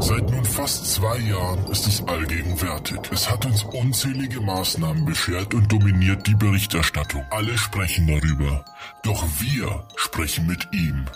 Seit 0.00 0.30
nun 0.30 0.44
fast 0.44 0.86
zwei 0.92 1.18
Jahren 1.18 1.66
ist 1.66 1.86
es 1.86 2.06
allgegenwärtig. 2.06 2.98
Es 3.12 3.30
hat 3.30 3.46
uns 3.46 3.64
unzählige 3.64 4.40
Maßnahmen 4.40 5.04
beschert 5.04 5.54
und 5.54 5.70
dominiert 5.70 6.26
die 6.26 6.34
Berichterstattung. 6.34 7.24
Alle 7.30 7.56
sprechen 7.58 8.06
darüber. 8.06 8.64
Doch 9.02 9.24
wir 9.40 9.84
sprechen 9.96 10.46
mit 10.46 10.68
ihm. 10.72 11.06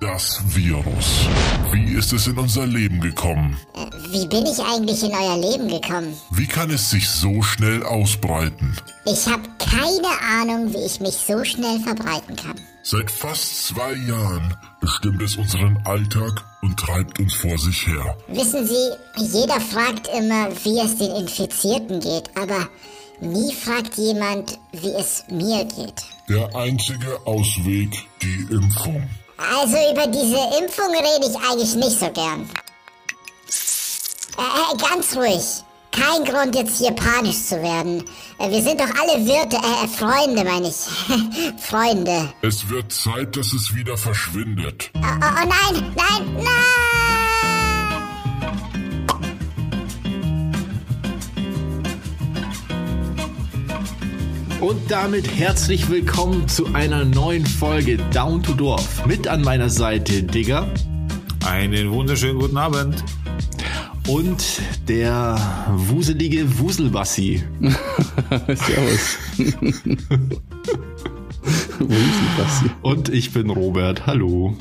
Das 0.00 0.40
Virus. 0.54 1.28
Wie 1.72 1.92
ist 1.92 2.14
es 2.14 2.26
in 2.26 2.38
unser 2.38 2.66
Leben 2.66 3.02
gekommen? 3.02 3.58
Wie 4.08 4.26
bin 4.26 4.46
ich 4.46 4.58
eigentlich 4.58 5.02
in 5.02 5.12
euer 5.12 5.36
Leben 5.36 5.68
gekommen? 5.68 6.16
Wie 6.30 6.46
kann 6.46 6.70
es 6.70 6.88
sich 6.88 7.06
so 7.06 7.42
schnell 7.42 7.82
ausbreiten? 7.82 8.74
Ich 9.04 9.26
habe 9.26 9.42
keine 9.58 10.08
Ahnung, 10.40 10.72
wie 10.72 10.86
ich 10.86 11.00
mich 11.00 11.16
so 11.16 11.44
schnell 11.44 11.80
verbreiten 11.80 12.34
kann. 12.34 12.58
Seit 12.82 13.10
fast 13.10 13.66
zwei 13.66 13.92
Jahren 13.92 14.56
bestimmt 14.80 15.20
es 15.20 15.36
unseren 15.36 15.76
Alltag 15.84 16.46
und 16.62 16.80
treibt 16.80 17.20
uns 17.20 17.34
vor 17.34 17.58
sich 17.58 17.86
her. 17.86 18.16
Wissen 18.28 18.66
Sie, 18.66 18.90
jeder 19.18 19.60
fragt 19.60 20.08
immer, 20.16 20.48
wie 20.64 20.78
es 20.80 20.96
den 20.96 21.14
Infizierten 21.14 22.00
geht, 22.00 22.30
aber 22.40 22.66
nie 23.20 23.52
fragt 23.52 23.98
jemand, 23.98 24.58
wie 24.72 24.94
es 24.98 25.24
mir 25.30 25.66
geht. 25.66 26.02
Der 26.30 26.56
einzige 26.56 27.20
Ausweg, 27.26 27.90
die 28.22 28.46
Impfung. 28.50 29.06
Also 29.40 29.76
über 29.90 30.06
diese 30.06 30.36
Impfung 30.60 30.94
rede 30.94 31.26
ich 31.26 31.36
eigentlich 31.36 31.74
nicht 31.74 31.98
so 31.98 32.10
gern. 32.10 32.48
Äh, 34.36 34.42
äh, 34.42 34.76
ganz 34.76 35.16
ruhig. 35.16 35.64
Kein 35.92 36.24
Grund 36.24 36.54
jetzt 36.54 36.78
hier 36.78 36.92
panisch 36.92 37.42
zu 37.46 37.60
werden. 37.62 38.04
Äh, 38.38 38.50
wir 38.50 38.62
sind 38.62 38.78
doch 38.80 38.90
alle 39.00 39.24
Wirte, 39.26 39.56
äh, 39.56 39.88
Freunde 39.88 40.44
meine 40.44 40.68
ich. 40.68 40.76
Freunde. 41.62 42.32
Es 42.42 42.68
wird 42.68 42.92
Zeit, 42.92 43.36
dass 43.36 43.52
es 43.52 43.74
wieder 43.74 43.96
verschwindet. 43.96 44.90
Oh, 44.94 44.98
oh, 45.00 45.26
oh 45.42 45.48
nein, 45.48 45.94
nein, 45.96 46.34
nein! 46.36 46.89
Und 54.60 54.90
damit 54.90 55.30
herzlich 55.38 55.88
willkommen 55.88 56.46
zu 56.48 56.74
einer 56.74 57.04
neuen 57.04 57.46
Folge 57.46 57.96
Down 58.12 58.42
to 58.42 58.52
Dorf. 58.52 59.06
Mit 59.06 59.26
an 59.26 59.42
meiner 59.42 59.70
Seite 59.70 60.22
Digger 60.22 60.68
Einen 61.46 61.90
wunderschönen 61.90 62.38
guten 62.38 62.56
Abend. 62.58 63.02
und 64.08 64.60
der 64.88 65.66
wuselige 65.72 66.58
Wuselbassi. 66.58 67.42
Servus. 68.48 69.18
Hier? 71.78 72.70
Und 72.82 73.08
ich 73.08 73.32
bin 73.32 73.48
Robert. 73.50 74.06
Hallo. 74.06 74.56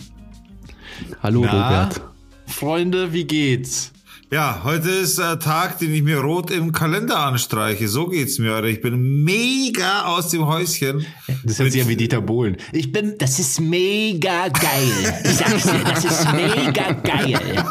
Hallo 1.22 1.42
Na, 1.44 1.52
Robert. 1.52 2.02
Freunde, 2.48 3.12
wie 3.14 3.26
geht's? 3.26 3.92
Ja, 4.32 4.62
heute 4.64 4.92
ist 4.92 5.18
der 5.18 5.40
Tag, 5.40 5.80
den 5.80 5.92
ich 5.92 6.04
mir 6.04 6.20
rot 6.20 6.52
im 6.52 6.72
Kalender 6.72 7.18
anstreiche. 7.18 7.88
So 7.88 8.06
geht's 8.06 8.38
mir, 8.38 8.54
Alter. 8.54 8.68
Ich 8.68 8.80
bin 8.80 9.24
mega 9.24 10.04
aus 10.04 10.30
dem 10.30 10.46
Häuschen. 10.46 11.04
Das 11.44 11.58
hört 11.58 11.72
sich 11.72 11.82
ja 11.82 11.88
wie 11.88 11.96
Dieter 11.96 12.22
Bohlen. 12.22 12.58
Ich 12.72 12.92
bin, 12.92 13.18
das 13.18 13.40
ist 13.40 13.60
mega 13.60 14.50
geil. 14.50 15.22
Ich 15.24 15.32
sag's 15.32 15.64
dir, 15.64 15.84
das 15.84 16.06
ist 16.06 16.32
mega 16.34 16.92
geil. 16.92 17.40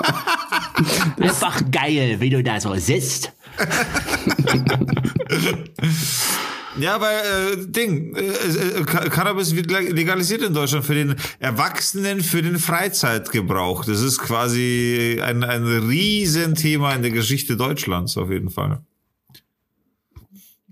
Einfach 1.21 1.63
geil, 1.71 2.17
wie 2.19 2.31
du 2.31 2.43
da 2.43 2.59
so 2.59 2.75
sitzt. 2.75 3.31
Ja, 6.79 7.01
weil 7.01 7.19
äh, 7.19 7.67
Ding, 7.67 8.15
äh, 8.17 8.21
äh, 8.21 8.85
Ca- 8.85 9.09
Cannabis 9.09 9.55
wird 9.55 9.71
leg- 9.71 9.93
legalisiert 9.93 10.43
in 10.43 10.55
Deutschland 10.55 10.85
für 10.85 10.95
den 10.95 11.15
Erwachsenen, 11.41 12.21
für 12.23 12.43
den 12.43 12.59
Freizeitgebrauch. 12.59 13.85
Das 13.85 14.01
ist 14.01 14.19
quasi 14.19 15.21
ein, 15.23 15.43
ein 15.45 15.65
Riesenthema 15.65 16.95
in 16.95 17.03
der 17.03 17.11
Geschichte 17.11 17.57
Deutschlands 17.57 18.17
auf 18.17 18.31
jeden 18.31 18.51
Fall. 18.51 18.81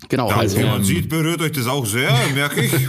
Genau, 0.09 0.29
Ja, 0.31 0.37
also 0.37 0.59
wie 0.59 0.65
man 0.65 0.77
ähm, 0.79 0.85
sieht, 0.85 1.09
berührt 1.09 1.41
euch 1.41 1.53
das 1.53 1.67
auch 1.67 1.87
sehr, 1.87 2.15
merke 2.35 2.63
ich. 2.63 2.73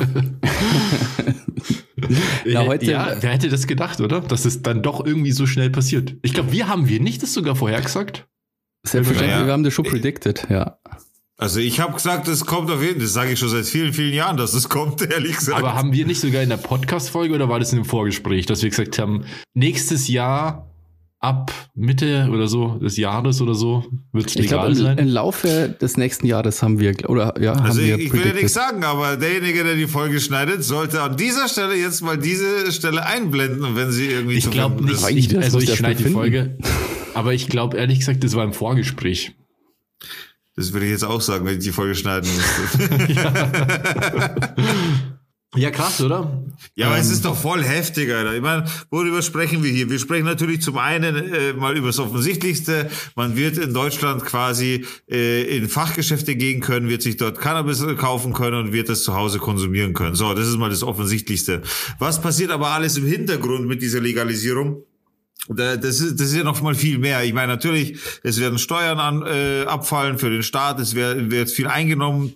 Ja, 2.46 2.66
heute- 2.66 2.86
ja, 2.92 3.18
wer 3.20 3.32
hätte 3.32 3.50
das 3.50 3.68
gedacht, 3.68 4.00
oder? 4.00 4.22
Dass 4.22 4.46
es 4.46 4.62
dann 4.62 4.82
doch 4.82 5.06
irgendwie 5.06 5.32
so 5.32 5.46
schnell 5.46 5.70
passiert. 5.70 6.16
Ich 6.22 6.34
glaube, 6.34 6.52
wir 6.54 6.68
haben 6.70 6.88
wir 6.88 7.02
nicht 7.02 7.22
das 7.24 7.34
sogar 7.34 7.56
vorhergesagt. 7.56 8.28
selbstverständlich, 8.84 9.40
Ja. 9.40 9.46
wir 9.46 9.52
haben 9.52 9.64
das 9.64 9.74
schon 9.74 9.84
predicted, 9.84 10.48
ja. 10.50 10.78
Also 11.40 11.60
ich 11.60 11.80
habe 11.80 11.94
gesagt, 11.94 12.28
es 12.28 12.48
kommt 12.48 12.72
auf 12.72 12.82
jeden 12.82 12.96
Fall, 12.96 13.04
das 13.04 13.14
sage 13.14 13.34
ich 13.34 13.40
schon 13.40 13.50
seit 13.50 13.66
vielen, 13.68 13.94
vielen 13.94 14.14
Jahren, 14.14 14.38
dass 14.38 14.56
es 14.56 14.70
kommt, 14.70 15.02
ehrlich 15.12 15.38
gesagt. 15.38 15.60
Aber 15.60 15.76
haben 15.76 15.94
wir 15.94 16.06
nicht 16.08 16.20
sogar 16.20 16.42
in 16.42 16.50
der 16.50 16.58
Podcast-Folge 16.58 17.36
oder 17.36 17.48
war 17.48 17.60
das 17.60 17.72
in 17.72 17.80
dem 17.80 17.86
Vorgespräch, 17.86 18.48
dass 18.48 18.64
wir 18.64 18.72
gesagt 18.72 18.98
haben, 18.98 19.24
nächstes 19.54 20.08
Jahr 20.08 20.74
ab 21.20 21.52
Mitte 21.76 22.30
oder 22.32 22.48
so 22.48 22.80
des 22.80 22.98
Jahres 22.98 23.40
oder 23.40 23.54
so 23.54 23.86
wird 24.14 24.28
es 24.28 24.36
Ich 24.36 24.42
legal 24.42 24.60
glaube, 24.60 24.72
im, 24.72 24.76
sein? 24.84 24.98
im 24.98 25.08
Laufe 25.10 25.76
des 25.80 25.98
nächsten 25.98 26.26
Jahres 26.26 26.64
haben 26.64 26.80
wir, 26.80 26.96
oder 27.08 27.40
ja, 27.40 27.54
Also 27.54 27.82
haben 27.82 27.88
wir 27.88 27.98
ich, 28.00 28.06
ich 28.06 28.14
will 28.14 28.26
ja 28.26 28.34
nichts 28.34 28.54
sagen, 28.54 28.84
aber 28.84 29.16
derjenige, 29.18 29.64
der 29.64 29.76
die 29.76 29.88
Folge 29.88 30.20
schneidet, 30.20 30.64
sollte 30.64 31.04
an 31.04 31.18
dieser 31.18 31.48
Stelle 31.48 31.76
jetzt 31.76 32.02
mal 32.02 32.18
diese 32.18 32.72
Stelle 32.72 33.06
einblenden, 33.06 33.76
wenn 33.76 33.92
sie 33.92 34.08
irgendwie 34.08 34.38
Ich 34.38 34.44
zu 34.46 34.50
glaube 34.50 34.78
finden 34.78 34.92
nicht, 34.92 35.04
ist. 35.04 35.10
Ich, 35.12 35.32
ich, 35.32 35.38
also 35.38 35.60
ich 35.60 35.76
schneide 35.76 36.04
die 36.04 36.10
Folge. 36.10 36.58
Aber 37.14 37.34
ich 37.34 37.48
glaube 37.48 37.78
ehrlich 37.78 38.00
gesagt, 38.00 38.24
das 38.24 38.34
war 38.36 38.44
im 38.44 38.54
Vorgespräch. 38.54 39.36
Das 40.58 40.74
würde 40.74 40.88
ich 40.88 40.92
jetzt 40.92 41.06
auch 41.06 41.22
sagen, 41.22 41.46
wenn 41.46 41.60
ich 41.60 41.64
die 41.64 41.72
Folge 41.72 41.96
schneiden 41.96 42.30
müsste. 42.36 43.08
Ja, 45.56 45.72
krass, 45.72 46.02
oder? 46.02 46.44
ja, 46.76 46.88
aber 46.88 46.98
es 46.98 47.08
Ähm, 47.08 47.14
ist 47.14 47.26
doch 47.26 47.36
voll 47.36 47.64
heftig, 47.64 48.14
Alter. 48.14 48.36
Ich 48.36 48.42
meine, 48.42 48.66
worüber 48.92 49.22
sprechen 49.22 49.64
wir 49.64 49.72
hier? 49.72 49.90
Wir 49.90 49.98
sprechen 49.98 50.26
natürlich 50.26 50.62
zum 50.62 50.78
einen 50.78 51.16
äh, 51.16 51.54
mal 51.54 51.76
über 51.78 51.88
das 51.88 52.00
Offensichtlichste. 52.00 52.90
Man 53.16 53.38
wird 53.38 53.58
in 53.58 53.74
Deutschland 53.74 54.24
quasi 54.26 54.86
äh, 55.10 55.58
in 55.58 55.70
Fachgeschäfte 55.70 56.36
gehen 56.36 56.60
können, 56.60 56.90
wird 56.90 57.02
sich 57.02 57.16
dort 57.16 57.40
Cannabis 57.40 57.84
kaufen 57.98 58.34
können 58.34 58.58
und 58.58 58.74
wird 58.74 58.90
das 58.90 59.04
zu 59.04 59.16
Hause 59.16 59.40
konsumieren 59.40 59.94
können. 59.94 60.16
So, 60.16 60.34
das 60.34 60.48
ist 60.48 60.58
mal 60.58 60.70
das 60.70 60.84
Offensichtlichste. 60.84 61.62
Was 61.98 62.22
passiert 62.22 62.52
aber 62.52 62.68
alles 62.68 62.98
im 62.98 63.08
Hintergrund 63.08 63.68
mit 63.68 63.82
dieser 63.82 64.02
Legalisierung? 64.02 64.84
Da- 65.50 65.78
Das 65.78 66.00
ist, 66.00 66.20
das 66.20 66.28
ist 66.30 66.36
ja 66.36 66.44
noch 66.44 66.62
mal 66.62 66.76
viel 66.76 66.98
mehr. 66.98 67.24
Ich 67.24 67.34
meine, 67.34 67.48
natürlich, 67.54 68.00
es 68.24 68.40
werden 68.40 68.58
Steuern 68.60 69.00
an, 69.00 69.24
äh, 69.26 69.64
abfallen 69.66 70.18
für 70.18 70.30
den 70.30 70.44
Staat, 70.44 70.80
es 70.80 70.96
wird, 70.96 71.32
wird 71.32 71.50
viel 71.50 71.68
eingenommen 71.68 72.34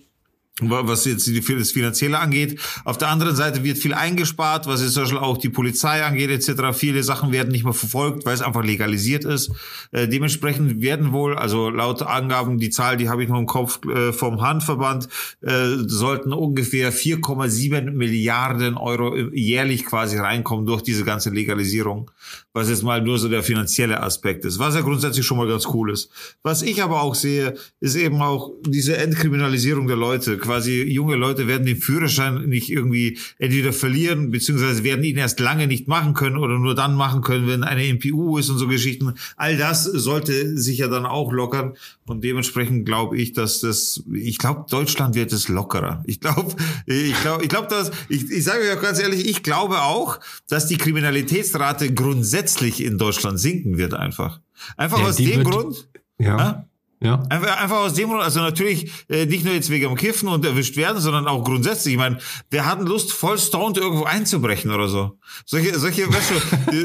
was 0.70 1.04
jetzt 1.04 1.28
das 1.28 1.70
Finanzielle 1.70 2.18
angeht. 2.18 2.60
Auf 2.84 2.98
der 2.98 3.08
anderen 3.08 3.36
Seite 3.36 3.64
wird 3.64 3.78
viel 3.78 3.94
eingespart, 3.94 4.66
was 4.66 4.82
jetzt 4.82 4.94
zum 4.94 5.04
Beispiel 5.04 5.18
auch 5.18 5.36
die 5.36 5.48
Polizei 5.48 6.04
angeht 6.04 6.30
etc. 6.30 6.76
Viele 6.76 7.02
Sachen 7.02 7.32
werden 7.32 7.52
nicht 7.52 7.64
mehr 7.64 7.72
verfolgt, 7.72 8.26
weil 8.26 8.34
es 8.34 8.42
einfach 8.42 8.64
legalisiert 8.64 9.24
ist. 9.24 9.50
Äh, 9.92 10.08
dementsprechend 10.08 10.80
werden 10.80 11.12
wohl, 11.12 11.36
also 11.36 11.70
laut 11.70 12.02
Angaben, 12.02 12.58
die 12.58 12.70
Zahl, 12.70 12.96
die 12.96 13.08
habe 13.08 13.22
ich 13.22 13.28
noch 13.28 13.38
im 13.38 13.46
Kopf 13.46 13.80
äh, 13.86 14.12
vom 14.12 14.40
Handverband, 14.40 15.08
äh, 15.40 15.76
sollten 15.86 16.32
ungefähr 16.32 16.92
4,7 16.92 17.90
Milliarden 17.90 18.76
Euro 18.76 19.16
jährlich 19.32 19.84
quasi 19.84 20.18
reinkommen 20.18 20.66
durch 20.66 20.82
diese 20.82 21.04
ganze 21.04 21.30
Legalisierung. 21.30 22.10
Was 22.52 22.68
jetzt 22.68 22.82
mal 22.82 23.00
nur 23.00 23.18
so 23.18 23.28
der 23.28 23.42
finanzielle 23.42 24.02
Aspekt 24.02 24.44
ist, 24.44 24.58
was 24.58 24.74
ja 24.74 24.82
grundsätzlich 24.82 25.24
schon 25.24 25.38
mal 25.38 25.48
ganz 25.48 25.66
cool 25.72 25.90
ist. 25.90 26.10
Was 26.42 26.62
ich 26.62 26.82
aber 26.82 27.02
auch 27.02 27.14
sehe, 27.14 27.54
ist 27.80 27.96
eben 27.96 28.20
auch 28.20 28.50
diese 28.66 28.96
Entkriminalisierung 28.96 29.86
der 29.86 29.96
Leute. 29.96 30.36
Quasi 30.52 30.82
junge 30.82 31.16
Leute 31.16 31.48
werden 31.48 31.64
den 31.64 31.78
Führerschein 31.78 32.46
nicht 32.46 32.68
irgendwie 32.68 33.18
entweder 33.38 33.72
verlieren, 33.72 34.30
beziehungsweise 34.30 34.84
werden 34.84 35.02
ihn 35.02 35.16
erst 35.16 35.40
lange 35.40 35.66
nicht 35.66 35.88
machen 35.88 36.12
können 36.12 36.36
oder 36.36 36.58
nur 36.58 36.74
dann 36.74 36.94
machen 36.94 37.22
können, 37.22 37.46
wenn 37.48 37.64
eine 37.64 37.90
MPU 37.90 38.36
ist 38.36 38.50
und 38.50 38.58
so 38.58 38.68
Geschichten. 38.68 39.14
All 39.38 39.56
das 39.56 39.84
sollte 39.84 40.58
sich 40.58 40.76
ja 40.76 40.88
dann 40.88 41.06
auch 41.06 41.32
lockern. 41.32 41.72
Und 42.04 42.22
dementsprechend 42.22 42.84
glaube 42.84 43.16
ich, 43.16 43.32
dass 43.32 43.60
das, 43.60 44.02
ich 44.12 44.36
glaube, 44.36 44.66
Deutschland 44.68 45.14
wird 45.14 45.32
es 45.32 45.48
lockerer. 45.48 46.02
Ich 46.06 46.20
glaube, 46.20 46.54
ich 46.84 47.18
glaube, 47.22 47.42
ich 47.42 47.48
glaube, 47.48 47.68
dass, 47.68 47.90
ich, 48.10 48.30
ich 48.30 48.44
sage 48.44 48.60
euch 48.60 48.76
auch 48.76 48.82
ganz 48.82 49.00
ehrlich, 49.00 49.26
ich 49.26 49.42
glaube 49.42 49.80
auch, 49.80 50.20
dass 50.50 50.66
die 50.66 50.76
Kriminalitätsrate 50.76 51.94
grundsätzlich 51.94 52.84
in 52.84 52.98
Deutschland 52.98 53.40
sinken 53.40 53.78
wird 53.78 53.94
einfach. 53.94 54.40
Einfach 54.76 54.98
Ja, 54.98 55.06
aus 55.06 55.16
dem 55.16 55.44
Grund, 55.44 55.88
Ja. 56.18 56.36
Ja? 56.36 56.68
Ja. 57.02 57.22
Einfach, 57.28 57.60
einfach 57.60 57.76
aus 57.78 57.94
dem 57.94 58.08
Grund, 58.10 58.22
also 58.22 58.40
natürlich 58.40 58.90
äh, 59.08 59.26
nicht 59.26 59.44
nur 59.44 59.54
jetzt 59.54 59.70
wegen 59.70 59.88
dem 59.88 59.96
Kiffen 59.96 60.28
und 60.28 60.44
erwischt 60.44 60.76
werden, 60.76 61.00
sondern 61.00 61.26
auch 61.26 61.42
grundsätzlich. 61.42 61.94
Ich 61.94 61.98
meine, 61.98 62.18
wer 62.50 62.64
hat 62.66 62.80
Lust, 62.80 63.12
voll 63.12 63.38
stoned 63.38 63.76
irgendwo 63.76 64.04
einzubrechen 64.04 64.70
oder 64.70 64.88
so? 64.88 65.18
Solche, 65.44 65.78
solche, 65.78 66.06
weißt 66.08 66.30
du, 66.30 66.70
die, 66.72 66.84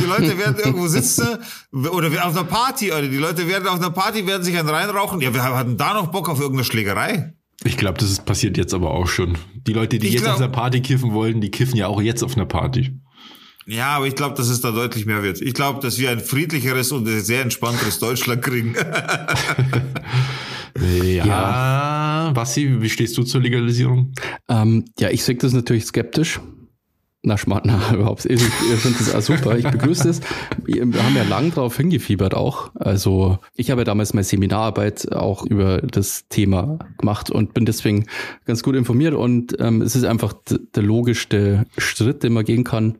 die 0.00 0.04
Leute 0.06 0.38
werden 0.38 0.56
irgendwo 0.64 0.86
sitzen 0.88 1.26
oder 1.72 2.08
auf 2.26 2.34
einer 2.36 2.44
Party, 2.44 2.90
oder 2.92 3.08
die 3.08 3.16
Leute 3.18 3.46
werden 3.46 3.68
auf 3.68 3.76
einer 3.78 3.90
Party, 3.90 4.26
werden 4.26 4.42
sich 4.42 4.56
einen 4.58 4.68
reinrauchen. 4.68 5.20
Ja, 5.20 5.34
wir 5.34 5.42
hatten 5.42 5.76
da 5.76 5.94
noch 5.94 6.08
Bock 6.08 6.28
auf 6.28 6.38
irgendeine 6.40 6.64
Schlägerei. 6.64 7.34
Ich 7.64 7.76
glaube, 7.76 7.98
das 7.98 8.10
ist 8.10 8.24
passiert 8.24 8.56
jetzt 8.56 8.72
aber 8.72 8.92
auch 8.92 9.08
schon. 9.08 9.36
Die 9.66 9.72
Leute, 9.72 9.98
die 9.98 10.06
Ich 10.06 10.12
jetzt 10.14 10.22
glaub- 10.22 10.34
auf 10.36 10.40
einer 10.40 10.48
Party 10.52 10.80
kiffen 10.80 11.12
wollen, 11.12 11.40
die 11.40 11.50
kiffen 11.50 11.76
ja 11.76 11.88
auch 11.88 12.00
jetzt 12.00 12.22
auf 12.22 12.36
einer 12.36 12.46
Party. 12.46 12.92
Ja, 13.68 13.96
aber 13.96 14.06
ich 14.06 14.14
glaube, 14.14 14.34
dass 14.34 14.48
es 14.48 14.62
da 14.62 14.70
deutlich 14.70 15.04
mehr 15.04 15.22
wird. 15.22 15.42
Ich 15.42 15.52
glaube, 15.52 15.80
dass 15.80 15.98
wir 15.98 16.10
ein 16.10 16.20
friedlicheres 16.20 16.90
und 16.90 17.06
sehr 17.06 17.42
entspannteres 17.42 17.98
Deutschland 17.98 18.42
kriegen. 18.42 18.74
Ja. 20.80 22.30
Bassi, 22.34 22.76
wie 22.80 22.88
stehst 22.88 23.18
du 23.18 23.24
zur 23.24 23.40
Legalisierung? 23.40 24.12
Ähm, 24.48 24.84
ja, 25.00 25.10
ich 25.10 25.24
sehe 25.24 25.34
das 25.34 25.52
natürlich 25.52 25.86
skeptisch. 25.86 26.38
Na, 27.22 27.36
Schmarrn, 27.36 27.62
na, 27.64 27.80
überhaupt. 27.94 28.24
Ich, 28.26 28.40
ich 28.40 28.78
finde 28.78 28.98
das 28.98 29.12
auch 29.12 29.20
super. 29.20 29.58
Ich 29.58 29.68
begrüße 29.68 30.08
es. 30.08 30.20
Wir 30.64 30.82
haben 30.82 31.16
ja 31.16 31.24
lang 31.24 31.50
drauf 31.50 31.76
hingefiebert 31.76 32.32
auch. 32.32 32.70
Also, 32.76 33.38
ich 33.54 33.72
habe 33.72 33.80
ja 33.80 33.84
damals 33.84 34.14
meine 34.14 34.22
Seminararbeit 34.22 35.10
auch 35.12 35.44
über 35.44 35.78
das 35.82 36.28
Thema 36.28 36.78
gemacht 36.96 37.28
und 37.30 37.54
bin 37.54 37.64
deswegen 37.66 38.06
ganz 38.44 38.62
gut 38.62 38.76
informiert. 38.76 39.14
Und 39.14 39.56
ähm, 39.58 39.82
es 39.82 39.96
ist 39.96 40.04
einfach 40.04 40.32
der 40.46 40.82
logischste 40.84 41.66
Schritt, 41.76 42.22
den 42.22 42.32
man 42.34 42.44
gehen 42.44 42.62
kann, 42.62 42.98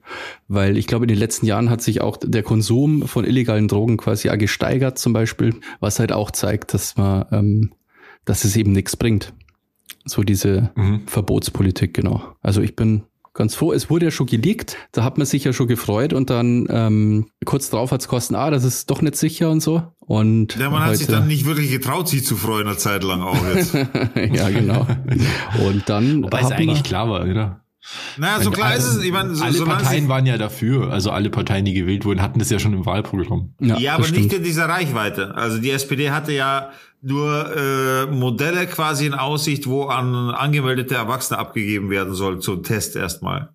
weil 0.49 0.77
ich 0.77 0.89
glaube, 0.89 1.05
in 1.05 1.09
den 1.09 1.19
letzten 1.19 1.47
Jahren 1.47 1.71
hat 1.71 1.81
sich 1.81 2.01
auch 2.01 2.17
der 2.17 2.43
Konsum 2.43 3.07
von 3.07 3.25
illegalen 3.25 3.69
Drogen 3.69 3.99
quasi 3.99 4.31
auch 4.31 4.39
gesteigert, 4.39 4.99
zum 4.99 5.13
Beispiel, 5.13 5.55
was 5.79 6.01
halt 6.01 6.11
auch 6.11 6.33
zeigt, 6.33 6.75
dass 6.75 6.97
man, 6.97 7.25
ähm, 7.31 7.71
dass 8.25 8.45
es 8.45 8.57
eben 8.57 8.73
nichts 8.73 8.97
bringt. 8.97 9.33
So 10.05 10.23
diese 10.25 10.73
Mhm. 10.75 11.03
Verbotspolitik, 11.07 11.95
genau. 11.95 12.23
Also 12.43 12.63
ich 12.63 12.75
bin 12.75 13.05
ganz 13.39 13.55
froh. 13.55 13.73
Es 13.73 13.89
wurde 13.89 14.07
ja 14.07 14.11
schon 14.11 14.27
geleakt, 14.27 14.77
da 14.93 15.05
hat 15.05 15.17
man 15.17 15.27
sich 15.27 15.45
ja 15.45 15.53
schon 15.55 15.69
gefreut 15.69 16.13
und 16.13 16.29
dann 16.29 16.67
ähm, 16.69 17.27
kurz 17.47 17.71
drauf 17.71 17.93
hat 17.93 18.03
es 18.03 18.09
kosten, 18.09 18.35
ah, 18.35 18.51
das 18.51 18.65
ist 18.65 18.91
doch 18.91 19.01
nicht 19.01 19.17
sicher 19.17 19.51
und 19.51 19.61
so. 19.61 19.83
Und 20.01 20.57
Ja, 20.57 20.69
man 20.71 20.85
hat 20.85 20.97
sich 20.97 21.07
dann 21.07 21.27
nicht 21.27 21.47
wirklich 21.47 21.71
getraut, 21.71 22.09
sich 22.09 22.25
zu 22.27 22.37
freuen, 22.37 22.67
eine 22.67 22.77
Zeit 22.77 23.05
lang 23.05 23.23
auch 23.23 23.37
jetzt. 23.55 23.75
ja, 24.33 24.51
genau. 24.51 24.87
Und 25.67 25.89
dann 25.89 26.25
Wobei 26.25 26.41
es 26.41 26.51
eigentlich 26.51 26.83
klar 26.83 27.09
war, 27.09 27.23
oder? 27.23 27.61
naja, 28.19 28.43
so 28.43 28.51
klar 28.51 28.69
alle- 28.71 28.79
ist 28.79 28.85
es. 28.87 29.03
Ich 29.03 29.13
meine, 29.13 29.35
so, 29.35 29.45
alle 29.45 29.65
Parteien 29.65 30.09
waren 30.09 30.27
ja 30.27 30.37
dafür. 30.37 30.91
Also 30.93 31.11
alle 31.11 31.31
Parteien, 31.31 31.65
die 31.65 31.73
gewählt 31.75 32.05
wurden, 32.05 32.21
hatten 32.23 32.39
das 32.39 32.51
ja 32.51 32.59
schon 32.59 32.73
im 32.75 32.85
Wahlprogramm. 32.87 33.55
ja, 33.61 33.79
ja, 33.79 33.95
aber 33.95 34.03
nicht 34.09 34.15
stimmt. 34.17 34.33
in 34.33 34.43
dieser 34.43 34.69
Reichweite. 34.69 35.35
Also 35.35 35.59
die 35.59 35.71
SPD 35.71 36.11
hatte 36.11 36.33
ja 36.33 36.71
nur 37.03 37.57
äh, 37.57 38.07
Modelle 38.07 38.67
quasi 38.67 39.07
in 39.07 39.15
Aussicht, 39.15 39.67
wo 39.67 39.85
an 39.85 40.15
angemeldete 40.31 40.95
Erwachsene 40.95 41.39
abgegeben 41.39 41.91
werden 41.91 42.15
soll 42.15 42.41
zum 42.41 42.63
Test 42.63 42.97
erstmal. 42.97 43.51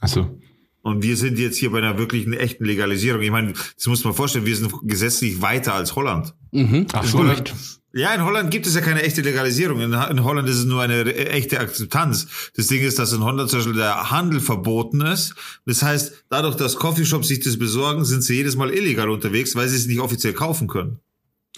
Also 0.00 0.38
Und 0.82 1.02
wir 1.02 1.16
sind 1.16 1.38
jetzt 1.38 1.56
hier 1.56 1.70
bei 1.70 1.78
einer 1.78 1.98
wirklichen 1.98 2.32
echten 2.34 2.64
Legalisierung. 2.64 3.22
Ich 3.22 3.30
meine, 3.30 3.52
das 3.52 3.86
muss 3.86 4.04
man 4.04 4.14
vorstellen, 4.14 4.46
wir 4.46 4.56
sind 4.56 4.72
gesetzlich 4.82 5.40
weiter 5.42 5.74
als 5.74 5.96
Holland. 5.96 6.34
Mhm. 6.52 6.86
ach 6.92 7.04
so, 7.04 7.18
Holland- 7.18 7.50
echt? 7.50 7.80
Ja, 7.96 8.12
in 8.12 8.24
Holland 8.24 8.50
gibt 8.50 8.66
es 8.66 8.74
ja 8.74 8.80
keine 8.80 9.02
echte 9.04 9.20
Legalisierung. 9.22 9.80
In, 9.80 9.92
in 9.92 10.24
Holland 10.24 10.48
ist 10.48 10.56
es 10.56 10.64
nur 10.64 10.82
eine 10.82 11.14
echte 11.14 11.60
Akzeptanz. 11.60 12.26
Das 12.56 12.66
Ding 12.66 12.82
ist, 12.82 12.98
dass 12.98 13.12
in 13.12 13.22
Holland 13.22 13.48
zum 13.48 13.60
Beispiel 13.60 13.76
der 13.76 14.10
Handel 14.10 14.40
verboten 14.40 15.00
ist. 15.00 15.36
Das 15.64 15.80
heißt, 15.84 16.24
dadurch, 16.28 16.56
dass 16.56 16.74
Coffeeshops 16.74 17.28
sich 17.28 17.38
das 17.38 17.56
besorgen, 17.56 18.04
sind 18.04 18.22
sie 18.22 18.34
jedes 18.34 18.56
Mal 18.56 18.70
illegal 18.70 19.08
unterwegs, 19.10 19.54
weil 19.54 19.68
sie 19.68 19.76
es 19.76 19.86
nicht 19.86 20.00
offiziell 20.00 20.32
kaufen 20.32 20.66
können. 20.66 20.98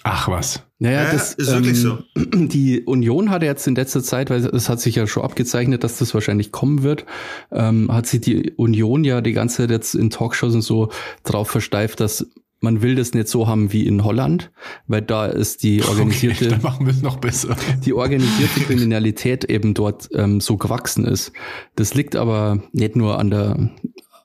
Ach 0.03 0.29
was. 0.29 0.63
Naja, 0.79 1.05
Ja, 1.05 1.13
das 1.13 1.35
ist 1.35 1.51
wirklich 1.51 1.85
ähm, 1.85 2.49
Die 2.49 2.83
Union 2.83 3.31
hatte 3.31 3.47
jetzt 3.47 3.67
in 3.67 3.75
letzter 3.75 4.03
Zeit, 4.03 4.31
weil 4.31 4.45
es 4.45 4.69
hat 4.69 4.81
sich 4.81 4.95
ja 4.95 5.07
schon 5.07 5.23
abgezeichnet, 5.23 5.85
dass 5.85 5.99
das 5.99 6.15
wahrscheinlich 6.15 6.53
kommen 6.53 6.83
wird, 6.83 7.07
ähm, 7.51 7.91
hat 7.91 8.07
sich 8.07 8.21
die 8.21 8.53
Union 8.57 9.05
ja 9.05 9.21
die 9.21 9.33
ganze 9.33 9.59
Zeit 9.59 9.71
jetzt 9.71 9.95
in 9.95 10.11
Talkshows 10.11 10.55
und 10.55 10.63
so 10.63 10.91
drauf 11.25 11.49
versteift, 11.49 12.01
dass 12.01 12.27
man 12.61 12.83
will 12.83 12.95
das 12.95 13.13
nicht 13.15 13.29
so 13.29 13.47
haben 13.47 13.73
wie 13.73 13.87
in 13.87 14.03
Holland, 14.05 14.51
weil 14.87 15.03
da 15.03 15.27
ist 15.27 15.63
die 15.63 15.83
organisierte 15.89 16.47
Okay, 16.47 16.59
machen 16.63 16.87
wir 16.87 16.93
es 16.93 17.03
noch 17.03 17.17
besser. 17.17 17.57
die 17.85 17.93
organisierte 17.93 18.61
Kriminalität 18.61 19.45
eben 19.45 19.75
dort 19.75 20.09
ähm, 20.13 20.41
so 20.41 20.57
gewachsen 20.57 21.05
ist. 21.05 21.33
Das 21.75 21.95
liegt 21.95 22.17
aber 22.17 22.63
nicht 22.73 22.97
nur 22.97 23.19
an 23.19 23.31
der 23.31 23.71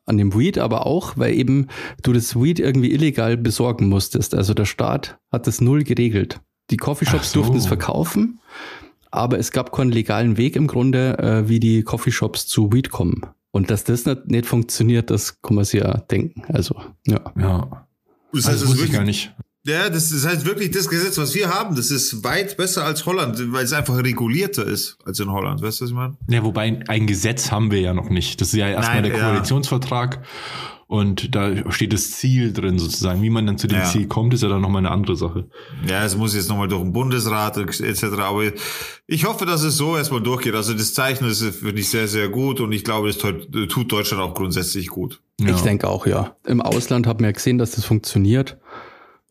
an 0.05 0.17
dem 0.17 0.33
Weed, 0.37 0.57
aber 0.57 0.85
auch, 0.85 1.17
weil 1.17 1.33
eben 1.33 1.67
du 2.03 2.13
das 2.13 2.35
Weed 2.35 2.59
irgendwie 2.59 2.91
illegal 2.91 3.37
besorgen 3.37 3.87
musstest. 3.87 4.35
Also 4.35 4.53
der 4.53 4.65
Staat 4.65 5.17
hat 5.31 5.47
das 5.47 5.61
null 5.61 5.83
geregelt. 5.83 6.41
Die 6.69 6.77
Coffeeshops 6.77 7.31
so. 7.31 7.39
durften 7.39 7.57
es 7.57 7.65
verkaufen, 7.65 8.39
aber 9.11 9.37
es 9.39 9.51
gab 9.51 9.71
keinen 9.71 9.91
legalen 9.91 10.37
Weg 10.37 10.55
im 10.55 10.67
Grunde, 10.67 11.17
äh, 11.19 11.49
wie 11.49 11.59
die 11.59 11.83
Coffeeshops 11.83 12.47
zu 12.47 12.71
Weed 12.71 12.91
kommen. 12.91 13.21
Und 13.51 13.69
dass 13.69 13.83
das 13.83 14.05
nicht, 14.05 14.27
nicht 14.27 14.45
funktioniert, 14.45 15.09
das 15.09 15.41
kann 15.41 15.55
man 15.55 15.65
sich 15.65 15.81
ja 15.81 15.97
denken. 15.97 16.43
Also, 16.47 16.75
ja. 17.05 17.19
Ja. 17.37 17.87
Das 18.31 18.43
Das 18.43 18.45
heißt, 18.45 18.55
es 18.55 18.61
ist 18.63 18.69
wusste 18.69 18.85
ich 18.85 18.91
wirklich, 18.91 18.97
gar 18.97 19.03
nicht. 19.03 19.35
Ja, 19.63 19.89
das, 19.89 20.09
das 20.09 20.25
heißt 20.25 20.45
wirklich, 20.45 20.71
das 20.71 20.87
Gesetz, 20.89 21.17
was 21.17 21.35
wir 21.35 21.49
haben, 21.49 21.75
das 21.75 21.91
ist 21.91 22.23
weit 22.23 22.57
besser 22.57 22.83
als 22.85 23.05
Holland, 23.05 23.37
weil 23.53 23.63
es 23.63 23.73
einfach 23.73 23.97
regulierter 23.97 24.65
ist 24.65 24.97
als 25.05 25.19
in 25.19 25.31
Holland. 25.31 25.61
Weißt 25.61 25.79
du, 25.79 25.85
was 25.85 25.91
ich 25.91 25.95
meine? 25.95 26.17
Ja, 26.29 26.43
wobei 26.43 26.83
ein 26.87 27.07
Gesetz 27.07 27.51
haben 27.51 27.71
wir 27.71 27.79
ja 27.79 27.93
noch 27.93 28.09
nicht. 28.09 28.41
Das 28.41 28.49
ist 28.49 28.55
ja 28.55 28.67
erstmal 28.69 29.01
Nein, 29.01 29.11
der 29.11 29.19
ja. 29.19 29.29
Koalitionsvertrag 29.29 30.23
und 30.91 31.33
da 31.35 31.71
steht 31.71 31.93
das 31.93 32.11
Ziel 32.11 32.51
drin 32.51 32.77
sozusagen. 32.77 33.21
Wie 33.21 33.29
man 33.29 33.45
dann 33.45 33.57
zu 33.57 33.67
dem 33.67 33.79
Ja. 33.79 33.85
Ziel 33.85 34.07
kommt, 34.07 34.33
ist 34.33 34.43
ja 34.43 34.49
dann 34.49 34.59
nochmal 34.59 34.79
eine 34.79 34.91
andere 34.91 35.15
Sache. 35.15 35.47
Ja, 35.87 36.03
es 36.03 36.17
muss 36.17 36.35
jetzt 36.35 36.49
nochmal 36.49 36.67
durch 36.67 36.81
den 36.81 36.91
Bundesrat 36.91 37.55
etc. 37.55 38.03
Aber 38.17 38.43
ich 39.07 39.25
hoffe, 39.25 39.45
dass 39.45 39.63
es 39.63 39.77
so 39.77 39.95
erstmal 39.95 40.21
durchgeht. 40.21 40.53
Also 40.53 40.73
das 40.73 40.93
Zeichen 40.93 41.25
ist, 41.29 41.43
finde 41.43 41.79
ich, 41.79 41.87
sehr, 41.87 42.09
sehr 42.09 42.27
gut 42.27 42.59
und 42.59 42.73
ich 42.73 42.83
glaube, 42.83 43.07
es 43.07 43.17
tut 43.17 43.91
Deutschland 43.91 44.21
auch 44.21 44.33
grundsätzlich 44.33 44.87
gut. 44.87 45.21
Ja. 45.39 45.55
Ich 45.55 45.61
denke 45.61 45.87
auch, 45.87 46.05
ja. 46.07 46.35
Im 46.45 46.59
Ausland 46.61 47.07
haben 47.07 47.19
wir 47.19 47.27
ja 47.27 47.31
gesehen, 47.31 47.57
dass 47.57 47.71
das 47.71 47.85
funktioniert. 47.85 48.57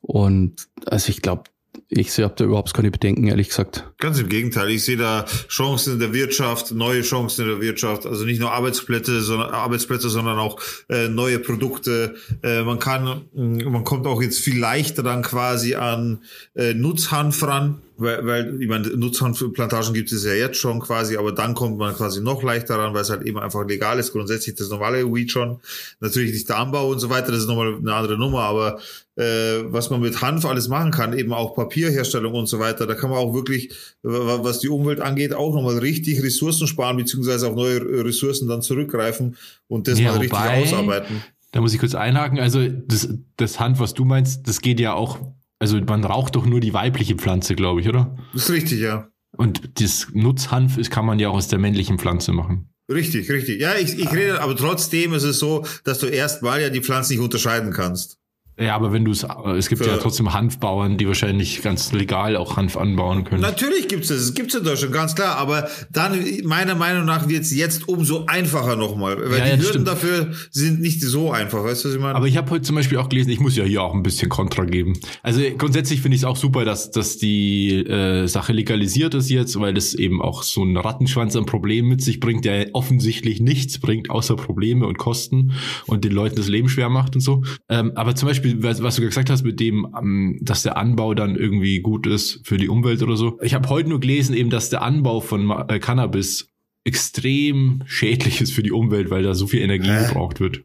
Und 0.00 0.68
also 0.86 1.10
ich 1.10 1.22
glaube, 1.22 1.44
ich 1.92 2.16
habe 2.18 2.34
da 2.36 2.44
überhaupt 2.44 2.72
keine 2.72 2.90
Bedenken, 2.90 3.26
ehrlich 3.26 3.48
gesagt. 3.48 3.84
Ganz 3.98 4.18
im 4.20 4.28
Gegenteil. 4.28 4.70
Ich 4.70 4.84
sehe 4.84 4.96
da 4.96 5.24
Chancen 5.48 5.94
in 5.94 5.98
der 5.98 6.12
Wirtschaft, 6.12 6.70
neue 6.70 7.02
Chancen 7.02 7.42
in 7.42 7.48
der 7.48 7.60
Wirtschaft. 7.60 8.06
Also 8.06 8.24
nicht 8.24 8.40
nur 8.40 8.52
Arbeitsplätze, 8.52 9.20
sondern 9.22 9.50
Arbeitsplätze, 9.50 10.08
sondern 10.08 10.38
auch 10.38 10.60
äh, 10.88 11.08
neue 11.08 11.40
Produkte. 11.40 12.14
Äh, 12.44 12.62
man 12.62 12.78
kann, 12.78 13.22
mh, 13.34 13.68
man 13.70 13.82
kommt 13.82 14.06
auch 14.06 14.22
jetzt 14.22 14.38
viel 14.38 14.58
leichter 14.58 15.02
dann 15.02 15.22
quasi 15.22 15.74
an 15.74 16.22
äh, 16.54 16.74
Nutzhanf 16.74 17.42
ran. 17.42 17.82
Weil, 17.96 18.24
weil 18.24 18.62
ich 18.62 18.68
meine, 18.68 18.88
Nutzhanfplantagen 18.88 19.92
gibt 19.92 20.10
es 20.10 20.24
ja 20.24 20.32
jetzt 20.32 20.56
schon 20.56 20.80
quasi, 20.80 21.18
aber 21.18 21.32
dann 21.32 21.54
kommt 21.54 21.76
man 21.76 21.94
quasi 21.94 22.22
noch 22.22 22.42
leichter 22.42 22.78
ran, 22.78 22.94
weil 22.94 23.02
es 23.02 23.10
halt 23.10 23.26
eben 23.26 23.38
einfach 23.38 23.66
legal 23.66 23.98
ist. 23.98 24.12
Grundsätzlich 24.12 24.56
das 24.56 24.70
normale 24.70 25.04
Weed 25.12 25.30
schon. 25.30 25.60
Natürlich 26.00 26.32
nicht 26.32 26.48
der 26.48 26.56
Anbau 26.56 26.88
und 26.88 26.98
so 26.98 27.10
weiter, 27.10 27.30
das 27.30 27.42
ist 27.42 27.46
nochmal 27.46 27.74
eine 27.74 27.92
andere 27.92 28.16
Nummer, 28.16 28.44
aber 28.44 28.78
äh, 29.20 29.72
was 29.72 29.90
man 29.90 30.00
mit 30.00 30.20
Hanf 30.22 30.44
alles 30.44 30.68
machen 30.68 30.90
kann, 30.90 31.16
eben 31.16 31.32
auch 31.32 31.54
Papierherstellung 31.54 32.34
und 32.34 32.46
so 32.46 32.58
weiter, 32.58 32.86
da 32.86 32.94
kann 32.94 33.10
man 33.10 33.18
auch 33.18 33.34
wirklich, 33.34 33.72
wa- 34.02 34.40
was 34.42 34.60
die 34.60 34.68
Umwelt 34.68 35.00
angeht, 35.00 35.34
auch 35.34 35.54
nochmal 35.54 35.78
richtig 35.78 36.22
Ressourcen 36.22 36.66
sparen, 36.66 36.96
beziehungsweise 36.96 37.48
auf 37.48 37.54
neue 37.54 37.80
Ressourcen 38.04 38.48
dann 38.48 38.62
zurückgreifen 38.62 39.36
und 39.68 39.88
das 39.88 39.98
Ja, 39.98 40.12
mal 40.12 40.18
richtig 40.18 40.38
wobei- 40.38 40.62
ausarbeiten. 40.62 41.22
Da 41.52 41.60
muss 41.60 41.74
ich 41.74 41.80
kurz 41.80 41.94
einhaken. 41.96 42.38
Also 42.38 42.66
das, 42.68 43.08
das 43.36 43.58
Hand, 43.60 43.80
was 43.80 43.92
du 43.94 44.04
meinst, 44.04 44.46
das 44.48 44.60
geht 44.60 44.78
ja 44.80 44.94
auch, 44.94 45.18
also 45.58 45.78
man 45.80 46.04
raucht 46.04 46.36
doch 46.36 46.46
nur 46.46 46.60
die 46.60 46.72
weibliche 46.72 47.16
Pflanze, 47.16 47.54
glaube 47.56 47.80
ich, 47.80 47.88
oder? 47.88 48.16
Das 48.32 48.44
ist 48.44 48.50
richtig, 48.50 48.80
ja. 48.80 49.08
Und 49.36 49.80
das 49.80 50.08
Nutzhanf 50.12 50.78
ist, 50.78 50.90
kann 50.90 51.04
man 51.04 51.18
ja 51.18 51.28
auch 51.28 51.34
aus 51.34 51.48
der 51.48 51.58
männlichen 51.58 51.98
Pflanze 51.98 52.32
machen. 52.32 52.68
Richtig, 52.90 53.30
richtig. 53.30 53.60
Ja, 53.60 53.74
ich, 53.76 53.98
ich 53.98 54.12
rede, 54.12 54.40
aber 54.40 54.56
trotzdem 54.56 55.12
ist 55.12 55.22
es 55.24 55.38
so, 55.38 55.64
dass 55.84 55.98
du 55.98 56.06
erstmal 56.06 56.60
ja 56.62 56.70
die 56.70 56.80
Pflanzen 56.80 57.12
nicht 57.14 57.22
unterscheiden 57.22 57.72
kannst. 57.72 58.18
Ja, 58.60 58.76
aber 58.76 58.92
wenn 58.92 59.04
du 59.04 59.12
es, 59.12 59.26
es 59.56 59.68
gibt 59.68 59.84
ja 59.86 59.96
trotzdem 59.96 60.32
Hanfbauern, 60.34 60.98
die 60.98 61.06
wahrscheinlich 61.06 61.62
ganz 61.62 61.92
legal 61.92 62.36
auch 62.36 62.56
Hanf 62.56 62.76
anbauen 62.76 63.24
können. 63.24 63.40
Natürlich 63.40 63.88
gibt's 63.88 64.08
das, 64.08 64.18
es 64.18 64.34
gibt's 64.34 64.54
in 64.54 64.64
Deutschland, 64.64 64.92
ganz 64.92 65.14
klar, 65.14 65.36
aber 65.36 65.68
dann, 65.90 66.22
meiner 66.44 66.74
Meinung 66.74 67.06
nach, 67.06 67.28
wird's 67.28 67.54
jetzt 67.54 67.88
umso 67.88 68.26
einfacher 68.26 68.76
nochmal, 68.76 69.16
weil 69.30 69.38
Ja, 69.38 69.44
die 69.44 69.50
ja, 69.50 69.56
das 69.56 69.66
Hürden 69.66 69.84
dafür 69.84 70.32
sind 70.50 70.80
nicht 70.80 71.00
so 71.00 71.30
einfach, 71.30 71.64
weißt 71.64 71.84
du, 71.84 71.88
was 71.88 71.94
ich 71.94 72.00
meine? 72.00 72.14
Aber 72.14 72.26
ich 72.26 72.36
habe 72.36 72.50
heute 72.50 72.62
zum 72.62 72.76
Beispiel 72.76 72.98
auch 72.98 73.08
gelesen, 73.08 73.30
ich 73.30 73.40
muss 73.40 73.56
ja 73.56 73.64
hier 73.64 73.82
auch 73.82 73.94
ein 73.94 74.02
bisschen 74.02 74.28
Kontra 74.28 74.64
geben. 74.64 74.92
Also 75.22 75.40
grundsätzlich 75.56 76.02
finde 76.02 76.16
ich 76.16 76.22
es 76.22 76.26
auch 76.26 76.36
super, 76.36 76.64
dass, 76.66 76.90
dass 76.90 77.16
die 77.16 77.76
äh, 77.76 78.26
Sache 78.26 78.52
legalisiert 78.52 79.14
ist 79.14 79.30
jetzt, 79.30 79.58
weil 79.58 79.76
es 79.76 79.94
eben 79.94 80.20
auch 80.20 80.42
so 80.42 80.62
einen 80.62 80.76
Rattenschwanz 80.76 81.34
an 81.36 81.46
Problemen 81.46 81.88
mit 81.88 82.02
sich 82.02 82.20
bringt, 82.20 82.44
der 82.44 82.68
offensichtlich 82.74 83.40
nichts 83.40 83.78
bringt, 83.78 84.10
außer 84.10 84.36
Probleme 84.36 84.86
und 84.86 84.98
Kosten 84.98 85.52
und 85.86 86.04
den 86.04 86.12
Leuten 86.12 86.36
das 86.36 86.48
Leben 86.48 86.68
schwer 86.68 86.90
macht 86.90 87.14
und 87.14 87.22
so. 87.22 87.42
Ähm, 87.68 87.92
aber 87.94 88.14
zum 88.14 88.28
Beispiel, 88.28 88.49
was, 88.58 88.82
was 88.82 88.96
du 88.96 89.02
gesagt 89.02 89.30
hast 89.30 89.42
mit 89.44 89.60
dem, 89.60 89.86
ähm, 89.98 90.38
dass 90.42 90.62
der 90.62 90.76
Anbau 90.76 91.14
dann 91.14 91.36
irgendwie 91.36 91.80
gut 91.80 92.06
ist 92.06 92.40
für 92.44 92.56
die 92.56 92.68
Umwelt 92.68 93.02
oder 93.02 93.16
so. 93.16 93.38
Ich 93.42 93.54
habe 93.54 93.68
heute 93.68 93.88
nur 93.88 94.00
gelesen 94.00 94.34
eben, 94.34 94.50
dass 94.50 94.70
der 94.70 94.82
Anbau 94.82 95.20
von 95.20 95.50
äh, 95.68 95.78
Cannabis 95.78 96.48
extrem 96.84 97.82
schädlich 97.86 98.40
ist 98.40 98.52
für 98.52 98.62
die 98.62 98.72
Umwelt, 98.72 99.10
weil 99.10 99.22
da 99.22 99.34
so 99.34 99.46
viel 99.46 99.60
Energie 99.60 99.90
Hä? 99.90 100.06
gebraucht 100.06 100.40
wird. 100.40 100.62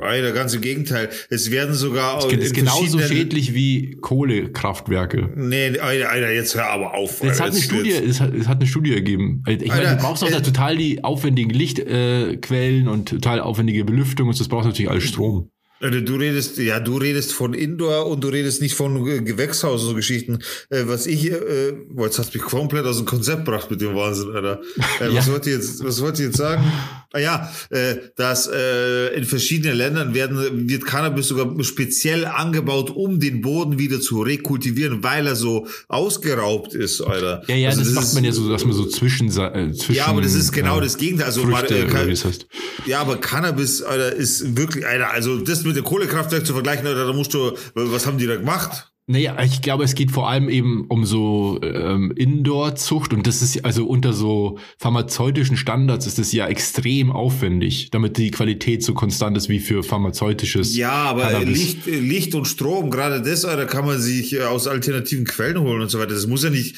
Alter, 0.00 0.32
ganz 0.32 0.52
im 0.54 0.60
Gegenteil. 0.60 1.08
Es 1.30 1.50
werden 1.52 1.72
sogar 1.74 2.28
in 2.28 2.40
ist 2.40 2.54
genauso 2.54 2.98
schädlich 2.98 3.54
wie 3.54 3.96
Kohlekraftwerke. 4.00 5.30
Nee, 5.36 5.78
Alter, 5.78 6.10
Alter, 6.10 6.32
jetzt 6.32 6.54
hör 6.56 6.66
aber 6.66 6.94
auf. 6.94 7.22
Es 7.22 7.40
Alter. 7.40 7.44
hat 7.44 7.50
eine 7.50 7.54
Jetzt- 7.58 7.64
Studie, 7.64 7.90
jetzt- 7.90 8.06
es 8.08 8.20
hat, 8.20 8.34
es 8.34 8.48
hat 8.48 8.58
eine 8.58 8.66
Studie 8.66 8.92
ergeben. 8.92 9.42
Ich 9.46 9.60
meine, 9.68 9.72
Alter, 9.72 9.96
du 9.96 10.02
brauchst 10.02 10.24
auch 10.24 10.30
da 10.30 10.38
äh, 10.38 10.42
total 10.42 10.76
die 10.76 11.04
aufwendigen 11.04 11.50
Lichtquellen 11.50 12.86
äh, 12.86 12.90
und 12.90 13.08
total 13.08 13.40
aufwendige 13.40 13.84
Belüftung 13.84 14.28
und 14.28 14.38
das 14.38 14.48
braucht 14.48 14.64
natürlich 14.64 14.90
alles 14.90 15.04
Strom. 15.04 15.50
Also 15.80 16.00
Du 16.00 16.14
redest, 16.16 16.56
ja, 16.58 16.80
du 16.80 16.96
redest 16.96 17.32
von 17.32 17.52
Indoor 17.52 18.06
und 18.06 18.22
du 18.24 18.28
redest 18.28 18.62
nicht 18.62 18.74
von 18.74 19.06
äh, 19.06 19.20
Gewächshaus 19.20 19.82
und 19.82 19.88
so 19.88 19.94
Geschichten. 19.94 20.38
Äh, 20.70 20.84
was 20.86 21.06
ich, 21.06 21.30
äh, 21.30 21.72
boah, 21.90 22.06
jetzt 22.06 22.18
hast 22.18 22.32
du 22.34 22.38
mich 22.38 22.46
komplett 22.46 22.86
aus 22.86 22.96
dem 22.98 23.06
Konzept 23.06 23.44
gebracht 23.44 23.70
mit 23.70 23.80
dem 23.80 23.94
Wahnsinn, 23.94 24.30
Alter. 24.34 24.60
Äh, 25.00 25.08
Was 25.14 25.26
Ja. 25.26 25.32
wollt 25.32 25.46
ihr 25.46 25.54
jetzt, 25.54 25.84
was 25.84 26.00
wollt 26.00 26.18
ihr 26.20 26.26
jetzt 26.26 26.38
sagen? 26.38 26.64
Ah 27.12 27.18
ja, 27.20 27.52
äh, 27.70 27.96
dass 28.16 28.48
äh, 28.52 29.14
in 29.16 29.24
verschiedenen 29.24 29.76
Ländern 29.76 30.14
werden, 30.14 30.68
wird 30.68 30.84
Cannabis 30.84 31.28
sogar 31.28 31.52
speziell 31.62 32.24
angebaut, 32.24 32.90
um 32.90 33.20
den 33.20 33.40
Boden 33.40 33.78
wieder 33.78 34.00
zu 34.00 34.22
rekultivieren, 34.22 35.02
weil 35.04 35.26
er 35.26 35.36
so 35.36 35.66
ausgeraubt 35.88 36.74
ist, 36.74 37.00
Alter. 37.02 37.42
Ja, 37.46 37.54
ja, 37.56 37.68
Also 37.70 37.82
das, 37.82 37.92
macht 37.92 38.04
ist- 38.06 38.14
man 38.14 38.24
ja 38.24 38.32
so, 38.32 38.48
dass 38.50 38.64
man 38.64 38.74
so 38.74 38.86
zwischen, 38.86 39.28
äh, 39.28 39.72
zwischen 39.72 39.94
Ja, 39.94 40.06
aber 40.06 40.22
das 40.22 40.34
ist 40.34 40.50
genau 40.52 40.80
das 40.80 40.96
Gegenteil. 40.96 41.26
Also, 41.26 41.42
Früchte, 41.42 41.86
mal, 41.86 42.02
äh, 42.02 42.08
wie 42.08 42.12
es 42.12 42.24
heißt. 42.24 42.46
ja, 42.86 43.00
aber 43.00 43.16
Cannabis, 43.16 43.82
Alter, 43.82 44.12
ist 44.12 44.56
wirklich, 44.56 44.86
Alter, 44.86 45.10
also 45.10 45.38
das 45.38 45.63
mit 45.64 45.76
dem 45.76 45.84
Kohlekraftwerk 45.84 46.46
zu 46.46 46.52
vergleichen, 46.52 46.86
Alter, 46.86 47.06
da 47.06 47.12
musst 47.12 47.34
du, 47.34 47.52
was 47.74 48.06
haben 48.06 48.18
die 48.18 48.26
da 48.26 48.36
gemacht? 48.36 48.90
Naja, 49.06 49.36
ich 49.44 49.60
glaube, 49.60 49.84
es 49.84 49.94
geht 49.94 50.10
vor 50.10 50.30
allem 50.30 50.48
eben 50.48 50.86
um 50.88 51.04
so 51.04 51.60
ähm, 51.62 52.10
Indoor-Zucht 52.16 53.12
und 53.12 53.26
das 53.26 53.42
ist 53.42 53.62
also 53.62 53.84
unter 53.84 54.14
so 54.14 54.56
pharmazeutischen 54.78 55.58
Standards 55.58 56.06
ist 56.06 56.18
das 56.18 56.32
ja 56.32 56.46
extrem 56.48 57.12
aufwendig, 57.12 57.90
damit 57.90 58.16
die 58.16 58.30
Qualität 58.30 58.82
so 58.82 58.94
konstant 58.94 59.36
ist 59.36 59.50
wie 59.50 59.58
für 59.60 59.82
pharmazeutisches 59.82 60.74
Ja, 60.74 60.90
aber 60.92 61.24
Cannabis. 61.24 61.58
Licht, 61.58 61.86
Licht 61.86 62.34
und 62.34 62.46
Strom, 62.46 62.88
gerade 62.90 63.20
das, 63.20 63.44
Alter, 63.44 63.66
kann 63.66 63.84
man 63.84 64.00
sich 64.00 64.32
äh, 64.36 64.44
aus 64.44 64.66
alternativen 64.66 65.26
Quellen 65.26 65.60
holen 65.60 65.82
und 65.82 65.90
so 65.90 65.98
weiter. 65.98 66.14
Das 66.14 66.26
muss 66.26 66.42
ja 66.42 66.48
nicht 66.48 66.76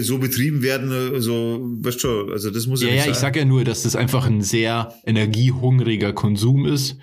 so 0.00 0.18
betrieben 0.18 0.62
werden, 0.62 1.16
äh, 1.16 1.20
so, 1.20 1.58
weißt 1.60 2.04
du, 2.04 2.30
also 2.30 2.50
das 2.50 2.68
muss 2.68 2.82
ja, 2.82 2.88
Ja, 2.88 2.94
nicht 2.94 3.04
ja, 3.06 3.10
ich 3.10 3.16
sein. 3.16 3.22
sag 3.32 3.36
ja 3.36 3.44
nur, 3.44 3.64
dass 3.64 3.82
das 3.82 3.96
einfach 3.96 4.26
ein 4.26 4.42
sehr 4.42 4.94
energiehungriger 5.04 6.12
Konsum 6.12 6.66
ist. 6.66 6.98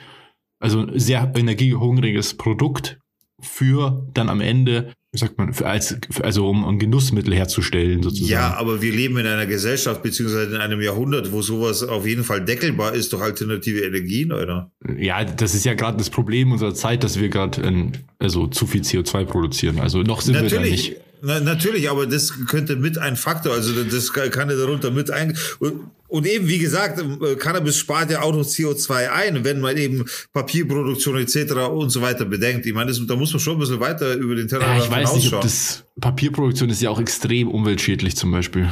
Also 0.61 0.81
ein 0.81 0.99
sehr 0.99 1.31
energiehungriges 1.35 2.35
Produkt 2.35 2.99
für 3.41 4.07
dann 4.13 4.29
am 4.29 4.39
Ende, 4.39 4.93
wie 5.11 5.17
sagt 5.17 5.37
man, 5.37 5.53
für 5.53 5.65
als, 5.65 5.97
für, 6.11 6.23
also 6.23 6.47
um 6.47 6.63
ein 6.63 6.77
Genussmittel 6.77 7.33
herzustellen 7.33 8.03
sozusagen. 8.03 8.31
Ja, 8.31 8.55
aber 8.57 8.81
wir 8.81 8.91
leben 8.91 9.17
in 9.17 9.25
einer 9.25 9.47
Gesellschaft, 9.47 10.03
beziehungsweise 10.03 10.55
in 10.55 10.61
einem 10.61 10.79
Jahrhundert, 10.79 11.31
wo 11.31 11.41
sowas 11.41 11.81
auf 11.83 12.05
jeden 12.05 12.23
Fall 12.23 12.45
deckelbar 12.45 12.93
ist 12.93 13.11
durch 13.11 13.23
alternative 13.23 13.81
Energien, 13.81 14.31
Alter. 14.31 14.71
Ja, 14.97 15.25
das 15.25 15.55
ist 15.55 15.65
ja 15.65 15.73
gerade 15.73 15.97
das 15.97 16.11
Problem 16.11 16.51
unserer 16.51 16.75
Zeit, 16.75 17.03
dass 17.03 17.19
wir 17.19 17.29
gerade 17.29 17.91
also 18.19 18.47
zu 18.47 18.67
viel 18.67 18.81
CO2 18.81 19.25
produzieren. 19.25 19.79
Also 19.79 20.03
noch 20.03 20.21
sind 20.21 20.35
wir 20.35 20.41
da 20.41 20.55
Natürlich, 20.55 20.89
nicht. 20.89 21.01
Na, 21.21 21.39
natürlich, 21.39 21.89
aber 21.89 22.07
das 22.07 22.33
könnte 22.47 22.75
mit 22.75 22.97
ein 22.97 23.15
Faktor, 23.15 23.53
also 23.53 23.83
das 23.83 24.11
kann 24.13 24.49
ja 24.49 24.55
darunter 24.55 24.91
mit 24.91 25.11
ein. 25.11 25.37
Und, 25.59 25.91
und 26.07 26.27
eben, 26.27 26.47
wie 26.47 26.57
gesagt, 26.57 26.99
äh, 26.99 27.35
Cannabis 27.35 27.77
spart 27.77 28.11
ja 28.11 28.21
auch 28.21 28.33
noch 28.33 28.43
CO2 28.43 29.11
ein, 29.11 29.43
wenn 29.43 29.61
man 29.61 29.77
eben 29.77 30.05
Papierproduktion 30.33 31.17
etc. 31.17 31.53
und 31.71 31.89
so 31.89 32.01
weiter 32.01 32.25
bedenkt. 32.25 32.65
Ich 32.65 32.73
meine, 32.73 32.91
das, 32.91 33.05
da 33.05 33.15
muss 33.15 33.31
man 33.31 33.39
schon 33.39 33.53
ein 33.53 33.59
bisschen 33.59 33.79
weiter 33.79 34.15
über 34.15 34.35
den 34.35 34.47
Ja, 34.47 34.59
Tellerrand 34.59 34.83
ich 34.83 34.91
weiß 34.91 35.15
nicht, 35.15 35.33
ob 35.33 35.41
das 35.41 35.83
Papierproduktion 35.99 36.69
ist 36.69 36.81
ja 36.81 36.89
auch 36.89 36.99
extrem 36.99 37.49
umweltschädlich 37.49 38.15
zum 38.15 38.31
Beispiel. 38.31 38.67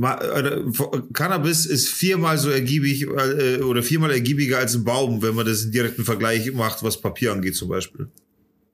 Äh, 0.00 0.62
Cannabis 1.12 1.66
ist 1.66 1.88
viermal 1.88 2.38
so 2.38 2.50
ergiebig 2.50 3.02
äh, 3.02 3.62
oder 3.62 3.82
viermal 3.82 4.12
ergiebiger 4.12 4.58
als 4.58 4.74
ein 4.74 4.84
Baum, 4.84 5.22
wenn 5.22 5.34
man 5.34 5.46
das 5.46 5.64
in 5.64 5.72
direkten 5.72 6.04
Vergleich 6.04 6.52
macht, 6.52 6.82
was 6.82 7.00
Papier 7.00 7.32
angeht 7.32 7.56
zum 7.56 7.68
Beispiel. 7.68 8.08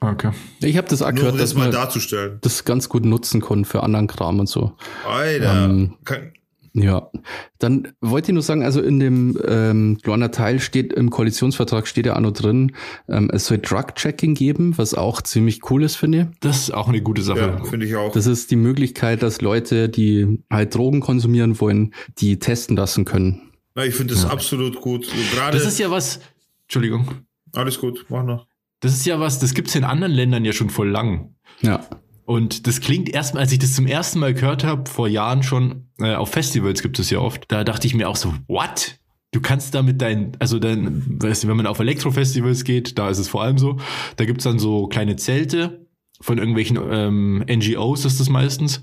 Okay. 0.00 0.30
Ich 0.60 0.76
habe 0.76 0.88
das 0.88 1.02
auch 1.02 1.06
Nur 1.06 1.16
gehört, 1.16 1.32
um 1.34 1.38
dass 1.38 1.50
das 1.50 1.58
man 1.58 1.70
darzustellen. 1.70 2.38
das 2.42 2.64
ganz 2.64 2.88
gut 2.88 3.04
nutzen 3.04 3.40
kann 3.40 3.64
für 3.64 3.82
anderen 3.82 4.06
Kram 4.06 4.40
und 4.40 4.48
so. 4.48 4.72
Alter. 5.08 5.64
Ähm, 5.64 5.94
kann, 6.04 6.32
Ja, 6.74 7.10
dann 7.58 7.94
wollte 8.02 8.30
ich 8.30 8.34
nur 8.34 8.42
sagen, 8.42 8.62
also 8.62 8.82
in 8.82 9.00
dem 9.00 9.38
ähm, 9.48 9.98
kleiner 10.02 10.30
Teil 10.30 10.60
steht 10.60 10.92
im 10.92 11.08
Koalitionsvertrag 11.08 11.86
steht 11.86 12.04
ja 12.04 12.14
auch 12.16 12.20
noch 12.20 12.32
drin, 12.32 12.72
ähm, 13.08 13.30
es 13.32 13.46
soll 13.46 13.56
Drug-Checking 13.56 14.34
geben, 14.34 14.76
was 14.76 14.92
auch 14.92 15.22
ziemlich 15.22 15.70
cool 15.70 15.82
ist, 15.82 15.96
finde 15.96 16.18
ich. 16.30 16.38
Das 16.40 16.58
ist 16.58 16.74
auch 16.74 16.88
eine 16.88 17.00
gute 17.00 17.22
Sache. 17.22 17.40
ja, 17.58 17.64
finde 17.64 17.86
ich 17.86 17.96
auch. 17.96 18.12
Das 18.12 18.26
ist 18.26 18.50
die 18.50 18.56
Möglichkeit, 18.56 19.22
dass 19.22 19.40
Leute, 19.40 19.88
die 19.88 20.42
halt 20.50 20.74
Drogen 20.74 21.00
konsumieren 21.00 21.58
wollen, 21.58 21.94
die 22.18 22.38
testen 22.38 22.76
lassen 22.76 23.06
können. 23.06 23.52
Na, 23.74 23.86
ich 23.86 23.94
finde 23.94 24.12
das 24.12 24.26
absolut 24.26 24.80
gut. 24.82 25.08
Gerade 25.32 25.56
Das 25.56 25.66
ist 25.66 25.78
ja 25.78 25.90
was, 25.90 26.20
Entschuldigung, 26.64 27.08
alles 27.54 27.78
gut, 27.80 28.04
mach 28.10 28.22
noch. 28.22 28.46
Das 28.80 28.92
ist 28.92 29.06
ja 29.06 29.20
was, 29.20 29.38
das 29.38 29.54
gibt's 29.54 29.74
in 29.74 29.84
anderen 29.84 30.12
Ländern 30.12 30.44
ja 30.44 30.52
schon 30.52 30.70
voll 30.70 30.88
lang. 30.88 31.34
Ja. 31.62 31.86
Und 32.24 32.66
das 32.66 32.80
klingt 32.80 33.08
erstmal, 33.08 33.44
als 33.44 33.52
ich 33.52 33.60
das 33.60 33.74
zum 33.74 33.86
ersten 33.86 34.18
Mal 34.18 34.34
gehört 34.34 34.64
habe, 34.64 34.90
vor 34.90 35.06
Jahren 35.06 35.42
schon, 35.42 35.90
äh, 36.00 36.14
auf 36.14 36.30
Festivals 36.30 36.82
gibt 36.82 36.98
es 36.98 37.10
ja 37.10 37.20
oft, 37.20 37.44
da 37.48 37.62
dachte 37.62 37.86
ich 37.86 37.94
mir 37.94 38.08
auch 38.08 38.16
so, 38.16 38.34
what? 38.48 38.98
Du 39.32 39.40
kannst 39.40 39.74
damit 39.74 40.00
dein, 40.00 40.32
also 40.38 40.58
dann, 40.58 41.20
weißt 41.22 41.44
du, 41.44 41.48
wenn 41.48 41.56
man 41.56 41.66
auf 41.66 41.78
Elektrofestivals 41.78 42.64
geht, 42.64 42.98
da 42.98 43.10
ist 43.10 43.18
es 43.18 43.28
vor 43.28 43.42
allem 43.42 43.58
so, 43.58 43.76
da 44.16 44.24
gibt's 44.24 44.44
dann 44.44 44.58
so 44.58 44.86
kleine 44.88 45.16
Zelte 45.16 45.86
von 46.20 46.38
irgendwelchen 46.38 46.78
ähm, 46.90 47.44
NGOs 47.48 48.04
ist 48.04 48.20
das 48.20 48.28
meistens. 48.28 48.82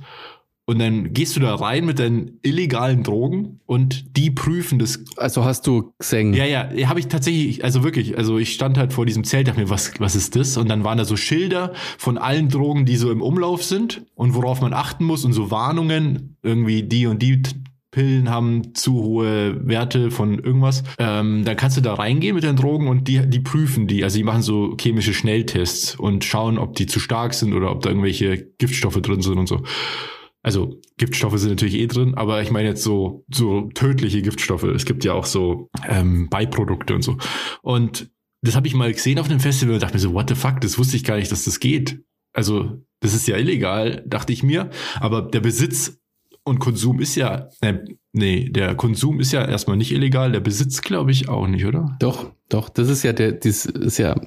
Und 0.65 0.79
dann 0.79 1.11
gehst 1.13 1.35
du 1.35 1.41
da 1.41 1.55
rein 1.55 1.85
mit 1.85 1.99
deinen 1.99 2.39
illegalen 2.41 3.03
Drogen 3.03 3.59
und 3.65 4.15
die 4.15 4.31
prüfen 4.31 4.79
das 4.79 5.03
Also 5.17 5.43
hast 5.43 5.67
du 5.67 5.91
gesehen, 5.99 6.33
ja, 6.33 6.45
ja, 6.45 6.87
habe 6.87 7.01
ich 7.01 7.07
tatsächlich, 7.07 7.65
also 7.65 7.83
wirklich, 7.83 8.17
also 8.17 8.37
ich 8.37 8.53
stand 8.53 8.77
halt 8.77 8.93
vor 8.93 9.05
diesem 9.05 9.25
Zelt, 9.25 9.49
dachte 9.49 9.59
mir, 9.59 9.69
was, 9.69 9.91
was 9.99 10.15
ist 10.15 10.37
das? 10.37 10.55
Und 10.55 10.69
dann 10.69 10.85
waren 10.85 10.97
da 10.97 11.03
so 11.03 11.17
Schilder 11.17 11.73
von 11.97 12.17
allen 12.17 12.47
Drogen, 12.47 12.85
die 12.85 12.95
so 12.95 13.11
im 13.11 13.21
Umlauf 13.21 13.63
sind 13.63 14.05
und 14.15 14.35
worauf 14.35 14.61
man 14.61 14.71
achten 14.71 15.03
muss 15.03 15.25
und 15.25 15.33
so 15.33 15.51
Warnungen, 15.51 16.37
irgendwie 16.43 16.83
die 16.83 17.07
und 17.07 17.21
die 17.21 17.41
Pillen 17.93 18.29
haben 18.29 18.73
zu 18.73 19.03
hohe 19.03 19.67
Werte 19.67 20.11
von 20.11 20.39
irgendwas. 20.39 20.83
Ähm, 20.97 21.43
dann 21.45 21.55
kannst 21.55 21.77
du 21.77 21.81
da 21.81 21.93
reingehen 21.93 22.35
mit 22.35 22.43
den 22.43 22.55
Drogen 22.55 22.87
und 22.87 23.07
die, 23.07 23.27
die 23.27 23.39
prüfen 23.39 23.87
die. 23.87 24.03
Also 24.03 24.17
die 24.17 24.23
machen 24.23 24.41
so 24.41 24.75
chemische 24.79 25.13
Schnelltests 25.13 25.95
und 25.95 26.23
schauen, 26.25 26.57
ob 26.57 26.75
die 26.75 26.87
zu 26.87 26.99
stark 26.99 27.33
sind 27.33 27.53
oder 27.53 27.69
ob 27.69 27.81
da 27.81 27.89
irgendwelche 27.89 28.47
Giftstoffe 28.57 29.01
drin 29.01 29.21
sind 29.21 29.37
und 29.37 29.47
so. 29.47 29.61
Also 30.43 30.79
Giftstoffe 30.97 31.37
sind 31.39 31.49
natürlich 31.51 31.75
eh 31.75 31.87
drin, 31.87 32.15
aber 32.15 32.41
ich 32.41 32.51
meine 32.51 32.67
jetzt 32.69 32.83
so 32.83 33.25
so 33.33 33.69
tödliche 33.73 34.21
Giftstoffe. 34.21 34.63
Es 34.63 34.85
gibt 34.85 35.03
ja 35.05 35.13
auch 35.13 35.25
so 35.25 35.69
ähm, 35.87 36.27
Beiprodukte 36.29 36.93
und 36.93 37.01
so. 37.01 37.17
Und 37.61 38.11
das 38.41 38.55
habe 38.55 38.67
ich 38.67 38.73
mal 38.75 38.91
gesehen 38.91 39.19
auf 39.19 39.29
einem 39.29 39.39
Festival 39.39 39.73
und 39.75 39.81
dachte 39.83 39.93
mir 39.95 39.99
so, 40.01 40.13
what 40.13 40.27
the 40.29 40.35
fuck, 40.35 40.59
das 40.61 40.77
wusste 40.77 40.97
ich 40.97 41.05
gar 41.05 41.15
nicht, 41.15 41.31
dass 41.31 41.45
das 41.45 41.59
geht. 41.61 42.03
Also 42.33 42.83
das 42.99 43.13
ist 43.13 43.25
ja 43.27 43.37
illegal, 43.37 44.03
dachte 44.05 44.33
ich 44.33 44.43
mir. 44.43 44.69
Aber 44.99 45.21
der 45.21 45.39
Besitz 45.39 45.97
und 46.43 46.59
Konsum 46.59 46.99
ist 46.99 47.15
ja, 47.15 47.47
äh, 47.61 47.75
nee, 48.11 48.49
der 48.49 48.75
Konsum 48.75 49.21
ist 49.21 49.31
ja 49.31 49.45
erstmal 49.47 49.77
nicht 49.77 49.93
illegal, 49.93 50.33
der 50.33 50.41
Besitz 50.41 50.81
glaube 50.81 51.11
ich 51.11 51.29
auch 51.29 51.47
nicht, 51.47 51.63
oder? 51.65 51.95
doch, 52.01 52.33
doch, 52.49 52.67
das 52.67 52.89
ist 52.89 53.03
ja 53.03 53.13
der, 53.13 53.31
das 53.31 53.65
ist 53.65 53.97
ja 53.97 54.19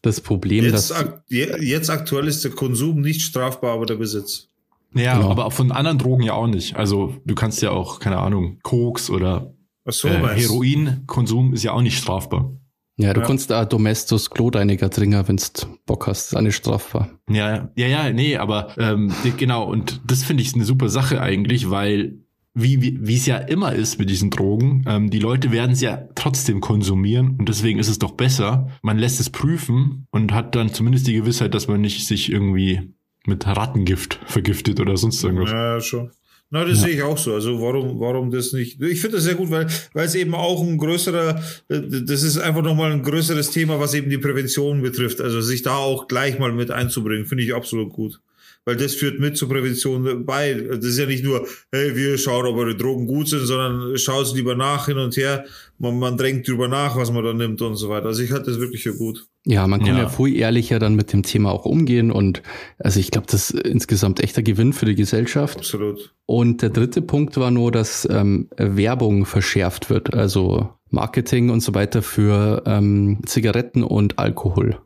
das 0.00 0.22
Problem, 0.22 0.64
Jetzt, 0.64 0.72
dass 0.90 0.92
ak 0.92 1.22
je- 1.28 1.54
jetzt 1.60 1.90
aktuell 1.90 2.28
ist 2.28 2.44
der 2.44 2.52
Konsum 2.52 3.02
nicht 3.02 3.20
strafbar, 3.20 3.74
aber 3.74 3.84
der 3.84 3.96
Besitz. 3.96 4.48
Ja, 4.94 5.16
Genau. 5.16 5.30
aber 5.30 5.46
auch 5.46 5.52
von 5.52 5.72
anderen 5.72 5.98
Drogen 5.98 6.22
ja 6.22 6.34
auch 6.34 6.46
nicht. 6.46 6.76
Also 6.76 7.14
du 7.24 7.34
kannst 7.34 7.60
ja 7.62 7.70
auch, 7.70 7.98
keine 8.00 8.18
Ahnung, 8.18 8.58
Koks 8.62 9.10
oder 9.10 9.54
so, 9.86 10.08
äh? 10.08 10.40
Heroinkonsum 10.40 11.52
ist 11.52 11.62
ja 11.62 11.72
auch 11.72 11.82
nicht 11.82 11.98
strafbar. 11.98 12.52
ja, 12.96 13.12
du 13.12 13.20
Ja. 13.20 13.26
kannst 13.26 13.50
da 13.50 13.64
Domestos 13.64 14.30
Kloreiniger 14.30 14.88
trinken, 14.88 15.26
wenn 15.26 15.36
du 15.36 15.42
Bock 15.84 16.06
hast, 16.06 16.26
das 16.26 16.32
ist 16.32 16.36
auch 16.36 16.42
nicht 16.42 16.54
strafbar. 16.56 17.10
Ja, 17.28 17.70
ja, 17.76 17.86
ja, 17.88 18.12
nee, 18.12 18.36
aber 18.36 18.68
ähm, 18.78 19.12
genau, 19.36 19.64
und 19.68 20.00
das 20.06 20.22
finde 20.22 20.42
ich 20.44 20.54
eine 20.54 20.64
super 20.64 20.88
Sache 20.88 21.20
eigentlich, 21.20 21.70
weil 21.70 22.20
wie 22.56 22.80
wie 22.82 22.98
wie 23.02 23.16
es 23.16 23.26
ja 23.26 23.38
immer 23.38 23.72
ist 23.72 23.98
mit 23.98 24.10
diesen 24.10 24.30
Drogen, 24.30 24.84
ähm, 24.86 25.10
die 25.10 25.18
Leute 25.18 25.50
werden 25.50 25.72
es 25.72 25.80
ja 25.80 26.04
trotzdem 26.14 26.60
konsumieren 26.60 27.34
und 27.36 27.48
deswegen 27.48 27.80
ist 27.80 27.88
es 27.88 27.98
doch 27.98 28.12
besser, 28.12 28.68
man 28.80 28.96
lässt 28.96 29.18
es 29.18 29.28
prüfen 29.28 30.06
und 30.12 30.32
hat 30.32 30.54
dann 30.54 30.72
zumindest 30.72 31.08
die 31.08 31.14
Gewissheit, 31.14 31.52
dass 31.52 31.66
man 31.66 31.80
nicht 31.80 32.06
sich 32.06 32.30
irgendwie 32.30 32.94
mit 33.26 33.46
Rattengift 33.46 34.18
vergiftet 34.26 34.80
oder 34.80 34.96
sonst 34.96 35.22
irgendwas. 35.22 35.50
Ja, 35.50 35.80
schon. 35.80 36.10
Na, 36.50 36.64
das 36.64 36.82
sehe 36.82 36.90
ich 36.90 37.02
auch 37.02 37.18
so. 37.18 37.34
Also 37.34 37.60
warum, 37.60 37.98
warum 37.98 38.30
das 38.30 38.52
nicht? 38.52 38.80
Ich 38.80 39.00
finde 39.00 39.16
das 39.16 39.24
sehr 39.24 39.34
gut, 39.34 39.50
weil, 39.50 39.66
weil 39.92 40.06
es 40.06 40.14
eben 40.14 40.34
auch 40.34 40.62
ein 40.62 40.78
größerer, 40.78 41.42
äh, 41.68 41.80
das 42.04 42.22
ist 42.22 42.38
einfach 42.38 42.62
nochmal 42.62 42.92
ein 42.92 43.02
größeres 43.02 43.50
Thema, 43.50 43.80
was 43.80 43.94
eben 43.94 44.08
die 44.08 44.18
Prävention 44.18 44.80
betrifft. 44.82 45.20
Also 45.20 45.40
sich 45.40 45.62
da 45.62 45.76
auch 45.76 46.06
gleich 46.06 46.38
mal 46.38 46.52
mit 46.52 46.70
einzubringen, 46.70 47.26
finde 47.26 47.44
ich 47.44 47.54
absolut 47.54 47.92
gut. 47.92 48.20
Weil 48.66 48.76
das 48.76 48.94
führt 48.94 49.20
mit 49.20 49.36
zur 49.36 49.48
Prävention 49.48 50.24
bei. 50.24 50.54
Das 50.54 50.84
ist 50.84 50.98
ja 50.98 51.06
nicht 51.06 51.22
nur, 51.22 51.46
hey, 51.70 51.94
wir 51.94 52.16
schauen, 52.16 52.46
ob 52.46 52.56
eure 52.56 52.74
Drogen 52.74 53.06
gut 53.06 53.28
sind, 53.28 53.46
sondern 53.46 53.98
schaut 53.98 54.34
lieber 54.34 54.54
nach 54.54 54.86
hin 54.86 54.96
und 54.96 55.16
her. 55.16 55.44
Man, 55.78 55.98
man 55.98 56.16
denkt 56.16 56.48
drüber 56.48 56.66
nach, 56.66 56.96
was 56.96 57.12
man 57.12 57.24
da 57.24 57.34
nimmt 57.34 57.60
und 57.60 57.76
so 57.76 57.90
weiter. 57.90 58.06
Also 58.06 58.22
ich 58.22 58.32
halte 58.32 58.50
das 58.50 58.60
wirklich 58.60 58.82
für 58.82 58.96
gut. 58.96 59.26
Ja, 59.44 59.66
man 59.66 59.80
kann 59.80 59.96
ja. 59.96 60.04
Ja. 60.04 60.08
viel 60.08 60.34
ehrlicher 60.36 60.78
dann 60.78 60.94
mit 60.94 61.12
dem 61.12 61.22
Thema 61.22 61.52
auch 61.52 61.66
umgehen 61.66 62.10
und 62.10 62.42
also 62.78 62.98
ich 62.98 63.10
glaube, 63.10 63.26
das 63.30 63.50
ist 63.50 63.66
insgesamt 63.66 64.20
echter 64.20 64.42
Gewinn 64.42 64.72
für 64.72 64.86
die 64.86 64.94
Gesellschaft. 64.94 65.58
Absolut. 65.58 66.14
Und 66.24 66.62
der 66.62 66.70
dritte 66.70 67.02
Punkt 67.02 67.36
war 67.36 67.50
nur, 67.50 67.70
dass 67.70 68.08
ähm, 68.10 68.48
Werbung 68.56 69.26
verschärft 69.26 69.90
wird, 69.90 70.14
also 70.14 70.70
Marketing 70.88 71.50
und 71.50 71.60
so 71.60 71.74
weiter 71.74 72.00
für 72.00 72.62
ähm, 72.64 73.18
Zigaretten 73.26 73.82
und 73.82 74.18
Alkohol. 74.18 74.78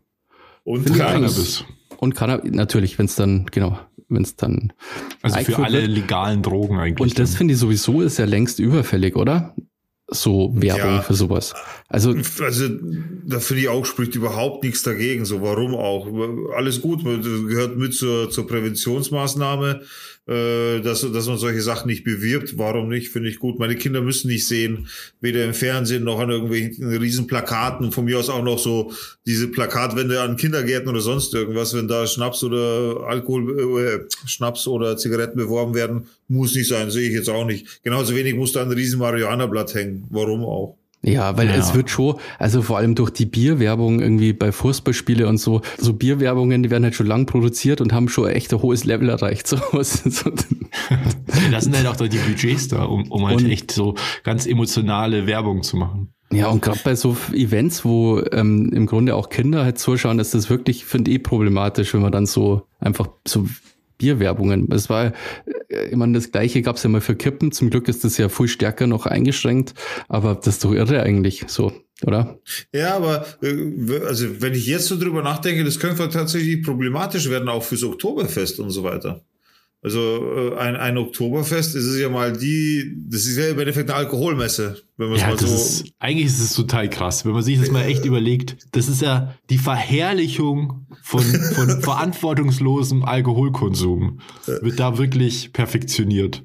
Und 0.64 0.92
Cannabis. 0.92 1.64
Und 1.98 2.14
Cannabis, 2.14 2.50
natürlich, 2.52 2.98
wenn 2.98 3.06
es 3.06 3.14
dann, 3.16 3.46
genau, 3.50 3.78
wenn 4.08 4.22
es 4.22 4.36
dann. 4.36 4.72
Also 5.22 5.38
für 5.40 5.58
alle 5.58 5.82
wird. 5.82 5.90
legalen 5.90 6.42
Drogen 6.42 6.78
eigentlich. 6.78 7.00
Und 7.12 7.18
das 7.18 7.34
finde 7.34 7.54
ich 7.54 7.60
sowieso 7.60 8.00
ist 8.00 8.18
ja 8.18 8.24
längst 8.24 8.58
überfällig, 8.58 9.16
oder? 9.16 9.54
so 10.10 10.52
Werbung 10.54 10.94
Ja. 10.94 11.02
für 11.02 11.12
sowas. 11.12 11.52
Also 11.86 12.14
Also, 12.40 12.68
da 13.26 13.40
finde 13.40 13.62
ich 13.62 13.68
auch, 13.68 13.84
spricht 13.84 14.14
überhaupt 14.14 14.64
nichts 14.64 14.82
dagegen. 14.82 15.26
So, 15.26 15.42
warum 15.42 15.74
auch? 15.74 16.08
Alles 16.56 16.80
gut, 16.80 17.04
gehört 17.04 17.76
mit 17.76 17.92
zur, 17.92 18.30
zur 18.30 18.46
Präventionsmaßnahme, 18.46 19.82
äh, 20.28 20.80
dass, 20.80 21.00
dass 21.00 21.26
man 21.26 21.38
solche 21.38 21.62
Sachen 21.62 21.88
nicht 21.88 22.04
bewirbt. 22.04 22.58
Warum 22.58 22.88
nicht? 22.88 23.08
Finde 23.08 23.30
ich 23.30 23.38
gut. 23.38 23.58
Meine 23.58 23.76
Kinder 23.76 24.02
müssen 24.02 24.28
nicht 24.28 24.46
sehen, 24.46 24.88
weder 25.20 25.44
im 25.44 25.54
Fernsehen 25.54 26.04
noch 26.04 26.18
an 26.20 26.30
irgendwelchen 26.30 26.88
riesen 26.88 27.26
Plakaten. 27.26 27.92
Von 27.92 28.04
mir 28.04 28.18
aus 28.18 28.28
auch 28.28 28.42
noch 28.42 28.58
so 28.58 28.92
diese 29.26 29.48
Plakatwände 29.48 30.20
an 30.20 30.36
Kindergärten 30.36 30.88
oder 30.88 31.00
sonst 31.00 31.34
irgendwas, 31.34 31.74
wenn 31.74 31.88
da 31.88 32.06
Schnaps 32.06 32.44
oder 32.44 33.06
Alkohol, 33.06 33.80
äh, 33.80 34.28
Schnaps 34.28 34.66
oder 34.68 34.96
Zigaretten 34.96 35.36
beworben 35.36 35.74
werden, 35.74 36.06
muss 36.28 36.54
nicht 36.54 36.68
sein, 36.68 36.90
sehe 36.90 37.08
ich 37.08 37.14
jetzt 37.14 37.30
auch 37.30 37.44
nicht. 37.46 37.82
Genauso 37.82 38.14
wenig 38.14 38.34
muss 38.34 38.52
da 38.52 38.62
ein 38.62 38.70
riesen 38.70 38.98
Marihuana-Blatt 38.98 39.74
hängen. 39.74 40.04
Warum 40.10 40.44
auch? 40.44 40.77
Ja, 41.02 41.36
weil 41.36 41.46
Ja. 41.46 41.54
es 41.54 41.74
wird 41.74 41.90
schon, 41.90 42.16
also 42.40 42.60
vor 42.60 42.76
allem 42.76 42.96
durch 42.96 43.10
die 43.10 43.24
Bierwerbung 43.26 44.00
irgendwie 44.00 44.32
bei 44.32 44.50
Fußballspiele 44.50 45.28
und 45.28 45.38
so, 45.38 45.60
so 45.78 45.92
Bierwerbungen, 45.92 46.62
die 46.64 46.70
werden 46.70 46.82
halt 46.84 46.96
schon 46.96 47.06
lang 47.06 47.24
produziert 47.26 47.80
und 47.80 47.92
haben 47.92 48.08
schon 48.08 48.28
echt 48.28 48.52
ein 48.52 48.60
hohes 48.62 48.84
Level 48.84 49.08
erreicht. 49.08 49.46
So, 49.48 49.56
so, 49.82 50.30
Das 51.50 51.64
sind 51.64 51.76
halt 51.76 51.86
auch 51.86 51.96
die 51.96 52.18
Budgets 52.18 52.68
da, 52.68 52.84
um, 52.84 53.10
um 53.10 53.26
halt 53.26 53.38
Und- 53.42 53.50
echt 53.50 53.70
so 53.70 53.94
ganz 54.24 54.46
emotionale 54.46 55.26
Werbung 55.26 55.62
zu 55.62 55.76
machen. 55.76 56.12
ja, 56.32 56.48
und 56.48 56.62
gerade 56.62 56.80
bei 56.84 56.94
so 56.94 57.16
Events, 57.32 57.84
wo 57.84 58.20
ähm, 58.32 58.70
im 58.74 58.86
Grunde 58.86 59.14
auch 59.14 59.28
Kinder 59.30 59.64
halt 59.64 59.78
zuschauen, 59.78 60.18
ist 60.18 60.34
das 60.34 60.50
wirklich, 60.50 60.84
finde 60.84 61.10
ich, 61.12 61.22
problematisch, 61.22 61.94
wenn 61.94 62.02
man 62.02 62.12
dann 62.12 62.26
so 62.26 62.62
einfach 62.80 63.08
so 63.26 63.46
Bierwerbungen. 63.98 64.68
Es 64.72 64.88
war, 64.88 65.12
äh, 65.68 65.94
meine, 65.94 66.14
das 66.14 66.30
gleiche 66.30 66.62
gab 66.62 66.76
es 66.76 66.82
ja 66.84 66.88
mal 66.88 67.00
für 67.00 67.16
Kippen. 67.16 67.52
Zum 67.52 67.70
Glück 67.70 67.88
ist 67.88 68.04
das 68.04 68.16
ja 68.16 68.28
viel 68.28 68.48
stärker 68.48 68.86
noch 68.86 69.06
eingeschränkt, 69.06 69.74
aber 70.08 70.36
das 70.36 70.54
ist 70.54 70.64
doch 70.64 70.72
irre 70.72 71.02
eigentlich 71.02 71.44
so, 71.48 71.72
oder? 72.06 72.38
Ja, 72.72 72.96
aber 72.96 73.26
äh, 73.42 74.00
also 74.06 74.40
wenn 74.40 74.54
ich 74.54 74.66
jetzt 74.66 74.86
so 74.86 74.98
drüber 74.98 75.22
nachdenke, 75.22 75.64
das 75.64 75.78
könnte 75.78 76.08
tatsächlich 76.08 76.62
problematisch 76.62 77.28
werden, 77.28 77.48
auch 77.48 77.62
fürs 77.62 77.84
Oktoberfest 77.84 78.60
und 78.60 78.70
so 78.70 78.84
weiter. 78.84 79.22
Also 79.80 80.00
äh, 80.00 80.56
ein, 80.58 80.74
ein 80.74 80.98
Oktoberfest, 80.98 81.76
ist 81.76 81.96
ja 81.98 82.08
mal 82.08 82.32
die, 82.32 82.96
das 83.08 83.26
ist 83.26 83.36
ja 83.38 83.48
im 83.48 83.58
Endeffekt 83.60 83.88
eine 83.88 83.98
Alkoholmesse, 83.98 84.82
wenn 84.96 85.08
man 85.08 85.16
es 85.16 85.22
Ja, 85.22 85.28
mal 85.28 85.38
so. 85.38 85.46
ist, 85.46 85.84
eigentlich 86.00 86.26
ist 86.26 86.40
es 86.40 86.54
total 86.54 86.90
krass, 86.90 87.24
wenn 87.24 87.30
man 87.30 87.42
sich 87.44 87.60
das 87.60 87.70
mal 87.70 87.84
echt 87.84 88.04
überlegt. 88.04 88.56
Das 88.72 88.88
ist 88.88 89.02
ja 89.02 89.36
die 89.50 89.58
Verherrlichung 89.58 90.86
von, 91.04 91.22
von 91.22 91.68
verantwortungslosem 91.82 93.04
Alkoholkonsum. 93.04 94.20
Wird 94.46 94.80
da 94.80 94.98
wirklich 94.98 95.52
perfektioniert. 95.52 96.42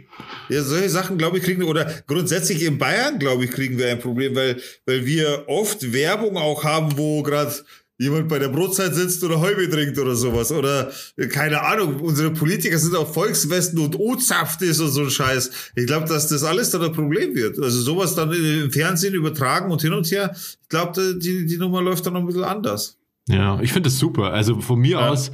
Ja, 0.50 0.62
solche 0.62 0.90
Sachen, 0.90 1.18
glaube 1.18 1.40
ich, 1.40 1.44
kriegen 1.44 1.64
oder 1.64 1.92
grundsätzlich 2.06 2.64
in 2.64 2.78
Bayern, 2.78 3.18
glaube 3.18 3.46
ich, 3.46 3.52
kriegen 3.52 3.80
wir 3.80 3.90
ein 3.90 4.00
Problem, 4.00 4.36
weil, 4.36 4.62
weil 4.86 5.08
wir 5.08 5.46
oft 5.48 5.92
Werbung 5.92 6.38
auch 6.38 6.64
haben, 6.64 6.98
wo 6.98 7.24
gerade 7.24 7.52
jemand 7.98 8.28
bei 8.28 8.40
der 8.40 8.50
Brotzeit 8.50 8.96
sitzt 8.96 9.24
oder 9.24 9.40
Häube 9.40 9.70
trinkt 9.70 9.98
oder 10.00 10.16
sowas. 10.16 10.52
Oder 10.52 10.92
äh, 11.18 11.28
keine 11.28 11.62
Ahnung, 11.62 12.00
unsere 12.02 12.32
Politiker 12.32 12.78
sind 12.78 12.96
auf 12.96 13.14
Volkswesten 13.14 13.80
und 13.80 13.98
O-Saft 14.00 14.62
ist 14.64 14.80
und 14.80 14.90
so 14.90 15.02
ein 15.02 15.10
Scheiß. 15.10 15.72
Ich 15.76 15.86
glaube, 15.86 16.08
dass 16.08 16.28
das 16.28 16.44
alles 16.44 16.72
dann 16.72 16.82
ein 16.84 16.92
Problem 16.92 17.36
wird. 17.36 17.60
Also 17.60 17.80
sowas 17.82 18.16
dann 18.16 18.32
im 18.34 18.72
Fernsehen 18.72 19.14
übertragen 19.14 19.72
und 19.72 19.82
hin 19.82 19.94
und 19.94 20.10
her. 20.12 20.32
Ich 20.36 20.70
glaube, 20.70 21.16
die, 21.20 21.46
die 21.46 21.58
Nummer 21.58 21.82
läuft 21.82 22.06
dann 22.06 22.14
noch 22.14 22.22
ein 22.22 22.26
bisschen 22.28 22.44
anders. 22.44 22.98
Ja, 23.30 23.60
ich 23.62 23.72
finde 23.72 23.88
das 23.90 24.00
super. 24.00 24.34
Also 24.34 24.60
von 24.60 24.80
mir 24.80 24.98
Ja. 24.98 25.10
aus 25.10 25.32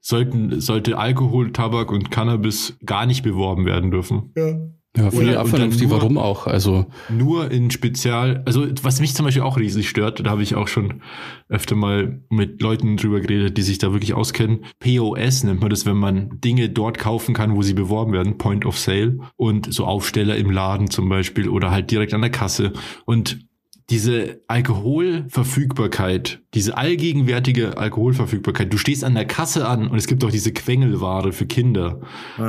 sollten, 0.00 0.60
sollte 0.60 0.96
Alkohol, 0.98 1.52
Tabak 1.52 1.90
und 1.90 2.10
Cannabis 2.10 2.74
gar 2.86 3.06
nicht 3.06 3.22
beworben 3.24 3.66
werden 3.66 3.90
dürfen. 3.90 4.30
Ja. 4.36 4.54
Ja, 4.96 5.10
finde 5.10 5.24
ich 5.26 5.30
Oder- 5.30 5.40
auch 5.40 5.44
und 5.44 5.52
dann 5.52 5.58
vernünftig. 5.60 5.88
nur- 5.88 5.98
Warum 5.98 6.18
auch? 6.18 6.46
Also, 6.46 6.86
Nur 7.10 7.50
in 7.50 7.70
Spezial, 7.70 8.42
also 8.46 8.66
was 8.82 9.00
mich 9.00 9.14
zum 9.14 9.24
Beispiel 9.26 9.42
auch 9.42 9.58
riesig 9.58 9.88
stört, 9.88 10.24
da 10.24 10.30
habe 10.30 10.42
ich 10.42 10.54
auch 10.54 10.68
schon 10.68 11.02
öfter 11.48 11.76
mal 11.76 12.22
mit 12.30 12.60
Leuten 12.62 12.96
drüber 12.96 13.20
geredet, 13.20 13.56
die 13.58 13.62
sich 13.62 13.78
da 13.78 13.92
wirklich 13.92 14.14
auskennen. 14.14 14.64
POS 14.80 15.44
nennt 15.44 15.60
man 15.60 15.70
das, 15.70 15.86
wenn 15.86 15.96
man 15.96 16.40
Dinge 16.44 16.68
dort 16.70 16.98
kaufen 16.98 17.34
kann, 17.34 17.54
wo 17.56 17.62
sie 17.62 17.74
beworben 17.74 18.12
werden, 18.12 18.38
Point 18.38 18.64
of 18.66 18.78
Sale 18.78 19.18
und 19.36 19.72
so 19.72 19.84
Aufsteller 19.84 20.36
im 20.36 20.50
Laden 20.50 20.90
zum 20.90 21.08
Beispiel 21.08 21.48
oder 21.48 21.70
halt 21.70 21.90
direkt 21.90 22.14
an 22.14 22.22
der 22.22 22.30
Kasse. 22.30 22.72
Und 23.04 23.45
diese 23.88 24.40
Alkoholverfügbarkeit, 24.48 26.40
diese 26.54 26.76
allgegenwärtige 26.76 27.78
Alkoholverfügbarkeit, 27.78 28.72
du 28.72 28.78
stehst 28.78 29.04
an 29.04 29.14
der 29.14 29.26
Kasse 29.26 29.68
an 29.68 29.86
und 29.86 29.96
es 29.96 30.08
gibt 30.08 30.24
auch 30.24 30.32
diese 30.32 30.52
Quengelware 30.52 31.32
für 31.32 31.46
Kinder, 31.46 32.00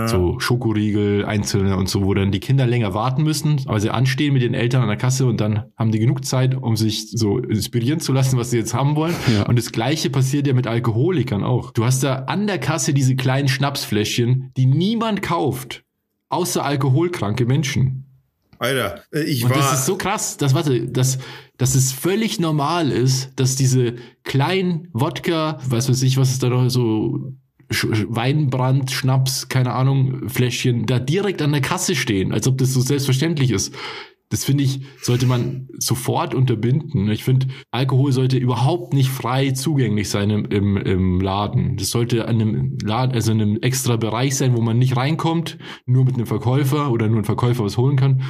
so 0.08 0.39
Schokoriegel, 0.39 1.25
einzelne 1.25 1.77
und 1.77 1.89
so, 1.89 2.03
wo 2.06 2.15
dann 2.15 2.32
die 2.32 2.39
Kinder 2.39 2.65
länger 2.65 2.96
warten 2.96 3.22
müssen, 3.22 3.62
aber 3.67 3.79
sie 3.79 3.91
anstehen 3.91 4.34
mit 4.34 4.41
den 4.41 4.56
Eltern 4.56 4.82
an 4.82 4.88
der 4.88 4.98
Kasse 4.98 5.27
und 5.27 5.39
dann 5.39 5.65
haben 5.77 5.91
die 5.91 6.00
genug 6.00 6.25
Zeit, 6.25 6.56
um 6.56 6.75
sich 6.75 7.12
so 7.12 7.38
inspirieren 7.38 8.00
zu 8.00 8.13
lassen, 8.13 8.39
was 8.39 8.50
sie 8.50 8.58
jetzt 8.58 8.74
haben 8.74 8.96
wollen. 8.96 9.13
Ja. 9.32 9.44
Und 9.44 9.60
das 9.60 9.72
Gleiche 9.72 10.10
passiert 10.10 10.48
ja 10.48 10.56
mit 10.56 10.65
Alkoholikern 10.65 11.44
auch. 11.44 11.72
Du 11.72 11.86
hast 11.86 12.01
da 12.03 12.24
an 12.24 12.48
der 12.48 12.58
Kasse 12.58 12.96
diese 12.96 13.15
kleinen 13.15 13.48
Schnapsfläschchen, 13.48 14.51
die 14.58 14.65
niemand 14.65 15.22
kauft, 15.22 15.84
außer 16.29 16.65
alkoholkranke 16.65 17.45
Menschen. 17.45 18.07
Alter, 18.60 19.02
äh, 19.13 19.22
ich 19.24 19.43
Und 19.43 19.52
war. 19.52 19.58
das 19.58 19.74
ist 19.80 19.86
so 19.86 19.98
krass, 19.98 20.38
dass, 20.38 20.54
warte, 20.54 20.88
dass, 20.88 21.20
dass 21.58 21.76
es 21.76 21.91
völlig 21.91 22.39
normal 22.39 22.91
ist, 22.91 23.32
dass 23.36 23.56
diese 23.56 23.96
kleinen 24.24 24.88
Wodka, 24.93 25.60
was 25.67 25.89
weiß 25.89 26.02
ich, 26.04 26.17
was 26.17 26.32
ist 26.32 26.43
da 26.43 26.50
noch 26.50 26.70
so, 26.70 27.34
Sch- 27.70 28.06
Weinbrand, 28.08 28.91
Schnaps, 28.91 29.50
keine 29.50 29.74
Ahnung, 29.74 30.30
Fläschchen, 30.30 30.86
da 30.86 31.00
direkt 31.00 31.41
an 31.41 31.52
der 31.52 31.60
Kasse 31.62 31.96
stehen, 31.96 32.32
als 32.32 32.48
ob 32.48 32.58
das 32.58 32.74
so 32.74 32.80
selbstverständlich 32.80 33.52
ist. 33.52 33.74
Das 34.30 34.44
finde 34.44 34.66
ich, 34.66 34.82
sollte 35.02 35.26
man 35.26 35.70
sofort 35.78 36.36
unterbinden. 36.36 37.10
Ich 37.10 37.24
finde, 37.24 37.48
Alkohol 37.72 38.12
sollte 38.12 38.38
überhaupt 38.38 38.94
nicht 38.94 39.10
frei 39.10 39.52
zugänglich 39.52 40.10
sein 40.10 40.30
im, 40.30 40.46
im, 40.46 40.78
im 40.78 41.22
Laden. 41.22 41.78
Das 41.78 41.92
sollte 41.92 42.28
an 42.28 42.42
einem 42.42 42.78
Laden, 42.84 43.13
also 43.13 43.32
in 43.32 43.42
einem 43.42 43.58
extra 43.62 43.96
Bereich 43.96 44.36
sein, 44.36 44.56
wo 44.56 44.62
man 44.62 44.78
nicht 44.78 44.98
reinkommt, 44.98 45.58
nur 45.86 46.04
mit 46.04 46.16
einem 46.16 46.28
Verkäufer 46.28 46.92
oder 46.92 47.08
nur 47.08 47.20
ein 47.20 47.26
Verkäufer 47.26 47.63
was 47.63 47.78
holen 47.78 47.96
kann. 47.96 48.24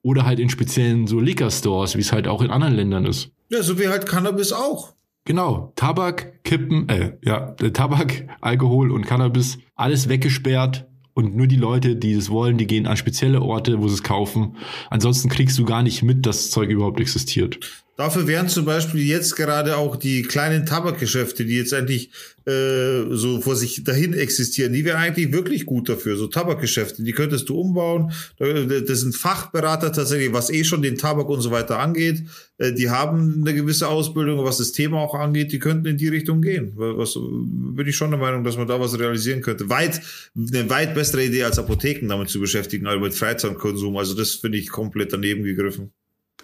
Oder 0.00 0.24
halt 0.24 0.38
in 0.38 0.48
speziellen 0.48 1.06
so 1.06 1.20
Liquor 1.20 1.50
Stores, 1.50 1.96
wie 1.96 2.00
es 2.00 2.12
halt 2.12 2.28
auch 2.28 2.40
in 2.40 2.50
anderen 2.50 2.74
Ländern 2.74 3.04
ist. 3.04 3.30
ja, 3.50 3.62
so 3.62 3.78
wie 3.78 3.88
halt 3.88 4.06
Cannabis 4.06 4.52
auch. 4.52 4.94
Genau, 5.26 5.72
Tabak, 5.74 6.44
Kippen, 6.44 6.88
äh, 6.88 7.16
ja, 7.22 7.50
Tabak, 7.72 8.28
Alkohol 8.40 8.92
und 8.92 9.04
Cannabis, 9.04 9.58
alles 9.74 10.08
weggesperrt 10.08 10.86
und 11.16 11.34
nur 11.34 11.46
die 11.46 11.56
Leute, 11.56 11.96
die 11.96 12.12
es 12.12 12.28
wollen, 12.28 12.58
die 12.58 12.66
gehen 12.66 12.86
an 12.86 12.98
spezielle 12.98 13.40
Orte, 13.40 13.80
wo 13.80 13.88
sie 13.88 13.94
es 13.94 14.02
kaufen. 14.02 14.56
Ansonsten 14.90 15.30
kriegst 15.30 15.58
du 15.58 15.64
gar 15.64 15.82
nicht 15.82 16.02
mit, 16.02 16.26
dass 16.26 16.42
das 16.42 16.50
Zeug 16.50 16.68
überhaupt 16.68 17.00
existiert. 17.00 17.85
Dafür 17.96 18.26
wären 18.26 18.48
zum 18.48 18.66
Beispiel 18.66 19.00
jetzt 19.00 19.36
gerade 19.36 19.78
auch 19.78 19.96
die 19.96 20.22
kleinen 20.22 20.66
Tabakgeschäfte, 20.66 21.46
die 21.46 21.56
jetzt 21.56 21.72
eigentlich 21.72 22.10
äh, 22.44 23.04
so 23.10 23.40
vor 23.40 23.56
sich 23.56 23.84
dahin 23.84 24.12
existieren, 24.12 24.74
die 24.74 24.84
wären 24.84 24.98
eigentlich 24.98 25.32
wirklich 25.32 25.64
gut 25.64 25.88
dafür. 25.88 26.16
So 26.18 26.26
Tabakgeschäfte, 26.26 27.02
die 27.02 27.12
könntest 27.12 27.48
du 27.48 27.58
umbauen. 27.58 28.12
Das 28.38 29.00
sind 29.00 29.16
Fachberater 29.16 29.92
tatsächlich, 29.92 30.32
was 30.34 30.50
eh 30.50 30.62
schon 30.64 30.82
den 30.82 30.98
Tabak 30.98 31.30
und 31.30 31.40
so 31.40 31.50
weiter 31.50 31.78
angeht. 31.78 32.24
Äh, 32.58 32.72
Die 32.72 32.90
haben 32.90 33.40
eine 33.40 33.54
gewisse 33.54 33.88
Ausbildung, 33.88 34.44
was 34.44 34.58
das 34.58 34.72
Thema 34.72 34.98
auch 35.00 35.14
angeht. 35.14 35.50
Die 35.52 35.58
könnten 35.58 35.86
in 35.86 35.96
die 35.96 36.08
Richtung 36.08 36.42
gehen. 36.42 36.72
Was, 36.76 37.14
bin 37.14 37.86
ich 37.86 37.96
schon 37.96 38.10
der 38.10 38.20
Meinung, 38.20 38.44
dass 38.44 38.58
man 38.58 38.68
da 38.68 38.78
was 38.78 38.98
realisieren 38.98 39.40
könnte. 39.40 39.70
Weit, 39.70 40.02
eine 40.36 40.68
weit 40.68 40.94
bessere 40.94 41.24
Idee 41.24 41.44
als 41.44 41.58
Apotheken 41.58 42.08
damit 42.08 42.28
zu 42.28 42.40
beschäftigen, 42.40 42.86
also 42.86 43.00
mit 43.00 43.14
Freizeitkonsum. 43.14 43.96
Also 43.96 44.14
das 44.14 44.34
finde 44.34 44.58
ich 44.58 44.68
komplett 44.68 45.14
daneben 45.14 45.44
gegriffen. 45.44 45.92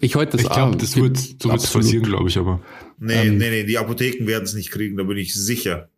Ich 0.02 0.16
heute 0.16 0.36
das 0.36 0.42
Ich 0.42 0.50
glaube, 0.50 0.76
das 0.76 0.96
wird, 0.96 1.16
so 1.16 1.50
absolut. 1.50 1.86
passieren, 1.86 2.04
glaube 2.04 2.28
ich, 2.28 2.36
aber. 2.36 2.60
Nee, 2.98 3.28
Ähm, 3.28 3.38
nee, 3.38 3.50
nee, 3.50 3.64
die 3.64 3.78
Apotheken 3.78 4.26
werden 4.26 4.44
es 4.44 4.54
nicht 4.54 4.70
kriegen, 4.70 4.96
da 4.96 5.04
bin 5.04 5.16
ich 5.16 5.32
sicher. 5.34 5.88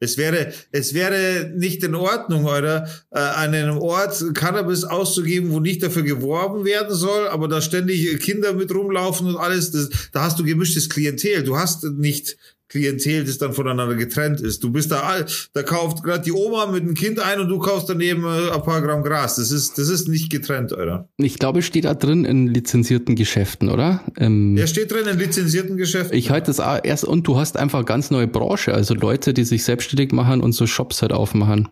Es 0.00 0.16
wäre, 0.18 0.52
es 0.70 0.94
wäre 0.94 1.50
nicht 1.56 1.82
in 1.82 1.94
Ordnung, 1.94 2.44
oder 2.44 2.88
äh, 3.10 3.18
an 3.18 3.54
einem 3.54 3.78
Ort 3.78 4.22
Cannabis 4.34 4.84
auszugeben, 4.84 5.50
wo 5.50 5.60
nicht 5.60 5.82
dafür 5.82 6.02
geworben 6.02 6.64
werden 6.64 6.94
soll, 6.94 7.26
aber 7.26 7.48
da 7.48 7.60
ständig 7.60 8.20
Kinder 8.20 8.52
mit 8.52 8.72
rumlaufen 8.72 9.26
und 9.26 9.36
alles. 9.36 9.70
Das, 9.70 9.88
da 10.12 10.22
hast 10.22 10.38
du 10.38 10.44
gemischtes 10.44 10.88
Klientel. 10.88 11.42
Du 11.42 11.56
hast 11.56 11.84
nicht 11.84 12.36
Klientel, 12.68 13.24
das 13.24 13.38
dann 13.38 13.52
voneinander 13.54 13.94
getrennt 13.94 14.40
ist. 14.40 14.62
Du 14.62 14.70
bist 14.70 14.90
da, 14.90 15.00
all- 15.00 15.26
da 15.54 15.62
kauft 15.62 16.02
gerade 16.02 16.22
die 16.22 16.32
Oma 16.32 16.66
mit 16.66 16.82
dem 16.84 16.94
Kind 16.94 17.18
ein 17.18 17.40
und 17.40 17.48
du 17.48 17.58
kaufst 17.58 17.88
daneben 17.88 18.24
äh, 18.24 18.50
ein 18.50 18.62
paar 18.62 18.82
Gramm 18.82 19.02
Gras. 19.02 19.36
Das 19.36 19.50
ist, 19.50 19.78
das 19.78 19.88
ist 19.88 20.08
nicht 20.08 20.30
getrennt, 20.30 20.72
oder? 20.72 21.08
Ich 21.16 21.38
glaube, 21.38 21.60
es 21.60 21.64
steht 21.64 21.84
da 21.86 21.94
drin 21.94 22.24
in 22.26 22.46
lizenzierten 22.48 23.16
Geschäften, 23.16 23.68
oder? 23.70 24.02
Ähm, 24.18 24.54
Der 24.56 24.66
steht 24.66 24.92
drin 24.92 25.06
in 25.06 25.18
lizenzierten 25.18 25.76
Geschäften. 25.76 26.16
ich 26.16 26.30
halte 26.30 26.48
das 26.48 26.60
auch 26.60 26.78
erst, 26.82 27.04
und 27.04 27.26
du 27.26 27.38
hast 27.38 27.56
einfach 27.56 27.84
ganz 27.86 28.10
neue 28.10 28.26
Branche, 28.28 28.74
also 28.74 28.94
Leute, 28.94 29.32
die 29.32 29.44
sich 29.44 29.64
selbstständig 29.64 30.12
machen 30.12 30.40
und 30.42 30.52
so 30.52 30.66
Shops 30.66 31.00
halt 31.02 31.12
aufmachen. 31.12 31.68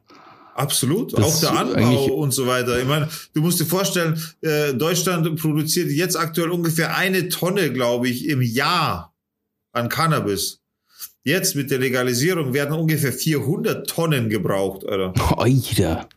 Absolut, 0.55 1.13
Das 1.13 1.23
auch 1.23 1.41
der 1.41 1.59
Anbau 1.61 2.15
und 2.15 2.33
so 2.33 2.47
weiter. 2.47 2.79
Ich 2.81 2.87
meine, 2.89 3.11
du 3.35 3.43
musst 3.43 3.61
dir 3.61 3.67
vorstellen, 3.67 4.19
äh, 4.41 4.73
Deutschland 4.73 5.39
produziert 5.39 5.91
jetzt 5.91 6.17
aktuell 6.19 6.49
ungefähr 6.51 6.97
eine 6.97 7.29
Tonne, 7.29 7.71
glaube 7.75 8.09
ich, 8.09 8.27
im 8.27 8.41
Jahr 8.41 9.15
an 9.73 9.91
Cannabis. 9.91 10.63
Jetzt 11.27 11.57
mit 11.57 11.73
der 11.73 11.79
Legalisierung 11.79 12.55
werden 12.55 12.79
ungefähr 12.79 13.12
400 13.12 13.91
Tonnen 13.91 14.29
gebraucht, 14.29 14.85
oder? 14.85 15.12
Alter. 15.37 16.09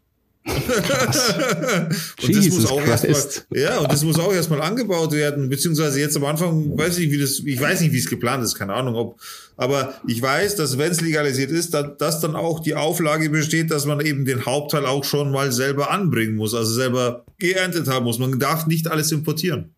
und 0.46 0.56
das 0.62 2.28
Jesus 2.28 2.62
muss 2.62 2.72
auch 2.72 2.84
Christ. 2.84 3.06
erstmal, 3.06 3.60
ja, 3.60 3.80
und 3.80 3.92
das 3.92 4.04
muss 4.04 4.20
auch 4.20 4.32
erstmal 4.32 4.62
angebaut 4.62 5.12
werden, 5.12 5.50
beziehungsweise 5.50 6.00
jetzt 6.00 6.16
am 6.16 6.26
Anfang 6.26 6.78
weiß 6.78 7.00
ich, 7.00 7.10
wie 7.10 7.18
das, 7.18 7.40
ich 7.40 7.60
weiß 7.60 7.82
nicht, 7.82 7.92
wie 7.92 7.98
es 7.98 8.08
geplant 8.08 8.44
ist, 8.44 8.54
keine 8.54 8.76
Ahnung, 8.76 8.94
ob, 8.94 9.20
aber 9.58 9.96
ich 10.08 10.22
weiß, 10.22 10.56
dass 10.58 10.78
wenn 10.78 10.92
es 10.92 11.02
legalisiert 11.02 11.50
ist, 11.50 11.74
dann, 11.74 11.96
dass 11.98 12.20
dann 12.20 12.36
auch 12.36 12.60
die 12.60 12.76
Auflage 12.76 13.32
besteht, 13.32 13.72
dass 13.72 13.86
man 13.86 14.02
eben 14.02 14.26
den 14.26 14.46
Hauptteil 14.46 14.86
auch 14.86 15.04
schon 15.04 15.32
mal 15.32 15.52
selber 15.52 15.90
anbringen 15.90 16.36
muss, 16.36 16.54
also 16.54 16.72
selber 16.72 17.26
geerntet 17.40 17.88
haben 17.88 18.06
muss. 18.06 18.20
Man 18.20 18.38
darf 18.38 18.68
nicht 18.68 18.88
alles 18.88 19.12
importieren. 19.12 19.74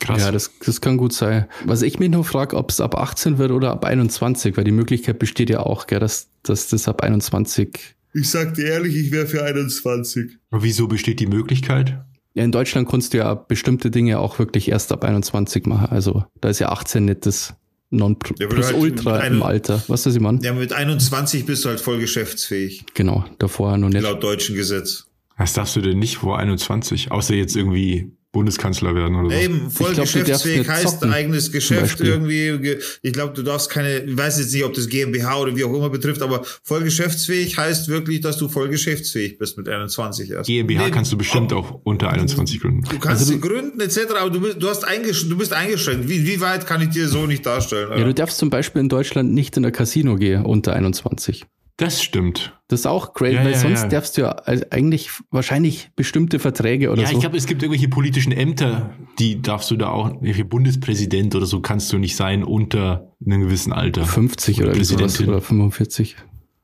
Krass. 0.00 0.22
Ja, 0.22 0.32
das, 0.32 0.50
das 0.64 0.80
kann 0.80 0.96
gut 0.96 1.12
sein. 1.12 1.46
Was 1.66 1.82
ich 1.82 1.98
mich 1.98 2.10
nur 2.10 2.24
frage, 2.24 2.56
ob 2.56 2.70
es 2.70 2.80
ab 2.80 2.96
18 2.96 3.38
wird 3.38 3.50
oder 3.50 3.70
ab 3.70 3.84
21, 3.84 4.56
weil 4.56 4.64
die 4.64 4.72
Möglichkeit 4.72 5.18
besteht 5.18 5.50
ja 5.50 5.60
auch, 5.60 5.86
gell, 5.86 6.00
dass, 6.00 6.28
dass 6.42 6.68
das 6.68 6.88
ab 6.88 7.02
21. 7.02 7.94
Ich 8.14 8.30
sag 8.30 8.54
dir 8.54 8.66
ehrlich, 8.66 8.96
ich 8.96 9.10
wäre 9.12 9.26
für 9.26 9.42
21. 9.44 10.38
Aber 10.50 10.62
wieso 10.62 10.88
besteht 10.88 11.20
die 11.20 11.26
Möglichkeit? 11.26 11.98
Ja, 12.34 12.42
in 12.44 12.50
Deutschland 12.52 12.88
kannst 12.88 13.12
du 13.12 13.18
ja 13.18 13.34
bestimmte 13.34 13.90
Dinge 13.90 14.18
auch 14.18 14.38
wirklich 14.38 14.68
erst 14.68 14.90
ab 14.92 15.04
21 15.04 15.66
machen. 15.66 15.86
Also 15.90 16.24
da 16.40 16.48
ist 16.48 16.58
ja 16.58 16.70
18 16.70 17.04
nicht 17.04 17.26
das 17.26 17.48
Ja, 17.50 17.54
weil 17.54 17.58
du 17.90 17.96
Non-Plus-Ultra 17.98 19.12
halt 19.18 19.26
im 19.26 19.34
eine- 19.34 19.44
Alter. 19.44 19.82
Was 19.88 20.06
ist 20.06 20.16
das, 20.16 20.20
Mann? 20.22 20.40
Ja, 20.42 20.52
mit 20.54 20.72
21 20.72 21.46
bist 21.46 21.64
du 21.64 21.68
halt 21.68 21.80
voll 21.80 21.98
geschäftsfähig, 22.00 22.84
Genau, 22.94 23.24
davor 23.38 23.76
noch 23.78 23.88
nicht. 23.90 24.02
laut 24.02 24.22
deutschen 24.22 24.56
Gesetz. 24.56 25.06
Was 25.36 25.52
darfst 25.52 25.76
du 25.76 25.80
denn 25.80 25.98
nicht 25.98 26.16
vor 26.16 26.38
21? 26.38 27.12
Außer 27.12 27.34
jetzt 27.34 27.54
irgendwie 27.56 28.12
Bundeskanzler 28.34 28.94
werden 28.94 29.14
oder 29.16 29.30
so. 29.34 29.42
Eben, 29.42 29.70
voll 29.70 29.92
Ich 29.92 29.94
glaub, 29.94 29.94
du 29.94 30.18
darfst 30.18 30.44
geschäftsfähig 30.44 30.68
heißt 30.68 30.82
zocken, 31.00 31.12
eigenes 31.12 31.50
Geschäft 31.50 32.00
irgendwie. 32.00 32.58
ge- 32.58 32.78
Ich 33.00 33.12
glaube, 33.14 33.32
du 33.32 33.42
darfst 33.42 33.70
keine, 33.70 34.00
ich 34.00 34.14
weiß 34.18 34.38
jetzt 34.40 34.52
nicht, 34.52 34.64
ob 34.64 34.74
das 34.74 34.88
GmbH 34.88 35.38
oder 35.38 35.56
wie 35.56 35.64
auch 35.64 35.72
immer 35.72 35.88
betrifft, 35.88 36.20
aber 36.20 36.44
voll 36.62 36.82
geschäftsfähig 36.84 37.56
heißt 37.56 37.88
wirklich, 37.88 38.20
dass 38.20 38.36
du 38.36 38.48
voll 38.48 38.68
geschäftsfähig 38.68 39.38
bist 39.38 39.56
mit 39.56 39.68
21 39.68 40.30
erst. 40.30 40.46
GmbH 40.48 40.84
Nee, 40.84 40.90
kannst 40.90 41.10
du 41.12 41.16
bestimmt 41.16 41.52
ob- 41.54 41.64
auch 41.64 41.80
unter 41.84 42.10
21 42.10 42.60
gründen. 42.60 42.82
Du 42.82 42.98
kannst 42.98 43.22
Also 43.22 43.32
sie 43.32 43.40
gründen 43.40 43.80
etc., 43.80 44.00
aber 44.20 44.28
du 44.30 44.40
bist, 44.40 44.62
du 44.62 44.68
hast 44.68 44.84
eingesch 44.84 45.26
du 45.28 45.38
bist 45.38 45.52
eingeschränkt. 45.54 46.08
Wie, 46.08 46.26
wie 46.26 46.40
weit 46.40 46.66
kann 46.66 46.82
ich 46.82 46.90
dir 46.90 47.08
so 47.08 47.26
nicht 47.26 47.46
darstellen? 47.46 47.88
Ja, 47.96 48.04
du 48.04 48.12
darfst 48.12 48.36
zum 48.38 48.50
Beispiel 48.50 48.80
in 48.82 48.88
Deutschland 48.88 49.32
nicht 49.32 49.56
in 49.56 49.64
ein 49.64 49.72
Casino 49.72 50.16
gehen 50.16 50.44
unter 50.44 50.74
21. 50.74 51.46
Das 51.76 52.02
stimmt. 52.02 52.56
Das 52.68 52.80
ist 52.80 52.86
auch 52.86 53.14
great, 53.14 53.32
Ja, 53.34 53.44
weil 53.44 53.52
ja, 53.52 53.58
sonst 53.58 53.82
ja. 53.82 53.88
darfst 53.88 54.16
du 54.16 54.22
ja 54.22 54.30
eigentlich 54.70 55.10
wahrscheinlich 55.30 55.90
bestimmte 55.96 56.38
Verträge 56.38 56.90
oder 56.90 57.02
Ja, 57.02 57.08
so. 57.08 57.14
ich 57.14 57.20
glaube, 57.20 57.36
es 57.36 57.46
gibt 57.46 57.62
irgendwelche 57.62 57.88
politischen 57.88 58.30
Ämter, 58.32 58.94
die 59.18 59.42
darfst 59.42 59.70
du 59.72 59.76
da 59.76 59.88
auch, 59.88 60.08
irgendwelche 60.10 60.44
Bundespräsident 60.44 61.34
oder 61.34 61.46
so 61.46 61.60
kannst 61.60 61.92
du 61.92 61.98
nicht 61.98 62.14
sein 62.14 62.44
unter 62.44 63.12
einem 63.26 63.40
gewissen 63.40 63.72
Alter. 63.72 64.04
50 64.04 64.58
oder 64.58 64.66
irgendwie 64.68 64.78
Präsidentin. 64.80 65.28
oder 65.28 65.40
45. 65.40 66.16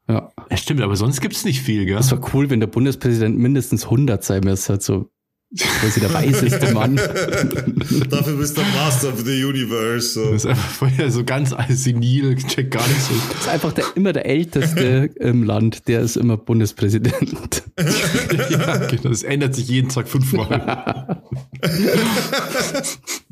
Ja. 0.09 0.31
Ja, 0.51 0.57
stimmt, 0.57 0.81
aber 0.81 0.95
sonst 0.97 1.21
gibt's 1.21 1.45
nicht 1.45 1.61
viel, 1.61 1.87
gell? 1.87 1.97
Das 1.97 2.11
war 2.13 2.21
cool, 2.35 2.49
wenn 2.51 2.61
der 2.61 2.67
Bundespräsident 2.69 3.37
mindestens 3.39 3.85
100 3.85 4.23
sein 4.25 4.43
müsste. 4.45 4.75
Halt 4.75 4.83
so, 4.83 5.11
quasi 5.57 6.01
der 6.01 6.13
weiseste 6.15 6.73
Mann. 6.73 6.97
Dafür 8.11 8.37
bist 8.37 8.57
du 8.57 8.63
Master 8.75 9.09
of 9.13 9.21
the 9.25 9.45
Universe. 9.45 10.11
So. 10.11 10.33
Das 10.33 10.45
ist 10.45 10.47
einfach 10.47 10.71
vorher 10.71 11.11
so 11.11 11.25
ganz 11.25 11.55
senil, 11.69 12.37
checkt 12.37 12.71
gar 12.71 12.87
nicht 12.87 13.03
so. 13.03 13.15
Das 13.33 13.41
ist 13.43 13.49
einfach 13.49 13.73
der, 13.73 13.85
immer 13.97 14.13
der 14.13 14.27
Älteste 14.27 15.11
im 15.19 15.43
Land. 15.43 15.89
Der 15.89 16.01
ist 16.01 16.17
immer 16.17 16.37
Bundespräsident. 16.37 17.65
ja, 18.51 18.77
genau, 18.87 19.09
das 19.09 19.23
ändert 19.23 19.55
sich 19.57 19.69
jeden 19.69 19.89
Tag 19.89 20.09
fünfmal. 20.09 21.23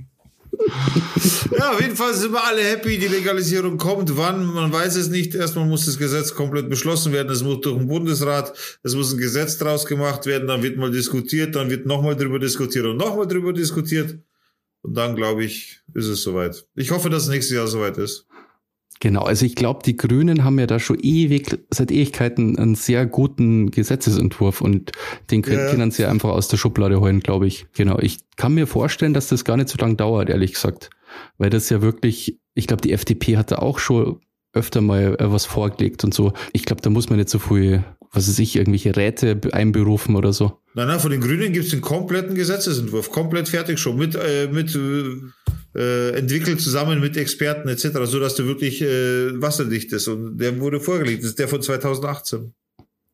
Ja, 1.59 1.73
auf 1.73 1.81
jeden 1.81 1.97
Fall 1.97 2.15
sind 2.15 2.33
wir 2.33 2.45
alle 2.45 2.63
happy, 2.63 2.99
die 2.99 3.09
Legalisierung 3.09 3.79
kommt. 3.79 4.17
Wann, 4.17 4.47
man 4.47 4.73
weiß 4.73 4.97
es 4.97 5.09
nicht. 5.09 5.35
Erstmal 5.35 5.67
muss 5.67 5.87
das 5.87 5.99
Gesetz 5.99 6.35
komplett 6.35 6.69
beschlossen 6.69 7.13
werden. 7.13 7.31
Es 7.31 7.43
muss 7.43 7.61
durch 7.61 7.77
den 7.77 7.89
Bundesrat, 7.89 8.53
es 8.83 8.95
muss 8.95 9.13
ein 9.13 9.19
Gesetz 9.19 9.59
draus 9.59 9.87
gemacht 9.87 10.27
werden, 10.27 10.49
dann 10.49 10.63
wird 10.63 10.77
mal 10.77 10.91
diskutiert, 10.91 11.55
dann 11.55 11.71
wird 11.71 11.87
nochmal 11.87 12.17
drüber 12.17 12.39
diskutiert 12.39 12.87
und 12.87 12.97
nochmal 12.97 13.27
drüber 13.27 13.53
diskutiert. 13.53 14.19
Und 14.83 14.95
dann, 14.95 15.17
glaube 15.17 15.45
ich, 15.45 15.81
ist 15.95 16.07
es 16.07 16.23
soweit. 16.23 16.67
Ich 16.75 16.91
hoffe, 16.91 17.11
dass 17.11 17.29
nächstes 17.29 17.57
Jahr 17.57 17.67
soweit 17.67 17.99
ist. 17.99 18.27
Genau, 19.01 19.23
also 19.23 19.47
ich 19.47 19.55
glaube, 19.55 19.81
die 19.85 19.97
Grünen 19.97 20.43
haben 20.45 20.59
ja 20.59 20.67
da 20.67 20.79
schon 20.81 20.99
ewig, 21.01 21.59
seit 21.71 21.91
Ewigkeiten 21.93 22.59
einen 22.59 22.75
sehr 22.75 23.07
guten 23.07 23.71
Gesetzesentwurf 23.71 24.61
und 24.61 24.91
den 25.31 25.43
können, 25.43 25.59
Ja. 25.59 25.71
können 25.71 25.91
sie 25.91 26.05
einfach 26.05 26.31
aus 26.31 26.49
der 26.49 26.57
Schublade 26.57 27.01
holen, 27.01 27.21
glaube 27.21 27.47
ich. 27.47 27.67
Genau, 27.75 27.99
ich 28.01 28.19
kann 28.37 28.55
mir 28.55 28.67
vorstellen, 28.67 29.15
dass 29.15 29.29
das 29.29 29.45
gar 29.45 29.57
nicht 29.57 29.69
so 29.69 29.79
lange 29.79 29.95
dauert, 29.97 30.31
ehrlich 30.31 30.55
gesagt. 30.55 30.91
Weil 31.39 31.51
das 31.51 31.71
ja 31.71 31.81
wirklich, 31.81 32.39
ich 32.55 32.67
glaube, 32.67 32.83
die 32.83 32.93
FDP 32.93 33.37
hat 33.37 33.51
da 33.53 33.59
auch 33.59 33.79
schon 33.79 34.21
öfter 34.53 34.81
mal 34.81 35.17
äh, 35.21 35.31
was 35.33 35.45
vorgelegt 35.47 36.03
und 36.05 36.13
so. 36.13 36.33
Ich 36.53 36.65
glaube, 36.65 36.83
da 36.83 36.91
muss 36.91 37.09
man 37.09 37.19
nicht 37.19 37.29
so 37.29 37.39
viel, 37.39 37.85
was 38.13 38.29
weiß 38.29 38.39
ich, 38.39 38.57
irgendwelche 38.57 38.97
Räte 38.97 39.41
einberufen 39.53 40.17
oder 40.17 40.33
so. 40.33 40.59
Nein, 40.75 40.89
nein, 40.89 41.01
von 41.01 41.11
den 41.11 41.21
Grünen 41.21 41.53
gibt 41.53 41.67
es 41.67 41.71
den 41.71 41.81
kompletten 41.81 42.35
Gesetzesentwurf, 42.35 43.11
komplett 43.11 43.49
fertig 43.49 43.79
schon, 43.79 43.97
mit, 43.97 44.15
äh, 44.15 44.49
mit 44.51 44.75
äh, 45.75 46.11
entwickelt 46.11 46.61
zusammen 46.61 47.01
mit 47.01 47.17
Experten 47.17 47.69
etc., 47.69 47.89
so 48.05 48.19
dass 48.21 48.35
der 48.37 48.47
wirklich 48.47 48.81
äh, 48.83 49.41
wasserdicht 49.41 49.93
ist. 49.93 50.09
Und 50.09 50.39
der 50.39 50.59
wurde 50.61 50.81
vorgelegt. 50.81 51.23
Das 51.23 51.31
ist 51.31 51.39
der 51.39 51.49
von 51.49 51.61
2018. 51.63 52.55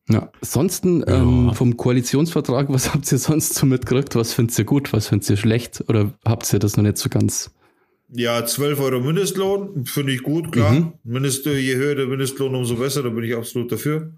Ja. 0.09 0.31
Ansonsten 0.41 1.01
Ja. 1.01 1.21
ähm, 1.21 1.51
vom 1.53 1.77
Koalitionsvertrag, 1.77 2.67
was 2.69 2.93
habt 2.93 3.11
ihr 3.11 3.17
sonst 3.17 3.55
so 3.55 3.65
mitgekriegt? 3.65 4.15
Was 4.15 4.33
findet 4.33 4.57
ihr 4.59 4.65
gut, 4.65 4.93
was 4.93 5.07
findet 5.07 5.29
ihr 5.29 5.37
schlecht? 5.37 5.83
Oder 5.87 6.13
habt 6.23 6.51
ihr 6.53 6.59
das 6.59 6.77
noch 6.77 6.83
nicht 6.83 6.97
so 6.97 7.09
ganz? 7.09 7.51
Ja, 8.11 8.45
12 8.45 8.79
Euro 8.79 8.99
Mindestlohn, 9.01 9.85
finde 9.85 10.13
ich 10.13 10.21
gut, 10.21 10.51
klar. 10.51 10.71
Mhm. 10.73 10.93
Mindest, 11.03 11.45
je 11.47 11.75
höher 11.75 11.95
der 11.95 12.05
Mindestlohn, 12.05 12.53
umso 12.53 12.75
besser, 12.75 13.01
da 13.01 13.09
bin 13.09 13.23
ich 13.23 13.35
absolut 13.35 13.71
dafür. 13.71 14.13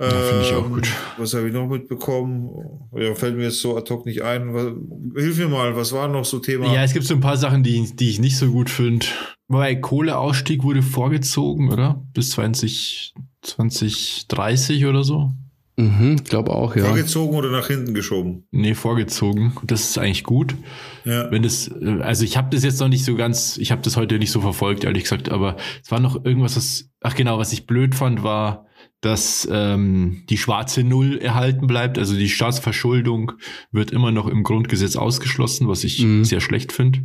Ja, 0.00 0.10
finde 0.10 0.42
ich 0.44 0.52
auch 0.54 0.64
Ähm, 0.64 0.72
gut. 0.72 0.88
Was 1.16 1.34
habe 1.34 1.48
ich 1.48 1.52
noch 1.52 1.66
mitbekommen? 1.66 2.50
Ja, 2.96 3.14
fällt 3.14 3.36
mir 3.36 3.44
jetzt 3.44 3.60
so 3.60 3.76
ad 3.76 3.92
hoc 3.92 4.06
nicht 4.06 4.22
ein. 4.22 4.54
Was, 4.54 4.72
hilf 5.20 5.38
mir 5.38 5.48
mal, 5.48 5.74
was 5.74 5.92
war 5.92 6.06
noch 6.06 6.24
so 6.24 6.38
Thema? 6.38 6.72
Ja, 6.72 6.84
es 6.84 6.92
gibt 6.92 7.04
so 7.04 7.14
ein 7.14 7.20
paar 7.20 7.36
Sachen, 7.36 7.64
die, 7.64 7.96
die 7.96 8.10
ich 8.10 8.20
nicht 8.20 8.36
so 8.36 8.50
gut 8.50 8.70
finde. 8.70 9.06
Wobei 9.48 9.74
Kohleausstieg 9.74 10.62
wurde 10.62 10.82
vorgezogen, 10.82 11.72
oder? 11.72 12.04
Bis 12.14 12.30
20, 12.30 13.14
2030 13.42 14.86
oder 14.86 15.02
so? 15.02 15.32
Mhm, 15.78 16.16
glaube 16.24 16.50
auch, 16.52 16.74
ja. 16.74 16.84
Vorgezogen 16.84 17.36
oder 17.36 17.50
nach 17.50 17.68
hinten 17.68 17.94
geschoben? 17.94 18.46
Nee, 18.50 18.74
vorgezogen. 18.74 19.52
Das 19.62 19.82
ist 19.90 19.96
eigentlich 19.98 20.24
gut. 20.24 20.56
Ja. 21.04 21.30
Wenn 21.30 21.42
das, 21.44 21.68
äh, 21.68 22.00
also 22.00 22.24
ich 22.24 22.36
habe 22.36 22.48
das 22.54 22.64
jetzt 22.64 22.80
noch 22.80 22.88
nicht 22.88 23.04
so 23.04 23.14
ganz, 23.14 23.56
ich 23.58 23.70
habe 23.70 23.80
das 23.82 23.96
heute 23.96 24.18
nicht 24.18 24.32
so 24.32 24.40
verfolgt, 24.40 24.82
ehrlich 24.82 25.04
gesagt, 25.04 25.30
aber 25.30 25.56
es 25.82 25.90
war 25.92 26.00
noch 26.00 26.24
irgendwas, 26.24 26.56
was, 26.56 26.90
ach 27.00 27.14
genau, 27.14 27.38
was 27.38 27.52
ich 27.52 27.66
blöd 27.66 27.94
fand, 27.94 28.24
war, 28.24 28.66
dass 29.00 29.46
ähm, 29.52 30.24
die 30.28 30.36
schwarze 30.38 30.82
Null 30.82 31.18
erhalten 31.18 31.68
bleibt. 31.68 31.96
Also 31.98 32.16
die 32.16 32.28
Staatsverschuldung 32.28 33.32
wird 33.70 33.92
immer 33.92 34.10
noch 34.10 34.26
im 34.26 34.42
Grundgesetz 34.42 34.96
ausgeschlossen, 34.96 35.68
was 35.68 35.84
ich 35.84 36.02
Mhm. 36.02 36.24
sehr 36.24 36.40
schlecht 36.40 36.72
finde. 36.72 37.04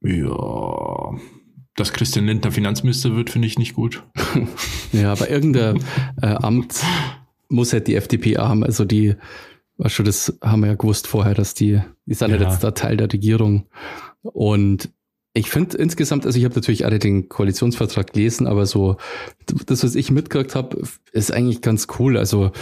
Ja, 0.00 1.10
dass 1.76 1.92
Christian 1.92 2.24
Lindner 2.26 2.52
Finanzminister 2.52 3.14
wird, 3.14 3.28
finde 3.28 3.48
ich 3.48 3.58
nicht 3.58 3.74
gut. 3.74 4.02
Ja, 4.92 5.12
aber 5.12 5.28
irgendein 5.28 5.82
äh, 6.22 6.28
Amt 6.28 6.76
muss 7.48 7.72
halt 7.72 7.86
die 7.86 7.94
FDP 7.94 8.36
haben. 8.38 8.64
Also 8.64 8.84
die, 8.84 9.14
was 9.76 9.92
schon, 9.92 10.06
das 10.06 10.38
haben 10.42 10.60
wir 10.60 10.68
ja 10.68 10.74
gewusst 10.74 11.06
vorher, 11.06 11.34
dass 11.34 11.54
die, 11.54 11.80
die 12.06 12.14
sind 12.14 12.30
ja 12.30 12.36
Ja. 12.36 12.48
jetzt 12.48 12.62
da 12.64 12.70
Teil 12.72 12.96
der 12.96 13.12
Regierung. 13.12 13.66
Und 14.22 14.90
ich 15.34 15.50
finde 15.50 15.76
insgesamt, 15.76 16.24
also 16.24 16.38
ich 16.38 16.44
habe 16.44 16.54
natürlich 16.54 16.86
alle 16.86 16.98
den 16.98 17.28
Koalitionsvertrag 17.28 18.12
gelesen, 18.12 18.46
aber 18.46 18.64
so 18.64 18.96
das, 19.66 19.84
was 19.84 19.94
ich 19.94 20.10
mitgekriegt 20.10 20.54
habe, 20.54 20.82
ist 21.12 21.30
eigentlich 21.32 21.60
ganz 21.60 21.86
cool. 21.98 22.16
Also 22.16 22.52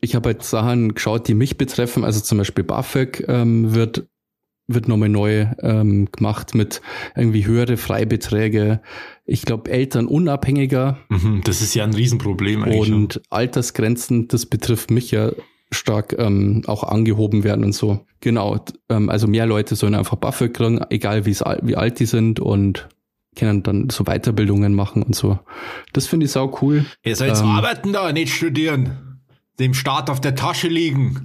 ich 0.00 0.14
habe 0.16 0.30
halt 0.30 0.42
Sachen 0.42 0.94
geschaut, 0.94 1.28
die 1.28 1.34
mich 1.34 1.56
betreffen. 1.56 2.04
Also 2.04 2.20
zum 2.20 2.38
Beispiel 2.38 2.64
BAföG 2.64 3.24
ähm, 3.28 3.74
wird 3.74 4.06
wird 4.66 4.88
nochmal 4.88 5.08
neu 5.08 5.46
ähm, 5.60 6.08
gemacht 6.10 6.54
mit 6.54 6.80
irgendwie 7.14 7.46
höhere 7.46 7.76
Freibeträge. 7.76 8.80
Ich 9.26 9.42
glaube, 9.42 9.70
Eltern 9.70 10.06
unabhängiger 10.06 10.98
Mhm, 11.08 11.42
das 11.44 11.60
ist 11.62 11.74
ja 11.74 11.84
ein 11.84 11.94
Riesenproblem 11.94 12.62
eigentlich. 12.64 12.92
und 12.92 13.22
Altersgrenzen, 13.30 14.28
das 14.28 14.46
betrifft 14.46 14.90
mich 14.90 15.10
ja 15.10 15.32
stark 15.70 16.14
ähm, 16.18 16.62
auch 16.66 16.84
angehoben 16.84 17.44
werden 17.44 17.64
und 17.64 17.72
so. 17.72 18.06
Genau, 18.20 18.58
ähm, 18.88 19.10
also 19.10 19.26
mehr 19.26 19.46
Leute 19.46 19.74
sollen 19.76 19.94
einfach 19.94 20.16
Buffer 20.16 20.48
kriegen, 20.48 20.80
egal 20.90 21.26
wie 21.26 21.76
alt 21.76 21.98
die 22.00 22.06
sind 22.06 22.40
und 22.40 22.88
können 23.36 23.62
dann 23.62 23.90
so 23.90 24.04
Weiterbildungen 24.04 24.74
machen 24.74 25.02
und 25.02 25.16
so. 25.16 25.38
Das 25.92 26.06
finde 26.06 26.26
ich 26.26 26.32
sau 26.32 26.56
cool. 26.62 26.86
Ihr 27.02 27.16
sollt 27.16 27.36
Ähm. 27.38 27.46
arbeiten 27.46 27.92
da, 27.92 28.12
nicht 28.12 28.32
studieren. 28.32 29.20
Dem 29.58 29.74
Staat 29.74 30.10
auf 30.10 30.20
der 30.20 30.34
Tasche 30.34 30.68
liegen. 30.68 31.22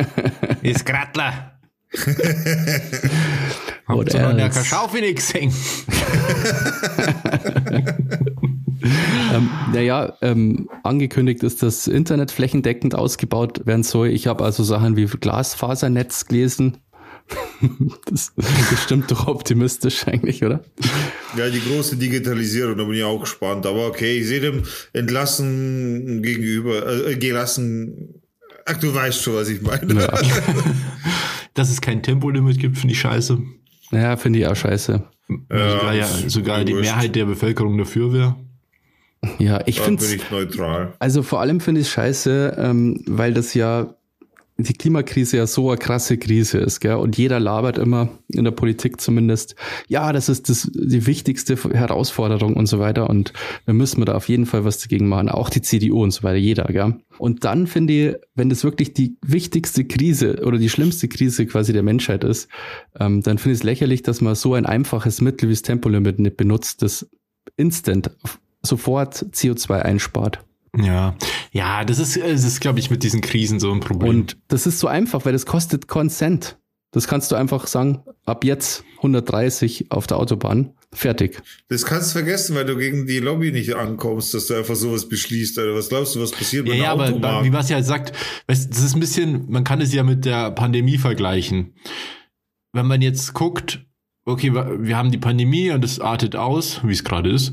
ist 0.62 0.86
Grattler. 0.86 1.53
Oder 3.88 4.22
noch 4.22 4.30
in 4.30 4.36
der 4.38 4.50
nicht 5.00 5.16
gesehen? 5.16 5.52
ähm, 9.32 9.50
naja, 9.72 10.16
ähm, 10.22 10.68
angekündigt 10.82 11.42
ist, 11.42 11.62
dass 11.62 11.86
Internet 11.86 12.30
flächendeckend 12.30 12.94
ausgebaut 12.94 13.66
werden 13.66 13.82
soll. 13.82 14.08
Ich 14.08 14.26
habe 14.26 14.42
also 14.44 14.62
Sachen 14.64 14.96
wie 14.96 15.06
Glasfasernetz 15.06 16.26
gelesen. 16.26 16.78
das, 18.06 18.32
das 18.36 18.82
stimmt 18.82 19.10
doch 19.10 19.26
optimistisch 19.26 20.06
eigentlich, 20.06 20.44
oder? 20.44 20.62
Ja, 21.36 21.48
die 21.48 21.60
große 21.60 21.96
Digitalisierung, 21.96 22.76
da 22.76 22.84
bin 22.84 22.94
ich 22.94 23.04
auch 23.04 23.20
gespannt. 23.20 23.66
Aber 23.66 23.86
okay, 23.86 24.18
ich 24.18 24.26
sehe 24.26 24.40
dem 24.40 24.62
entlassen 24.92 26.22
gegenüber, 26.22 27.06
äh, 27.06 27.16
gelassen 27.16 28.20
Ach, 28.66 28.78
du 28.78 28.94
weißt 28.94 29.22
schon, 29.22 29.34
was 29.34 29.48
ich 29.48 29.60
meine. 29.60 29.94
Ja, 29.94 30.08
Dass 31.54 31.70
es 31.70 31.80
kein 31.80 32.02
Tempolimit 32.02 32.58
gibt, 32.58 32.76
finde 32.78 32.92
ich 32.92 33.00
scheiße. 33.00 33.38
ja 33.92 34.16
finde 34.16 34.40
ich 34.40 34.46
auch 34.46 34.56
scheiße. 34.56 35.02
sogar 35.28 35.94
ja, 35.94 36.06
sogar 36.06 36.64
die 36.64 36.72
wurscht. 36.72 36.84
Mehrheit 36.84 37.16
der 37.16 37.24
Bevölkerung 37.24 37.78
dafür 37.78 38.12
wäre. 38.12 38.36
Ja, 39.38 39.62
ich 39.66 39.80
finde 39.80 40.04
ich 40.04 40.30
neutral. 40.30 40.94
Also 40.98 41.22
vor 41.22 41.40
allem 41.40 41.60
finde 41.60 41.80
ich 41.80 41.86
es 41.86 41.92
scheiße, 41.92 42.56
ähm, 42.58 43.02
weil 43.06 43.32
das 43.32 43.54
ja 43.54 43.94
die 44.56 44.72
Klimakrise 44.72 45.36
ja 45.36 45.46
so 45.48 45.70
eine 45.70 45.78
krasse 45.78 46.16
Krise 46.16 46.58
ist, 46.58 46.78
gell? 46.80 46.94
Und 46.94 47.18
jeder 47.18 47.40
labert 47.40 47.76
immer 47.76 48.08
in 48.28 48.44
der 48.44 48.52
Politik 48.52 49.00
zumindest, 49.00 49.56
ja, 49.88 50.12
das 50.12 50.28
ist 50.28 50.48
das, 50.48 50.70
die 50.72 51.06
wichtigste 51.06 51.56
Herausforderung 51.56 52.54
und 52.54 52.66
so 52.66 52.78
weiter. 52.78 53.10
Und 53.10 53.32
wir 53.64 53.74
müssen 53.74 54.00
wir 54.00 54.04
da 54.04 54.14
auf 54.14 54.28
jeden 54.28 54.46
Fall 54.46 54.64
was 54.64 54.78
dagegen 54.78 55.08
machen. 55.08 55.28
Auch 55.28 55.50
die 55.50 55.60
CDU 55.62 56.04
und 56.04 56.12
so 56.12 56.22
weiter, 56.22 56.36
jeder, 56.36 56.64
gell? 56.64 56.94
Und 57.18 57.44
dann 57.44 57.66
finde 57.66 57.92
ich, 57.92 58.14
wenn 58.34 58.48
das 58.48 58.62
wirklich 58.62 58.92
die 58.92 59.16
wichtigste 59.22 59.84
Krise 59.84 60.44
oder 60.44 60.58
die 60.58 60.68
schlimmste 60.68 61.08
Krise 61.08 61.46
quasi 61.46 61.72
der 61.72 61.82
Menschheit 61.82 62.22
ist, 62.22 62.48
ähm, 62.98 63.22
dann 63.22 63.38
finde 63.38 63.54
ich 63.54 63.60
es 63.60 63.64
lächerlich, 63.64 64.02
dass 64.02 64.20
man 64.20 64.36
so 64.36 64.54
ein 64.54 64.66
einfaches 64.66 65.20
Mittel 65.20 65.48
wie 65.48 65.52
das 65.52 65.62
Tempolimit 65.62 66.20
nicht 66.20 66.36
benutzt, 66.36 66.82
das 66.82 67.08
instant 67.56 68.10
sofort 68.62 69.14
CO2 69.16 69.80
einspart. 69.80 70.44
Ja, 70.76 71.16
ja, 71.52 71.84
das 71.84 71.98
ist, 71.98 72.16
es 72.16 72.44
ist, 72.44 72.60
glaube 72.60 72.80
ich, 72.80 72.90
mit 72.90 73.02
diesen 73.02 73.20
Krisen 73.20 73.60
so 73.60 73.72
ein 73.72 73.80
Problem. 73.80 74.10
Und 74.10 74.36
das 74.48 74.66
ist 74.66 74.80
so 74.80 74.88
einfach, 74.88 75.24
weil 75.24 75.32
das 75.32 75.46
kostet 75.46 75.88
Consent. 75.88 76.58
Das 76.90 77.08
kannst 77.08 77.32
du 77.32 77.36
einfach 77.36 77.66
sagen, 77.66 78.02
ab 78.24 78.44
jetzt 78.44 78.84
130 78.98 79.90
auf 79.90 80.06
der 80.06 80.16
Autobahn, 80.16 80.74
fertig. 80.92 81.42
Das 81.68 81.84
kannst 81.84 82.10
du 82.10 82.18
vergessen, 82.20 82.54
weil 82.54 82.66
du 82.66 82.76
gegen 82.76 83.06
die 83.06 83.18
Lobby 83.18 83.50
nicht 83.50 83.74
ankommst, 83.74 84.32
dass 84.32 84.46
du 84.46 84.54
einfach 84.54 84.76
sowas 84.76 85.08
beschließt. 85.08 85.58
Alter. 85.58 85.74
Was 85.74 85.88
glaubst 85.88 86.14
du, 86.14 86.20
was 86.20 86.30
passiert 86.30 86.68
ja, 86.68 86.74
mit 86.74 86.82
ja, 86.82 86.92
aber 86.92 87.44
wie 87.44 87.52
was 87.52 87.68
ja 87.68 87.82
sagt, 87.82 88.16
weißt, 88.46 88.70
das 88.70 88.84
ist 88.84 88.94
ein 88.94 89.00
bisschen, 89.00 89.50
man 89.50 89.64
kann 89.64 89.80
es 89.80 89.92
ja 89.92 90.04
mit 90.04 90.24
der 90.24 90.52
Pandemie 90.52 90.98
vergleichen. 90.98 91.74
Wenn 92.72 92.86
man 92.86 93.02
jetzt 93.02 93.34
guckt, 93.34 93.84
okay, 94.24 94.52
wir 94.54 94.96
haben 94.96 95.10
die 95.10 95.18
Pandemie 95.18 95.70
und 95.70 95.84
es 95.84 95.98
artet 95.98 96.36
aus, 96.36 96.80
wie 96.84 96.92
es 96.92 97.02
gerade 97.02 97.30
ist. 97.30 97.52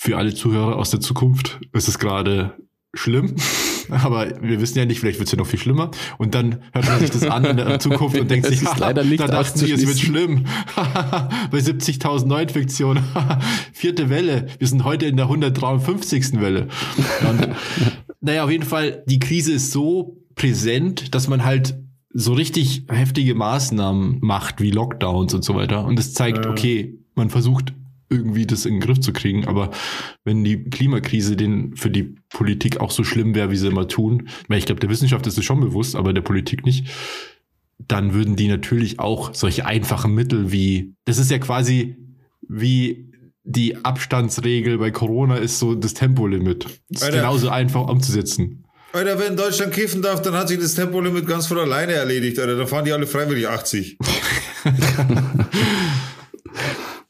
Für 0.00 0.16
alle 0.16 0.32
Zuhörer 0.32 0.76
aus 0.76 0.90
der 0.90 1.00
Zukunft 1.00 1.58
ist 1.72 1.88
es 1.88 1.98
gerade 1.98 2.54
schlimm. 2.94 3.34
Aber 3.90 4.40
wir 4.40 4.60
wissen 4.60 4.78
ja 4.78 4.84
nicht, 4.84 5.00
vielleicht 5.00 5.18
wird 5.18 5.26
es 5.26 5.32
ja 5.32 5.38
noch 5.38 5.46
viel 5.46 5.58
schlimmer. 5.58 5.90
Und 6.18 6.36
dann 6.36 6.62
hört 6.72 6.86
man 6.86 7.00
sich 7.00 7.10
das 7.10 7.24
an 7.24 7.44
in 7.44 7.56
der 7.56 7.80
Zukunft 7.80 8.16
und 8.16 8.30
denkt 8.30 8.46
Es 8.46 8.52
sich, 8.52 8.62
ist 8.62 8.68
"Haha, 8.76 8.78
leider 8.78 9.02
nicht 9.02 9.18
da 9.18 9.26
dachten 9.26 9.58
sie, 9.58 9.72
es 9.72 9.80
wird 9.80 9.90
auszuschließen." 9.90 10.14
schlimm. 10.14 10.44
Bei 11.50 11.58
70.000 11.58 12.26
Neuinfektionen. 12.26 13.02
Vierte 13.72 14.08
Welle. 14.08 14.46
Wir 14.58 14.68
sind 14.68 14.84
heute 14.84 15.06
in 15.06 15.16
der 15.16 15.24
153. 15.26 16.40
Welle. 16.40 16.68
Und, 17.28 17.48
naja, 18.20 18.44
auf 18.44 18.50
jeden 18.52 18.64
Fall, 18.66 19.02
die 19.08 19.18
Krise 19.18 19.52
ist 19.52 19.72
so 19.72 20.22
präsent, 20.36 21.12
dass 21.16 21.26
man 21.26 21.44
halt 21.44 21.76
so 22.14 22.34
richtig 22.34 22.84
heftige 22.88 23.34
Maßnahmen 23.34 24.18
macht, 24.20 24.60
wie 24.60 24.70
Lockdowns 24.70 25.34
und 25.34 25.42
so 25.44 25.56
weiter. 25.56 25.84
Und 25.84 25.98
es 25.98 26.14
zeigt, 26.14 26.46
okay, 26.46 26.94
man 27.16 27.30
versucht 27.30 27.72
irgendwie 28.10 28.46
das 28.46 28.64
in 28.64 28.74
den 28.74 28.80
Griff 28.80 29.00
zu 29.00 29.12
kriegen. 29.12 29.46
Aber 29.46 29.70
wenn 30.24 30.44
die 30.44 30.64
Klimakrise 30.64 31.36
den 31.36 31.76
für 31.76 31.90
die 31.90 32.14
Politik 32.30 32.80
auch 32.80 32.90
so 32.90 33.04
schlimm 33.04 33.34
wäre, 33.34 33.50
wie 33.50 33.56
sie 33.56 33.68
immer 33.68 33.88
tun, 33.88 34.28
weil 34.48 34.58
ich 34.58 34.66
glaube, 34.66 34.80
der 34.80 34.90
Wissenschaft 34.90 35.26
ist 35.26 35.38
es 35.38 35.44
schon 35.44 35.60
bewusst, 35.60 35.96
aber 35.96 36.12
der 36.12 36.22
Politik 36.22 36.64
nicht, 36.64 36.88
dann 37.78 38.12
würden 38.12 38.36
die 38.36 38.48
natürlich 38.48 38.98
auch 38.98 39.34
solche 39.34 39.66
einfachen 39.66 40.14
Mittel 40.14 40.52
wie, 40.52 40.94
das 41.04 41.18
ist 41.18 41.30
ja 41.30 41.38
quasi 41.38 41.96
wie 42.48 43.08
die 43.44 43.82
Abstandsregel 43.82 44.78
bei 44.78 44.90
Corona 44.90 45.36
ist 45.36 45.58
so 45.58 45.74
das 45.74 45.94
Tempolimit. 45.94 46.66
Das 46.90 47.02
ist 47.02 47.12
genauso 47.12 47.48
einfach 47.48 47.88
umzusetzen. 47.88 48.64
Alter, 48.92 49.18
wenn 49.18 49.36
Deutschland 49.36 49.72
kiffen 49.72 50.02
darf, 50.02 50.22
dann 50.22 50.34
hat 50.34 50.48
sich 50.48 50.58
das 50.58 50.74
Tempolimit 50.74 51.26
ganz 51.26 51.46
von 51.46 51.58
alleine 51.58 51.92
erledigt. 51.92 52.38
Alter, 52.38 52.56
dann 52.56 52.66
fahren 52.66 52.84
die 52.84 52.92
alle 52.92 53.06
freiwillig 53.06 53.48
80. 53.48 53.98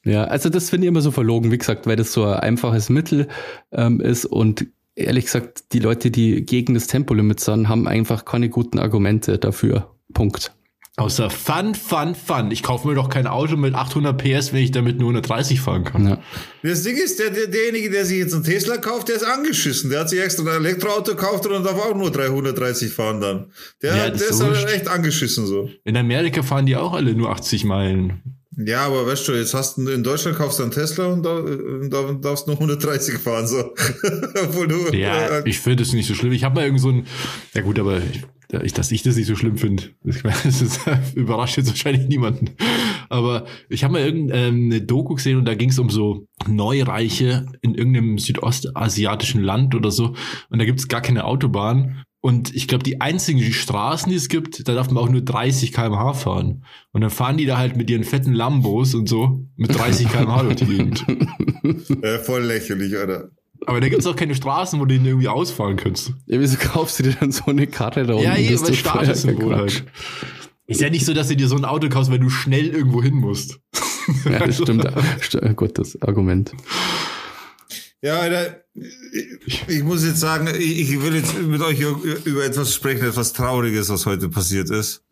Ja, 0.04 0.24
also 0.24 0.48
das 0.48 0.70
finde 0.70 0.87
ich 0.87 0.88
immer 0.88 1.00
so 1.00 1.11
verlogen, 1.11 1.50
wie 1.50 1.58
gesagt, 1.58 1.87
weil 1.87 1.96
das 1.96 2.12
so 2.12 2.24
ein 2.24 2.40
einfaches 2.40 2.88
Mittel 2.88 3.28
ähm, 3.72 4.00
ist 4.00 4.24
und 4.24 4.66
ehrlich 4.94 5.26
gesagt, 5.26 5.72
die 5.72 5.80
Leute, 5.80 6.11
die 6.11 6.44
gegen 6.44 6.74
das 6.74 6.87
Tempolimit 6.87 7.40
sind, 7.40 7.68
haben 7.68 7.87
einfach 7.87 8.24
keine 8.24 8.48
guten 8.48 8.78
Argumente 8.78 9.38
dafür. 9.38 9.94
Punkt. 10.14 10.52
Außer 10.98 11.30
Fun, 11.30 11.76
Fun, 11.76 12.16
Fun. 12.16 12.50
Ich 12.50 12.64
kaufe 12.64 12.88
mir 12.88 12.96
doch 12.96 13.08
kein 13.08 13.28
Auto 13.28 13.56
mit 13.56 13.72
800 13.72 14.20
PS, 14.20 14.52
wenn 14.52 14.64
ich 14.64 14.72
damit 14.72 14.98
nur 14.98 15.11
130 15.11 15.61
fahren 15.61 15.84
kann. 15.84 16.08
Ja. 16.08 16.18
Das 16.64 16.82
Ding 16.82 16.96
ist, 16.96 17.20
der, 17.20 17.30
der, 17.30 17.46
derjenige, 17.46 17.88
der 17.88 18.04
sich 18.04 18.18
jetzt 18.18 18.34
einen 18.34 18.42
Tesla 18.42 18.78
kauft, 18.78 19.08
der 19.08 19.14
ist 19.14 19.22
angeschissen. 19.22 19.90
Der 19.90 20.00
hat 20.00 20.08
sich 20.08 20.20
extra 20.20 20.42
ein 20.42 20.64
Elektroauto 20.64 21.14
gekauft 21.14 21.46
und 21.46 21.64
darf 21.64 21.78
auch 21.80 21.94
nur 21.94 22.11
330 22.11 22.92
fahren 22.92 23.20
dann. 23.20 23.52
Der, 23.80 23.96
Ja, 23.96 24.04
der 24.11 24.14
ist 24.14 24.30
ist 24.30 24.42
halt 24.42 24.74
echt 24.74 24.88
angeschissen 24.88 25.46
so. 25.46 25.70
In 25.84 25.96
Amerika 25.96 26.42
fahren 26.42 26.66
die 26.66 26.74
auch 26.74 26.94
alle 26.94 27.14
nur 27.14 27.30
80 27.30 27.64
Meilen. 27.64 28.38
Ja, 28.58 28.86
aber 28.86 29.06
weißt 29.06 29.28
du, 29.28 29.32
jetzt 29.32 29.54
hast 29.54 29.76
du 29.76 29.88
in 29.88 30.02
Deutschland 30.02 30.36
kaufst 30.36 30.58
du 30.58 30.64
einen 30.64 30.72
Tesla 30.72 31.06
und 31.06 31.22
da, 31.22 31.36
und 31.36 31.90
da 31.90 32.12
darfst 32.14 32.48
nur 32.48 32.56
130 32.56 33.18
fahren, 33.18 33.46
so. 33.46 33.58
Obwohl 34.42 34.66
du, 34.66 34.96
Ja, 34.96 35.38
äh, 35.38 35.42
ich 35.48 35.60
finde 35.60 35.84
es 35.84 35.92
nicht 35.92 36.08
so 36.08 36.14
schlimm. 36.14 36.32
Ich 36.32 36.42
habe 36.42 36.56
mal 36.56 36.64
irgend 36.64 36.80
so 36.80 36.88
ein, 36.88 37.06
ja 37.54 37.62
gut, 37.62 37.78
aber 37.78 38.00
ich, 38.64 38.72
dass 38.72 38.90
ich 38.90 39.02
das 39.02 39.16
nicht 39.16 39.26
so 39.26 39.36
schlimm 39.36 39.58
finde, 39.58 39.84
das 40.02 40.60
ist, 40.60 40.80
überrascht 41.14 41.56
jetzt 41.56 41.68
wahrscheinlich 41.68 42.08
niemanden. 42.08 42.50
Aber 43.10 43.46
ich 43.68 43.84
habe 43.84 43.92
mal 43.92 44.02
irgendeine 44.02 44.80
Doku 44.80 45.14
gesehen 45.14 45.38
und 45.38 45.44
da 45.44 45.54
ging 45.54 45.68
es 45.68 45.78
um 45.78 45.90
so 45.90 46.26
Neureiche 46.48 47.46
in 47.60 47.74
irgendeinem 47.74 48.18
südostasiatischen 48.18 49.42
Land 49.42 49.76
oder 49.76 49.92
so. 49.92 50.14
Und 50.50 50.58
da 50.58 50.64
gibt 50.64 50.80
es 50.80 50.88
gar 50.88 51.00
keine 51.00 51.24
Autobahn. 51.24 52.02
Und 52.20 52.52
ich 52.54 52.66
glaube, 52.66 52.83
die 52.83 53.00
einzigen 53.00 53.40
Straßen, 53.52 54.11
die 54.11 54.16
es 54.16 54.28
gibt, 54.28 54.66
da 54.68 54.74
darf 54.74 54.90
man 54.90 55.02
auch 55.04 55.09
nur 55.09 55.20
30 55.20 55.72
km/h 55.72 56.14
fahren. 56.14 56.64
Und 56.92 57.00
dann 57.02 57.11
fahren 57.11 57.37
die 57.37 57.46
da 57.46 57.59
halt 57.59 57.76
mit 57.76 57.88
ihren 57.90 58.02
fetten 58.04 58.33
Lambos 58.33 58.94
und 58.94 59.09
so 59.09 59.46
mit 59.57 59.72
30 59.76 60.09
km/h 60.11 60.42
durch 60.42 60.57
die 60.57 60.66
Gegend. 60.66 61.07
äh, 62.02 62.18
voll 62.18 62.42
lächerlich, 62.42 62.96
Alter. 62.96 63.31
Aber 63.66 63.81
da 63.81 63.88
gibt 63.88 64.00
es 64.00 64.07
auch 64.07 64.16
keine 64.16 64.35
Straßen, 64.35 64.81
wo 64.81 64.85
du 64.85 64.94
den 64.96 65.04
irgendwie 65.07 65.28
ausfahren 65.28 65.76
kannst. 65.76 66.12
ja. 66.26 66.40
Wieso 66.40 66.57
kaufst 66.59 66.98
du 66.98 67.04
dir 67.04 67.16
dann 67.20 67.31
so 67.33 67.44
eine 67.46 67.66
Karre 67.66 68.04
da 68.07 68.14
unten? 68.14 68.24
Ja, 68.24 68.37
eh, 68.37 68.44
Das 68.50 68.62
ist 68.62 68.68
weil 68.68 68.74
Statussymbol 68.74 69.57
halt. 69.57 69.85
Ist 70.66 70.81
ja 70.81 70.90
nicht 70.90 71.04
so, 71.07 71.14
dass 71.14 71.28
du 71.28 71.37
dir 71.37 71.48
so 71.48 71.57
ein 71.57 71.64
Auto 71.64 71.88
kaufst, 71.88 72.11
weil 72.11 72.18
du 72.18 72.31
schnell 72.31 72.66
irgendwo 72.68 73.02
hin 73.02 73.14
musst. 73.14 73.59
Ja, 74.24 74.40
das 74.44 74.57
stimmt. 74.62 74.85
St- 75.20 75.54
Gut, 75.54 75.78
das 75.78 76.00
Argument. 76.02 76.52
Ja, 78.00 78.20
Alter, 78.20 78.62
ich, 79.46 79.82
muss 79.82 80.04
jetzt 80.04 80.20
sagen, 80.20 80.48
ich, 80.56 81.02
will 81.02 81.16
jetzt 81.16 81.37
mit 81.40 81.61
euch 81.62 81.80
über 81.80 82.44
etwas 82.44 82.72
sprechen, 82.72 83.04
etwas 83.04 83.32
Trauriges, 83.32 83.88
was 83.88 84.06
heute 84.06 84.28
passiert 84.28 84.70
ist. 84.70 85.02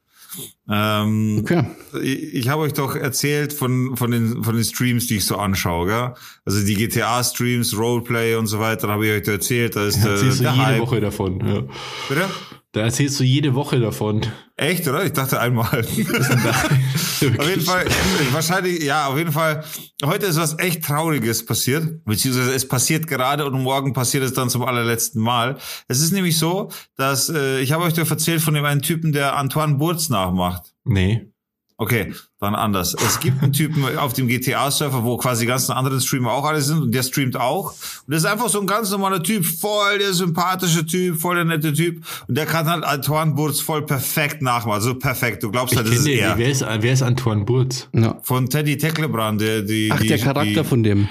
Ähm, 0.69 1.39
Okay. 1.41 1.65
Ich, 2.03 2.35
ich 2.35 2.49
habe 2.49 2.63
euch 2.63 2.75
doch 2.75 2.95
erzählt 2.95 3.53
von, 3.53 3.97
von, 3.97 4.11
den, 4.11 4.45
von 4.45 4.55
den 4.55 4.65
Streams, 4.65 5.07
die 5.07 5.17
ich 5.17 5.25
so 5.25 5.37
anschaue, 5.37 5.87
gell? 5.87 6.15
Also 6.45 6.65
die 6.65 6.75
GTA-Streams, 6.75 7.77
Roleplay 7.77 8.37
und 8.37 8.47
so 8.47 8.61
weiter, 8.61 8.89
habe 8.89 9.07
ich 9.07 9.13
euch 9.13 9.23
da 9.23 9.33
erzählt. 9.33 9.75
Da 9.75 9.87
ist 9.87 10.05
Da 10.05 10.15
der, 10.15 10.23
der 10.23 10.31
jede 10.31 10.57
Hype. 10.57 10.81
Woche 10.81 11.01
davon. 11.01 11.41
Ja. 11.47 11.63
Bitte? 12.09 12.29
Da 12.77 12.83
erzählst 12.83 13.19
du 13.19 13.25
jede 13.25 13.55
Woche 13.55 13.81
davon. 13.81 14.21
Echt, 14.55 14.87
oder? 14.87 15.03
Ich 15.03 15.15
dachte 15.15 15.41
einmal. 15.41 15.67
auf 15.81 17.49
jeden 17.49 17.63
Fall, 17.63 17.87
wahrscheinlich, 18.33 18.83
ja, 18.83 19.07
auf 19.07 19.17
jeden 19.17 19.33
Fall. 19.33 19.65
Heute 20.05 20.27
ist 20.27 20.37
was 20.39 20.59
echt 20.59 20.85
Trauriges 20.85 21.47
passiert, 21.47 22.05
beziehungsweise 22.05 22.53
es 22.53 22.69
passiert 22.69 23.07
gerade 23.07 23.47
und 23.47 23.63
morgen 23.63 23.95
passiert 23.95 24.25
es 24.25 24.35
dann 24.35 24.51
zum 24.51 24.63
allerletzten 24.63 25.23
Mal. 25.23 25.57
Es 25.89 26.03
ist 26.03 26.13
nämlich 26.13 26.37
so, 26.37 26.71
dass 26.99 27.31
äh, 27.31 27.61
ich 27.61 27.73
habe 27.73 27.85
euch 27.85 27.95
doch 27.95 28.11
erzählt 28.11 28.43
von 28.43 28.53
dem 28.53 28.67
einen 28.67 28.83
Typen, 28.83 29.13
der 29.13 29.39
Antoine 29.39 29.77
Burz 29.77 30.11
nachmacht. 30.11 30.75
Nee. 30.85 31.33
Okay, 31.79 32.15
dann 32.41 32.55
anders. 32.55 32.95
Es 32.95 33.21
gibt 33.21 33.43
einen 33.43 33.53
Typen 33.53 33.85
auf 33.99 34.15
dem 34.15 34.29
GTA-Server, 34.29 35.05
wo 35.05 35.19
quasi 35.19 35.43
die 35.43 35.47
ganzen 35.47 35.73
anderen 35.73 36.01
Streamer 36.01 36.33
auch 36.33 36.47
alle 36.47 36.63
sind 36.63 36.81
und 36.81 36.95
der 36.95 37.03
streamt 37.03 37.37
auch. 37.37 37.73
Und 37.73 38.15
das 38.15 38.23
ist 38.23 38.25
einfach 38.25 38.49
so 38.49 38.61
ein 38.61 38.67
ganz 38.67 38.91
normaler 38.91 39.23
Typ, 39.23 39.45
voll 39.45 39.99
der 39.99 40.15
sympathische 40.15 40.87
Typ, 40.87 41.21
voll 41.21 41.37
der 41.37 41.45
nette 41.45 41.75
Typ. 41.75 42.03
Und 42.29 42.39
der 42.39 42.47
kann 42.47 42.67
halt 42.67 42.83
Antoine 42.83 43.35
Burz 43.35 43.61
voll 43.61 43.85
perfekt 43.85 44.41
nachmachen. 44.41 44.77
Also 44.77 44.95
perfekt, 44.95 45.43
du 45.43 45.51
glaubst 45.51 45.73
Ich 45.75 45.79
halt, 45.79 45.89
das 45.89 45.97
kenne 45.97 46.11
ist 46.15 46.19
den. 46.19 46.25
er. 46.31 46.39
Wer 46.39 46.49
ist, 46.49 46.65
wer 46.81 46.93
ist 46.95 47.03
Antoine 47.03 47.45
Burz? 47.45 47.91
Ja. 47.93 48.19
Von 48.23 48.49
Teddy 48.49 48.79
Tecklebrand, 48.79 49.43
der 49.43 49.61
die. 49.61 49.91
Ach, 49.93 50.01
die, 50.01 50.09
der 50.09 50.19
Charakter 50.19 50.63
die, 50.63 50.65
von 50.69 50.83
dem. 50.83 51.09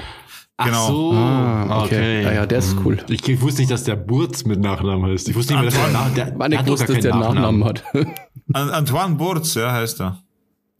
Ach 0.57 0.65
Genau. 0.65 0.87
so. 0.87 1.11
Ah, 1.13 1.83
okay. 1.83 2.23
Ja, 2.23 2.31
ja, 2.33 2.45
der 2.47 2.59
ist 2.59 2.75
cool. 2.83 2.97
Ich, 3.09 3.27
ich 3.27 3.41
wusste 3.41 3.61
nicht, 3.61 3.71
dass 3.71 3.83
der 3.83 3.97
Burz 3.97 4.45
mit 4.45 4.61
Nachnamen 4.61 5.11
heißt. 5.11 5.29
Ich 5.29 5.35
wusste 5.35 5.53
nicht 5.53 5.61
mehr, 5.61 5.69
dass 5.71 6.13
der, 6.15 6.31
der, 6.31 6.49
der 6.49 6.63
gewusst, 6.63 6.87
gar 6.87 6.95
dass 6.95 7.03
der 7.03 7.13
einen 7.13 7.21
Nachnamen 7.21 7.65
hat. 7.65 7.83
An, 8.53 8.69
Antoine 8.69 9.15
Burz, 9.15 9.53
ja, 9.55 9.71
heißt 9.71 10.01
er. 10.01 10.24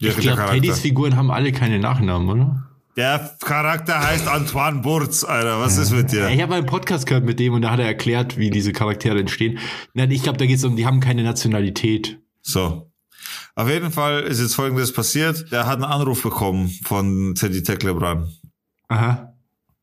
Der, 0.00 0.10
Ich 0.10 0.18
glaube, 0.18 0.44
Teddys 0.50 0.80
Figuren 0.80 1.16
haben 1.16 1.30
alle 1.30 1.52
keine 1.52 1.78
Nachnamen, 1.78 2.28
oder? 2.28 2.62
der 2.96 3.36
Charakter 3.40 4.00
heißt 4.00 4.26
Antoine 4.26 4.80
Burz, 4.80 5.22
Alter. 5.22 5.60
Was 5.60 5.76
ist 5.76 5.90
mit 5.92 6.12
dir? 6.12 6.28
Ich 6.30 6.40
habe 6.40 6.54
einen 6.54 6.66
Podcast 6.66 7.06
gehört 7.06 7.24
mit 7.24 7.38
dem 7.38 7.52
und 7.52 7.62
da 7.62 7.70
hat 7.70 7.78
er 7.78 7.86
erklärt, 7.86 8.38
wie 8.38 8.50
diese 8.50 8.72
Charaktere 8.72 9.20
entstehen. 9.20 9.58
Nein, 9.92 10.10
ich 10.10 10.22
glaube, 10.22 10.38
da 10.38 10.46
geht 10.46 10.56
es 10.56 10.64
um, 10.64 10.76
die 10.76 10.86
haben 10.86 11.00
keine 11.00 11.22
Nationalität. 11.22 12.18
So. 12.40 12.90
Auf 13.54 13.68
jeden 13.68 13.90
Fall 13.90 14.22
ist 14.22 14.40
jetzt 14.40 14.54
folgendes 14.54 14.92
passiert. 14.92 15.50
Der 15.52 15.66
hat 15.66 15.74
einen 15.74 15.84
Anruf 15.84 16.22
bekommen 16.22 16.68
von 16.84 17.34
Teddy 17.34 17.62
Tecklebrand. 17.62 18.28
Aha. 18.88 19.34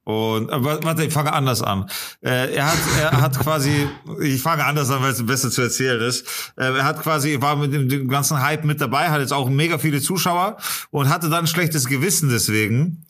Und 0.06 0.50
äh, 0.50 0.64
wa- 0.64 0.80
warte, 0.84 1.04
ich 1.06 1.14
fange 1.14 1.32
anders 1.32 1.62
an. 1.62 1.90
Äh, 2.22 2.54
er 2.56 2.66
hat, 2.68 2.78
er 3.00 3.22
hat 3.22 3.40
quasi, 3.40 3.88
ich 4.22 4.42
fange 4.42 4.66
anders 4.66 4.90
an, 4.90 5.02
weil 5.02 5.12
es 5.12 5.26
besser 5.26 5.50
zu 5.50 5.62
erzählen 5.62 6.02
ist. 6.02 6.28
Äh, 6.58 6.66
er 6.78 6.84
hat 6.84 7.02
quasi, 7.02 7.40
war 7.42 7.56
mit 7.56 7.74
dem, 7.74 7.88
dem 7.88 8.08
ganzen 8.10 8.42
Hype 8.42 8.66
mit 8.66 8.82
dabei, 8.82 9.10
hat 9.10 9.22
jetzt 9.22 9.32
auch 9.34 9.50
mega 9.50 9.78
viele 9.78 10.02
Zuschauer 10.02 10.58
und 10.92 11.08
hatte 11.10 11.30
dann 11.30 11.46
ein 11.46 11.48
schlechtes 11.48 11.86
Gewissen 11.88 12.30
deswegen. 12.30 13.06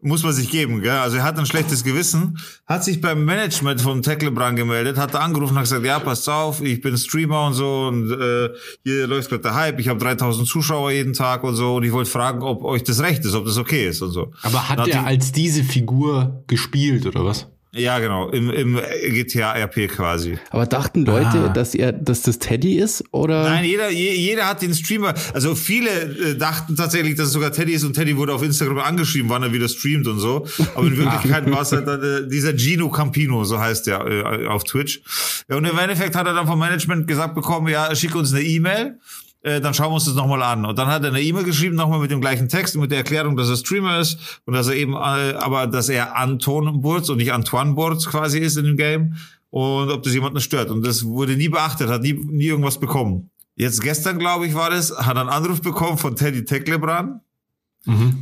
Muss 0.00 0.22
man 0.22 0.32
sich 0.32 0.48
geben, 0.48 0.80
gell? 0.80 0.92
Also 0.92 1.16
er 1.16 1.24
hat 1.24 1.36
ein 1.40 1.46
schlechtes 1.46 1.82
Gewissen, 1.82 2.38
hat 2.66 2.84
sich 2.84 3.00
beim 3.00 3.24
Management 3.24 3.80
vom 3.80 4.00
Tacklebrand 4.00 4.56
gemeldet, 4.56 4.96
hat 4.96 5.16
angerufen 5.16 5.54
und 5.54 5.56
hat 5.56 5.64
gesagt, 5.64 5.84
ja, 5.84 5.98
passt 5.98 6.28
auf, 6.28 6.62
ich 6.62 6.80
bin 6.80 6.96
Streamer 6.96 7.48
und 7.48 7.54
so 7.54 7.88
und 7.88 8.12
äh, 8.12 8.50
hier 8.84 9.08
läuft 9.08 9.28
gerade 9.28 9.42
der 9.42 9.54
Hype, 9.56 9.80
ich 9.80 9.88
habe 9.88 9.98
3000 9.98 10.46
Zuschauer 10.46 10.92
jeden 10.92 11.14
Tag 11.14 11.42
und 11.42 11.56
so 11.56 11.76
und 11.76 11.82
ich 11.82 11.90
wollte 11.90 12.10
fragen, 12.10 12.42
ob 12.42 12.62
euch 12.62 12.84
das 12.84 13.00
recht 13.00 13.24
ist, 13.24 13.34
ob 13.34 13.44
das 13.44 13.58
okay 13.58 13.88
ist 13.88 14.00
und 14.00 14.12
so. 14.12 14.30
Aber 14.42 14.68
hat 14.68 14.78
Dann 14.78 14.88
er 14.88 15.04
als 15.04 15.32
diese 15.32 15.64
Figur 15.64 16.44
gespielt 16.46 17.04
oder 17.04 17.24
was? 17.24 17.48
Ja, 17.78 17.98
genau, 17.98 18.28
im, 18.30 18.50
im 18.50 18.80
GTA 19.14 19.52
RP 19.54 19.88
quasi. 19.88 20.38
Aber 20.50 20.66
dachten 20.66 21.04
Leute, 21.04 21.26
Ah. 21.28 21.48
dass 21.48 21.74
er, 21.74 21.92
dass 21.92 22.22
das 22.22 22.38
Teddy 22.38 22.78
ist? 22.78 23.04
Oder? 23.12 23.44
Nein, 23.44 23.64
jeder, 23.64 23.90
je, 23.90 24.12
jeder 24.14 24.46
hat 24.46 24.62
den 24.62 24.74
Streamer, 24.74 25.14
also 25.34 25.54
viele 25.54 25.90
äh, 25.90 26.36
dachten 26.36 26.76
tatsächlich, 26.76 27.14
dass 27.16 27.28
es 27.28 27.32
sogar 27.32 27.52
Teddy 27.52 27.72
ist 27.72 27.84
und 27.84 27.94
Teddy 27.94 28.16
wurde 28.16 28.34
auf 28.34 28.42
Instagram 28.42 28.78
angeschrieben, 28.78 29.28
wann 29.30 29.42
er 29.42 29.52
wieder 29.52 29.68
streamt 29.68 30.06
und 30.06 30.18
so. 30.20 30.46
Aber 30.74 30.86
in 30.86 30.96
Wirklichkeit 30.98 31.50
war 31.50 31.62
es 31.62 31.72
halt 31.72 31.86
äh, 31.88 32.28
dieser 32.28 32.56
Gino 32.56 32.88
Campino, 32.90 33.44
so 33.44 33.58
heißt 33.60 33.86
der 33.86 34.06
äh, 34.06 34.46
auf 34.46 34.64
Twitch. 34.64 35.00
Ja, 35.48 35.56
und 35.56 35.64
im 35.64 35.78
Endeffekt 35.78 36.14
hat 36.16 36.26
er 36.26 36.34
dann 36.34 36.46
vom 36.46 36.58
Management 36.58 37.06
gesagt 37.06 37.34
bekommen, 37.34 37.68
ja, 37.68 37.94
schick 37.94 38.14
uns 38.14 38.32
eine 38.32 38.42
E-Mail. 38.42 38.98
Äh, 39.42 39.60
Dann 39.60 39.74
schauen 39.74 39.90
wir 39.90 39.94
uns 39.94 40.04
das 40.04 40.14
nochmal 40.14 40.42
an. 40.42 40.64
Und 40.64 40.78
dann 40.78 40.88
hat 40.88 41.02
er 41.02 41.10
eine 41.10 41.22
E-Mail 41.22 41.44
geschrieben, 41.44 41.76
nochmal 41.76 42.00
mit 42.00 42.10
dem 42.10 42.20
gleichen 42.20 42.48
Text, 42.48 42.76
mit 42.76 42.90
der 42.90 42.98
Erklärung, 42.98 43.36
dass 43.36 43.48
er 43.48 43.56
Streamer 43.56 43.98
ist 43.98 44.40
und 44.44 44.54
dass 44.54 44.68
er 44.68 44.74
eben, 44.74 44.94
äh, 44.94 44.96
aber 45.38 45.66
dass 45.66 45.88
er 45.88 46.16
Anton 46.16 46.80
Burz 46.80 47.08
und 47.08 47.18
nicht 47.18 47.32
Antoine 47.32 47.74
Burz 47.74 48.06
quasi 48.06 48.38
ist 48.38 48.56
in 48.56 48.64
dem 48.64 48.76
Game 48.76 49.14
und 49.50 49.90
ob 49.90 50.02
das 50.02 50.12
jemanden 50.12 50.40
stört. 50.40 50.70
Und 50.70 50.86
das 50.86 51.04
wurde 51.04 51.36
nie 51.36 51.48
beachtet, 51.48 51.88
hat 51.88 52.02
nie, 52.02 52.12
nie 52.12 52.46
irgendwas 52.46 52.78
bekommen. 52.78 53.30
Jetzt 53.56 53.82
gestern, 53.82 54.18
glaube 54.18 54.46
ich, 54.46 54.54
war 54.54 54.70
das, 54.70 54.96
hat 54.96 55.16
er 55.16 55.22
einen 55.22 55.30
Anruf 55.30 55.60
bekommen 55.62 55.98
von 55.98 56.14
Teddy 56.14 56.44
Tecklebrand. 56.44 57.20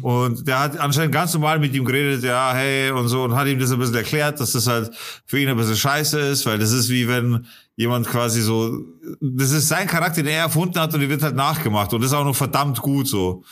Und 0.03 0.47
der 0.47 0.61
hat 0.61 0.79
anscheinend 0.79 1.13
ganz 1.13 1.35
normal 1.35 1.59
mit 1.59 1.75
ihm 1.75 1.85
geredet, 1.85 2.23
ja, 2.23 2.53
hey, 2.55 2.91
und 2.91 3.09
so, 3.09 3.25
und 3.25 3.35
hat 3.35 3.49
ihm 3.49 3.59
das 3.59 3.73
ein 3.73 3.79
bisschen 3.79 3.97
erklärt, 3.97 4.39
dass 4.39 4.53
das 4.53 4.67
halt 4.67 4.91
für 5.25 5.41
ihn 5.41 5.49
ein 5.49 5.57
bisschen 5.57 5.77
scheiße 5.77 6.21
ist, 6.21 6.47
weil 6.47 6.59
das 6.59 6.73
ist 6.73 6.89
wie 6.89 7.09
wenn 7.09 7.47
jemand 7.77 8.07
quasi 8.07 8.41
so, 8.41 8.85
das 9.21 9.51
ist 9.53 9.69
sein 9.69 9.87
Charakter, 9.87 10.23
den 10.23 10.33
er 10.33 10.45
erfunden 10.45 10.81
hat 10.81 10.93
und 10.95 11.01
der 11.01 11.09
wird 11.09 11.23
halt 11.23 11.37
nachgemacht 11.37 11.93
und 11.93 12.01
das 12.01 12.11
ist 12.11 12.17
auch 12.17 12.25
noch 12.25 12.35
verdammt 12.35 12.81
gut 12.81 13.07
so. 13.07 13.45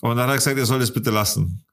Und 0.00 0.16
dann 0.16 0.26
hat 0.26 0.34
er 0.34 0.36
gesagt, 0.36 0.58
er 0.58 0.66
soll 0.66 0.80
das 0.80 0.92
bitte 0.92 1.10
lassen. 1.10 1.64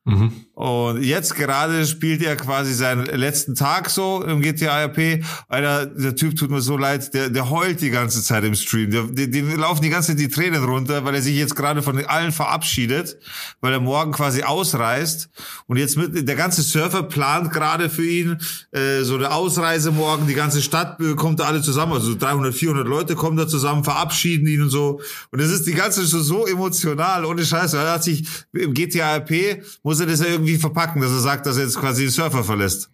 Und 0.54 1.02
jetzt 1.02 1.34
gerade 1.36 1.86
spielt 1.86 2.22
er 2.22 2.36
quasi 2.36 2.74
seinen 2.74 3.06
letzten 3.06 3.56
Tag 3.56 3.90
so 3.90 4.22
im 4.22 4.42
GTA 4.42 4.84
RP. 4.84 5.24
Alter, 5.48 5.86
der 5.86 6.16
Typ 6.16 6.36
tut 6.36 6.52
mir 6.52 6.60
so 6.60 6.76
leid, 6.76 7.14
der, 7.14 7.30
der 7.30 7.50
heult 7.50 7.80
die 7.80 7.90
ganze 7.90 8.22
Zeit 8.22 8.44
im 8.44 8.54
Stream. 8.54 8.92
Der, 8.92 9.04
die, 9.04 9.32
die 9.32 9.40
laufen 9.40 9.82
die 9.82 9.90
ganze 9.90 10.10
Zeit 10.10 10.20
die 10.20 10.28
Tränen 10.28 10.64
runter, 10.66 11.06
weil 11.06 11.16
er 11.16 11.22
sich 11.22 11.38
jetzt 11.38 11.56
gerade 11.56 11.82
von 11.82 11.98
allen 12.06 12.34
verabschiedet, 12.34 13.18
weil 13.62 13.72
er 13.72 13.80
morgen 13.80 14.12
quasi 14.12 14.44
ausreist. 14.44 15.30
Und 15.68 15.78
jetzt 15.78 15.98
mit, 15.98 16.28
der 16.28 16.36
ganze 16.36 16.64
Surfer 16.64 17.04
plant 17.04 17.52
gerade 17.52 17.90
für 17.90 18.06
ihn 18.06 18.40
äh, 18.72 19.04
so 19.04 19.16
eine 19.16 19.32
Ausreise 19.32 19.92
morgen. 19.92 20.28
Die 20.28 20.34
ganze 20.34 20.62
Stadt 20.62 20.98
kommt 21.16 21.40
da 21.40 21.46
alle 21.46 21.62
zusammen. 21.62 21.94
Also 21.94 22.14
300, 22.14 22.54
400 22.54 22.86
Leute 22.86 23.16
kommen 23.16 23.38
da 23.38 23.48
zusammen, 23.48 23.86
verabschieden 23.86 24.48
ihn 24.48 24.64
und 24.64 24.70
so. 24.70 25.00
Und 25.32 25.42
das 25.42 25.50
ist 25.50 25.66
die 25.66 25.74
ganze 25.74 26.06
so, 26.06 26.20
so 26.22 26.46
emotional, 26.46 27.24
ohne 27.24 27.46
Scheiße. 27.46 27.78
Er 27.78 27.94
hat 27.94 28.04
sich 28.04 28.13
im 28.54 28.74
GTA 28.74 29.18
RP 29.18 29.64
muss 29.84 30.00
er 30.00 30.06
das 30.08 30.20
ja 30.20 30.28
irgendwie 30.28 30.58
verpacken, 30.58 31.02
dass 31.02 31.12
er 31.12 31.20
sagt, 31.20 31.46
dass 31.46 31.58
er 31.58 31.64
jetzt 31.64 31.80
quasi 31.80 32.04
den 32.04 32.12
Surfer 32.12 32.44
verlässt. 32.44 32.90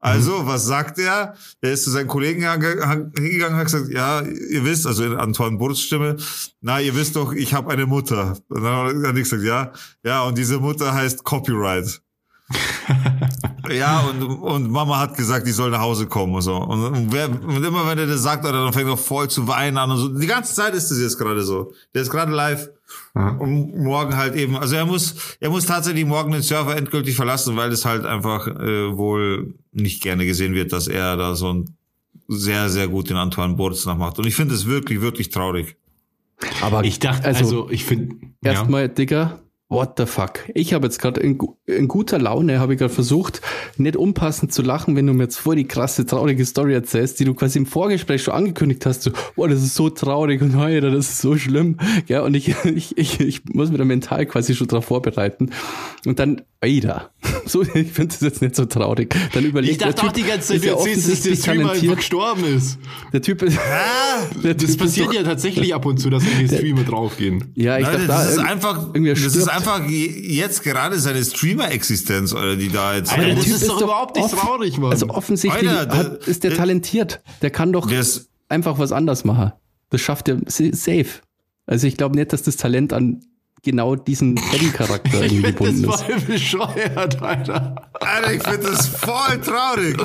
Also, 0.00 0.46
was 0.46 0.64
sagt 0.64 0.98
er? 1.00 1.34
Er 1.60 1.72
ist 1.72 1.82
zu 1.82 1.90
seinen 1.90 2.06
Kollegen 2.06 2.44
ange- 2.44 3.10
hingegangen 3.18 3.54
und 3.54 3.58
hat 3.58 3.66
gesagt, 3.66 3.88
ja, 3.90 4.20
ihr 4.20 4.64
wisst, 4.64 4.86
also 4.86 5.04
in 5.04 5.16
Antoine 5.16 5.58
Burts 5.58 5.80
Stimme, 5.80 6.16
na, 6.60 6.80
ihr 6.80 6.94
wisst 6.94 7.16
doch, 7.16 7.32
ich 7.32 7.52
habe 7.52 7.72
eine 7.72 7.84
Mutter. 7.84 8.38
Und 8.48 8.62
dann 8.62 9.02
hat 9.02 9.04
er 9.04 9.12
gesagt, 9.12 9.42
ja, 9.42 9.72
ja, 10.04 10.22
und 10.22 10.38
diese 10.38 10.58
Mutter 10.60 10.94
heißt 10.94 11.24
Copyright. 11.24 12.00
ja, 13.70 14.00
und, 14.00 14.22
und 14.22 14.70
Mama 14.70 14.98
hat 14.98 15.16
gesagt, 15.16 15.46
ich 15.46 15.54
soll 15.54 15.70
nach 15.70 15.80
Hause 15.80 16.06
kommen 16.06 16.34
und 16.34 16.42
so. 16.42 16.56
Und, 16.56 16.84
und, 16.84 17.12
wer, 17.12 17.28
und 17.28 17.64
immer 17.64 17.86
wenn 17.86 17.98
er 17.98 18.06
das 18.06 18.22
sagt, 18.22 18.44
Alter, 18.44 18.64
dann 18.64 18.72
fängt 18.72 18.88
er 18.88 18.96
voll 18.96 19.28
zu 19.28 19.46
weinen 19.48 19.76
an 19.78 19.90
und 19.90 19.96
so. 19.98 20.08
Die 20.08 20.26
ganze 20.26 20.54
Zeit 20.54 20.74
ist 20.74 20.90
das 20.90 21.00
jetzt 21.00 21.18
gerade 21.18 21.42
so. 21.42 21.72
Der 21.94 22.02
ist 22.02 22.10
gerade 22.10 22.32
live. 22.32 22.68
Und 23.14 23.76
morgen 23.76 24.16
halt 24.16 24.34
eben, 24.34 24.56
also 24.56 24.76
er 24.76 24.86
muss, 24.86 25.14
er 25.40 25.50
muss 25.50 25.66
tatsächlich 25.66 26.06
morgen 26.06 26.32
den 26.32 26.42
Server 26.42 26.76
endgültig 26.76 27.16
verlassen, 27.16 27.56
weil 27.56 27.70
es 27.72 27.84
halt 27.84 28.06
einfach 28.06 28.46
äh, 28.46 28.96
wohl 28.96 29.54
nicht 29.72 30.02
gerne 30.02 30.24
gesehen 30.24 30.54
wird, 30.54 30.72
dass 30.72 30.88
er 30.88 31.16
da 31.16 31.34
so 31.34 31.52
ein 31.52 31.76
sehr, 32.28 32.68
sehr 32.68 32.88
gut 32.88 33.10
den 33.10 33.16
Antoine 33.16 33.54
Borz 33.54 33.86
nachmacht. 33.86 34.18
Und 34.18 34.26
ich 34.26 34.34
finde 34.34 34.54
es 34.54 34.66
wirklich, 34.66 35.00
wirklich 35.00 35.30
traurig. 35.30 35.76
Aber 36.62 36.84
Ich 36.84 36.98
dachte, 37.00 37.26
also, 37.26 37.44
also, 37.44 37.70
ich 37.70 37.84
finde, 37.84 38.16
ja. 38.42 38.52
erstmal, 38.52 38.88
Digga, 38.88 39.40
what 39.70 39.94
the 39.98 40.06
fuck? 40.06 40.40
Ich 40.54 40.72
habe 40.72 40.86
jetzt 40.86 40.98
gerade 40.98 41.20
in, 41.20 41.38
in 41.66 41.88
guter 41.88 42.18
Laune, 42.18 42.58
habe 42.58 42.72
ich 42.72 42.78
gerade 42.78 42.92
versucht, 42.92 43.40
nicht 43.76 43.96
unpassend 43.96 44.52
zu 44.52 44.62
lachen, 44.62 44.96
wenn 44.96 45.06
du 45.06 45.12
mir 45.12 45.24
jetzt 45.24 45.38
voll 45.38 45.56
die 45.56 45.66
krasse, 45.68 46.06
traurige 46.06 46.44
Story 46.46 46.72
erzählst, 46.72 47.20
die 47.20 47.24
du 47.24 47.34
quasi 47.34 47.58
im 47.58 47.66
Vorgespräch 47.66 48.22
schon 48.22 48.34
angekündigt 48.34 48.86
hast. 48.86 49.02
So, 49.02 49.10
boah, 49.36 49.48
das 49.48 49.62
ist 49.62 49.74
so 49.74 49.90
traurig 49.90 50.40
und 50.40 50.54
Alter, 50.54 50.90
das 50.90 51.10
ist 51.10 51.18
so 51.20 51.36
schlimm. 51.36 51.76
Ja, 52.06 52.22
und 52.22 52.34
ich, 52.34 52.54
ich, 52.64 52.96
ich, 52.96 53.20
ich 53.20 53.44
muss 53.46 53.68
mich 53.68 53.78
da 53.78 53.84
mental 53.84 54.24
quasi 54.26 54.54
schon 54.54 54.68
drauf 54.68 54.86
vorbereiten. 54.86 55.50
Und 56.06 56.18
dann, 56.18 56.42
Alter, 56.60 57.10
so, 57.44 57.62
ich 57.62 57.92
finde 57.92 58.06
das 58.08 58.20
jetzt 58.20 58.40
nicht 58.42 58.56
so 58.56 58.64
traurig. 58.64 59.14
Dann 59.34 59.44
überleg, 59.44 59.72
ich 59.72 59.78
dachte 59.78 59.94
der 59.96 60.04
auch 60.04 60.12
die 60.12 60.22
ganze 60.22 60.48
Zeit, 60.48 60.56
ist 60.56 60.64
du 60.64 60.68
ja 60.68 60.76
erzählst, 60.76 61.12
dass 61.12 61.20
der 61.22 61.36
Streamer 61.36 61.70
einfach 61.72 61.96
gestorben 61.96 62.44
ist. 62.56 62.78
Der 63.12 63.20
Typ 63.22 63.42
ist, 63.42 63.58
der 64.42 64.54
Das 64.54 64.62
Typ 64.62 64.70
ist 64.70 64.78
passiert 64.78 65.08
doch- 65.08 65.12
ja 65.14 65.22
tatsächlich 65.24 65.74
ab 65.74 65.84
und 65.84 65.98
zu, 65.98 66.08
dass 66.10 66.24
die 66.24 66.48
Streamer 66.48 66.84
draufgehen. 66.84 67.52
Ja, 67.54 67.78
ich 67.78 67.84
Leute, 67.84 67.98
dachte, 67.98 68.06
das 68.08 68.34
da 68.36 68.42
ist 68.42 68.48
einfach, 68.48 68.92
das 68.94 69.18
ist 69.20 69.32
stirbt. 69.32 69.48
Einfach 69.58 69.88
je- 69.88 70.06
jetzt 70.36 70.62
gerade 70.62 70.98
seine 70.98 71.24
Streamer-Existenz, 71.24 72.32
oder 72.32 72.56
die 72.56 72.68
da 72.70 72.94
jetzt. 72.96 73.12
Alter, 73.12 73.24
der 73.26 73.34
das 73.36 73.44
Typ 73.44 73.54
ist 73.54 73.68
doch 73.68 73.80
überhaupt 73.82 74.16
nicht 74.16 74.30
traurig, 74.30 74.78
Mann. 74.78 74.90
Also 74.92 75.08
offensichtlich 75.10 75.68
Alter, 75.70 75.86
der- 75.86 75.96
hat, 75.98 76.26
ist 76.28 76.42
der 76.44 76.50
der- 76.50 76.58
talentiert. 76.58 77.20
Der 77.42 77.50
kann 77.50 77.72
doch 77.72 77.86
Der 77.86 78.00
ist- 78.00 78.28
einfach 78.48 78.78
was 78.78 78.92
anders 78.92 79.24
machen. 79.24 79.52
Das 79.90 80.00
schafft 80.00 80.28
er 80.28 80.38
sa- 80.46 80.64
safe. 80.72 81.20
Also 81.66 81.86
ich 81.86 81.96
glaube 81.96 82.16
nicht, 82.16 82.32
dass 82.32 82.42
das 82.42 82.56
Talent 82.56 82.92
an 82.92 83.20
genau 83.62 83.96
diesen 83.96 84.36
Teddy-Charakter 84.36 85.24
ich 85.24 85.32
irgendwie 85.32 85.42
finde 85.42 85.52
gebunden 85.52 85.82
das 85.82 86.00
ist. 86.00 86.06
voll 86.06 86.20
bescheuert, 86.20 87.22
Alter. 87.22 87.90
Alter, 88.00 88.32
ich 88.32 88.42
finde 88.42 88.70
das 88.70 88.86
voll 88.86 89.40
traurig. 89.40 89.96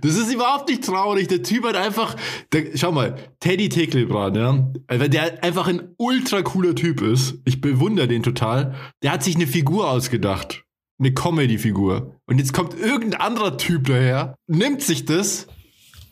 Das 0.00 0.16
ist 0.16 0.32
überhaupt 0.32 0.68
nicht 0.68 0.84
traurig. 0.84 1.28
Der 1.28 1.42
Typ 1.42 1.64
hat 1.64 1.76
einfach, 1.76 2.16
der, 2.52 2.64
schau 2.74 2.92
mal, 2.92 3.16
Teddy 3.40 3.68
Tecklebrand, 3.68 4.36
ja, 4.36 4.68
weil 4.88 5.08
der 5.08 5.42
einfach 5.42 5.66
ein 5.66 5.94
ultra 5.96 6.42
cooler 6.42 6.74
Typ 6.74 7.00
ist. 7.02 7.38
Ich 7.44 7.60
bewundere 7.60 8.08
den 8.08 8.22
total. 8.22 8.74
Der 9.02 9.12
hat 9.12 9.22
sich 9.22 9.36
eine 9.36 9.46
Figur 9.46 9.90
ausgedacht. 9.90 10.64
Eine 10.98 11.12
Comedy-Figur. 11.12 12.14
Und 12.26 12.38
jetzt 12.38 12.52
kommt 12.52 12.78
irgendein 12.78 13.20
anderer 13.20 13.58
Typ 13.58 13.86
daher, 13.86 14.34
nimmt 14.46 14.80
sich 14.80 15.04
das 15.04 15.46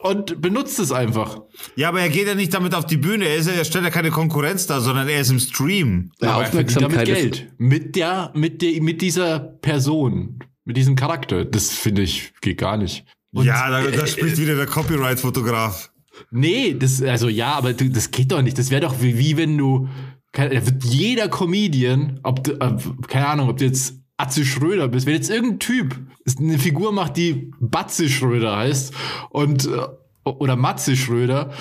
und 0.04 0.40
benutzt 0.40 0.78
es 0.78 0.92
einfach. 0.92 1.40
Ja, 1.76 1.88
aber 1.88 2.00
er 2.00 2.08
geht 2.10 2.26
ja 2.26 2.34
nicht 2.34 2.52
damit 2.54 2.74
auf 2.74 2.86
die 2.86 2.96
Bühne. 2.98 3.24
Er, 3.26 3.36
ist 3.36 3.46
ja, 3.48 3.54
er 3.54 3.64
stellt 3.64 3.84
ja 3.84 3.90
keine 3.90 4.10
Konkurrenz 4.10 4.66
dar, 4.66 4.80
sondern 4.80 5.08
er 5.08 5.20
ist 5.20 5.30
im 5.30 5.40
Stream. 5.40 6.12
Ja, 6.20 6.34
Aber 6.34 6.44
er 6.44 6.50
verdient 6.50 6.76
damit 6.82 6.98
Aufmerksamkeit 6.98 7.08
ist- 7.08 7.38
Geld. 7.40 7.52
Mit 7.58 7.96
der, 7.96 8.30
mit 8.34 8.62
der, 8.62 8.82
mit 8.82 9.00
dieser 9.02 9.38
Person. 9.40 10.38
Mit 10.64 10.76
diesem 10.76 10.94
Charakter. 10.94 11.44
Das 11.44 11.70
finde 11.70 12.02
ich, 12.02 12.32
geht 12.40 12.58
gar 12.58 12.76
nicht. 12.76 13.04
Und- 13.32 13.46
ja, 13.46 13.68
da, 13.70 13.90
da 13.90 14.06
spricht 14.06 14.38
wieder 14.38 14.54
der 14.56 14.66
Copyright-Fotograf. 14.66 15.90
Nee, 16.30 16.76
das, 16.78 17.02
also 17.02 17.28
ja, 17.28 17.54
aber 17.54 17.72
du, 17.72 17.88
das 17.90 18.10
geht 18.10 18.30
doch 18.30 18.42
nicht. 18.42 18.58
Das 18.58 18.70
wäre 18.70 18.82
doch 18.82 19.00
wie, 19.02 19.18
wie 19.18 19.36
wenn 19.36 19.58
du, 19.58 19.88
keine- 20.32 20.54
da 20.54 20.66
wird 20.66 20.84
jeder 20.84 21.28
Comedian, 21.28 22.20
ob 22.22 22.44
du, 22.44 22.52
äh, 22.52 22.76
keine 23.08 23.26
Ahnung, 23.28 23.48
ob 23.48 23.56
du 23.56 23.64
jetzt 23.64 23.94
Atze 24.16 24.44
Schröder 24.44 24.88
bist, 24.88 25.06
wenn 25.06 25.14
jetzt 25.14 25.30
irgendein 25.30 25.58
Typ 25.58 26.00
eine 26.38 26.58
Figur 26.58 26.92
macht, 26.92 27.16
die 27.16 27.50
Batze 27.60 28.08
Schröder 28.08 28.56
heißt 28.56 28.94
und, 29.30 29.66
äh, 29.66 29.86
oder 30.24 30.56
Matze 30.56 30.96
Schröder 30.96 31.52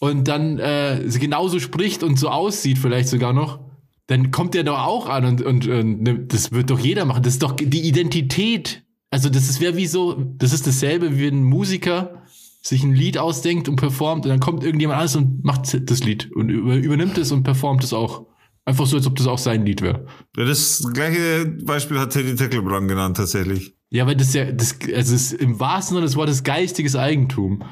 und 0.00 0.28
dann 0.28 0.58
äh, 0.58 1.04
genauso 1.18 1.60
spricht 1.60 2.02
und 2.02 2.18
so 2.18 2.28
aussieht 2.28 2.78
vielleicht 2.78 3.08
sogar 3.08 3.32
noch, 3.32 3.60
dann 4.06 4.30
kommt 4.32 4.54
der 4.54 4.64
doch 4.64 4.78
auch 4.80 5.08
an 5.08 5.24
und, 5.24 5.42
und, 5.42 5.68
und 5.68 6.02
nimmt- 6.02 6.32
das 6.32 6.50
wird 6.50 6.70
doch 6.70 6.80
jeder 6.80 7.04
machen. 7.04 7.22
Das 7.22 7.34
ist 7.34 7.42
doch 7.42 7.52
die 7.52 7.86
Identität. 7.86 8.82
Also 9.10 9.28
das 9.28 9.48
ist 9.48 9.60
wäre 9.60 9.76
wie 9.76 9.86
so, 9.86 10.14
das 10.14 10.52
ist 10.52 10.66
dasselbe 10.66 11.18
wie 11.18 11.28
ein 11.28 11.44
Musiker 11.44 12.22
sich 12.62 12.82
ein 12.84 12.92
Lied 12.92 13.16
ausdenkt 13.18 13.68
und 13.68 13.76
performt 13.76 14.24
und 14.26 14.30
dann 14.30 14.40
kommt 14.40 14.62
irgendjemand 14.64 14.98
anders 14.98 15.16
und 15.16 15.44
macht 15.44 15.90
das 15.90 16.04
Lied 16.04 16.30
und 16.32 16.50
über, 16.50 16.74
übernimmt 16.74 17.16
es 17.18 17.32
und 17.32 17.42
performt 17.42 17.84
es 17.84 17.92
auch. 17.92 18.26
Einfach 18.64 18.86
so, 18.86 18.96
als 18.96 19.06
ob 19.06 19.16
das 19.16 19.26
auch 19.26 19.38
sein 19.38 19.64
Lied 19.64 19.82
wäre. 19.82 20.06
Ja, 20.36 20.44
das 20.44 20.86
gleiche 20.92 21.46
Beispiel 21.64 21.98
hat 21.98 22.10
Teddy 22.12 22.34
Tecklebrand 22.36 22.88
genannt, 22.88 23.16
tatsächlich. 23.16 23.74
Ja, 23.90 24.06
weil 24.06 24.14
das 24.16 24.32
ja, 24.34 24.50
das, 24.52 24.76
also 24.94 25.14
ist 25.14 25.32
im 25.32 25.58
wahrsten 25.58 25.96
Sinne 25.96 26.06
des 26.06 26.14
Wortes 26.16 26.44
geistiges 26.44 26.94
Eigentum. 26.94 27.64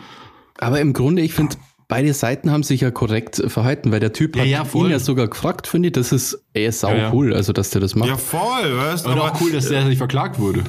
Aber 0.59 0.81
im 0.81 0.92
Grunde, 0.92 1.22
ich 1.22 1.35
finde, 1.35 1.57
beide 1.87 2.12
Seiten 2.14 2.51
haben 2.51 2.64
sich 2.64 2.81
ja 2.81 2.90
korrekt 2.90 3.38
äh, 3.38 3.48
verhalten, 3.48 3.92
weil 3.92 4.01
der 4.01 4.12
Typ 4.12 4.35
Ja, 4.35 4.42
hat 4.42 4.48
ja, 4.48 4.64
voll. 4.64 4.87
ihn 4.87 4.92
ja 4.92 4.98
sogar 4.98 5.29
gefragt, 5.29 5.68
finde 5.68 5.88
ich. 5.88 5.92
Das 5.92 6.11
ist, 6.11 6.42
er 6.55 6.70
ist 6.70 6.81
sau 6.81 6.90
Ja, 6.90 6.96
ja. 6.96 7.12
cool, 7.12 7.33
also 7.35 7.53
dass 7.53 7.70
der 7.70 7.81
das 7.81 7.94
macht. 7.94 8.09
Ja, 8.09 8.16
voll, 8.16 8.77
weißt 8.77 9.07
du? 9.07 9.11
Und 9.11 9.18
aber- 9.18 9.33
auch 9.33 9.40
cool, 9.40 9.53
dass 9.53 9.68
der 9.68 9.85
nicht 9.85 9.98
verklagt 9.98 10.41
wurde. 10.41 10.64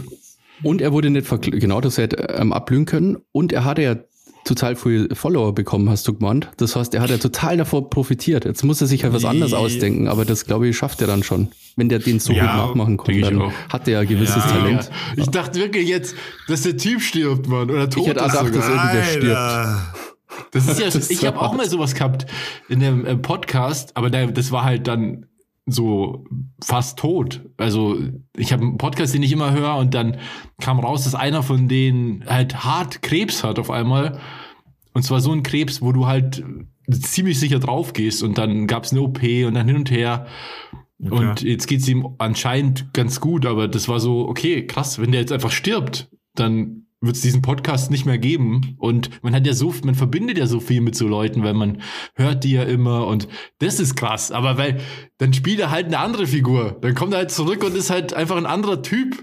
Und 0.61 0.81
er 0.81 0.91
wurde 0.91 1.09
nicht 1.09 1.25
verkl- 1.25 1.57
genau, 1.57 1.79
das 1.81 1.97
hätte 1.97 2.17
ähm, 2.37 2.51
abblühen 2.53 2.85
können. 2.85 3.17
Und 3.31 3.53
er 3.53 3.63
hatte 3.63 3.81
ja 3.81 3.95
total 4.45 4.75
viel 4.75 5.09
Follower 5.13 5.53
bekommen, 5.53 5.89
hast 5.89 6.07
du 6.07 6.13
gemeint. 6.13 6.49
Das 6.57 6.75
heißt, 6.75 6.93
er 6.95 7.01
hat 7.01 7.09
ja 7.09 7.17
total 7.17 7.57
davor 7.57 7.89
profitiert. 7.89 8.45
Jetzt 8.45 8.63
muss 8.63 8.81
er 8.81 8.87
sich 8.87 9.03
halt 9.03 9.13
was 9.13 9.25
anderes 9.25 9.53
ausdenken, 9.53 10.07
aber 10.07 10.25
das 10.25 10.45
glaube 10.45 10.67
ich 10.67 10.77
schafft 10.77 11.01
er 11.01 11.07
dann 11.07 11.23
schon. 11.23 11.49
Wenn 11.75 11.87
der 11.89 11.99
den 11.99 12.19
so 12.19 12.33
Ja, 12.33 12.45
gut 12.45 12.67
nachmachen 12.67 12.97
konnte, 12.97 13.21
dann 13.21 13.41
auch. 13.41 13.51
hat 13.69 13.87
er 13.87 14.01
ja 14.01 14.03
gewisses 14.03 14.35
Ja. 14.43 14.51
Talent. 14.51 14.89
Ich 15.17 15.27
dachte 15.29 15.59
wirklich 15.59 15.87
jetzt, 15.87 16.15
dass 16.47 16.63
der 16.63 16.75
Typ 16.77 17.01
stirbt, 17.01 17.47
Mann. 17.47 17.69
Oder 17.69 17.89
tot 17.89 18.03
Ich 18.03 18.09
hätte 18.09 18.21
auch 18.23 18.27
ist 18.27 18.33
gedacht, 18.45 18.53
sogar. 18.53 18.93
dass 18.93 19.15
irgendwer 19.15 19.83
stirbt. 19.83 19.99
Das 20.51 20.67
ist 20.67 20.79
ja, 20.79 20.85
Das 20.91 21.09
ich 21.09 21.25
habe 21.25 21.39
auch 21.39 21.53
mal 21.55 21.69
sowas 21.69 21.93
gehabt 21.93 22.25
in 22.69 22.83
einem 22.83 23.05
äh, 23.05 23.15
Podcast, 23.17 23.95
aber 23.95 24.09
da, 24.09 24.25
das 24.27 24.51
war 24.51 24.63
halt 24.63 24.87
dann 24.87 25.25
so 25.71 26.25
fast 26.63 26.99
tot. 26.99 27.41
Also 27.57 27.97
ich 28.35 28.51
habe 28.53 28.63
einen 28.63 28.77
Podcast, 28.77 29.13
den 29.13 29.23
ich 29.23 29.31
immer 29.31 29.51
höre 29.51 29.75
und 29.75 29.93
dann 29.93 30.17
kam 30.59 30.79
raus, 30.79 31.03
dass 31.03 31.15
einer 31.15 31.43
von 31.43 31.67
denen 31.67 32.25
halt 32.25 32.63
hart 32.63 33.01
Krebs 33.01 33.43
hat 33.43 33.59
auf 33.59 33.71
einmal. 33.71 34.19
Und 34.93 35.03
zwar 35.03 35.21
so 35.21 35.31
ein 35.31 35.43
Krebs, 35.43 35.81
wo 35.81 35.91
du 35.91 36.07
halt 36.07 36.43
ziemlich 36.91 37.39
sicher 37.39 37.59
drauf 37.59 37.93
gehst 37.93 38.23
und 38.23 38.37
dann 38.37 38.67
gab's 38.67 38.91
eine 38.91 39.01
OP 39.01 39.21
und 39.21 39.53
dann 39.53 39.67
hin 39.67 39.75
und 39.75 39.91
her. 39.91 40.27
Und 40.99 41.43
jetzt 41.43 41.67
geht's 41.67 41.87
ihm 41.87 42.15
anscheinend 42.17 42.93
ganz 42.93 43.21
gut, 43.21 43.45
aber 43.45 43.67
das 43.69 43.87
war 43.87 43.99
so, 43.99 44.27
okay, 44.27 44.67
krass, 44.67 44.99
wenn 44.99 45.11
der 45.11 45.21
jetzt 45.21 45.31
einfach 45.31 45.51
stirbt, 45.51 46.09
dann 46.35 46.87
wird 47.01 47.15
es 47.15 47.21
diesen 47.21 47.41
Podcast 47.41 47.91
nicht 47.91 48.05
mehr 48.05 48.17
geben. 48.17 48.75
Und 48.77 49.09
man 49.23 49.33
hat 49.33 49.47
ja 49.47 49.53
so, 49.53 49.73
man 49.83 49.95
verbindet 49.95 50.37
ja 50.37 50.47
so 50.47 50.59
viel 50.59 50.81
mit 50.81 50.95
so 50.95 51.07
Leuten, 51.07 51.43
weil 51.43 51.53
man 51.53 51.81
hört 52.15 52.43
die 52.43 52.51
ja 52.51 52.63
immer 52.63 53.07
und 53.07 53.27
das 53.59 53.79
ist 53.79 53.95
krass. 53.95 54.31
Aber 54.31 54.57
weil, 54.57 54.81
dann 55.17 55.33
spielt 55.33 55.59
er 55.59 55.71
halt 55.71 55.85
eine 55.87 55.99
andere 55.99 56.27
Figur. 56.27 56.77
Dann 56.81 56.95
kommt 56.95 57.13
er 57.13 57.19
halt 57.19 57.31
zurück 57.31 57.63
und 57.63 57.75
ist 57.75 57.89
halt 57.89 58.13
einfach 58.13 58.37
ein 58.37 58.45
anderer 58.45 58.81
Typ. 58.81 59.17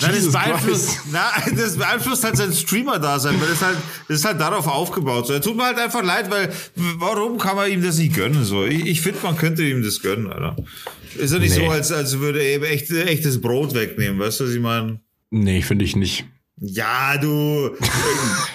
Nein, 0.00 0.12
das 0.14 0.32
beeinflusst, 0.32 0.98
na, 1.12 1.30
das 1.54 1.76
beeinflusst 1.76 2.24
halt 2.24 2.38
sein 2.38 2.54
Streamer-Dasein, 2.54 3.38
weil 3.38 3.48
das 3.50 3.60
halt, 3.60 3.76
das 4.08 4.20
ist 4.20 4.24
halt 4.24 4.40
darauf 4.40 4.66
aufgebaut. 4.66 5.26
So, 5.26 5.34
er 5.34 5.42
tut 5.42 5.58
mir 5.58 5.64
halt 5.64 5.78
einfach 5.78 6.02
leid, 6.02 6.30
weil, 6.30 6.50
warum 6.96 7.36
kann 7.36 7.54
man 7.54 7.70
ihm 7.70 7.82
das 7.82 7.98
nicht 7.98 8.14
gönnen? 8.14 8.44
So, 8.44 8.64
ich, 8.64 8.86
ich 8.86 9.02
finde, 9.02 9.18
man 9.22 9.36
könnte 9.36 9.62
ihm 9.68 9.82
das 9.82 10.00
gönnen, 10.00 10.32
Alter. 10.32 10.56
Ist 11.18 11.34
ja 11.34 11.38
nicht 11.38 11.54
Nee. 11.58 11.66
so, 11.66 11.70
als, 11.70 11.92
als 11.92 12.18
würde 12.18 12.42
er 12.42 12.54
eben 12.54 12.64
echt, 12.64 12.90
echtes 12.90 13.42
Brot 13.42 13.74
wegnehmen, 13.74 14.18
weißt 14.18 14.40
du, 14.40 14.44
was 14.44 14.52
ich 14.54 14.60
meine? 14.60 15.00
Nee, 15.30 15.60
finde 15.60 15.84
ich 15.84 15.96
nicht. 15.96 16.24
Ja, 16.60 17.16
du, 17.18 17.70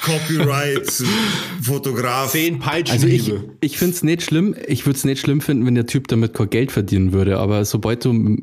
Copyright-Fotograf. 0.01 2.31
Zehn 2.31 2.59
Peitschen. 2.59 2.93
Also 2.93 3.07
ich, 3.07 3.31
ich 3.61 3.77
finde 3.77 3.95
es 3.95 4.03
nicht 4.03 4.23
schlimm. 4.23 4.53
Ich 4.67 4.85
würde 4.85 4.97
es 4.97 5.05
nicht 5.05 5.21
schlimm 5.21 5.39
finden, 5.41 5.65
wenn 5.65 5.75
der 5.75 5.85
Typ 5.85 6.09
damit 6.09 6.33
kein 6.33 6.49
Geld 6.49 6.73
verdienen 6.73 7.13
würde. 7.13 7.39
Aber 7.39 7.63
sobald 7.65 8.03
du 8.03 8.39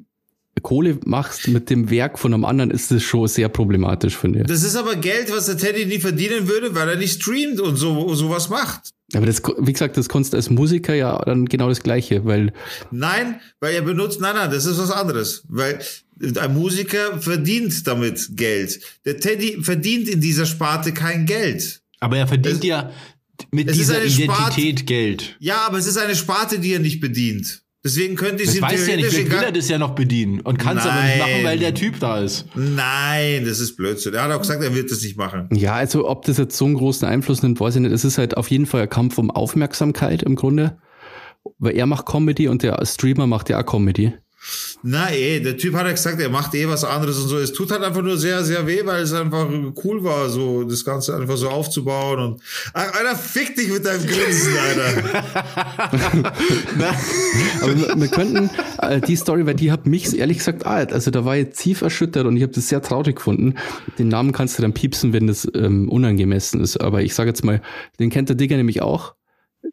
Kohle 0.62 0.98
machst 1.06 1.48
mit 1.48 1.70
dem 1.70 1.90
Werk 1.90 2.18
von 2.18 2.34
einem 2.34 2.44
anderen, 2.44 2.70
ist 2.70 2.90
das 2.90 3.02
schon 3.02 3.26
sehr 3.28 3.48
problematisch, 3.48 4.16
finde 4.16 4.40
ich. 4.40 4.46
Das 4.46 4.62
ist 4.62 4.76
aber 4.76 4.96
Geld, 4.96 5.32
was 5.32 5.46
der 5.46 5.56
Teddy 5.56 5.86
nie 5.86 6.00
verdienen 6.00 6.48
würde, 6.48 6.74
weil 6.74 6.88
er 6.88 6.96
nicht 6.96 7.22
streamt 7.22 7.60
und 7.60 7.76
so 7.76 8.14
sowas 8.14 8.50
macht. 8.50 8.90
Aber 9.14 9.26
das, 9.26 9.42
wie 9.58 9.72
gesagt, 9.72 9.96
das 9.96 10.08
kannst 10.08 10.32
du 10.32 10.36
als 10.36 10.50
Musiker 10.50 10.94
ja 10.94 11.18
dann 11.24 11.46
genau 11.46 11.68
das 11.68 11.82
Gleiche, 11.82 12.24
weil 12.26 12.52
Nein, 12.90 13.40
weil 13.60 13.74
er 13.74 13.82
benutzt, 13.82 14.20
nein, 14.20 14.34
nein, 14.36 14.50
das 14.50 14.66
ist 14.66 14.78
was 14.78 14.90
anderes. 14.90 15.44
Weil 15.48 15.80
ein 16.38 16.54
Musiker 16.54 17.18
verdient 17.20 17.86
damit 17.86 18.28
Geld. 18.36 18.80
Der 19.06 19.18
Teddy 19.18 19.62
verdient 19.62 20.08
in 20.08 20.20
dieser 20.20 20.44
Sparte 20.46 20.92
kein 20.92 21.24
Geld. 21.26 21.80
aber 22.00 22.18
er 22.18 22.26
verdient 22.28 22.58
Es- 22.58 22.64
ja 22.64 22.90
mit 23.50 23.74
dieser 23.74 24.04
Identität 24.04 24.86
Geld. 24.86 25.36
Ja, 25.40 25.62
aber 25.66 25.78
es 25.78 25.86
ist 25.86 25.96
eine 25.96 26.14
Sparte, 26.14 26.58
die 26.58 26.72
er 26.74 26.80
nicht 26.80 27.00
bedient. 27.00 27.62
Deswegen 27.82 28.14
könnte 28.14 28.42
ich 28.42 28.50
Das 28.50 28.56
ihm 28.56 28.62
weiß 28.62 28.72
ja 28.88 28.96
nicht, 28.96 29.08
theoretisch 29.08 29.14
vielleicht 29.14 29.32
will 29.32 29.42
er 29.48 29.52
das 29.52 29.68
ja 29.70 29.78
noch 29.78 29.94
bedienen 29.94 30.40
und 30.40 30.58
kann 30.58 30.76
es 30.76 30.84
aber 30.84 31.02
nicht 31.02 31.18
machen, 31.18 31.44
weil 31.44 31.58
der 31.58 31.72
Typ 31.74 31.98
da 31.98 32.18
ist. 32.18 32.44
Nein, 32.54 33.44
das 33.46 33.58
ist 33.58 33.76
Blödsinn. 33.76 34.12
Er 34.12 34.24
hat 34.24 34.32
auch 34.32 34.40
gesagt, 34.40 34.62
er 34.62 34.74
wird 34.74 34.90
das 34.90 35.00
nicht 35.02 35.16
machen. 35.16 35.48
ja, 35.52 35.72
also 35.74 36.06
ob 36.06 36.26
das 36.26 36.36
jetzt 36.36 36.56
so 36.58 36.66
einen 36.66 36.74
großen 36.74 37.08
Einfluss 37.08 37.42
nimmt, 37.42 37.58
weiß 37.58 37.76
ich 37.76 37.80
nicht. 37.80 37.92
Es 37.92 38.04
ist 38.04 38.18
halt 38.18 38.36
auf 38.36 38.50
jeden 38.50 38.66
Fall 38.66 38.82
ein 38.82 38.90
Kampf 38.90 39.16
um 39.16 39.30
Aufmerksamkeit 39.30 40.22
im 40.22 40.36
Grunde. 40.36 40.78
Weil 41.58 41.74
er 41.74 41.86
macht 41.86 42.04
Comedy 42.04 42.48
und 42.48 42.62
der 42.62 42.84
Streamer 42.84 43.26
macht 43.26 43.48
ja 43.48 43.58
auch 43.60 43.66
Comedy. 43.66 44.12
Na 44.82 45.12
eh, 45.12 45.40
der 45.40 45.58
Typ 45.58 45.74
hat 45.74 45.84
ja 45.84 45.92
gesagt, 45.92 46.20
er 46.20 46.30
macht 46.30 46.54
eh 46.54 46.66
was 46.66 46.84
anderes 46.84 47.18
und 47.18 47.28
so. 47.28 47.38
Es 47.38 47.52
tut 47.52 47.70
halt 47.70 47.82
einfach 47.82 48.00
nur 48.00 48.16
sehr, 48.16 48.42
sehr 48.44 48.66
weh, 48.66 48.80
weil 48.84 49.02
es 49.02 49.12
einfach 49.12 49.46
cool 49.84 50.02
war, 50.02 50.30
so 50.30 50.64
das 50.64 50.84
Ganze 50.84 51.14
einfach 51.14 51.36
so 51.36 51.50
aufzubauen 51.50 52.18
und. 52.18 52.42
Ach, 52.72 52.94
Alter, 52.94 53.16
fick 53.16 53.54
dich 53.56 53.68
mit 53.68 53.84
deinem 53.84 54.06
Grinsen, 54.06 54.56
Alter. 54.56 55.24
Aber 57.62 57.76
wir, 57.76 58.00
wir 58.00 58.08
könnten 58.08 58.50
äh, 58.78 59.00
die 59.00 59.16
Story, 59.16 59.44
weil 59.44 59.54
die 59.54 59.70
hat 59.70 59.86
mich 59.86 60.16
ehrlich 60.18 60.38
gesagt 60.38 60.64
alt. 60.64 60.92
Also 60.92 61.10
da 61.10 61.26
war 61.26 61.36
ich 61.36 61.50
tief 61.50 61.82
erschüttert 61.82 62.26
und 62.26 62.36
ich 62.36 62.42
habe 62.42 62.52
das 62.52 62.68
sehr 62.68 62.80
traurig 62.80 63.16
gefunden. 63.16 63.56
Den 63.98 64.08
Namen 64.08 64.32
kannst 64.32 64.56
du 64.56 64.62
dann 64.62 64.72
piepsen, 64.72 65.12
wenn 65.12 65.26
das 65.26 65.46
ähm, 65.54 65.90
unangemessen 65.90 66.60
ist. 66.62 66.78
Aber 66.78 67.02
ich 67.02 67.14
sage 67.14 67.28
jetzt 67.28 67.44
mal, 67.44 67.60
den 67.98 68.08
kennt 68.08 68.30
der 68.30 68.36
Digger 68.36 68.56
nämlich 68.56 68.80
auch, 68.80 69.14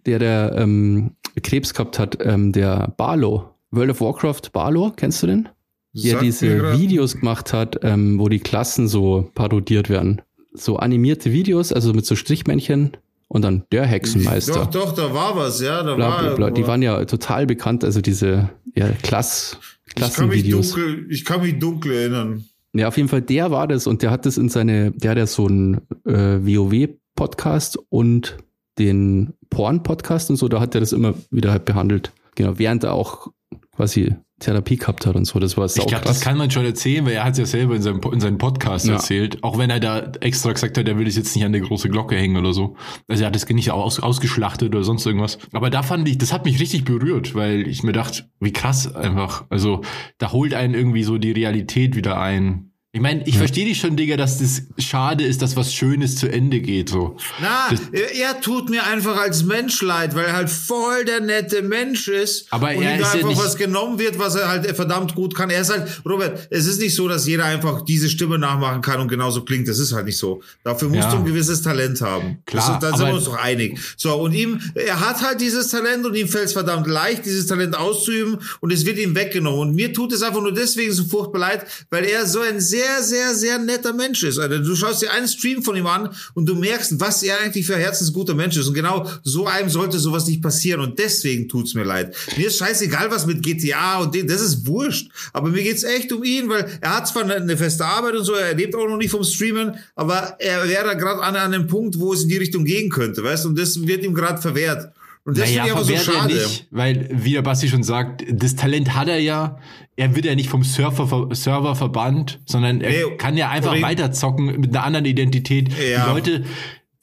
der 0.05 0.19
der 0.19 0.53
ähm, 0.57 1.15
Krebs 1.41 1.73
gehabt 1.73 1.97
hat, 1.97 2.17
ähm, 2.21 2.51
der 2.51 2.93
Barlow. 2.97 3.56
World 3.71 3.91
of 3.91 4.01
Warcraft 4.01 4.51
Barlow, 4.53 4.91
kennst 4.95 5.23
du 5.23 5.27
den? 5.27 5.49
Der 5.93 6.15
mir 6.15 6.21
diese 6.21 6.77
Videos 6.77 7.15
gemacht 7.15 7.53
hat, 7.53 7.79
ähm, 7.83 8.19
wo 8.19 8.29
die 8.29 8.39
Klassen 8.39 8.87
so 8.87 9.29
parodiert 9.33 9.89
werden. 9.89 10.21
So 10.53 10.77
animierte 10.77 11.31
Videos, 11.31 11.73
also 11.73 11.93
mit 11.93 12.05
so 12.05 12.15
Strichmännchen 12.15 12.97
und 13.27 13.41
dann 13.41 13.63
der 13.71 13.85
Hexenmeister. 13.85 14.53
Doch, 14.53 14.67
doch, 14.67 14.93
da 14.93 15.13
war 15.13 15.35
was, 15.35 15.61
ja, 15.61 15.83
da 15.83 15.95
bla, 15.95 16.09
war. 16.09 16.21
bla, 16.21 16.35
bla. 16.35 16.51
Die 16.51 16.67
waren 16.67 16.81
ja 16.81 17.03
total 17.05 17.45
bekannt, 17.45 17.83
also 17.83 18.01
diese 18.01 18.49
ja, 18.75 18.89
Klass, 19.01 19.57
ich 19.87 19.95
kann 19.95 20.29
mich 20.29 20.43
Klassenvideos. 20.43 20.71
dunkel, 20.71 21.07
ich 21.09 21.25
kann 21.25 21.41
mich 21.41 21.59
dunkel 21.59 21.91
erinnern. 21.91 22.45
Ja, 22.73 22.89
auf 22.89 22.97
jeden 22.97 23.09
Fall, 23.09 23.21
der 23.21 23.49
war 23.51 23.67
das 23.67 23.87
und 23.87 24.01
der 24.01 24.11
hat 24.11 24.25
das 24.25 24.37
in 24.37 24.49
seine, 24.49 24.91
der 24.91 25.11
hat 25.11 25.17
ja 25.17 25.25
so 25.25 25.47
einen 25.47 25.81
äh, 26.05 26.39
WoW-Podcast 26.41 27.79
und 27.89 28.37
den 28.77 29.33
Porn-Podcast 29.49 30.29
und 30.29 30.35
so, 30.35 30.47
da 30.47 30.59
hat 30.59 30.75
er 30.75 30.81
das 30.81 30.93
immer 30.93 31.15
wieder 31.31 31.51
halt 31.51 31.65
behandelt. 31.65 32.11
Genau, 32.35 32.59
während 32.59 32.83
er 32.83 32.93
auch 32.93 33.31
quasi 33.77 34.15
Therapie 34.39 34.75
gehabt 34.77 35.05
hat 35.05 35.15
und 35.15 35.25
so. 35.25 35.39
Das 35.39 35.55
war 35.57 35.65
Ich 35.65 35.73
glaube, 35.87 36.05
das 36.05 36.21
kann 36.21 36.37
man 36.37 36.51
schon 36.51 36.65
erzählen, 36.65 37.05
weil 37.05 37.13
er 37.13 37.23
hat 37.23 37.33
es 37.33 37.37
ja 37.39 37.45
selber 37.45 37.75
in 37.75 37.81
seinem, 37.81 38.01
in 38.11 38.19
seinem 38.19 38.37
Podcast 38.37 38.85
Ja. 38.87 38.93
erzählt. 38.93 39.43
Auch 39.43 39.57
wenn 39.57 39.69
er 39.69 39.79
da 39.79 40.11
extra 40.19 40.51
gesagt 40.51 40.77
hat, 40.77 40.87
er 40.87 40.97
will 40.97 41.05
das 41.05 41.15
jetzt 41.15 41.35
nicht 41.35 41.45
an 41.45 41.51
der 41.53 41.61
große 41.61 41.89
Glocke 41.89 42.15
hängen 42.15 42.37
oder 42.37 42.53
so. 42.53 42.75
Also 43.07 43.23
er 43.23 43.27
hat 43.27 43.35
das 43.35 43.47
nicht 43.49 43.71
aus, 43.71 43.99
ausgeschlachtet 43.99 44.75
oder 44.75 44.83
sonst 44.83 45.05
irgendwas. 45.05 45.37
Aber 45.53 45.69
da 45.69 45.81
fand 45.83 46.07
ich, 46.09 46.17
das 46.17 46.33
hat 46.33 46.45
mich 46.45 46.59
richtig 46.59 46.85
berührt, 46.85 47.33
weil 47.35 47.67
ich 47.67 47.81
mir 47.83 47.93
dachte, 47.93 48.25
wie 48.39 48.51
krass 48.53 48.93
einfach. 48.93 49.45
Also 49.49 49.81
da 50.17 50.31
holt 50.31 50.53
einen 50.53 50.73
irgendwie 50.73 51.03
so 51.03 51.17
die 51.17 51.31
Realität 51.31 51.95
wieder 51.95 52.19
ein. 52.19 52.71
Ich 52.97 53.03
meine, 53.03 53.21
ich 53.27 53.37
verstehe 53.37 53.63
dich 53.65 53.77
schon, 53.79 53.95
Digga, 53.95 54.17
dass 54.17 54.39
das 54.39 54.63
schade 54.83 55.23
ist, 55.23 55.43
dass 55.43 55.55
was 55.55 55.71
Schönes 55.71 56.15
zu 56.15 56.31
Ende 56.31 56.61
geht. 56.61 56.89
So. 56.89 57.15
Na, 57.39 57.67
Das- 57.69 57.79
er, 57.91 58.41
tut 58.41 58.71
mir 58.71 58.87
einfach 58.87 59.17
als 59.21 59.43
Mensch 59.43 59.83
leid, 59.83 60.15
weil 60.15 60.25
er 60.25 60.33
halt 60.33 60.49
voll 60.49 61.05
der 61.05 61.19
nette 61.21 61.61
Mensch 61.61 62.07
ist. 62.07 62.47
Aber 62.49 62.69
und 62.71 62.81
er 62.81 62.95
ist 62.95 63.01
ja 63.01 63.11
einfach 63.11 63.27
nicht- 63.29 63.37
was 63.43 63.55
genommen 63.55 63.99
wird, 63.99 64.17
was 64.17 64.33
er 64.33 64.47
halt 64.49 64.65
verdammt 64.75 65.13
gut 65.13 65.35
kann. 65.35 65.51
Er 65.51 65.61
ist 65.61 65.69
halt, 65.69 66.01
Robert, 66.09 66.47
es 66.49 66.65
ist 66.65 66.79
nicht 66.79 66.95
so, 66.95 67.07
dass 67.07 67.27
jeder 67.27 67.45
einfach 67.45 67.85
diese 67.85 68.09
Stimme 68.09 68.39
nachmachen 68.39 68.81
kann 68.81 68.99
und 68.99 69.09
genauso 69.09 69.43
klingt. 69.45 69.67
Das 69.67 69.77
ist 69.77 69.93
halt 69.93 70.05
nicht 70.07 70.17
so. 70.17 70.41
Dafür 70.63 70.89
musst 70.89 71.01
Ja. 71.03 71.11
du 71.11 71.17
ein 71.17 71.25
gewisses 71.25 71.61
Talent 71.61 72.01
haben. 72.01 72.39
Klar, 72.47 72.79
das, 72.81 72.89
da 72.91 72.97
sind 72.97 73.05
wir 73.09 73.13
uns 73.13 73.25
doch 73.25 73.37
einig. 73.37 73.77
So, 73.95 74.15
und 74.15 74.33
ihm, 74.33 74.59
er 74.73 74.99
hat 75.07 75.21
halt 75.21 75.39
dieses 75.39 75.67
Talent 75.69 76.03
und 76.03 76.15
ihm 76.15 76.27
fällt 76.27 76.45
es 76.45 76.53
verdammt 76.53 76.87
leicht, 76.87 77.27
dieses 77.27 77.45
Talent 77.45 77.77
auszuüben 77.77 78.39
und 78.59 78.73
es 78.73 78.87
wird 78.87 78.97
ihm 78.97 79.13
weggenommen. 79.13 79.59
Und 79.69 79.75
mir 79.75 79.93
tut 79.93 80.11
es 80.13 80.23
einfach 80.23 80.41
nur 80.41 80.51
deswegen 80.55 80.91
so 80.91 81.03
furchtbar 81.05 81.37
leid, 81.41 81.63
weil 81.91 82.03
er 82.03 82.25
so 82.25 82.39
ein 82.41 82.59
sehr, 82.59 82.86
sehr, 83.01 83.35
sehr 83.35 83.59
netter 83.59 83.93
Mensch 83.93 84.23
ist. 84.23 84.39
Alter. 84.39 84.59
Du 84.59 84.75
schaust 84.75 85.01
dir 85.01 85.11
einen 85.11 85.27
Stream 85.27 85.63
von 85.63 85.75
ihm 85.75 85.87
an 85.87 86.09
und 86.33 86.47
du 86.47 86.55
merkst, 86.55 86.99
was 86.99 87.23
er 87.23 87.39
eigentlich 87.41 87.65
für 87.65 87.75
ein 87.75 87.81
herzensguter 87.81 88.33
Mensch 88.33 88.57
ist. 88.57 88.67
Und 88.67 88.73
genau 88.73 89.09
so 89.23 89.47
einem 89.47 89.69
sollte 89.69 89.99
sowas 89.99 90.27
nicht 90.27 90.41
passieren. 90.41 90.81
Und 90.81 90.99
deswegen 90.99 91.47
tut's 91.47 91.73
mir 91.73 91.83
leid. 91.83 92.15
Mir 92.37 92.47
ist 92.47 92.57
scheißegal, 92.57 93.11
was 93.11 93.25
mit 93.25 93.41
GTA 93.43 93.99
und 93.99 94.15
dem, 94.15 94.27
das 94.27 94.41
ist 94.41 94.65
wurscht. 94.65 95.09
Aber 95.33 95.49
mir 95.49 95.63
geht's 95.63 95.83
echt 95.83 96.11
um 96.11 96.23
ihn, 96.23 96.49
weil 96.49 96.79
er 96.81 96.97
hat 96.97 97.07
zwar 97.07 97.29
eine, 97.29 97.57
feste 97.57 97.85
Arbeit 97.85 98.15
und 98.15 98.23
so, 98.23 98.33
er 98.33 98.53
lebt 98.53 98.75
auch 98.75 98.87
noch 98.87 98.97
nicht 98.97 99.11
vom 99.11 99.23
Streamen, 99.23 99.75
aber 99.95 100.35
er 100.39 100.67
wäre 100.67 100.95
gerade 100.95 101.21
an, 101.21 101.35
an 101.35 101.53
einem 101.53 101.67
Punkt, 101.67 101.99
wo 101.99 102.13
es 102.13 102.23
in 102.23 102.29
die 102.29 102.37
Richtung 102.37 102.65
gehen 102.65 102.89
könnte, 102.89 103.23
weißt 103.23 103.45
du? 103.45 103.49
Und 103.49 103.59
das 103.59 103.87
wird 103.87 104.03
ihm 104.03 104.13
gerade 104.13 104.41
verwehrt. 104.41 104.91
Und 105.27 105.37
das 105.37 105.49
Naja, 105.49 105.65
finde 105.65 105.81
ich 105.91 105.99
aber 105.99 106.03
so 106.05 106.11
schade. 106.13 106.33
nicht, 106.33 106.67
weil, 106.71 107.09
wie 107.11 107.33
der 107.33 107.41
Basti 107.41 107.67
schon 107.67 107.83
sagt, 107.83 108.23
das 108.31 108.55
Talent 108.55 108.95
hat 108.95 109.09
er 109.09 109.19
ja. 109.19 109.59
Er 109.97 110.15
wird 110.15 110.25
ja 110.25 110.33
nicht 110.35 110.47
vom 110.47 110.63
Surfer, 110.63 111.27
Server 111.35 111.75
verbannt, 111.75 112.39
sondern 112.45 112.79
er 112.79 112.91
Nee, 112.91 113.17
kann 113.17 113.35
ja 113.35 113.49
einfach 113.49 113.81
weiterzocken 113.81 114.61
mit 114.61 114.73
einer 114.73 114.85
anderen 114.85 115.05
Identität. 115.05 115.67
Ja. 115.91 116.05
Die 116.05 116.11
Leute, 116.11 116.43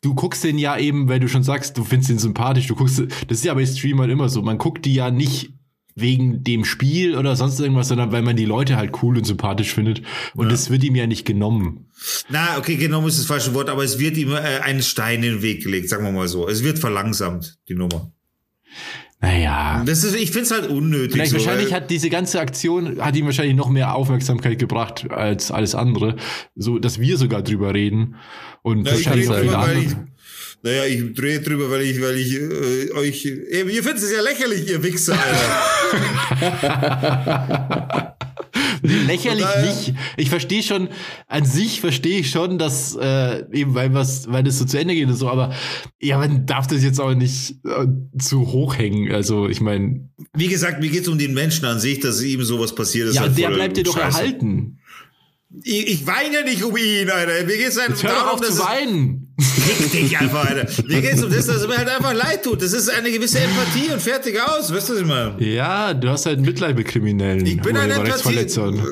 du 0.01 0.15
guckst 0.15 0.43
den 0.43 0.57
ja 0.57 0.79
eben, 0.79 1.07
weil 1.11 1.21
du 1.21 1.29
schon 1.29 1.43
sagst, 1.43 1.77
du 1.77 1.85
findest 1.85 2.11
ihn 2.13 2.19
sympathisch, 2.19 2.67
du 2.67 2.75
guckst, 2.75 2.99
das 2.99 3.39
ist 3.39 3.45
ja 3.45 3.53
bei 3.53 3.67
Streamern 3.67 4.09
immer 4.09 4.31
so, 4.31 4.41
man 4.41 4.57
guckt 4.57 4.87
die 4.87 4.95
ja 4.95 5.11
nicht 5.11 5.51
wegen 5.95 6.43
dem 6.43 6.65
Spiel 6.65 7.17
oder 7.17 7.37
sonst 7.37 7.61
irgendwas, 7.61 7.89
sondern 7.89 8.13
weil 8.13 8.23
man 8.23 8.37
die 8.37 8.45
Leute 8.45 8.77
halt 8.77 9.03
cool 9.03 9.17
und 9.17 9.25
sympathisch 9.25 9.73
findet. 9.73 10.03
Und 10.35 10.51
das 10.51 10.71
wird 10.71 10.83
ihm 10.85 10.97
ja 10.97 11.07
nicht 11.07 11.25
genommen. 11.25 11.87
Na, 12.29 12.59
okay, 12.59 12.77
genommen 12.77 13.09
ist 13.09 13.19
das 13.19 13.27
falsche 13.27 13.55
Wort, 13.55 13.69
aber 13.69 13.85
es 13.85 13.99
wird 13.99 14.17
ihm 14.17 14.33
äh, 14.33 14.61
ein 14.63 14.83
Stein 14.83 15.23
in 15.23 15.35
den 15.35 15.43
Weg 15.43 15.63
gelegt, 15.63 15.89
sagen 15.89 16.05
wir 16.05 16.13
mal 16.13 16.29
so. 16.29 16.49
Es 16.49 16.65
wird 16.65 16.79
verlangsamt, 16.79 17.59
die 17.69 17.75
Nummer. 17.75 18.11
Naja. 19.21 19.83
Das 19.87 20.05
ist, 20.05 20.15
ich 20.15 20.33
finde 20.33 20.43
es 20.43 20.51
halt 20.51 20.69
unnötig. 20.69 21.13
Vielleicht 21.13 21.31
so, 21.31 21.39
wahrscheinlich 21.39 21.73
hat 21.73 21.91
diese 21.91 22.11
ganze 22.11 22.41
Aktion, 22.41 23.01
hat 23.01 23.17
ihm 23.17 23.25
wahrscheinlich 23.25 23.57
noch 23.57 23.71
mehr 23.71 23.95
Aufmerksamkeit 23.95 24.59
gebracht 24.59 25.11
als 25.11 25.51
alles 25.51 25.75
andere. 25.75 26.17
So, 26.55 26.79
dass 26.79 27.01
wir 27.01 27.17
sogar 27.17 27.43
drüber 27.43 27.73
reden. 27.73 28.17
Und 28.63 28.87
Ja, 28.87 28.93
ich 28.93 29.07
wahrscheinlich 29.07 29.31
rede 29.31 29.37
auch 29.37 29.41
viele 29.41 29.53
drüber, 29.53 29.67
weil 29.67 29.79
ich. 29.79 30.14
Naja, 30.65 30.85
ich 30.87 31.13
drehe 31.15 31.41
drüber, 31.41 31.71
weil 31.71 31.83
ich, 31.83 32.01
weil 32.01 32.17
ich 32.17 32.35
äh, 32.35 32.91
euch, 32.93 33.25
eben, 33.27 33.69
ihr 33.69 33.83
findet 33.83 34.03
es 34.03 34.11
ja 34.11 34.23
lächerlich, 34.23 34.67
ihr 34.69 34.83
Wichser, 34.83 35.13
Alter. 35.13 35.37
Lächerlich 38.83 39.45
daher- 39.45 39.67
nicht. 39.67 39.95
Ich 40.17 40.31
verstehe 40.31 40.63
schon, 40.63 40.89
an 41.27 41.45
sich 41.45 41.81
verstehe 41.81 42.21
ich 42.21 42.31
schon, 42.31 42.59
dass 42.59 42.97
äh, 43.01 43.45
eben 43.53 43.75
weil 43.75 43.93
was, 43.95 44.31
weil 44.31 44.43
das 44.43 44.59
so 44.59 44.65
zu 44.65 44.79
Ende 44.79 44.95
geht 44.95 45.07
und 45.09 45.15
so, 45.17 45.29
aber 45.29 45.55
ja, 46.01 46.19
man 46.19 46.47
darf 46.47 46.67
das 46.67 46.83
jetzt 46.83 47.01
auch 47.01 47.15
nicht 47.15 47.57
äh, 47.65 47.87
zu 48.19 48.53
hoch 48.53 48.77
hängen. 48.79 49.13
Also 49.13 49.49
ich 49.49 49.61
meine, 49.61 50.09
Wie 50.35 50.49
gesagt, 50.49 50.81
mir 50.81 50.91
geht 50.91 51.03
es 51.03 51.09
um 51.09 51.19
den 51.19 51.35
Menschen 51.35 51.65
an 51.67 51.79
sich, 51.81 52.01
dass 52.01 52.23
ihm 52.23 52.43
sowas 52.43 52.75
passiert 52.75 53.09
ist. 53.09 53.15
ja, 53.17 53.23
halt 53.23 53.39
der 53.39 53.51
bleibt 53.51 53.77
dir 53.77 53.85
doch 53.85 53.97
scheiße. 53.99 54.19
erhalten. 54.19 54.79
Ich, 55.63 55.87
ich 55.89 56.07
weine 56.07 56.43
nicht 56.45 56.63
um 56.65 56.77
ihn, 56.77 57.11
Alter. 57.11 57.45
Mir 57.47 57.57
geht 57.57 57.69
es 57.69 57.77
hör 57.77 57.89
doch 57.89 58.33
auf 58.35 58.41
zu 58.41 58.59
weinen. 58.59 59.24
Fick 59.65 59.91
dich 59.93 60.19
einfach, 60.19 60.45
Alter. 60.49 60.71
Mir 60.87 61.01
geht 61.01 61.15
es 61.15 61.23
um 61.25 61.31
das, 61.31 61.47
dass 61.47 61.57
es 61.57 61.67
mir 61.67 61.77
halt 61.79 61.89
einfach 61.89 62.13
leid 62.13 62.45
tut. 62.45 62.63
Das 62.63 62.73
ist 62.73 62.89
eine 62.91 63.11
gewisse 63.11 63.39
Empathie 63.41 63.91
und 63.93 64.01
fertig 64.01 64.39
aus. 64.41 64.73
Weißt 64.73 64.89
du, 64.89 64.95
was 64.95 65.01
ich 65.01 65.07
meine? 65.07 65.35
Ja, 65.39 65.95
du 65.95 66.09
hast 66.09 66.27
halt 66.27 66.41
Mitleid 66.41 66.77
mit 66.77 66.87
Kriminellen. 66.87 67.45
Ich 67.47 67.61
bin 67.61 67.77
ein 67.77 67.91
Urheberrechtsverletzern. 67.91 68.75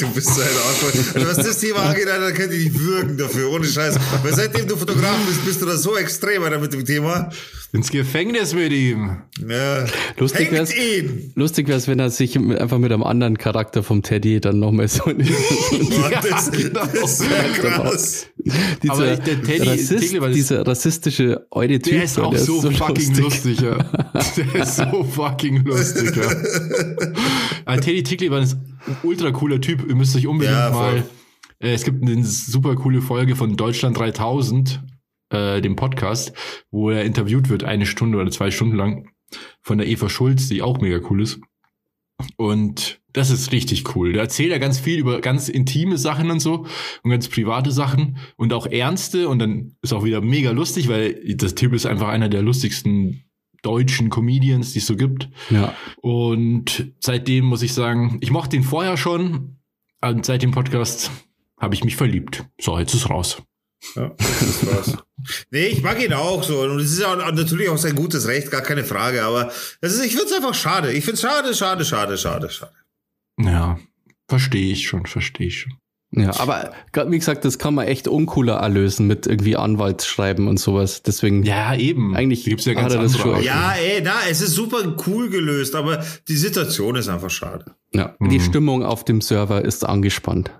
Du 0.00 0.08
bist 0.14 0.34
so 0.34 0.40
ein 0.40 0.48
Arschloch. 0.48 1.14
Also 1.14 1.28
was 1.28 1.36
das 1.36 1.58
Thema 1.58 1.80
angeht, 1.80 2.08
Alter, 2.08 2.32
könnt 2.32 2.52
ihr 2.52 2.58
nicht 2.58 2.78
würgen 2.78 3.16
dafür, 3.16 3.50
ohne 3.50 3.66
Scheiß. 3.66 3.96
Weil 4.22 4.34
seitdem 4.34 4.66
du 4.68 4.76
Fotograf 4.76 5.16
bist, 5.26 5.44
bist 5.44 5.62
du 5.62 5.66
da 5.66 5.76
so 5.76 5.96
extrem, 5.96 6.42
Alter, 6.42 6.58
mit 6.58 6.72
dem 6.72 6.84
Thema. 6.84 7.30
Ins 7.72 7.90
Gefängnis 7.90 8.52
mit 8.52 8.72
ihm. 8.72 9.18
Ja. 9.48 9.84
Lustig 10.18 10.50
ihn. 10.52 11.32
lustig 11.36 11.68
wär's, 11.68 11.86
wenn 11.86 12.00
er 12.00 12.10
sich 12.10 12.36
einfach 12.36 12.78
mit 12.78 12.90
einem 12.90 13.04
anderen 13.04 13.38
Charakter 13.38 13.84
vom 13.84 14.02
Teddy 14.02 14.40
dann 14.40 14.58
nochmal 14.58 14.88
so 14.88 15.04
Mann, 15.06 15.18
das, 16.28 16.50
genau. 16.50 16.80
das 16.92 17.20
wäre 17.20 17.48
krass. 17.60 18.26
dieser, 18.82 18.92
Aber 18.92 19.16
der 19.16 19.42
Teddy- 19.42 19.68
Rassist, 19.68 20.14
das- 20.16 20.32
dieser 20.34 20.66
rassistische 20.66 21.46
eure 21.52 21.78
Typ, 21.78 21.92
Der 21.92 22.02
ist 22.04 22.18
auch 22.18 22.36
so, 22.36 22.60
fucking 22.72 23.14
lustig, 23.16 23.60
ja. 23.60 23.78
Der 24.36 24.62
ist 24.62 24.76
so 24.76 25.04
fucking 25.04 25.64
lustig, 25.64 26.16
ja. 26.16 26.28
Aber 27.66 27.80
Teddy 27.80 28.02
Tickli 28.02 28.30
war 28.32 28.40
ein 28.40 28.48
ultra 29.04 29.30
cooler 29.30 29.60
Typ. 29.60 29.88
Ihr 29.88 29.94
müsst 29.94 30.16
euch 30.16 30.26
unbedingt 30.26 30.56
Ja, 30.56 30.70
mal. 30.70 31.04
Äh, 31.60 31.74
es 31.74 31.84
gibt 31.84 32.02
eine 32.02 32.24
super 32.24 32.74
coole 32.74 33.00
Folge 33.02 33.36
von 33.36 33.56
Deutschland 33.56 33.96
3000, 33.98 34.82
äh, 35.30 35.60
dem 35.60 35.76
Podcast, 35.76 36.32
wo 36.70 36.90
er 36.90 37.04
interviewt 37.04 37.48
wird, 37.48 37.64
eine 37.64 37.86
Stunde 37.86 38.18
oder 38.18 38.30
zwei 38.30 38.50
Stunden 38.50 38.76
lang, 38.76 39.10
von 39.60 39.78
der 39.78 39.86
Eva 39.86 40.08
Schulz, 40.08 40.48
die 40.48 40.62
auch 40.62 40.80
mega 40.80 41.00
cool 41.08 41.22
ist. 41.22 41.40
Und 42.36 43.00
das 43.12 43.30
ist 43.30 43.52
richtig 43.52 43.94
cool. 43.94 44.12
Da 44.12 44.20
erzählt 44.20 44.52
er 44.52 44.58
ganz 44.58 44.78
viel 44.78 44.98
über 44.98 45.20
ganz 45.20 45.48
intime 45.48 45.98
Sachen 45.98 46.30
und 46.30 46.40
so 46.40 46.66
und 47.02 47.10
ganz 47.10 47.28
private 47.28 47.70
Sachen 47.70 48.18
und 48.36 48.52
auch 48.52 48.66
ernste 48.66 49.28
und 49.28 49.38
dann 49.38 49.76
ist 49.82 49.92
auch 49.92 50.04
wieder 50.04 50.20
mega 50.20 50.50
lustig, 50.50 50.88
weil 50.88 51.34
das 51.36 51.54
Typ 51.54 51.72
ist 51.72 51.86
einfach 51.86 52.08
einer 52.08 52.28
der 52.28 52.42
lustigsten 52.42 53.24
deutschen 53.62 54.10
Comedians, 54.10 54.72
die 54.72 54.78
es 54.78 54.86
so 54.86 54.96
gibt. 54.96 55.28
Ja. 55.50 55.74
Und 56.00 56.92
seitdem 57.00 57.44
muss 57.44 57.62
ich 57.62 57.74
sagen, 57.74 58.18
ich 58.20 58.30
mochte 58.30 58.56
ihn 58.56 58.62
vorher 58.62 58.96
schon 58.96 59.56
und 60.00 60.24
seit 60.24 60.42
dem 60.42 60.50
Podcast 60.50 61.10
habe 61.58 61.74
ich 61.74 61.84
mich 61.84 61.96
verliebt. 61.96 62.46
So, 62.60 62.78
jetzt 62.78 62.94
ist 62.94 63.10
raus. 63.10 63.42
Ja, 63.96 64.10
das 64.18 64.42
ist 64.42 64.60
krass. 64.68 64.96
Nee, 65.50 65.66
ich 65.66 65.82
mag 65.82 66.02
ihn 66.02 66.14
auch 66.14 66.42
so. 66.42 66.60
Und 66.62 66.80
es 66.80 66.92
ist 66.92 67.00
ja 67.00 67.14
natürlich 67.14 67.68
auch 67.68 67.76
sein 67.76 67.94
gutes 67.94 68.26
Recht, 68.26 68.50
gar 68.50 68.62
keine 68.62 68.84
Frage. 68.84 69.22
Aber 69.22 69.50
das 69.82 69.92
ist, 69.92 70.02
ich 70.02 70.12
finde 70.12 70.24
es 70.28 70.32
einfach 70.32 70.54
schade. 70.54 70.92
Ich 70.94 71.04
finde 71.04 71.16
es 71.16 71.20
schade, 71.20 71.54
schade, 71.54 71.84
schade, 71.84 72.16
schade, 72.16 72.48
schade. 72.48 72.72
Ja, 73.38 73.78
verstehe 74.28 74.72
ich 74.72 74.88
schon, 74.88 75.04
verstehe 75.04 75.48
ich 75.48 75.58
schon. 75.60 75.74
Ja, 76.12 76.34
aber 76.40 76.72
wie 77.06 77.18
gesagt, 77.18 77.44
das 77.44 77.58
kann 77.58 77.74
man 77.74 77.86
echt 77.86 78.08
uncooler 78.08 78.54
erlösen 78.54 79.06
mit 79.06 79.26
irgendwie 79.26 79.56
Anwaltsschreiben 79.56 80.48
und 80.48 80.58
sowas. 80.58 81.02
Deswegen, 81.02 81.42
Ja, 81.44 81.74
eben. 81.76 82.16
Eigentlich 82.16 82.44
gibt's 82.44 82.64
ja 82.64 82.72
ganz 82.72 82.86
hat 82.86 82.92
er 82.98 83.02
das 83.02 83.14
andere 83.16 83.34
schon-. 83.36 83.44
Ja, 83.44 83.72
ey, 83.74 84.00
na, 84.02 84.14
es 84.28 84.40
ist 84.40 84.54
super 84.54 84.96
cool 85.06 85.28
gelöst, 85.28 85.74
aber 85.74 86.02
die 86.28 86.36
Situation 86.36 86.96
ist 86.96 87.08
einfach 87.08 87.30
schade. 87.30 87.76
ja, 87.92 88.16
Mhm. 88.18 88.28
die 88.30 88.40
Stimmung 88.40 88.82
auf 88.84 89.04
dem 89.04 89.20
Server 89.20 89.62
ist 89.64 89.84
angespannt. 89.84 90.50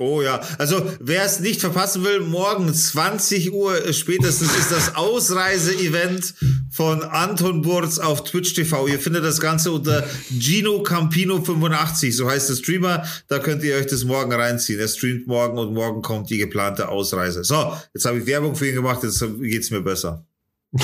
Oh 0.00 0.22
ja, 0.22 0.40
also 0.58 0.90
wer 0.98 1.24
es 1.24 1.38
nicht 1.38 1.60
verpassen 1.60 2.02
will, 2.02 2.18
morgen 2.18 2.74
20 2.74 3.52
Uhr 3.52 3.92
spätestens 3.92 4.52
ist 4.56 4.72
das 4.72 4.96
Ausreise-Event 4.96 6.34
von 6.68 7.04
Anton 7.04 7.62
Burz 7.62 8.00
auf 8.00 8.24
Twitch 8.24 8.54
TV. 8.54 8.88
Ihr 8.88 8.98
findet 8.98 9.22
das 9.22 9.38
Ganze 9.38 9.70
unter 9.70 10.04
Gino 10.36 10.82
Campino 10.82 11.40
85, 11.40 12.16
so 12.16 12.28
heißt 12.28 12.50
der 12.50 12.56
Streamer. 12.56 13.04
Da 13.28 13.38
könnt 13.38 13.62
ihr 13.62 13.76
euch 13.76 13.86
das 13.86 14.02
morgen 14.02 14.32
reinziehen. 14.32 14.80
Er 14.80 14.88
streamt 14.88 15.28
morgen 15.28 15.58
und 15.58 15.72
morgen 15.72 16.02
kommt 16.02 16.28
die 16.28 16.38
geplante 16.38 16.88
Ausreise. 16.88 17.44
So, 17.44 17.72
jetzt 17.94 18.04
habe 18.04 18.18
ich 18.18 18.26
Werbung 18.26 18.56
für 18.56 18.68
ihn 18.68 18.74
gemacht, 18.74 19.04
jetzt 19.04 19.24
geht's 19.40 19.70
mir 19.70 19.82
besser. 19.82 20.26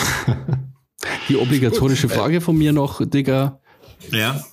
Die 1.28 1.36
obligatorische 1.36 2.08
Frage 2.08 2.40
von 2.40 2.56
mir 2.56 2.72
noch, 2.72 3.00
Digga. 3.04 3.60
Ja. 4.12 4.44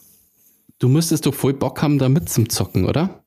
Du 0.80 0.90
müsstest 0.90 1.28
doch 1.28 1.34
voll 1.36 1.54
Bock 1.54 1.80
haben, 1.82 2.00
da 2.00 2.10
mit 2.10 2.30
zum 2.30 2.50
Zocken, 2.50 2.86
oder? 2.86 3.24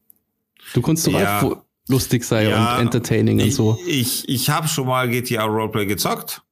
Du 0.75 0.83
kannst 0.83 1.07
doch 1.07 1.13
Ja. 1.13 1.43
auch 1.43 1.63
lustig 1.89 2.25
sein 2.25 2.47
und 2.53 2.81
entertaining 2.81 3.41
und 3.41 3.47
ich, 3.47 3.55
so. 3.55 3.79
Ich, 3.87 4.29
ich 4.29 4.51
habe 4.51 4.69
schon 4.69 4.87
mal 4.87 5.09
GTA 5.09 5.45
Roleplay 5.45 5.87
gezockt. 5.87 6.43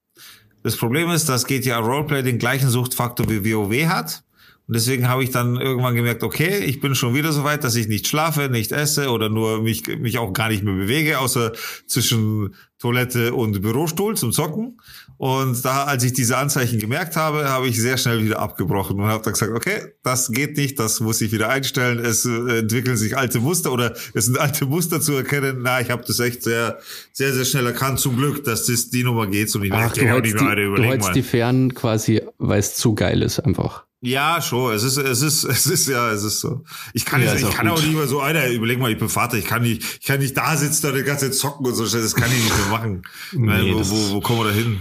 Das 0.63 0.75
Problem 0.75 1.09
ist, 1.09 1.29
dass 1.29 1.45
GTA 1.45 1.79
Roleplay 1.79 2.21
den 2.23 2.37
gleichen 2.37 2.69
Suchtfaktor 2.69 3.29
wie 3.29 3.53
WoW 3.53 3.87
hat. 3.87 4.23
Und 4.67 4.75
deswegen 4.75 5.07
habe 5.07 5.23
ich 5.23 5.31
dann 5.31 5.55
irgendwann 5.59 5.95
gemerkt, 5.95 6.21
okay, 6.21 6.59
ich 6.59 6.79
bin 6.79 6.93
schon 6.93 7.15
wieder 7.15 7.31
so 7.31 7.43
weit, 7.43 7.63
dass 7.63 7.75
ich 7.75 7.87
nicht 7.87 8.07
schlafe, 8.07 8.49
nicht 8.49 8.71
esse 8.71 9.09
oder 9.09 9.27
nur 9.29 9.63
mich, 9.63 9.87
mich 9.87 10.19
auch 10.19 10.31
gar 10.31 10.49
nicht 10.49 10.63
mehr 10.63 10.75
bewege, 10.75 11.17
außer 11.19 11.53
zwischen 11.87 12.53
Toilette 12.77 13.33
und 13.33 13.61
Bürostuhl 13.61 14.15
zum 14.15 14.31
Zocken. 14.31 14.79
Und 15.19 15.65
da, 15.65 15.83
als 15.83 16.05
ich 16.05 16.13
diese 16.13 16.37
Anzeichen 16.37 16.79
gemerkt 16.79 17.17
habe, 17.17 17.49
habe 17.49 17.67
ich 17.67 17.77
sehr 17.77 17.97
schnell 17.97 18.23
wieder 18.23 18.39
abgebrochen 18.39 19.01
und 19.01 19.07
habe 19.07 19.21
dann 19.21 19.33
gesagt, 19.33 19.51
okay, 19.53 19.81
das 20.01 20.31
geht 20.31 20.55
nicht, 20.55 20.79
das 20.79 21.01
muss 21.01 21.19
ich 21.19 21.33
wieder 21.33 21.49
einstellen. 21.49 21.99
Es 21.99 22.23
äh, 22.23 22.59
entwickeln 22.59 22.95
sich 22.95 23.17
alte 23.17 23.41
Muster 23.41 23.73
oder 23.73 23.93
es 24.13 24.27
sind 24.27 24.39
alte 24.39 24.65
Muster 24.65 25.01
zu 25.01 25.11
erkennen. 25.15 25.57
Na, 25.61 25.81
ich 25.81 25.89
habe 25.91 26.03
das 26.07 26.21
echt 26.21 26.43
sehr, 26.43 26.79
sehr, 27.11 27.33
sehr 27.33 27.43
schnell 27.43 27.65
erkannt. 27.65 27.99
Zum 27.99 28.15
Glück, 28.15 28.45
dass 28.45 28.67
das 28.67 28.91
die 28.91 29.03
Nummer 29.03 29.27
geht 29.27 29.53
und 29.53 29.65
ich 29.65 29.73
Ach, 29.73 29.87
dachte, 29.87 29.99
du 29.99 30.05
ja, 30.05 30.21
die 30.21 30.31
die, 30.31 30.37
du 30.37 30.83
hältst 30.83 31.09
mal. 31.09 31.13
die 31.13 31.21
fern 31.23 31.73
quasi, 31.73 32.21
weil 32.37 32.59
es 32.61 32.75
zu 32.75 32.95
geil 32.95 33.21
ist 33.21 33.41
einfach. 33.41 33.83
Ja, 33.99 34.41
schon. 34.41 34.73
Es 34.73 34.83
ist, 34.83 34.95
es 34.95 35.21
ist, 35.21 35.43
es 35.49 35.67
ist, 35.67 35.89
ja, 35.89 36.13
es 36.13 36.23
ist 36.23 36.39
so. 36.39 36.63
Ich 36.93 37.03
kann, 37.03 37.21
Ja, 37.21 37.33
nicht, 37.33 37.41
ich 37.43 37.49
auch 37.49 37.53
kann 37.57 37.67
gut. 37.67 37.77
auch 37.77 37.83
nicht 37.83 37.93
mehr 37.93 38.07
so, 38.07 38.21
Alter, 38.21 38.49
überleg 38.49 38.79
mal, 38.79 38.89
ich 38.89 38.97
bin 38.97 39.09
Vater, 39.09 39.35
ich 39.35 39.43
kann 39.47 39.63
nicht, 39.63 39.83
ich 39.99 40.07
kann 40.07 40.19
nicht 40.21 40.37
da 40.37 40.55
sitzen 40.55 40.85
und 40.87 40.95
die 40.95 41.03
ganze 41.03 41.25
Zeit 41.25 41.35
zocken 41.35 41.65
und 41.65 41.73
so, 41.75 41.83
das 41.85 42.15
kann 42.15 42.31
ich 42.31 42.41
nicht 42.41 42.57
mehr 42.57 42.67
machen. 42.67 43.01
Nee, 43.33 43.73
wo, 43.73 43.79
das- 43.79 43.89
wo, 43.91 44.11
wo 44.13 44.21
kommen 44.21 44.39
wir 44.39 44.45
da 44.45 44.51
hin? 44.51 44.79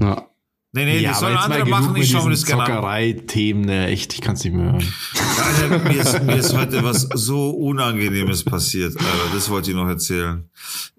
Ja. 0.00 0.26
Nee, 0.72 0.84
nee, 0.84 0.98
ja, 1.00 1.10
das 1.10 1.20
sollen 1.20 1.36
andere 1.36 1.64
genug 1.64 1.80
machen, 1.80 1.96
ich 1.96 2.08
schaue 2.08 2.26
mir 2.26 2.30
das 2.30 2.46
gerne 2.46 2.62
an. 2.62 2.68
Zockerei-Themen, 2.68 3.62
ne, 3.62 3.88
echt, 3.88 4.14
ich 4.14 4.20
kann 4.20 4.36
es 4.36 4.44
nicht 4.44 4.54
mehr 4.54 4.66
hören. 4.66 4.92
Alter, 5.44 5.78
mir, 5.80 6.00
ist, 6.00 6.22
mir 6.22 6.36
ist 6.36 6.56
heute 6.56 6.84
was 6.84 7.08
so 7.12 7.50
Unangenehmes 7.50 8.44
passiert, 8.44 8.96
Alter, 8.96 9.34
das 9.34 9.50
wollte 9.50 9.70
ich 9.70 9.76
noch 9.76 9.88
erzählen. 9.88 10.48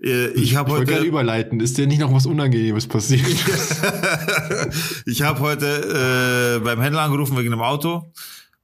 Äh, 0.03 0.31
Ich 0.31 0.57
habe 0.57 0.71
Ich 0.71 0.75
wollte 0.75 0.85
gerne 0.87 0.99
heute, 0.99 1.07
überleiten. 1.07 1.61
Ist 1.61 1.77
dir 1.77 1.87
nicht 1.87 2.01
noch 2.01 2.13
was 2.13 2.25
Unangenehmes 2.25 2.85
passiert? 2.85 3.25
ich 5.05 5.21
habe 5.21 5.39
heute 5.39 6.57
äh, 6.57 6.59
beim 6.59 6.81
Händler 6.81 7.03
angerufen 7.03 7.37
wegen 7.37 7.53
einem 7.53 7.61
Auto, 7.61 8.11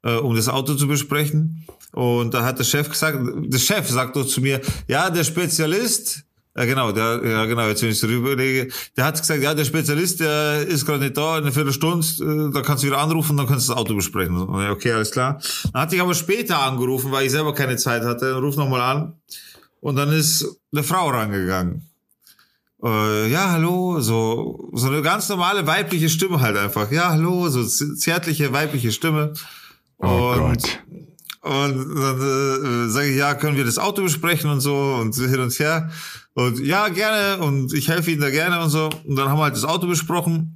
äh, 0.03 0.15
um 0.15 0.35
das 0.35 0.49
Auto 0.49 0.75
zu 0.75 0.89
besprechen. 0.89 1.65
Und 1.93 2.33
da 2.33 2.43
hat 2.43 2.59
der 2.59 2.65
Chef 2.65 2.89
gesagt, 2.89 3.17
der 3.23 3.59
Chef 3.59 3.87
sagt 3.89 4.17
doch 4.17 4.25
zu 4.27 4.41
mir, 4.41 4.59
ja, 4.89 5.09
der 5.09 5.23
Spezialist, 5.23 6.25
ja 6.57 6.65
genau, 6.65 6.91
der, 6.91 7.21
ja 7.23 7.45
genau, 7.45 7.67
jetzt 7.67 7.83
wenn 7.83 7.89
ich 7.89 7.99
so 7.99 8.07
überlege, 8.07 8.71
der 8.95 9.05
hat 9.05 9.19
gesagt, 9.19 9.41
ja, 9.43 9.53
der 9.53 9.65
Spezialist, 9.65 10.19
der 10.19 10.65
ist 10.67 10.85
gerade 10.85 11.03
nicht 11.03 11.15
da, 11.15 11.37
in 11.37 11.43
einer 11.43 11.51
Viertelstunde, 11.51 12.05
äh, 12.19 12.51
da 12.51 12.61
kannst 12.61 12.83
du 12.83 12.87
wieder 12.87 12.97
anrufen, 12.97 13.37
dann 13.37 13.45
kannst 13.45 13.67
du 13.67 13.73
das 13.73 13.79
Auto 13.79 13.93
besprechen. 13.93 14.35
Okay, 14.37 14.91
alles 14.91 15.11
klar. 15.11 15.39
Dann 15.71 15.81
hatte 15.83 15.95
ich 15.95 16.01
aber 16.01 16.15
später 16.15 16.59
angerufen, 16.59 17.11
weil 17.11 17.25
ich 17.25 17.31
selber 17.31 17.53
keine 17.53 17.77
Zeit 17.77 18.03
hatte, 18.03 18.33
ruf 18.35 18.57
nochmal 18.57 18.81
an. 18.81 19.13
Und 19.81 19.95
dann 19.95 20.11
ist 20.11 20.45
eine 20.73 20.83
Frau 20.83 21.09
rangegangen. 21.09 21.87
Äh, 22.83 23.31
ja, 23.31 23.51
hallo, 23.51 23.99
so, 23.99 24.69
so 24.73 24.87
eine 24.87 25.01
ganz 25.01 25.29
normale 25.29 25.65
weibliche 25.65 26.09
Stimme 26.09 26.41
halt 26.41 26.57
einfach. 26.57 26.91
Ja, 26.91 27.09
hallo, 27.09 27.49
so 27.49 27.63
zärtliche 27.63 28.51
weibliche 28.51 28.91
Stimme. 28.91 29.33
Oh 29.99 30.33
und, 30.33 30.39
Gott. 30.39 30.79
Und 31.47 31.95
dann 31.95 32.85
äh, 32.87 32.89
sage 32.89 33.07
ich, 33.09 33.17
ja, 33.17 33.33
können 33.35 33.57
wir 33.57 33.65
das 33.65 33.77
Auto 33.79 34.03
besprechen 34.03 34.49
und 34.49 34.59
so 34.59 34.75
und 34.75 35.13
so 35.15 35.25
hin 35.25 35.39
und 35.39 35.57
her. 35.59 35.89
Und 36.33 36.59
ja, 36.59 36.87
gerne 36.89 37.41
und 37.43 37.73
ich 37.73 37.87
helfe 37.89 38.11
Ihnen 38.11 38.21
da 38.21 38.29
gerne 38.29 38.61
und 38.61 38.69
so. 38.69 38.89
Und 39.05 39.15
dann 39.15 39.29
haben 39.29 39.39
wir 39.39 39.43
halt 39.45 39.55
das 39.55 39.65
Auto 39.65 39.87
besprochen. 39.87 40.53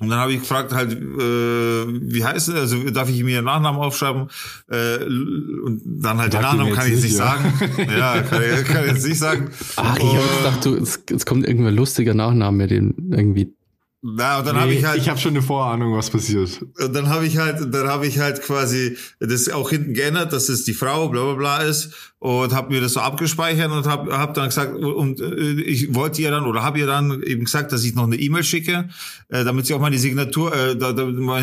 Und 0.00 0.10
dann 0.10 0.20
habe 0.20 0.32
ich 0.32 0.40
gefragt 0.40 0.72
halt, 0.72 0.92
äh, 0.92 0.96
wie 0.96 2.24
heißt 2.24 2.48
es, 2.50 2.54
also 2.54 2.90
darf 2.90 3.08
ich 3.08 3.20
mir 3.24 3.32
Ihren 3.36 3.46
Nachnamen 3.46 3.80
aufschreiben? 3.80 4.28
Äh, 4.70 4.98
und 5.04 5.82
dann 5.84 6.18
halt 6.18 6.32
den 6.32 6.40
Sag 6.40 6.52
Nachnamen 6.52 6.72
kann 6.72 6.86
ich 6.86 6.92
jetzt 6.92 7.02
nicht 7.02 7.12
nicht, 7.12 7.16
sagen. 7.18 7.52
ja, 7.98 8.22
kann 8.22 8.42
ich, 8.42 8.64
kann 8.64 8.84
ich 8.84 8.92
jetzt 8.92 9.06
nicht 9.06 9.18
sagen. 9.18 9.50
Ach, 9.76 9.96
ich 9.96 10.04
habe 10.04 10.18
Und- 10.18 10.36
gedacht, 10.38 10.64
du, 10.64 10.74
es, 10.76 11.02
es 11.12 11.26
kommt 11.26 11.48
irgendein 11.48 11.74
lustiger 11.74 12.14
Nachname, 12.14 12.68
den 12.68 12.94
irgendwie 13.10 13.54
Na, 14.00 14.38
und 14.38 14.46
dann 14.46 14.56
habe 14.56 14.70
Nee, 14.70 14.78
ich 14.78 14.84
halt. 14.84 15.00
ich 15.00 15.08
habe 15.08 15.18
schon 15.18 15.32
eine 15.32 15.42
Vorahnung, 15.42 15.92
was 15.96 16.08
passiert. 16.08 16.62
Und 16.62 16.92
dann 16.94 17.08
habe 17.08 17.26
ich 17.26 17.36
halt, 17.38 17.74
dann 17.74 17.88
habe 17.88 18.06
ich 18.06 18.20
halt 18.20 18.40
quasi 18.42 18.96
das 19.18 19.48
auch 19.48 19.70
hinten 19.70 19.92
geändert, 19.92 20.32
dass 20.32 20.48
es 20.48 20.62
die 20.62 20.72
Frau 20.72 21.08
bla 21.08 21.24
bla 21.24 21.34
bla 21.34 21.56
ist 21.62 21.92
und 22.20 22.52
habe 22.54 22.72
mir 22.72 22.80
das 22.80 22.92
so 22.92 23.00
abgespeichert 23.00 23.72
und 23.72 23.86
habe 23.86 24.16
hab 24.16 24.34
dann 24.34 24.50
gesagt 24.50 24.76
und 24.76 25.20
äh, 25.20 25.60
ich 25.62 25.96
wollte 25.96 26.22
ihr 26.22 26.30
dann 26.30 26.44
oder 26.46 26.62
habe 26.62 26.78
ihr 26.78 26.86
dann 26.86 27.24
eben 27.24 27.44
gesagt, 27.44 27.72
dass 27.72 27.82
ich 27.82 27.96
noch 27.96 28.04
eine 28.04 28.14
E-Mail 28.14 28.44
schicke, 28.44 28.88
äh, 29.30 29.42
damit 29.44 29.66
sie 29.66 29.74
auch 29.74 29.80
meine 29.80 29.98
Signatur, 29.98 30.54
äh, 30.54 30.76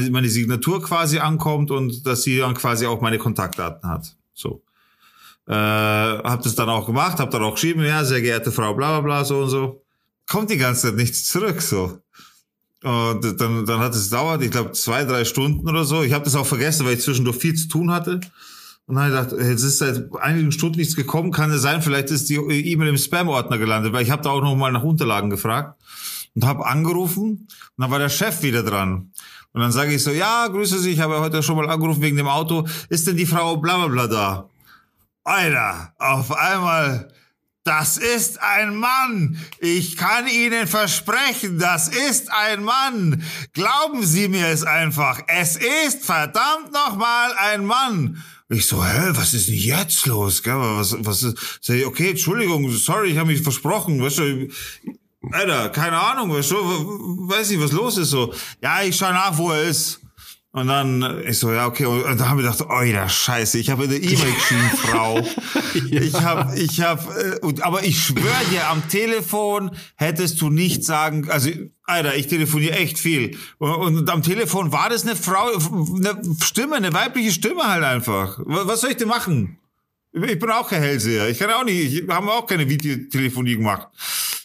meine 0.10 0.30
Signatur 0.30 0.82
quasi 0.82 1.20
ankommt 1.20 1.72
und 1.72 2.06
dass 2.08 2.24
sie 2.24 2.38
dann 2.38 2.54
quasi 2.54 2.86
auch 2.86 3.02
meine 3.02 3.18
Kontaktdaten 3.18 3.90
hat. 3.90 4.16
So. 4.34 4.64
Äh, 5.46 5.52
hab 5.54 6.42
das 6.42 6.56
dann 6.56 6.70
auch 6.70 6.86
gemacht, 6.86 7.20
hab 7.20 7.32
dann 7.32 7.44
auch 7.44 7.56
geschrieben, 7.56 7.84
ja, 7.84 8.06
sehr 8.06 8.22
geehrte 8.22 8.54
Frau, 8.54 8.74
bla 8.76 9.00
bla 9.00 9.02
bla, 9.02 9.26
so 9.26 9.42
und 9.42 9.50
so. 9.50 9.82
Kommt 10.28 10.50
die 10.52 10.58
ganze 10.58 10.88
Zeit 10.88 10.96
nichts 10.96 11.26
zurück, 11.26 11.62
so. 11.62 12.00
Und 12.86 13.42
dann, 13.42 13.66
dann 13.66 13.80
hat 13.80 13.96
es 13.96 14.12
dauert, 14.12 14.44
ich 14.44 14.52
glaube, 14.52 14.74
zwei, 14.74 15.06
drei 15.06 15.26
Stunden 15.26 15.68
oder 15.68 15.86
so. 15.86 16.04
Ich 16.04 16.14
habe 16.14 16.24
das 16.24 16.36
auch 16.36 16.46
vergessen, 16.46 16.86
weil 16.86 16.94
ich 16.94 17.02
zwischendurch 17.02 17.38
viel 17.38 17.56
zu 17.56 17.68
tun 17.68 17.90
hatte. 17.90 18.22
Und 18.86 18.94
dann 18.96 19.06
habe 19.12 19.24
ich 19.24 19.30
gedacht, 19.30 19.50
jetzt 19.50 19.64
ist 19.64 19.80
seit 19.80 20.08
einigen 20.22 20.52
Stunden 20.52 20.78
nichts 20.78 20.96
gekommen, 20.96 21.32
kann 21.32 21.50
es 21.50 21.64
sein, 21.64 21.82
vielleicht 21.82 22.12
ist 22.12 22.30
die 22.30 22.36
E-Mail 22.36 22.90
im 22.90 22.98
Spam-Ordner 22.98 23.58
gelandet, 23.58 23.92
weil 23.92 24.04
ich 24.04 24.12
habe 24.12 24.22
da 24.22 24.30
auch 24.30 24.42
noch 24.42 24.56
mal 24.56 24.72
nach 24.72 24.84
Unterlagen 24.84 25.32
gefragt 25.32 25.82
und 26.36 26.46
habe 26.46 26.68
angerufen 26.68 27.48
und 27.48 27.50
dann 27.80 27.90
war 27.90 27.98
der 27.98 28.10
Chef 28.10 28.44
wieder 28.44 28.62
dran. 28.62 29.12
Und 29.54 29.62
dann 29.62 29.72
sage 29.72 29.92
ich 29.92 30.04
so, 30.04 30.12
ja, 30.12 30.48
grüße 30.48 30.78
Sie, 30.78 30.92
ich 30.92 31.00
habe 31.00 31.20
heute 31.22 31.42
schon 31.42 31.56
mal 31.56 31.68
angerufen 31.68 32.04
wegen 32.04 32.18
dem 32.18 32.28
Auto. 32.28 32.68
Ist 32.90 33.08
denn 33.08 33.18
die 33.18 33.26
Frau 33.26 33.58
bla 33.58 33.78
bla 33.78 33.88
bla 33.88 34.08
da? 34.08 34.50
Alter, 35.24 35.92
auf 35.98 36.32
einmal, 36.38 37.12
das 37.66 37.98
ist 37.98 38.40
ein 38.42 38.76
Mann. 38.76 39.40
Ich 39.60 39.98
kann 39.98 40.28
Ihnen 40.28 40.68
versprechen, 40.68 41.58
das 41.58 41.88
ist 41.88 42.32
ein 42.32 42.64
Mann. 42.64 43.24
Glauben 43.54 44.06
Sie 44.06 44.28
mir 44.28 44.48
es 44.50 44.64
einfach. 44.64 45.22
Es 45.28 45.56
ist 45.56 46.06
verdammt 46.06 46.72
nochmal 46.72 47.34
ein 47.34 47.66
Mann. 47.66 48.24
Ich 48.50 48.68
so, 48.68 48.86
hä, 48.86 49.10
was 49.14 49.34
ist 49.34 49.48
denn 49.48 49.56
jetzt 49.56 50.06
los? 50.06 50.44
Gell? 50.44 50.54
Was, 50.54 50.96
was 51.00 51.24
ist? 51.24 51.60
Sag 51.60 51.78
ich, 51.78 51.86
okay, 51.88 52.12
Entschuldigung, 52.12 52.70
sorry, 52.72 53.10
ich 53.10 53.18
habe 53.18 53.32
mich 53.32 53.42
versprochen. 53.42 54.00
Weißt 54.00 54.20
du, 54.20 54.48
Alter, 55.32 55.70
keine 55.70 56.00
Ahnung, 56.00 56.36
weißt 56.36 56.52
du, 56.52 56.58
weiß 56.58 57.50
nicht, 57.50 57.62
was 57.62 57.72
los 57.72 57.98
ist 57.98 58.12
so. 58.12 58.32
Ja, 58.62 58.84
ich 58.84 58.96
schau 58.96 59.12
nach, 59.12 59.36
wo 59.40 59.50
er 59.50 59.64
ist. 59.64 60.02
Und 60.56 60.68
dann, 60.68 61.02
äh, 61.02 61.32
ich 61.32 61.40
so, 61.40 61.52
ja, 61.52 61.68
okay. 61.68 61.84
Und 61.84 62.06
dann 62.06 62.30
haben 62.30 62.38
wir 62.38 62.50
gedacht, 62.50 62.62
oh, 62.62 62.82
der 62.82 63.10
Scheiße, 63.10 63.60
ich 63.60 63.70
habe 63.70 63.84
eine 63.84 63.98
E-Mail 63.98 64.34
geschrieben, 64.36 64.70
Frau. 64.78 65.22
Ich 65.92 66.14
habe, 66.14 66.58
ich 66.58 66.82
habe, 66.82 67.42
äh, 67.44 67.62
aber 67.62 67.84
ich 67.84 68.02
schwöre 68.02 68.46
dir, 68.50 68.70
am 68.70 68.88
Telefon 68.88 69.72
hättest 69.98 70.40
du 70.40 70.50
nicht 70.50 70.86
sagen, 70.86 71.30
also, 71.30 71.50
Alter, 71.84 72.16
ich 72.16 72.28
telefoniere 72.28 72.78
echt 72.78 72.98
viel. 72.98 73.38
Und, 73.58 73.98
und 73.98 74.10
am 74.10 74.24
Telefon 74.24 74.72
war 74.72 74.90
das 74.90 75.04
eine 75.04 75.18
Frau, 75.18 75.46
eine 75.48 76.22
Stimme, 76.42 76.78
eine 76.78 76.94
weibliche 76.94 77.34
Stimme 77.34 77.64
halt 77.64 77.84
einfach. 77.84 78.40
Was 78.46 78.80
soll 78.80 78.92
ich 78.92 78.98
denn 78.98 79.10
machen? 79.10 79.60
Ich 80.14 80.40
bin 80.40 80.52
auch 80.52 80.70
kein 80.70 80.82
Hellseher. 80.82 81.28
Ich 81.28 81.38
kann 81.38 81.52
auch 81.52 81.66
nicht, 81.66 81.94
ich 81.94 82.08
haben 82.08 82.30
auch 82.30 82.48
keine 82.48 82.70
Videotelefonie 82.70 83.58
gemacht. 83.58 83.90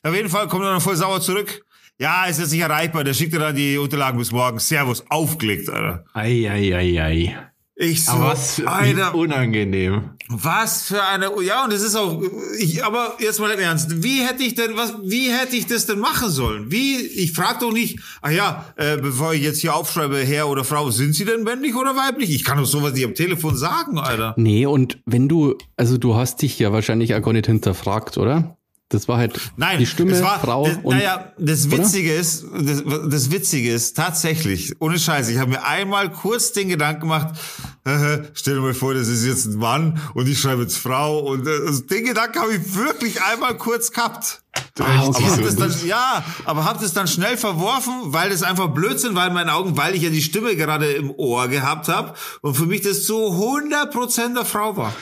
Auf 0.03 0.13
jeden 0.13 0.29
Fall 0.29 0.49
kommt 0.49 0.65
er 0.65 0.73
dann 0.73 0.81
voll 0.81 0.97
sauer 0.97 1.21
zurück. 1.21 1.65
Ja, 2.01 2.25
ist 2.25 2.41
jetzt 2.41 2.53
nicht 2.53 2.63
erreichbar. 2.63 3.05
Der 3.05 3.13
schickt 3.13 3.35
dir 3.35 3.39
dann 3.41 3.55
die 3.55 3.77
Unterlagen 3.77 4.19
bis 4.19 4.33
morgen. 4.33 4.59
Servus, 4.59 5.05
aufgelegt, 5.11 5.69
Alter. 5.69 6.05
Ei, 6.15 6.51
ei, 6.51 6.75
ei, 6.75 7.03
ei. 7.03 7.37
Ich 7.77 8.05
so, 8.05 8.13
Aber 8.13 8.29
was 8.29 8.61
Alter, 8.65 9.15
unangenehm. 9.15 10.11
was 10.29 10.83
für 10.83 11.03
eine, 11.03 11.31
ja, 11.43 11.65
und 11.65 11.73
das 11.73 11.81
ist 11.81 11.97
auch, 11.97 12.23
ich, 12.59 12.85
aber 12.85 13.15
jetzt 13.21 13.41
mal 13.41 13.51
im 13.51 13.59
Ernst, 13.59 14.03
wie 14.03 14.21
hätte 14.21 14.43
ich 14.43 14.55
denn, 14.55 14.77
was, 14.77 14.95
wie 15.03 15.31
hätte 15.31 15.57
ich 15.57 15.67
das 15.67 15.87
denn 15.87 15.99
machen 15.99 16.29
sollen? 16.29 16.71
Wie, 16.71 16.97
ich 16.97 17.33
frage 17.33 17.61
doch 17.61 17.73
nicht, 17.73 17.99
ach 18.21 18.31
ja, 18.31 18.67
äh, 18.77 18.99
bevor 18.99 19.33
ich 19.33 19.43
jetzt 19.43 19.61
hier 19.61 19.75
aufschreibe, 19.75 20.19
Herr 20.19 20.49
oder 20.49 20.65
Frau, 20.65 20.91
sind 20.91 21.15
Sie 21.15 21.25
denn 21.25 21.43
männlich 21.43 21.75
oder 21.75 21.97
weiblich? 21.97 22.31
Ich 22.35 22.45
kann 22.45 22.59
doch 22.59 22.67
sowas 22.67 22.93
nicht 22.93 23.05
am 23.07 23.15
Telefon 23.15 23.57
sagen, 23.57 23.99
Alter. 23.99 24.35
Nee, 24.37 24.67
und 24.67 24.99
wenn 25.07 25.29
du, 25.29 25.57
also 25.79 25.97
du 25.97 26.17
hast 26.17 26.43
dich 26.43 26.59
ja 26.59 26.73
wahrscheinlich 26.73 27.15
auch 27.15 27.23
gar 27.23 27.33
nicht 27.33 27.47
hinterfragt, 27.47 28.19
oder? 28.19 28.59
Das 28.91 29.07
war 29.07 29.19
halt 29.19 29.39
Nein, 29.57 29.79
die 29.79 29.87
Stimme, 29.87 30.11
es 30.11 30.21
war, 30.21 30.41
Frau 30.41 30.67
das, 30.67 30.79
und 30.83 30.97
naja, 30.97 31.33
das 31.39 31.71
Witzige 31.71 32.13
ist, 32.13 32.45
das, 32.53 32.83
das 32.85 33.31
Witzige 33.31 33.73
ist 33.73 33.97
tatsächlich, 33.97 34.75
ohne 34.81 34.99
Scheiß, 34.99 35.29
ich 35.29 35.39
habe 35.39 35.53
mir 35.53 35.65
einmal 35.65 36.11
kurz 36.11 36.51
den 36.51 36.69
Gedanken 36.69 37.03
gemacht, 37.03 37.39
äh, 37.85 38.19
stell 38.35 38.57
dir 38.57 38.63
mal 38.63 38.75
vor, 38.75 38.93
das 38.93 39.07
ist 39.07 39.25
jetzt 39.25 39.47
ein 39.47 39.59
Mann 39.59 40.01
und 40.15 40.27
ich 40.27 40.41
schreibe 40.41 40.63
jetzt 40.63 40.77
Frau 40.77 41.21
und 41.21 41.47
äh, 41.47 41.51
also 41.69 41.83
den 41.83 42.05
Gedanken 42.05 42.41
habe 42.41 42.53
ich 42.53 42.75
wirklich 42.75 43.23
einmal 43.23 43.57
kurz 43.57 43.93
gehabt. 43.93 44.43
Ah, 44.81 45.07
okay. 45.07 45.23
Aber 45.25 45.37
hab 45.37 45.43
das 45.45 45.55
dann, 45.55 45.87
ja, 45.87 46.25
aber 46.45 46.65
hab 46.65 46.81
das 46.81 46.93
dann 46.93 47.07
schnell 47.07 47.37
verworfen, 47.37 47.93
weil 48.07 48.31
das 48.31 48.43
einfach 48.43 48.75
Blödsinn 48.75 49.15
war 49.15 49.29
in 49.29 49.35
meinen 49.35 49.51
Augen, 49.51 49.77
weil 49.77 49.95
ich 49.95 50.03
ja 50.03 50.11
die 50.11 50.21
Stimme 50.21 50.57
gerade 50.57 50.91
im 50.91 51.13
Ohr 51.13 51.47
gehabt 51.47 51.87
habe 51.87 52.15
und 52.41 52.57
für 52.57 52.67
mich 52.67 52.81
das 52.81 53.05
zu 53.05 53.15
100% 53.15 54.35
der 54.35 54.45
Frau 54.45 54.77
war. 54.77 54.93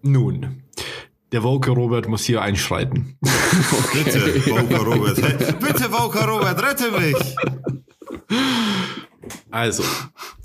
Nun, 0.00 0.62
der 1.32 1.42
Woke 1.42 1.70
Robert 1.70 2.08
muss 2.08 2.24
hier 2.24 2.42
einschreiten. 2.42 3.18
Bitte, 3.92 4.50
Wauker 4.50 4.78
Robert. 4.84 5.22
Hey, 5.22 5.52
bitte, 5.60 5.92
Wauker 5.92 6.26
Robert, 6.28 6.62
rette 6.62 6.90
mich. 6.92 7.36
Also, 9.50 9.82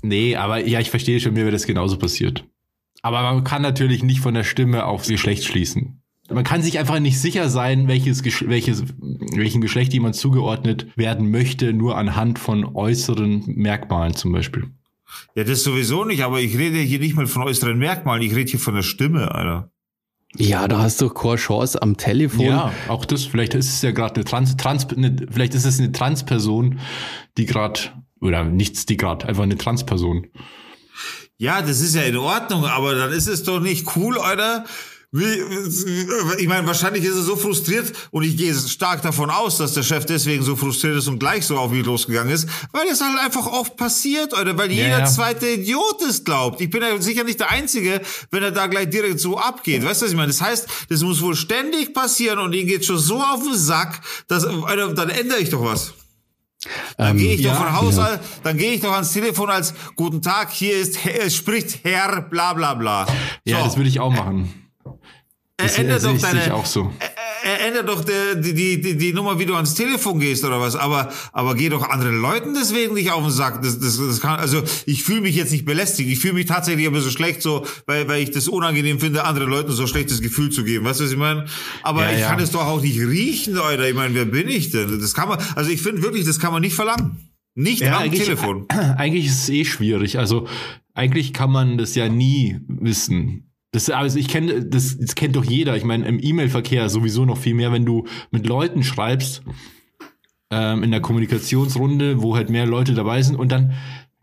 nee, 0.02 0.36
aber 0.36 0.66
ja, 0.66 0.80
ich 0.80 0.90
verstehe 0.90 1.20
schon, 1.20 1.34
mir 1.34 1.42
wäre 1.42 1.52
das 1.52 1.66
genauso 1.66 1.98
passiert. 1.98 2.44
Aber 3.02 3.22
man 3.22 3.44
kann 3.44 3.62
natürlich 3.62 4.02
nicht 4.02 4.20
von 4.20 4.34
der 4.34 4.44
Stimme 4.44 4.84
aufs 4.84 5.08
Geschlecht 5.08 5.44
schließen. 5.44 6.02
Man 6.30 6.44
kann 6.44 6.62
sich 6.62 6.78
einfach 6.78 7.00
nicht 7.00 7.18
sicher 7.18 7.48
sein, 7.48 7.88
welches, 7.88 8.22
Gesch- 8.22 8.48
welches, 8.48 8.84
welchem 9.34 9.62
Geschlecht 9.62 9.94
jemand 9.94 10.14
zugeordnet 10.14 10.86
werden 10.96 11.30
möchte, 11.30 11.72
nur 11.72 11.96
anhand 11.96 12.38
von 12.38 12.64
äußeren 12.76 13.44
Merkmalen 13.46 14.14
zum 14.14 14.32
Beispiel. 14.32 14.66
Ja, 15.34 15.44
das 15.44 15.62
sowieso 15.62 16.04
nicht, 16.04 16.22
aber 16.22 16.40
ich 16.40 16.58
rede 16.58 16.76
hier 16.78 16.98
nicht 16.98 17.16
mal 17.16 17.26
von 17.26 17.42
äußeren 17.44 17.78
Merkmalen, 17.78 18.22
ich 18.22 18.34
rede 18.34 18.50
hier 18.50 18.60
von 18.60 18.74
der 18.74 18.82
Stimme, 18.82 19.34
Alter. 19.34 19.70
Ja, 20.36 20.68
da 20.68 20.80
hast 20.80 21.00
du 21.00 21.08
keine 21.08 21.36
Chance 21.36 21.80
am 21.80 21.96
Telefon. 21.96 22.44
Ja, 22.44 22.72
auch 22.88 23.04
das, 23.04 23.24
vielleicht 23.24 23.54
ist 23.54 23.68
es 23.68 23.82
ja 23.82 23.92
gerade 23.92 24.16
eine 24.16 24.24
Trans, 24.24 24.56
Trans, 24.56 24.86
eine, 24.88 25.16
vielleicht 25.30 25.54
ist 25.54 25.64
es 25.64 25.78
eine 25.78 25.92
Transperson, 25.92 26.78
die 27.36 27.46
gerade, 27.46 27.80
oder 28.20 28.44
nichts, 28.44 28.84
die 28.86 28.96
gerade, 28.96 29.26
einfach 29.26 29.44
eine 29.44 29.56
Transperson. 29.56 30.26
Ja, 31.38 31.62
das 31.62 31.80
ist 31.80 31.94
ja 31.94 32.02
in 32.02 32.16
Ordnung, 32.16 32.66
aber 32.66 32.94
dann 32.94 33.12
ist 33.12 33.28
es 33.28 33.44
doch 33.44 33.60
nicht 33.60 33.96
cool, 33.96 34.18
Alter. 34.18 34.64
Wie, 35.10 35.24
ich 36.38 36.48
meine, 36.48 36.66
wahrscheinlich 36.66 37.02
ist 37.02 37.16
er 37.16 37.22
so 37.22 37.34
frustriert 37.36 37.94
und 38.10 38.24
ich 38.24 38.36
gehe 38.36 38.54
stark 38.54 39.00
davon 39.00 39.30
aus, 39.30 39.56
dass 39.56 39.72
der 39.72 39.82
Chef 39.82 40.04
deswegen 40.04 40.42
so 40.42 40.54
frustriert 40.54 40.96
ist 40.96 41.08
und 41.08 41.18
gleich 41.18 41.46
so 41.46 41.56
auf 41.56 41.70
mich 41.70 41.86
losgegangen 41.86 42.30
ist, 42.30 42.46
weil 42.72 42.86
es 42.88 43.00
halt 43.00 43.18
einfach 43.18 43.46
oft 43.46 43.78
passiert, 43.78 44.38
oder 44.38 44.58
weil 44.58 44.70
jeder 44.70 44.98
ja. 44.98 45.04
zweite 45.06 45.48
Idiot 45.48 46.02
es 46.06 46.24
glaubt. 46.24 46.60
Ich 46.60 46.68
bin 46.68 46.82
ja 46.82 47.00
sicher 47.00 47.24
nicht 47.24 47.40
der 47.40 47.50
Einzige, 47.50 48.02
wenn 48.30 48.42
er 48.42 48.50
da 48.50 48.66
gleich 48.66 48.90
direkt 48.90 49.18
so 49.18 49.38
abgeht. 49.38 49.82
Weißt 49.82 50.02
du, 50.02 50.04
was 50.04 50.12
ich 50.12 50.16
meine? 50.16 50.28
Das 50.28 50.42
heißt, 50.42 50.68
das 50.90 51.00
muss 51.00 51.22
wohl 51.22 51.36
ständig 51.36 51.94
passieren 51.94 52.38
und 52.38 52.52
ihm 52.52 52.66
geht 52.66 52.84
schon 52.84 52.98
so 52.98 53.22
auf 53.22 53.42
den 53.42 53.56
Sack, 53.56 54.02
dass, 54.26 54.44
Alter, 54.44 54.92
dann 54.92 55.08
ändere 55.08 55.38
ich 55.38 55.48
doch 55.48 55.64
was. 55.64 55.94
Dann 56.98 57.12
Ähm, 57.12 57.16
gehe 57.16 57.34
ich 57.34 57.40
ja, 57.40 57.52
doch 57.52 57.64
von 57.64 57.72
Haus 57.72 57.96
ja. 57.96 58.20
dann 58.42 58.58
gehe 58.58 58.72
ich 58.72 58.82
doch 58.82 58.92
ans 58.92 59.12
Telefon 59.12 59.48
als 59.48 59.72
Guten 59.96 60.20
Tag, 60.20 60.50
hier 60.52 60.76
ist 60.76 60.98
spricht 61.34 61.82
Herr, 61.84 62.20
bla 62.20 62.52
bla 62.52 62.74
bla. 62.74 63.06
Ja, 63.46 63.60
So. 63.60 63.64
das 63.64 63.76
würde 63.76 63.88
ich 63.88 64.00
auch 64.00 64.10
machen. 64.10 64.67
Das 65.60 65.76
Er 65.76 65.80
ändert 65.80 66.04
doch 66.04 66.16
deine, 66.16 66.54
auch 66.54 66.66
so. 66.66 66.92
er 67.42 67.66
ändert 67.66 67.88
doch 67.88 68.04
die, 68.04 68.54
die, 68.54 68.80
die, 68.80 68.96
die, 68.96 69.12
Nummer, 69.12 69.40
wie 69.40 69.44
du 69.44 69.56
ans 69.56 69.74
Telefon 69.74 70.20
gehst 70.20 70.44
oder 70.44 70.60
was. 70.60 70.76
Aber, 70.76 71.12
aber 71.32 71.56
geh 71.56 71.68
doch 71.68 71.90
anderen 71.90 72.20
Leuten 72.22 72.54
deswegen 72.54 72.94
nicht 72.94 73.10
auf 73.10 73.22
den 73.24 73.32
Sack. 73.32 73.60
Das, 73.60 73.80
das, 73.80 73.98
das 73.98 74.20
kann, 74.20 74.38
also 74.38 74.62
ich 74.86 75.02
fühle 75.02 75.22
mich 75.22 75.34
jetzt 75.34 75.50
nicht 75.50 75.64
belästigt. 75.64 76.10
Ich 76.10 76.20
fühle 76.20 76.34
mich 76.34 76.46
tatsächlich 76.46 76.86
ein 76.86 76.92
bisschen 76.92 77.10
schlecht 77.10 77.42
so, 77.42 77.66
weil, 77.86 78.06
weil 78.06 78.22
ich 78.22 78.30
das 78.30 78.46
unangenehm 78.46 79.00
finde, 79.00 79.24
anderen 79.24 79.50
Leuten 79.50 79.72
so 79.72 79.82
ein 79.82 79.88
schlechtes 79.88 80.22
Gefühl 80.22 80.50
zu 80.50 80.62
geben. 80.62 80.84
Weißt 80.84 81.00
du, 81.00 81.04
was 81.04 81.10
ich 81.10 81.18
meine? 81.18 81.46
Aber 81.82 82.02
Ja, 82.02 82.12
ich 82.12 82.20
ja. 82.20 82.28
kann 82.30 82.38
es 82.38 82.52
doch 82.52 82.64
auch 82.64 82.80
nicht 82.80 83.00
riechen, 83.00 83.58
Alter. 83.58 83.88
Ich 83.88 83.96
meine, 83.96 84.14
wer 84.14 84.26
bin 84.26 84.48
ich 84.48 84.70
denn? 84.70 85.00
Das 85.00 85.12
kann 85.12 85.28
man, 85.28 85.40
also 85.56 85.70
ich 85.72 85.82
finde 85.82 86.02
wirklich, 86.02 86.24
das 86.24 86.38
kann 86.38 86.52
man 86.52 86.62
nicht 86.62 86.76
verlangen. 86.76 87.16
Nicht 87.56 87.82
am 87.82 87.94
eigentlich, 87.94 88.22
Telefon. 88.22 88.66
Eigentlich 88.96 89.26
ist 89.26 89.42
es 89.42 89.48
eh 89.48 89.64
schwierig. 89.64 90.20
Also 90.20 90.46
eigentlich 90.94 91.32
kann 91.32 91.50
man 91.50 91.78
das 91.78 91.96
ja 91.96 92.08
nie 92.08 92.60
wissen. 92.68 93.47
Das, 93.70 93.90
also 93.90 94.18
ich 94.18 94.28
kenne, 94.28 94.64
das, 94.64 94.96
das 94.98 95.14
kennt 95.14 95.36
doch 95.36 95.44
jeder. 95.44 95.76
Ich 95.76 95.84
meine, 95.84 96.06
im 96.06 96.18
E-Mail-Verkehr 96.22 96.88
sowieso 96.88 97.24
noch 97.26 97.36
viel 97.38 97.54
mehr, 97.54 97.70
wenn 97.72 97.84
du 97.84 98.06
mit 98.30 98.46
Leuten 98.46 98.82
schreibst, 98.82 99.42
ähm, 100.50 100.82
in 100.82 100.90
der 100.90 101.00
Kommunikationsrunde, 101.00 102.22
wo 102.22 102.34
halt 102.36 102.48
mehr 102.50 102.66
Leute 102.66 102.94
dabei 102.94 103.20
sind. 103.22 103.36
Und 103.36 103.52
dann 103.52 103.74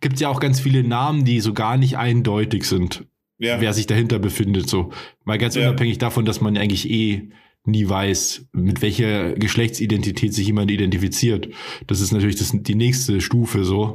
gibt 0.02 0.16
es 0.16 0.22
ja 0.22 0.30
auch 0.30 0.39
ganz 0.39 0.60
viele 0.60 0.84
Namen, 0.84 1.26
die 1.26 1.39
so 1.39 1.54
gar 1.54 1.78
nicht 1.78 1.98
eindeutig 1.98 2.66
sind, 2.66 3.06
Ja. 3.38 3.62
wer 3.62 3.74
sich 3.74 3.86
dahinter 3.88 4.18
befindet. 4.20 4.68
So. 4.70 4.91
Mal 5.24 5.38
ganz 5.38 5.56
Ja. 5.56 5.68
unabhängig 5.70 6.00
davon, 6.00 6.26
dass 6.26 6.41
man 6.41 6.58
eigentlich 6.58 6.89
eh 6.89 7.30
nie 7.68 7.88
weiß, 7.88 8.48
mit 8.54 8.82
welcher 8.82 9.34
Geschlechtsidentität 9.34 10.34
sich 10.34 10.46
jemand 10.48 10.70
identifiziert. 10.70 11.50
Das 11.88 12.00
ist 12.02 12.12
natürlich 12.12 12.36
das, 12.36 12.52
die 12.54 12.76
nächste 12.76 13.22
Stufe 13.22 13.64
so. 13.64 13.93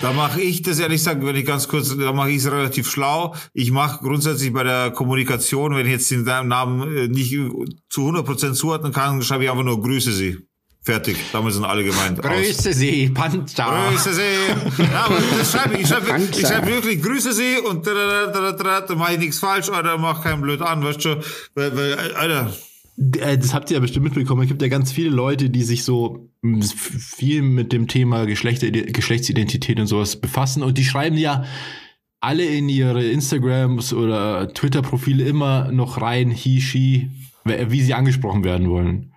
Da 0.00 0.12
mache 0.12 0.40
ich 0.40 0.62
das 0.62 0.78
ehrlich 0.78 0.98
gesagt, 0.98 1.24
wenn 1.24 1.36
ich 1.36 1.46
ganz 1.46 1.68
kurz, 1.68 1.96
da 1.96 2.12
mache 2.12 2.30
ich 2.30 2.38
es 2.38 2.50
relativ 2.50 2.90
schlau. 2.90 3.34
Ich 3.52 3.70
mache 3.70 4.00
grundsätzlich 4.02 4.52
bei 4.52 4.64
der 4.64 4.90
Kommunikation, 4.90 5.74
wenn 5.74 5.86
ich 5.86 5.92
jetzt 5.92 6.10
den 6.10 6.24
Namen 6.24 6.96
äh, 6.96 7.08
nicht 7.08 7.32
zu 7.88 8.08
100% 8.08 8.54
zuordnen 8.54 8.92
kann, 8.92 9.22
schreibe 9.22 9.44
ich 9.44 9.50
einfach 9.50 9.64
nur 9.64 9.80
Grüße 9.80 10.12
Sie. 10.12 10.38
Fertig, 10.84 11.16
damit 11.32 11.52
sind 11.52 11.64
alle 11.64 11.84
gemeint. 11.84 12.18
Aus. 12.18 12.28
Grüße 12.28 12.72
Sie, 12.72 13.08
Panzer. 13.10 13.88
Grüße 13.90 14.14
Sie. 14.14 14.82
Ja, 14.82 15.04
aber 15.04 15.18
das 15.38 15.52
schreibe 15.52 15.74
ich. 15.74 15.82
Ich 15.82 15.88
schreibe, 15.88 16.28
ich 16.36 16.40
schreibe 16.46 16.66
wirklich 16.66 17.00
Grüße 17.00 17.32
Sie 17.32 17.58
und 17.58 17.86
da, 17.86 17.94
da, 17.94 18.26
da, 18.26 18.40
da, 18.40 18.52
da, 18.52 18.80
da 18.80 18.94
mache 18.96 19.12
ich 19.12 19.18
nichts 19.20 19.38
falsch, 19.38 19.68
Alter, 19.68 19.96
mach 19.96 20.24
keinen 20.24 20.42
blöd 20.42 20.60
an, 20.60 20.82
weißt 20.82 21.04
du? 21.04 21.20
Weil, 21.54 21.76
weil, 21.76 22.14
Alter, 22.14 22.52
Das 22.96 23.54
habt 23.54 23.70
ihr 23.70 23.76
ja 23.76 23.80
bestimmt 23.80 24.04
mitbekommen. 24.04 24.42
Es 24.42 24.48
gibt 24.48 24.62
ja 24.62 24.68
ganz 24.68 24.92
viele 24.92 25.10
Leute, 25.10 25.48
die 25.48 25.62
sich 25.62 25.84
so 25.84 26.28
viel 26.60 27.42
mit 27.42 27.72
dem 27.72 27.88
Thema 27.88 28.26
Geschlechter, 28.26 28.70
Geschlechtsidentität 28.70 29.80
und 29.80 29.86
sowas 29.86 30.20
befassen. 30.20 30.62
Und 30.62 30.76
die 30.76 30.84
schreiben 30.84 31.16
ja 31.16 31.44
alle 32.20 32.44
in 32.44 32.68
ihre 32.68 33.04
Instagrams 33.04 33.92
oder 33.92 34.52
Twitter-Profile 34.52 35.24
immer 35.24 35.72
noch 35.72 36.00
rein, 36.00 36.30
he, 36.30 36.60
she, 36.60 37.10
wie 37.44 37.80
sie 37.80 37.94
angesprochen 37.94 38.44
werden 38.44 38.68
wollen. 38.70 39.12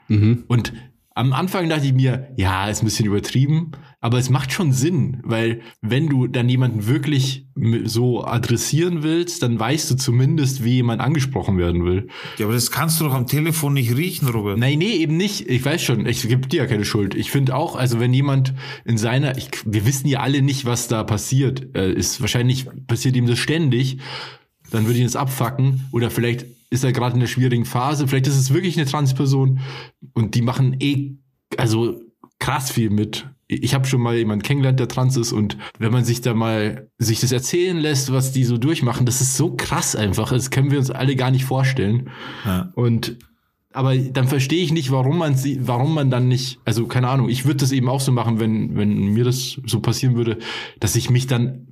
Und 0.48 0.74
am 1.18 1.32
Anfang 1.32 1.70
dachte 1.70 1.86
ich 1.86 1.94
mir, 1.94 2.28
ja, 2.36 2.68
ist 2.68 2.82
ein 2.82 2.86
bisschen 2.86 3.06
übertrieben, 3.06 3.72
aber 4.02 4.18
es 4.18 4.30
macht 4.30 4.52
schon 4.52 4.74
Sinn, 4.74 5.22
weil 5.24 5.62
wenn 5.82 6.10
du 6.10 6.28
dann 6.28 6.50
jemanden 6.50 6.88
wirklich 6.88 7.48
so 7.86 8.26
adressieren 8.26 9.02
willst, 9.02 9.42
dann 9.42 9.58
weißt 9.58 9.90
du 9.90 9.96
zumindest, 9.96 10.66
wie 10.66 10.74
jemand 10.74 11.02
angesprochen 11.02 11.58
werden 11.58 11.86
will. 11.86 12.10
ja, 12.38 12.46
aber 12.46 12.54
das 12.54 12.70
kannst 12.70 13.00
du 13.00 13.06
doch 13.06 13.14
am 13.14 13.28
Telefon 13.28 13.76
nicht 13.76 13.96
riechen, 13.96 14.28
Robert. 14.28 14.58
Nein, 14.58 14.80
nee, 14.80 14.92
eben 14.92 15.16
nicht. 15.16 15.50
Ich 15.50 15.64
weiß 15.64 15.82
schon, 15.82 16.06
ich 16.06 16.28
gebe 16.28 16.50
dir 16.50 16.64
ja 16.64 16.68
keine 16.68 16.84
Schuld. 16.84 17.16
Ich 17.16 17.32
finde 17.32 17.56
auch, 17.56 17.78
also 17.78 18.02
wenn 18.02 18.14
jemand 18.14 18.54
in 18.84 18.98
seiner, 18.98 19.38
ich, 19.38 19.50
wir 19.66 19.86
wissen 19.86 20.10
ja 20.10 20.20
alle 20.20 20.42
nicht, 20.42 20.66
was 20.66 20.90
da 20.90 21.06
passiert, 21.06 21.76
äh, 21.78 21.94
ist 21.94 22.20
wahrscheinlich 22.20 22.68
passiert 22.88 23.16
ihm 23.16 23.26
das 23.26 23.40
ständig, 23.40 24.00
dann 24.70 24.86
würde 24.86 25.00
ich 25.00 25.06
das 25.06 25.16
abfacken 25.16 25.88
oder 25.94 26.12
vielleicht 26.12 26.46
ist 26.70 26.84
er 26.84 26.92
gerade 26.92 27.16
in 27.16 27.22
einer 27.22 27.28
schwierigen 27.28 27.66
Phase, 27.66 28.08
vielleicht 28.08 28.28
ist 28.28 28.38
es 28.38 28.54
wirklich 28.54 28.78
eine 28.78 28.88
Transperson 28.90 29.60
und 30.14 30.36
die 30.36 30.42
machen 30.42 30.76
eh, 30.80 31.16
also 31.58 32.02
krass 32.40 32.72
viel 32.72 32.90
mit. 32.90 33.28
Ich 33.48 33.76
habe 33.76 33.86
schon 33.86 34.02
mal 34.02 34.16
jemanden 34.16 34.44
kennengelernt, 34.44 34.80
der 34.80 34.88
trans 34.88 35.18
ist 35.18 35.32
und 35.32 35.58
wenn 35.78 35.92
man 35.92 36.04
sich 36.04 36.22
da 36.22 36.34
mal 36.34 36.90
sich 36.98 37.20
das 37.20 37.32
erzählen 37.32 37.78
lässt, 37.78 38.12
was 38.12 38.32
die 38.32 38.44
so 38.44 38.58
durchmachen, 38.58 39.06
das 39.06 39.22
ist 39.22 39.38
so 39.38 39.56
krass 39.56 39.96
einfach, 39.96 40.32
das 40.32 40.50
können 40.50 40.72
wir 40.72 40.80
uns 40.80 40.90
alle 40.90 41.16
gar 41.16 41.30
nicht 41.30 41.46
vorstellen. 41.46 42.10
Ja. 42.44 42.72
Und 42.74 43.18
aber 43.76 43.98
dann 43.98 44.28
verstehe 44.28 44.64
ich 44.64 44.72
nicht, 44.72 44.90
warum 44.92 45.18
man 45.18 45.36
sie, 45.36 45.60
warum 45.68 45.94
man 45.94 46.10
dann 46.10 46.30
nicht, 46.30 46.60
also 46.64 46.88
keine 46.88 47.10
Ahnung, 47.10 47.28
ich 47.28 47.46
würde 47.46 47.58
das 47.58 47.74
eben 47.74 47.90
auch 47.90 48.00
so 48.00 48.14
machen, 48.14 48.40
wenn, 48.40 48.78
wenn 48.78 49.14
mir 49.14 49.26
das 49.26 49.60
so 49.66 49.82
passieren 49.82 50.16
würde, 50.16 50.38
dass 50.80 50.96
ich 50.96 51.10
mich 51.10 51.28
dann 51.28 51.68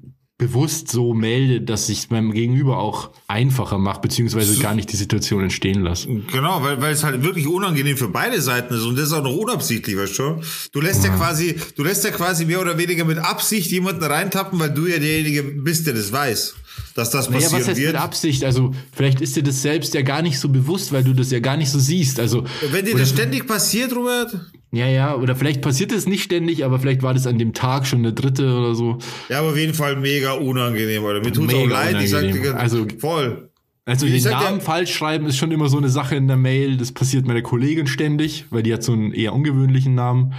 bewusst 0.47 0.91
so 0.91 1.13
melde, 1.13 1.61
dass 1.61 1.87
ich 1.89 1.99
es 1.99 2.09
meinem 2.09 2.33
Gegenüber 2.33 2.77
auch 2.77 3.11
einfacher 3.27 3.77
mache, 3.77 4.01
beziehungsweise 4.01 4.59
gar 4.61 4.75
nicht 4.75 4.91
die 4.91 4.97
Situation 4.97 5.41
entstehen 5.43 5.81
lasse. 5.81 6.07
Genau, 6.31 6.61
weil, 6.61 6.81
weil 6.81 6.93
es 6.93 7.03
halt 7.03 7.23
wirklich 7.23 7.47
unangenehm 7.47 7.95
für 7.97 8.09
beide 8.09 8.41
Seiten 8.41 8.73
ist 8.73 8.83
und 8.83 8.97
das 8.97 9.07
ist 9.07 9.13
auch 9.13 9.23
noch 9.23 9.35
unabsichtlich, 9.35 9.95
weißt 9.97 10.19
du? 10.19 10.41
Du 10.73 10.81
lässt 10.81 11.03
ja 11.05 11.15
quasi, 11.15 11.55
du 11.75 11.83
lässt 11.83 12.03
ja 12.03 12.11
quasi 12.11 12.45
mehr 12.45 12.59
oder 12.61 12.77
weniger 12.77 13.05
mit 13.05 13.17
Absicht 13.17 13.71
jemanden 13.71 14.03
reintappen, 14.03 14.59
weil 14.59 14.71
du 14.73 14.85
ja 14.87 14.99
derjenige 14.99 15.43
bist, 15.43 15.87
der 15.87 15.93
das 15.93 16.11
weiß, 16.11 16.55
dass 16.95 17.09
das 17.09 17.29
Naja, 17.29 17.41
passieren 17.41 17.61
was 17.61 17.67
heißt 17.69 17.79
wird. 17.79 17.93
mit 17.93 18.01
Absicht? 18.01 18.43
Also 18.43 18.73
vielleicht 18.91 19.21
ist 19.21 19.35
dir 19.35 19.43
das 19.43 19.61
selbst 19.61 19.93
ja 19.93 20.01
gar 20.01 20.21
nicht 20.21 20.39
so 20.39 20.49
bewusst, 20.49 20.91
weil 20.91 21.03
du 21.03 21.13
das 21.13 21.31
ja 21.31 21.39
gar 21.39 21.55
nicht 21.57 21.69
so 21.69 21.79
siehst. 21.79 22.19
Also 22.19 22.43
Wenn 22.71 22.85
dir 22.85 22.97
das 22.97 23.09
ständig 23.09 23.47
passiert, 23.47 23.95
Robert, 23.95 24.33
ja, 24.73 24.87
ja, 24.87 25.15
oder 25.15 25.35
vielleicht 25.35 25.61
passiert 25.61 25.91
es 25.91 26.07
nicht 26.07 26.23
ständig, 26.23 26.65
aber 26.65 26.79
vielleicht 26.79 27.03
war 27.03 27.13
das 27.13 27.27
an 27.27 27.37
dem 27.37 27.53
Tag 27.53 27.85
schon 27.87 28.03
der 28.03 28.11
dritte 28.11 28.53
oder 28.57 28.73
so. 28.75 28.97
ja, 29.29 29.39
aber 29.39 29.49
auf 29.49 29.57
jeden 29.57 29.73
Fall 29.73 29.95
mega 29.95 30.33
unangenehm, 30.33 31.05
Alter. 31.05 31.19
Mir 31.23 31.31
tut's 31.31 31.53
auch 31.53 31.57
Mega 31.59 31.73
leid, 31.83 32.01
ich 32.01 32.09
sag 32.09 32.21
dir 32.21 32.29
unangenehm. 32.31 32.57
Also- 32.57 32.85
voll. 32.99 33.49
Also 33.85 34.05
Ich 34.05 34.13
den 34.13 34.21
sag 34.21 34.31
ja- 34.31 34.43
Namen 34.43 34.61
falsch 34.61 34.93
schreiben 34.95 35.25
ist 35.25 35.35
schon 35.37 35.51
immer 35.51 35.67
so 35.67 35.77
eine 35.77 35.89
Sache 35.89 36.15
in 36.15 36.27
der 36.27 36.37
Mail. 36.37 36.77
Das 36.77 36.93
passiert 36.93 37.25
meiner 37.27 37.41
Kollegin 37.41 37.85
ständig, 37.85 38.45
weil 38.49 38.63
die 38.63 38.73
hat 38.73 38.81
so 38.81 38.93
einen 38.93 39.11
eher 39.11 39.33
ungewöhnlichen 39.33 39.93
Namen. 39.93 40.33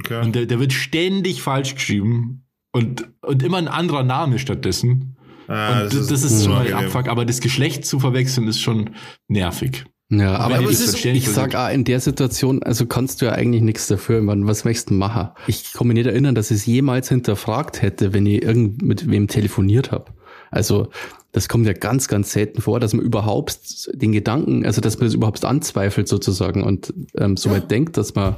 Okay. 0.00 0.20
Und 0.20 0.34
der, 0.34 0.46
der 0.46 0.58
wird 0.58 0.72
ständig 0.72 1.40
falsch 1.40 1.76
geschrieben. 1.76 2.44
Und, 2.72 3.08
und 3.22 3.42
immer 3.44 3.58
ein 3.58 3.68
anderer 3.68 4.02
Name 4.02 4.40
stattdessen. 4.40 5.16
Ah, 5.46 5.82
und 5.82 5.94
das, 5.94 6.08
das 6.08 6.24
ist 6.24 6.42
schon 6.42 6.52
mal 6.52 6.62
ein 6.62 6.66
unangenehm. 6.66 6.86
Abfuck. 6.96 7.08
Aber 7.08 7.24
das 7.24 7.40
Geschlecht 7.40 7.86
zu 7.86 8.00
verwechseln 8.00 8.48
ist 8.48 8.60
schon 8.60 8.90
nervig. 9.28 9.84
Ja, 10.10 10.36
aber, 10.36 10.54
aber 10.56 10.70
ich, 10.70 10.80
ist- 10.80 11.04
ich 11.04 11.28
sag 11.28 11.54
auch, 11.54 11.70
in 11.70 11.84
der 11.84 12.00
Situation, 12.00 12.62
also 12.62 12.86
kannst 12.86 13.20
du 13.20 13.26
ja 13.26 13.32
eigentlich 13.32 13.62
nichts 13.62 13.88
dafür. 13.88 14.22
Man, 14.22 14.46
was 14.46 14.64
möchtest 14.64 14.88
du 14.90 14.94
machen? 14.94 15.28
Ich 15.46 15.74
kann 15.74 15.86
mich 15.86 15.94
nicht 15.96 16.06
erinnern, 16.06 16.34
dass 16.34 16.50
ich 16.50 16.58
es 16.58 16.66
jemals 16.66 17.08
hinterfragt 17.10 17.82
hätte, 17.82 18.14
wenn 18.14 18.24
ich 18.24 18.42
irgend 18.42 18.80
mit 18.80 19.10
wem 19.10 19.28
telefoniert 19.28 19.90
habe. 19.92 20.06
Also 20.50 20.88
das 21.32 21.46
kommt 21.50 21.66
ja 21.66 21.74
ganz, 21.74 22.08
ganz 22.08 22.32
selten 22.32 22.62
vor, 22.62 22.80
dass 22.80 22.94
man 22.94 23.04
überhaupt 23.04 23.90
den 23.92 24.12
Gedanken, 24.12 24.64
also 24.64 24.80
dass 24.80 24.96
man 24.98 25.08
das 25.08 25.14
überhaupt 25.14 25.44
anzweifelt 25.44 26.08
sozusagen 26.08 26.62
und 26.62 26.94
ähm, 27.18 27.36
so 27.36 27.50
weit 27.50 27.70
denkt, 27.70 27.98
dass 27.98 28.14
man 28.14 28.36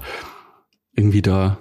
irgendwie 0.97 1.23
da, 1.23 1.61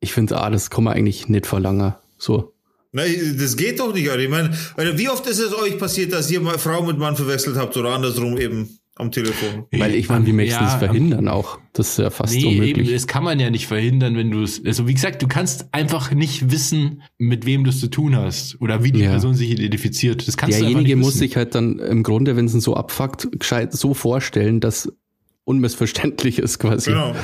ich 0.00 0.12
finde, 0.12 0.38
ah, 0.42 0.50
das 0.50 0.68
kann 0.68 0.84
man 0.84 0.92
eigentlich 0.92 1.28
nicht 1.30 1.46
verlangen. 1.46 1.94
So. 2.18 2.52
Nein, 2.92 3.36
das 3.40 3.56
geht 3.56 3.80
doch 3.80 3.94
nicht, 3.94 4.10
Alter. 4.10 4.22
Ich 4.22 4.28
meine, 4.28 4.50
Alter, 4.76 4.98
wie 4.98 5.08
oft 5.08 5.26
ist 5.26 5.38
es 5.38 5.54
euch 5.54 5.78
passiert, 5.78 6.12
dass 6.12 6.30
ihr 6.30 6.40
mal 6.40 6.58
Frau 6.58 6.82
mit 6.82 6.98
Mann 6.98 7.16
verwechselt 7.16 7.56
habt 7.56 7.74
oder 7.78 7.90
andersrum 7.94 8.36
eben 8.36 8.77
am 8.98 9.10
Telefon? 9.10 9.64
Weil 9.72 9.94
ich 9.94 10.08
meine, 10.08 10.26
wie 10.26 10.32
möchtest 10.32 10.60
du 10.60 10.64
Ja, 10.64 10.70
das 10.70 10.78
verhindern 10.78 11.28
auch? 11.28 11.58
Das 11.72 11.90
ist 11.90 11.98
ja 11.98 12.10
fast 12.10 12.34
Nee, 12.34 12.44
unmöglich. 12.46 12.78
eben, 12.86 12.92
das 12.92 13.06
kann 13.06 13.22
man 13.24 13.38
ja 13.38 13.50
nicht 13.50 13.66
verhindern, 13.66 14.16
wenn 14.16 14.30
du 14.30 14.42
es. 14.42 14.64
Also 14.64 14.88
wie 14.88 14.94
gesagt, 14.94 15.22
du 15.22 15.28
kannst 15.28 15.72
einfach 15.72 16.12
nicht 16.12 16.50
wissen, 16.50 17.02
mit 17.18 17.46
wem 17.46 17.64
du 17.64 17.70
es 17.70 17.80
zu 17.80 17.88
tun 17.88 18.16
hast 18.16 18.60
oder 18.60 18.82
wie 18.84 18.92
die 18.92 19.00
Ja. 19.00 19.10
Person 19.10 19.34
sich 19.34 19.50
identifiziert. 19.50 20.26
Das 20.26 20.36
kannst 20.36 20.54
du 20.58 20.64
einfach 20.64 20.70
Derjenige 20.72 20.96
nicht 20.96 21.04
muss 21.04 21.14
wissen. 21.14 21.18
sich 21.20 21.36
halt 21.36 21.54
dann 21.54 21.78
im 21.78 22.02
Grunde, 22.02 22.36
wenn 22.36 22.46
es 22.46 22.54
ihn 22.54 22.60
so 22.60 22.74
abfuckt, 22.74 23.28
gescheit 23.38 23.72
so 23.72 23.94
vorstellen, 23.94 24.60
dass 24.60 24.92
unmissverständlich 25.48 26.38
ist 26.38 26.58
quasi. 26.58 26.90
Genau. 26.90 27.14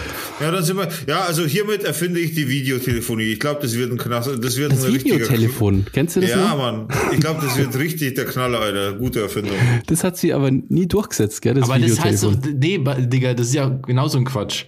Ja, 0.41 0.51
dann 0.51 0.65
sind 0.65 0.77
wir. 0.79 0.89
Ja, 1.07 1.21
also 1.21 1.45
hiermit 1.45 1.85
erfinde 1.85 2.21
ich 2.21 2.35
die 2.35 2.49
Videotelefonie. 2.49 3.25
Ich 3.25 3.41
glaube, 3.41 3.61
das 3.63 3.77
wird 3.77 3.93
ein 3.93 3.99
Knast. 3.99 4.31
Das 4.43 4.57
wird 4.57 4.73
Das 4.73 4.85
ein 4.85 4.93
richtiger 4.93 5.17
Videotelefon, 5.17 5.87
kennst 5.93 6.17
du 6.17 6.21
das 6.21 6.31
Ja, 6.31 6.37
noch? 6.49 6.59
Mann. 6.59 6.89
Ich 7.13 7.21
glaube, 7.21 7.41
das 7.45 7.57
wird 7.57 7.79
richtig 7.79 8.15
der 8.15 8.25
Knaller, 8.25 8.61
Alter. 8.61 8.95
Gute 8.95 9.21
Erfindung. 9.21 9.55
Das 9.87 10.03
hat 10.03 10.17
sie 10.17 10.33
aber 10.33 10.51
nie 10.51 10.87
durchgesetzt, 10.89 11.43
gell, 11.43 11.55
das 11.55 11.69
Aber 11.71 11.79
das 11.79 12.01
heißt 12.01 12.23
Videotelefon. 12.25 12.87
doch, 12.87 12.99
nee, 12.99 13.07
Digga, 13.07 13.35
das 13.35 13.49
ist 13.49 13.55
ja 13.55 13.69
genauso 13.69 14.19
ein 14.19 14.25
Quatsch. 14.25 14.65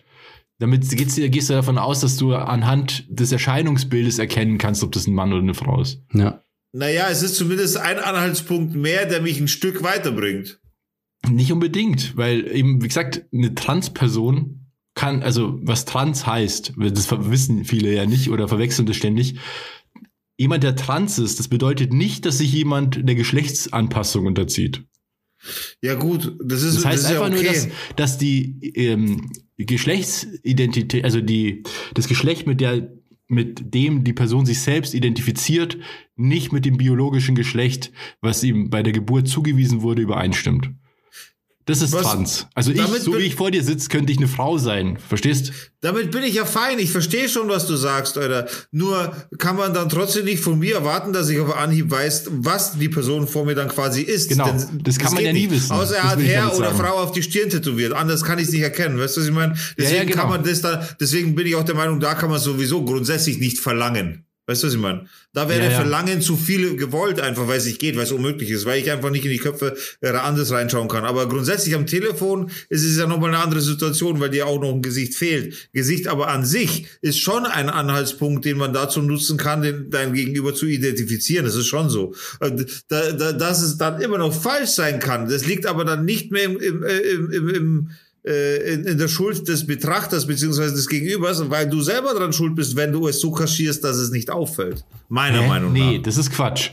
Damit 0.58 0.88
gehst 0.96 1.18
du, 1.18 1.28
gehst 1.28 1.50
du 1.50 1.54
davon 1.54 1.76
aus, 1.78 2.00
dass 2.00 2.16
du 2.16 2.34
anhand 2.34 3.04
des 3.08 3.30
Erscheinungsbildes 3.32 4.18
erkennen 4.18 4.58
kannst, 4.58 4.82
ob 4.82 4.92
das 4.92 5.06
ein 5.06 5.14
Mann 5.14 5.32
oder 5.32 5.42
eine 5.42 5.54
Frau 5.54 5.80
ist. 5.82 6.02
ja. 6.12 6.42
Naja, 6.72 7.06
es 7.10 7.22
ist 7.22 7.36
zumindest 7.36 7.78
ein 7.78 7.98
Anhaltspunkt 7.98 8.74
mehr, 8.74 9.06
der 9.06 9.22
mich 9.22 9.40
ein 9.40 9.48
Stück 9.48 9.82
weiterbringt. 9.82 10.60
Nicht 11.30 11.52
unbedingt, 11.52 12.16
weil 12.16 12.46
eben, 12.54 12.82
wie 12.82 12.88
gesagt, 12.88 13.24
eine 13.32 13.54
Transperson 13.54 14.66
kann, 14.94 15.22
also 15.22 15.58
was 15.62 15.84
trans 15.84 16.26
heißt, 16.26 16.74
das 16.76 17.10
wissen 17.30 17.64
viele 17.64 17.92
ja 17.92 18.06
nicht 18.06 18.30
oder 18.30 18.48
verwechseln 18.48 18.86
das 18.86 18.96
ständig. 18.96 19.36
Jemand, 20.38 20.64
der 20.64 20.76
trans 20.76 21.18
ist, 21.18 21.38
das 21.38 21.48
bedeutet 21.48 21.92
nicht, 21.92 22.26
dass 22.26 22.38
sich 22.38 22.52
jemand 22.52 23.06
der 23.08 23.14
Geschlechtsanpassung 23.14 24.26
unterzieht. 24.26 24.84
Ja, 25.82 25.94
gut, 25.94 26.36
das 26.42 26.62
ist, 26.62 26.76
Das 26.76 26.84
heißt 26.84 27.10
ja 27.10 27.22
einfach 27.22 27.26
okay. 27.26 27.42
nur, 27.42 27.52
dass, 27.52 27.68
dass 27.96 28.18
die 28.18 28.58
ähm, 28.74 29.30
Geschlechtsidentität, 29.58 31.04
also 31.04 31.20
die, 31.20 31.62
das 31.94 32.08
Geschlecht, 32.08 32.46
mit 32.46 32.60
der 32.60 32.90
mit 33.28 33.74
dem 33.74 34.04
die 34.04 34.12
Person 34.12 34.46
sich 34.46 34.60
selbst 34.60 34.94
identifiziert, 34.94 35.78
nicht 36.14 36.52
mit 36.52 36.64
dem 36.64 36.76
biologischen 36.76 37.34
Geschlecht, 37.34 37.90
was 38.20 38.44
ihm 38.44 38.70
bei 38.70 38.82
der 38.82 38.92
Geburt 38.92 39.26
zugewiesen 39.26 39.82
wurde, 39.82 40.02
übereinstimmt. 40.02 40.70
Das 41.66 41.82
ist 41.82 41.92
Was- 41.92 42.02
trans. 42.02 42.46
Also 42.54 42.70
ich, 42.70 42.76
damit 42.78 43.02
so 43.02 43.12
wie 43.14 43.22
ich 43.22 43.34
vor 43.34 43.50
dir 43.50 43.62
sitze, 43.62 43.88
könnte 43.88 44.12
ich 44.12 44.18
eine 44.18 44.28
Frau 44.28 44.56
sein. 44.56 44.98
Verstehst? 45.08 45.52
Damit 45.80 46.12
bin 46.12 46.22
ich 46.22 46.34
ja 46.34 46.44
fein. 46.44 46.78
Ich 46.78 46.90
verstehe 46.92 47.28
schon, 47.28 47.48
was 47.48 47.66
du 47.66 47.74
sagst, 47.74 48.16
Alter. 48.18 48.46
Nur 48.70 49.12
kann 49.38 49.56
man 49.56 49.74
dann 49.74 49.88
trotzdem 49.88 50.24
nicht 50.26 50.42
von 50.42 50.58
mir 50.60 50.76
erwarten, 50.76 51.12
dass 51.12 51.28
ich 51.28 51.40
auf 51.40 51.56
Anhieb 51.56 51.90
weiß, 51.90 52.26
was 52.30 52.78
die 52.78 52.88
Person 52.88 53.26
vor 53.26 53.44
mir 53.44 53.56
dann 53.56 53.68
quasi 53.68 54.02
ist. 54.02 54.28
Genau. 54.28 54.48
Das 54.82 54.98
kann 54.98 55.12
man 55.12 55.16
geht 55.18 55.26
ja 55.26 55.32
nie 55.32 55.40
nicht. 55.48 55.50
wissen. 55.50 55.72
Außer 55.72 55.96
er 55.96 56.02
Das 56.02 56.12
hat 56.12 56.20
Herr 56.22 56.56
oder 56.56 56.66
sagen. 56.70 56.78
Frau 56.78 56.96
auf 56.98 57.10
die 57.12 57.22
Stirn 57.24 57.50
tätowiert. 57.50 57.92
Anders 57.92 58.22
kann 58.22 58.38
ich 58.38 58.46
es 58.46 58.52
nicht 58.52 58.62
erkennen. 58.62 58.98
Weißt 58.98 59.16
du, 59.16 59.20
was 59.20 59.28
ich 59.28 59.34
meine? 59.34 59.54
Deswegen 59.76 59.96
ja, 59.96 60.04
genau. 60.04 60.20
kann 60.22 60.30
man 60.30 60.44
das 60.44 60.60
dann, 60.60 60.86
deswegen 61.00 61.34
bin 61.34 61.46
ich 61.48 61.56
auch 61.56 61.64
der 61.64 61.74
Meinung, 61.74 61.98
da 61.98 62.14
kann 62.14 62.30
man 62.30 62.38
sowieso 62.38 62.84
grundsätzlich 62.84 63.38
nicht 63.38 63.58
verlangen. 63.58 64.25
Weißt 64.46 64.62
du, 64.62 64.68
was 64.68 64.74
ich 64.74 64.80
meine? 64.80 65.06
Da 65.32 65.48
wäre 65.48 65.64
Ja, 65.64 65.70
ja. 65.70 65.80
Verlangen 65.80 66.22
zu 66.22 66.36
viel 66.36 66.76
gewollt, 66.76 67.20
einfach 67.20 67.48
weil 67.48 67.58
es 67.58 67.66
nicht 67.66 67.80
geht, 67.80 67.96
weil 67.96 68.04
es 68.04 68.12
unmöglich 68.12 68.50
ist, 68.50 68.64
weil 68.64 68.80
ich 68.80 68.90
einfach 68.90 69.10
nicht 69.10 69.24
in 69.24 69.32
die 69.32 69.38
Köpfe 69.38 69.76
äh, 70.00 70.10
anders 70.10 70.52
reinschauen 70.52 70.88
kann. 70.88 71.04
Aber 71.04 71.28
grundsätzlich 71.28 71.74
am 71.74 71.86
Telefon 71.86 72.50
ist 72.68 72.84
es 72.84 72.96
ja 72.96 73.06
nochmal 73.06 73.34
eine 73.34 73.42
andere 73.42 73.60
Situation, 73.60 74.20
weil 74.20 74.30
dir 74.30 74.46
auch 74.46 74.60
noch 74.60 74.72
ein 74.72 74.82
Gesicht 74.82 75.14
fehlt. 75.14 75.68
Gesicht 75.72 76.06
aber 76.06 76.28
an 76.28 76.44
sich 76.44 76.86
ist 77.02 77.18
schon 77.18 77.44
ein 77.44 77.68
Anhaltspunkt, 77.68 78.44
den 78.44 78.56
man 78.56 78.72
dazu 78.72 79.02
nutzen 79.02 79.36
kann, 79.36 79.62
den, 79.62 79.90
dein 79.90 80.12
Gegenüber 80.12 80.54
zu 80.54 80.66
identifizieren. 80.66 81.44
Das 81.44 81.56
ist 81.56 81.66
schon 81.66 81.90
so. 81.90 82.14
Äh, 82.40 82.52
Da, 82.88 83.12
da, 83.12 83.32
dass 83.32 83.62
es 83.62 83.78
dann 83.78 84.00
immer 84.00 84.18
noch 84.18 84.32
falsch 84.32 84.70
sein 84.70 85.00
kann, 85.00 85.28
das 85.28 85.44
liegt 85.46 85.66
aber 85.66 85.84
dann 85.84 86.04
nicht 86.04 86.30
mehr 86.30 86.44
im, 86.44 86.60
im, 86.60 86.82
im, 86.84 87.30
im, 87.32 87.48
im 87.48 87.90
äh, 88.26 88.74
in, 88.74 88.84
in 88.84 88.98
der 88.98 89.08
Schuld 89.08 89.46
des 89.48 89.66
Betrachters 89.66 90.26
beziehungsweise 90.26 90.74
des 90.74 90.88
Gegenübers, 90.88 91.48
weil 91.48 91.68
du 91.68 91.80
selber 91.80 92.14
dran 92.14 92.32
schuld 92.32 92.54
bist, 92.56 92.76
wenn 92.76 92.92
du 92.92 93.06
es 93.08 93.20
so 93.20 93.30
kaschierst, 93.30 93.84
dass 93.84 93.96
es 93.96 94.10
nicht 94.10 94.30
auffällt. 94.30 94.84
Meiner 95.08 95.42
Hä? 95.42 95.48
Meinung 95.48 95.72
nee, 95.72 95.96
nach. 95.96 96.02
das 96.02 96.16
ist 96.16 96.30
Quatsch. 96.32 96.70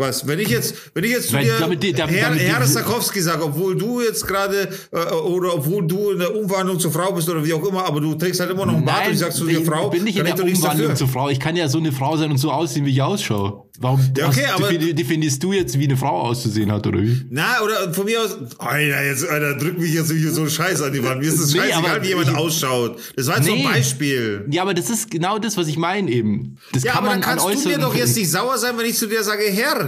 Was? 0.00 0.24
Wenn 0.28 0.38
ich 0.38 0.46
jetzt, 0.48 0.74
wenn 0.94 1.02
ich 1.02 1.10
jetzt 1.10 1.28
zu 1.30 1.36
dir 1.38 1.56
damit 1.58 1.82
damit- 1.82 2.14
Herr, 2.14 2.28
damit 2.28 2.40
die- 2.40 2.44
Herr 2.44 2.64
Sakowski 2.64 3.20
sage, 3.20 3.42
obwohl 3.44 3.76
du 3.76 4.00
jetzt 4.00 4.24
gerade 4.28 4.68
äh, 4.92 5.12
oder 5.12 5.54
obwohl 5.54 5.84
du 5.88 6.10
in 6.10 6.20
der 6.20 6.36
Umwandlung 6.36 6.78
zur 6.78 6.92
Frau 6.92 7.10
bist 7.12 7.28
oder 7.28 7.44
wie 7.44 7.52
auch 7.52 7.66
immer, 7.66 7.84
aber 7.84 8.00
du 8.00 8.14
trägst 8.14 8.38
halt 8.38 8.50
immer 8.52 8.64
noch 8.64 8.74
einen 8.76 8.84
Bart 8.84 9.08
und 9.08 9.14
ich 9.14 9.18
sagst 9.18 9.38
zu 9.38 9.46
dir 9.46 9.58
ich 9.58 9.66
Frau, 9.66 9.90
bin 9.90 10.04
nicht 10.04 10.16
in 10.16 10.24
der 10.24 10.38
Umwandlung 10.40 10.94
zur 10.94 11.08
Frau. 11.08 11.28
Ich 11.30 11.40
kann 11.40 11.56
ja 11.56 11.66
so 11.68 11.78
eine 11.78 11.90
Frau 11.90 12.16
sein 12.16 12.30
und 12.30 12.38
so 12.38 12.52
aussehen, 12.52 12.86
wie 12.86 12.90
ich 12.92 13.02
ausschaue. 13.02 13.64
Warum 13.80 14.00
Ja, 14.16 14.28
okay, 14.28 14.42
was 14.46 14.54
aber- 14.54 14.68
defi- 14.70 14.92
definierst 14.92 15.42
du 15.42 15.52
jetzt, 15.52 15.76
wie 15.78 15.84
eine 15.84 15.96
Frau 15.96 16.20
auszusehen 16.22 16.70
hat, 16.72 16.86
oder 16.86 17.00
wie? 17.00 17.20
Na, 17.30 17.60
oder 17.64 17.92
von 17.92 18.04
mir 18.04 18.20
aus, 18.22 18.36
Alter, 18.58 19.04
jetzt, 19.04 19.28
Alter, 19.28 19.54
drück 19.56 19.78
mich 19.78 19.94
jetzt 19.94 20.08
so 20.08 20.42
ein 20.42 20.50
Scheiß 20.50 20.80
an 20.82 20.92
die 20.92 21.02
Wand. 21.02 21.20
Mir 21.20 21.28
ist 21.28 21.38
es 21.40 21.52
Nee, 21.54 21.60
scheißegal, 21.60 22.02
wie 22.02 22.08
jemand 22.08 22.28
ich- 22.28 22.36
ausschaut. 22.36 22.98
Das 23.16 23.26
war 23.28 23.36
jetzt 23.36 23.46
so 23.46 23.52
Nee. 23.54 23.64
ein 23.66 23.72
Beispiel. 23.72 24.44
Ja, 24.50 24.62
aber 24.62 24.74
das 24.74 24.90
ist 24.90 25.10
genau 25.10 25.38
das, 25.38 25.56
was 25.56 25.66
ich 25.68 25.76
meine 25.76 26.08
eben. 26.10 26.56
Das 26.72 26.82
Ja, 26.84 26.92
kann 26.92 26.98
aber 26.98 27.06
man 27.10 27.20
dann 27.20 27.30
kannst 27.30 27.46
an 27.46 27.52
du 27.64 27.68
mir 27.68 27.78
doch 27.78 27.94
jetzt 27.96 28.16
nicht 28.16 28.30
sauer 28.30 28.58
sein, 28.58 28.74
wenn 28.78 28.86
ich 28.86 28.96
zu 28.96 29.06
dir 29.08 29.22
sage, 29.24 29.44
Herr. 29.44 29.87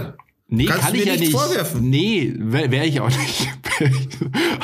Nee, 0.53 0.65
Kannst 0.65 0.87
kann 0.87 0.95
ich 0.95 1.05
ja 1.05 1.15
nicht 1.15 1.31
vorwerfen. 1.31 1.89
Nee, 1.89 2.33
wäre 2.37 2.71
wär 2.71 2.85
ich 2.85 2.99
auch 2.99 3.09
nicht. 3.09 3.47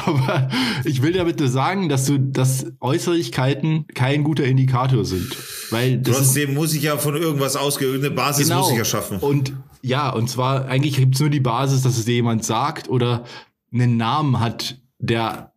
Aber 0.06 0.50
ich 0.84 1.02
will 1.02 1.14
damit 1.14 1.40
nur 1.40 1.48
sagen, 1.48 1.88
dass 1.88 2.06
du, 2.06 2.20
dass 2.20 2.66
Äußerlichkeiten 2.82 3.88
kein 3.94 4.26
guter 4.26 4.44
Indikator 4.44 5.06
sind. 5.06 5.38
Weil 5.70 6.02
ist 6.02 6.12
Trotzdem 6.12 6.56
muss 6.56 6.74
ich 6.74 6.84
ja 6.84 6.98
von 6.98 7.16
irgendwas 7.16 7.56
ausgehen, 7.56 7.92
irgendeine 7.92 8.16
Basis 8.16 8.50
genau. 8.50 8.64
muss 8.64 8.72
ich 8.72 8.78
ja 8.78 8.84
schaffen. 8.84 9.20
Und 9.20 9.54
ja, 9.82 10.10
und 10.10 10.30
zwar 10.30 10.66
eigentlich 10.66 10.98
gibt's 10.98 11.22
nur 11.22 11.30
die 11.30 11.40
Basis, 11.40 11.84
dass 11.84 11.98
es 11.98 12.04
dir 12.04 12.16
jemand 12.16 12.44
sagt 12.44 12.90
oder 12.90 13.24
einen 13.72 13.96
Namen 13.96 14.42
hat, 14.42 14.82
der 15.00 15.54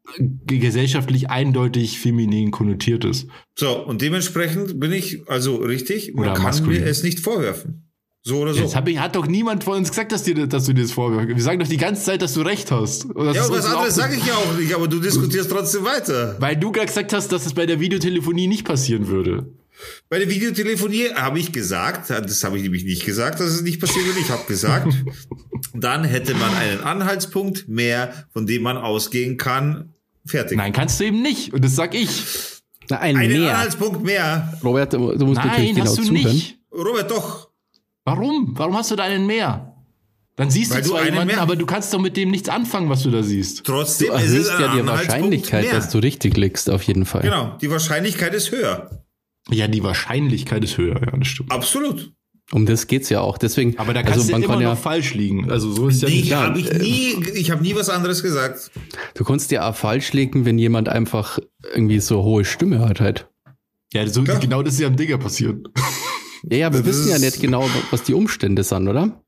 gesellschaftlich 0.47 1.29
eindeutig 1.29 1.99
feminin 1.99 2.53
konnotiert 2.53 3.05
ist. 3.05 3.27
So, 3.59 3.85
und 3.85 4.01
dementsprechend 4.01 4.79
bin 4.79 4.93
ich 4.93 5.29
also 5.29 5.57
richtig, 5.57 6.15
man 6.15 6.27
Oder 6.27 6.35
kann 6.35 6.45
maskulin. 6.45 6.83
mir 6.83 6.87
es 6.87 7.03
nicht 7.03 7.19
vorwerfen. 7.19 7.90
So 8.23 8.39
oder 8.41 8.53
so. 8.53 8.61
Jetzt 8.61 8.77
hab 8.77 8.87
ich, 8.87 8.99
hat 8.99 9.17
doch 9.17 9.27
niemand 9.27 9.65
von 9.65 9.79
uns 9.79 9.89
gesagt, 9.89 10.13
dass, 10.13 10.23
dir, 10.25 10.47
dass 10.47 10.67
du 10.67 10.75
dir 10.75 10.83
das 10.83 10.93
vorwirfst. 10.93 11.29
Wir 11.29 11.43
sagen 11.43 11.59
doch 11.59 11.69
die 11.69 11.79
ganze 11.79 12.05
Zeit, 12.05 12.21
dass 12.21 12.35
du 12.35 12.43
recht 12.43 12.71
hast. 12.71 13.07
Und 13.07 13.25
das 13.27 13.37
ja, 13.37 13.45
und 13.47 13.53
was 13.53 13.65
anderes 13.65 13.95
sage 13.95 14.15
ich 14.15 14.27
ja 14.27 14.35
auch 14.35 14.57
nicht, 14.59 14.75
aber 14.75 14.89
du 14.89 15.01
diskutierst 15.01 15.51
trotzdem 15.51 15.85
weiter. 15.85 16.37
Weil 16.39 16.57
du 16.57 16.71
gerade 16.71 16.87
gesagt 16.87 17.13
hast, 17.15 17.33
dass 17.33 17.47
es 17.47 17.55
bei 17.55 17.65
der 17.65 17.81
Videotelefonie 17.81 18.47
nicht 18.47 18.67
passieren 18.67 19.09
würde. 19.09 19.47
Bei 20.11 20.19
der 20.19 20.29
Videotelefonie 20.29 21.15
habe 21.15 21.39
ich 21.39 21.53
gesagt, 21.53 22.11
das 22.11 22.45
habe 22.45 22.59
ich 22.59 22.63
nämlich 22.63 22.85
nicht 22.85 23.07
gesagt, 23.07 23.41
dass 23.41 23.49
es 23.49 23.63
nicht 23.63 23.81
passieren 23.81 24.07
würde. 24.07 24.21
Ich 24.21 24.29
habe 24.31 24.45
gesagt, 24.47 24.93
dann 25.75 26.05
hätte 26.05 26.35
man 26.35 26.55
einen 26.55 26.81
Anhaltspunkt 26.81 27.69
mehr, 27.69 28.27
von 28.35 28.47
dem 28.47 28.63
man 28.63 28.77
ausgehen 28.77 29.39
kann. 29.39 29.95
Fertig. 30.27 30.59
Nein, 30.59 30.75
kannst 30.75 31.01
du 31.01 31.05
eben 31.05 31.23
nicht. 31.23 31.55
Und 31.55 31.65
das 31.65 31.75
sag 31.75 31.95
ich. 31.95 32.11
Na, 32.91 32.99
ein 32.99 33.17
einen 33.17 33.41
mehr. 33.41 33.53
Anhaltspunkt 33.55 34.05
mehr. 34.05 34.59
Robert, 34.63 34.93
du 34.93 34.99
musst 34.99 35.19
natürlich 35.19 35.37
Nein, 35.37 35.75
genau 35.75 35.87
hast 35.87 35.99
du 35.99 36.03
zuhören. 36.03 36.25
nicht. 36.35 36.59
Robert, 36.73 37.11
doch. 37.11 37.50
Warum? 38.05 38.53
Warum 38.57 38.77
hast 38.77 38.91
du 38.91 38.97
da 38.97 39.05
einen 39.05 39.27
mehr? 39.27 39.67
Dann 40.37 40.51
siehst 40.51 40.71
Weil 40.73 40.79
du 40.83 40.85
du 40.89 40.91
zwar 40.91 41.01
einen 41.03 41.11
jemanden, 41.13 41.35
mehr- 41.35 41.43
aber 41.43 41.57
du 41.57 41.67
kannst 41.67 41.93
doch 41.93 42.01
mit 42.01 42.17
dem 42.17 42.31
nichts 42.31 42.49
anfangen, 42.49 42.89
was 42.89 43.03
du 43.03 43.11
da 43.11 43.23
siehst. 43.23 43.65
Trotzdem 43.67 44.09
Du 44.09 44.15
ist 44.15 44.23
es 44.25 44.31
erhöhst 44.33 44.51
ein 44.53 44.61
ja 44.61 44.83
die 44.83 44.87
Wahrscheinlichkeit, 44.89 45.65
mehr. 45.65 45.75
dass 45.75 45.91
du 45.91 45.99
richtig 45.99 46.37
liegst, 46.37 46.71
auf 46.71 46.83
jeden 46.85 47.05
Fall. 47.05 47.23
Genau, 47.23 47.59
die 47.61 47.71
Wahrscheinlichkeit 47.71 48.33
ist 48.35 48.51
höher. 48.51 49.05
Ja, 49.51 49.69
die 49.69 49.83
Wahrscheinlichkeit 49.83 50.65
ist 50.65 50.79
höher, 50.79 51.01
ja, 51.01 51.17
das 51.17 51.29
stimmt. 51.29 51.53
Absolut. 51.53 52.13
Um 52.53 52.67
das 52.67 52.87
geht's 52.87 53.11
ja 53.11 53.21
auch. 53.21 53.39
Deswegen, 53.39 53.79
Aber 53.79 53.93
da 53.95 54.03
kannst 54.03 54.19
also 54.19 54.27
du 54.29 54.33
man 54.33 54.43
immer 54.43 54.55
kann 54.55 54.63
ja, 54.63 54.71
noch 54.71 54.79
falsch 54.79 55.15
liegen. 55.15 55.51
Also 55.51 55.71
so 55.73 55.89
ist 55.89 56.03
ja 56.03 56.09
Nee, 56.09 56.17
nicht. 56.23 56.35
habe 56.35 56.59
ich 56.59 56.73
nie, 56.73 57.23
ich 57.35 57.51
habe 57.51 57.63
nie 57.63 57.75
was 57.77 57.89
anderes 57.91 58.23
gesagt. 58.23 58.71
du 59.15 59.25
kannst 59.25 59.51
ja 59.53 59.69
auch 59.69 59.77
falsch 59.77 60.13
liegen, 60.15 60.45
wenn 60.47 60.59
jemand 60.59 60.89
einfach 60.89 61.39
irgendwie 61.75 62.01
so 62.01 62.23
hohe 62.25 62.45
Stimme 62.45 62.81
hat 62.81 63.01
halt. 63.01 63.29
Ja, 63.93 64.07
so, 64.07 64.23
genau 64.25 64.63
das 64.63 64.75
ist 64.75 64.81
ja 64.81 64.87
am 64.89 64.97
Digger 64.97 65.19
passiert. 65.19 65.67
Ja, 66.45 66.57
ja, 66.57 66.73
wir 66.73 66.81
Das 66.81 66.87
wissen 66.89 67.11
ja 67.11 67.19
nicht 67.19 67.41
genau, 67.41 67.69
was 67.91 68.03
die 68.03 68.15
Umstände 68.15 68.63
sind, 68.63 68.89
oder? 68.89 69.23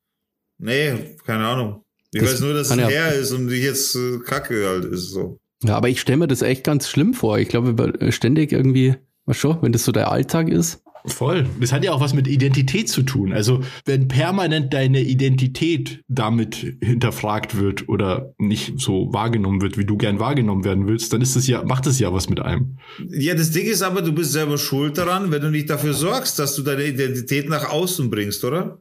Nee, 0.59 1.17
keine 1.27 1.47
Ahnung. 1.47 1.83
Ich 2.13 2.21
Das 2.21 2.33
weiß 2.35 2.41
nur, 2.41 2.55
dass 2.55 2.71
es 2.71 2.77
ja- 2.77 2.89
her 2.89 3.15
ist 3.15 3.33
und 3.33 3.51
ich 3.51 3.63
jetzt 3.63 3.95
äh, 3.97 4.19
kacke 4.19 4.67
halt 4.69 4.85
ist 4.85 5.11
so. 5.11 5.39
Ja, 5.65 5.77
aber 5.77 5.89
ich 5.89 6.01
stelle 6.01 6.19
mir 6.19 6.29
das 6.29 6.43
echt 6.43 6.65
ganz 6.65 6.89
schlimm 6.89 7.15
vor. 7.15 7.39
Ich 7.39 7.49
glaube, 7.49 7.93
ständig 8.11 8.53
irgendwie, 8.53 8.97
was 9.27 9.37
schon, 9.37 9.59
wenn 9.63 9.73
das 9.73 9.85
so 9.85 9.93
der 9.93 10.11
Alltag 10.11 10.49
ist. 10.49 10.83
Voll. 11.07 11.47
Das 11.61 11.73
hat 11.73 11.85
ja 11.85 11.93
auch 11.93 12.01
was 12.01 12.15
mit 12.15 12.29
Identität 12.29 12.89
zu 12.89 13.03
tun. 13.03 13.33
Also, 13.33 13.61
wenn 13.85 14.07
permanent 14.07 14.73
deine 14.73 15.01
Identität 15.01 16.01
damit 16.09 16.77
hinterfragt 16.81 17.57
wird 17.59 17.89
oder 17.89 18.33
nicht 18.39 18.79
so 18.79 19.13
wahrgenommen 19.13 19.61
wird, 19.63 19.77
wie 19.77 19.85
du 19.85 19.97
gern 19.97 20.21
wahrgenommen 20.21 20.65
werden 20.65 20.87
willst, 20.87 21.13
dann 21.13 21.21
ist 21.21 21.35
das 21.35 21.47
ja, 21.49 21.65
macht 21.65 21.87
das 21.87 21.99
ja 21.99 22.13
was 22.13 22.29
mit 22.29 22.41
einem. 22.41 22.79
Ja, 23.09 23.35
das 23.35 23.51
Ding 23.51 23.67
ist 23.67 23.83
aber, 23.83 24.03
du 24.03 24.13
bist 24.13 24.33
selber 24.33 24.59
schuld 24.59 24.97
daran, 24.97 25.33
wenn 25.33 25.43
du 25.43 25.51
nicht 25.51 25.71
dafür 25.71 25.93
sorgst, 25.93 26.39
dass 26.39 26.55
du 26.55 26.63
deine 26.63 26.85
Identität 26.85 27.49
nach 27.49 27.71
außen 27.71 28.09
bringst, 28.09 28.45
oder? 28.45 28.79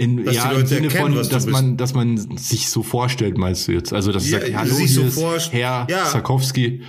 In, 0.00 0.24
Dass 0.24 0.36
ja, 0.36 0.52
im 0.52 0.64
Sinne 0.64 0.86
erkennen, 0.86 1.14
von, 1.14 1.28
dass 1.28 1.46
man, 1.46 1.76
dass 1.76 1.92
man 1.92 2.38
sich 2.38 2.68
so 2.68 2.84
vorstellt, 2.84 3.36
meinst 3.36 3.66
du 3.66 3.72
jetzt? 3.72 3.92
Also, 3.92 4.12
dass 4.12 4.30
Ja, 4.30 4.38
sagt, 4.38 4.54
hallo, 4.54 4.74
so 4.86 5.32
Herr 5.50 5.88
Ja. 5.90 6.06
Sarkowski. 6.06 6.82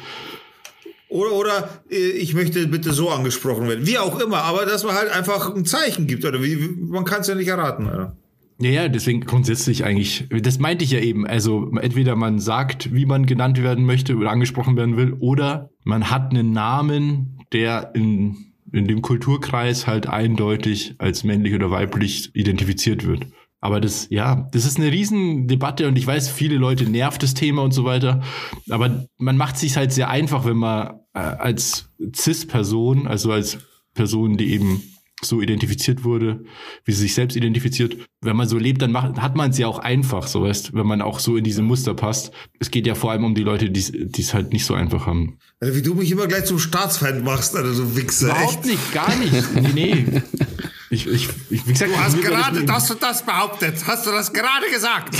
Oder, 1.10 1.34
oder 1.34 1.70
äh, 1.90 1.96
ich 1.96 2.34
möchte 2.34 2.68
bitte 2.68 2.94
so 2.94 3.10
angesprochen 3.10 3.68
werden. 3.68 3.86
Wie 3.86 3.98
auch 3.98 4.20
immer, 4.20 4.44
aber 4.44 4.66
dass 4.66 4.84
man 4.84 4.96
halt 4.96 5.12
einfach 5.12 5.54
ein 5.54 5.66
Zeichen 5.66 6.08
gibt, 6.08 6.24
oder 6.24 6.42
wie, 6.44 6.56
man 6.56 7.04
kann 7.04 7.22
es 7.22 7.28
ja 7.28 7.36
nicht 7.36 7.48
erraten, 7.48 7.88
oder? 7.88 8.16
Ja, 8.62 8.70
ja, 8.70 8.88
deswegen 8.90 9.22
grundsätzlich 9.22 9.86
eigentlich, 9.86 10.28
das 10.30 10.60
meinte 10.60 10.84
ich 10.84 10.92
ja 10.92 11.00
eben. 11.00 11.26
Also 11.26 11.72
entweder 11.82 12.16
man 12.16 12.40
sagt, 12.40 12.94
wie 12.94 13.06
man 13.06 13.26
genannt 13.26 13.62
werden 13.64 13.86
möchte 13.86 14.16
oder 14.16 14.32
angesprochen 14.32 14.76
werden 14.76 14.98
will, 14.98 15.14
oder 15.14 15.70
man 15.84 16.12
hat 16.12 16.32
einen 16.32 16.52
Namen, 16.52 17.40
der 17.54 17.92
in, 17.96 18.54
in 18.72 18.88
dem 18.88 19.02
Kulturkreis 19.02 19.88
halt 19.88 20.08
eindeutig 20.08 20.96
als 21.00 21.24
männlich 21.24 21.56
oder 21.56 21.72
weiblich 21.72 22.32
identifiziert 22.36 23.08
wird. 23.08 23.26
Aber 23.62 23.82
das, 23.82 24.08
ja, 24.10 24.48
das 24.52 24.66
ist 24.66 24.78
eine 24.78 24.92
Riesendebatte 24.92 25.88
und 25.88 25.98
ich 25.98 26.08
weiß, 26.08 26.30
viele 26.30 26.56
Leute 26.56 26.90
nervt 26.90 27.22
das 27.24 27.34
Thema 27.34 27.62
und 27.62 27.74
so 27.74 27.84
weiter. 27.84 28.22
Aber 28.70 29.06
man 29.18 29.38
macht 29.38 29.58
sich 29.58 29.76
halt 29.76 29.92
sehr 29.92 30.10
einfach, 30.10 30.46
wenn 30.46 30.58
man 30.58 31.00
äh, 31.14 31.20
als 31.20 31.90
Cis-Person, 32.16 33.08
also 33.08 33.32
als 33.32 33.58
Person, 33.94 34.38
die 34.38 34.54
eben 34.54 34.82
so 35.22 35.42
identifiziert 35.42 36.06
wurde, 36.06 36.46
wie 36.86 36.94
sie 36.94 37.02
sich 37.02 37.14
selbst 37.14 37.36
identifiziert. 37.36 37.98
Wenn 38.22 38.38
man 38.38 38.48
so 38.48 38.58
lebt, 38.58 38.82
dann 38.82 38.94
macht, 38.94 39.18
hat 39.18 39.36
man 39.36 39.52
es 39.52 39.58
ja 39.58 39.68
auch 39.68 39.80
einfach, 39.80 40.28
so 40.28 40.44
weißt, 40.44 40.74
wenn 40.74 40.88
man 40.88 41.02
auch 41.02 41.20
so 41.20 41.36
in 41.36 41.44
diese 41.44 41.62
Muster 41.62 41.94
passt. 41.94 42.32
Es 42.60 42.72
geht 42.72 42.88
ja 42.88 42.96
vor 42.96 43.12
allem 43.12 43.26
um 43.26 43.36
die 43.36 43.44
Leute, 43.44 43.70
die 43.70 44.22
es 44.22 44.34
halt 44.34 44.54
nicht 44.54 44.66
so 44.66 44.74
einfach 44.74 45.08
haben. 45.08 45.38
Also 45.60 45.76
wie 45.76 45.82
du 45.82 45.94
mich 45.96 46.12
immer 46.12 46.28
gleich 46.28 46.46
zum 46.46 46.60
Staatsfeind 46.60 47.26
machst, 47.26 47.56
Alter, 47.56 47.74
du 47.74 47.96
Wichser. 47.98 48.28
Überhaupt 48.28 48.54
echt. 48.54 48.66
nicht, 48.66 48.94
gar 48.94 49.14
nicht. 49.18 49.56
Nee, 49.76 50.06
nee. 50.06 50.22
Ich, 50.92 51.06
ich, 51.08 51.30
ich, 51.50 51.68
wie 51.68 51.74
gesagt, 51.74 51.92
Du 51.92 52.00
hast 52.00 52.22
gerade 52.22 52.64
das, 52.64 52.88
das 52.88 52.92
und 52.92 53.04
das 53.04 53.24
behauptet. 53.24 53.76
Hast 53.86 54.08
du 54.08 54.12
das 54.12 54.34
gerade 54.34 54.66
gesagt? 54.72 55.16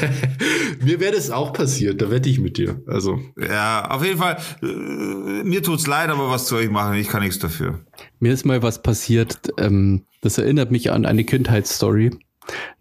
Mir 0.84 0.98
wäre 0.98 1.14
das 1.14 1.30
auch 1.30 1.52
passiert, 1.52 2.02
da 2.02 2.10
wette 2.10 2.28
ich 2.28 2.40
mit 2.40 2.58
dir. 2.58 2.82
Also, 2.86 3.20
Ja, 3.36 3.88
auf 3.88 4.04
jeden 4.04 4.18
Fall. 4.18 4.38
Äh, 4.62 5.44
mir 5.44 5.62
tut's 5.62 5.86
leid, 5.86 6.10
aber 6.10 6.28
was 6.30 6.48
soll 6.48 6.62
ich 6.62 6.70
machen? 6.70 6.94
Ich 6.94 7.08
kann 7.08 7.22
nichts 7.22 7.38
dafür. 7.38 7.80
Mir 8.18 8.32
ist 8.32 8.44
mal 8.44 8.62
was 8.62 8.82
passiert, 8.82 9.52
ähm, 9.58 10.06
das 10.22 10.38
erinnert 10.38 10.70
mich 10.70 10.90
an 10.90 11.06
eine 11.06 11.24
Kindheitsstory. 11.24 12.10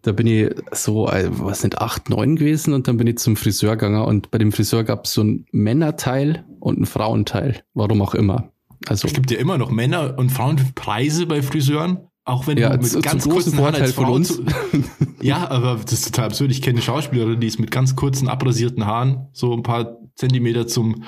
Da 0.02 0.12
bin 0.12 0.26
ich 0.26 0.50
so, 0.72 1.10
äh, 1.10 1.28
was 1.30 1.62
sind, 1.62 1.80
acht, 1.80 2.10
neun 2.10 2.38
gewesen 2.38 2.74
und 2.74 2.88
dann 2.88 2.98
bin 2.98 3.06
ich 3.06 3.18
zum 3.20 3.36
Friseur 3.36 3.76
gegangen 3.76 4.02
und 4.02 4.32
bei 4.32 4.40
dem 4.40 4.52
Friseur 4.52 4.84
gab 4.84 5.06
es 5.06 5.14
so 5.14 5.24
ein 5.24 5.46
Männerteil 5.52 6.44
und 6.60 6.80
ein 6.80 6.86
Frauenteil. 6.86 7.62
Warum 7.74 8.02
auch 8.02 8.16
immer. 8.16 8.52
Also, 8.88 9.08
es 9.08 9.14
gibt 9.14 9.30
ja 9.32 9.38
immer 9.38 9.58
noch 9.58 9.72
Männer- 9.72 10.18
und 10.18 10.30
Frauenpreise 10.32 11.26
bei 11.26 11.42
Friseuren. 11.42 12.00
Auch 12.26 12.46
wenn 12.48 12.58
Ja, 12.58 12.76
du 12.78 12.84
mit 12.84 13.04
ganz 13.04 13.28
kurzen 13.28 13.58
Haaren 13.58 13.76
als 13.76 13.94
Vorteil 13.94 13.94
von 13.94 14.06
Frau 14.06 14.14
uns. 14.14 14.42
Ja, 15.22 15.50
aber 15.50 15.80
das 15.84 15.94
ist 15.94 16.06
total 16.06 16.26
absurd. 16.26 16.52
Ich 16.52 16.62
kenne 16.62 16.76
eine 16.78 16.84
Schauspielerin, 16.84 17.40
die 17.40 17.48
ist 17.48 17.60
mit 17.60 17.72
ganz 17.72 17.96
kurzen, 17.96 18.28
abrasierten 18.28 18.86
Haaren 18.86 19.28
so 19.34 19.52
ein 19.54 19.64
paar 19.64 19.98
Zentimeter 20.16 20.68
zum 20.68 21.04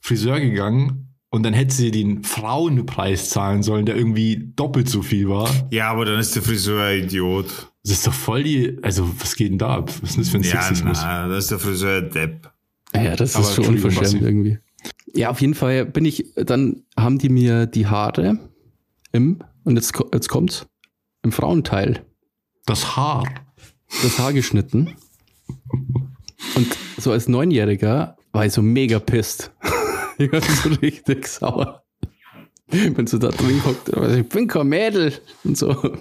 Friseur 0.00 0.40
gegangen. 0.40 1.08
Und 1.30 1.44
dann 1.44 1.54
hätte 1.54 1.74
sie 1.74 1.90
den 1.90 2.22
Frauenpreis 2.22 3.30
zahlen 3.30 3.62
sollen, 3.62 3.86
der 3.86 3.96
irgendwie 3.96 4.52
doppelt 4.54 4.88
so 4.90 5.00
viel 5.00 5.28
war. 5.30 5.48
Ja, 5.70 5.90
aber 5.90 6.04
dann 6.04 6.18
ist 6.20 6.34
der 6.36 6.42
Friseur 6.42 6.84
ein 6.84 7.04
Idiot. 7.04 7.46
Das 7.82 7.92
ist 7.92 8.06
doch 8.06 8.12
voll 8.12 8.42
die, 8.42 8.76
also 8.82 9.08
was 9.18 9.34
geht 9.34 9.50
denn 9.50 9.58
da 9.58 9.76
ab? 9.76 9.90
Was 10.02 10.10
ist 10.10 10.16
denn 10.16 10.22
das 10.22 10.28
für 10.28 10.36
ein 10.36 10.42
Ja, 10.42 10.62
Sexismus? 10.62 10.98
na, 11.02 11.28
das 11.28 11.44
ist 11.44 11.50
der 11.50 11.58
Friseur 11.58 12.02
Depp. 12.02 12.50
ja, 12.94 13.16
das 13.16 13.34
Aber 13.34 13.44
ist 13.46 13.54
schon 13.54 13.64
unverschämt 13.66 14.22
irgendwie. 14.22 14.58
Ja, 15.14 15.30
auf 15.30 15.40
jeden 15.40 15.54
Fall 15.54 15.84
bin 15.84 16.04
ich, 16.04 16.32
dann 16.34 16.84
haben 16.96 17.18
die 17.18 17.28
mir 17.28 17.66
die 17.66 17.86
Haare 17.86 18.38
im, 19.12 19.42
und 19.64 19.76
jetzt, 19.76 19.92
jetzt 20.12 20.28
kommt's, 20.28 20.66
im 21.22 21.32
Frauenteil 21.32 22.04
Das 22.66 22.96
Haar. 22.96 23.24
das 24.02 24.18
Haar 24.18 24.32
geschnitten. 24.32 24.96
Und 26.56 26.66
so 26.96 27.12
als 27.12 27.28
Neunjähriger 27.28 28.16
war 28.32 28.46
ich 28.46 28.52
so 28.52 28.62
mega 28.62 28.98
pisst. 28.98 29.52
ich 30.18 30.32
war 30.32 30.40
so 30.40 30.70
richtig 30.70 31.26
sauer. 31.28 31.81
Wenn 32.94 33.06
so 33.06 33.18
da 33.18 33.28
drin 33.28 33.60
also 33.92 34.16
ich 34.16 34.28
bin 34.28 34.48
kein 34.48 34.68
Mädel 34.68 35.12
und 35.44 35.56
so. 35.56 35.76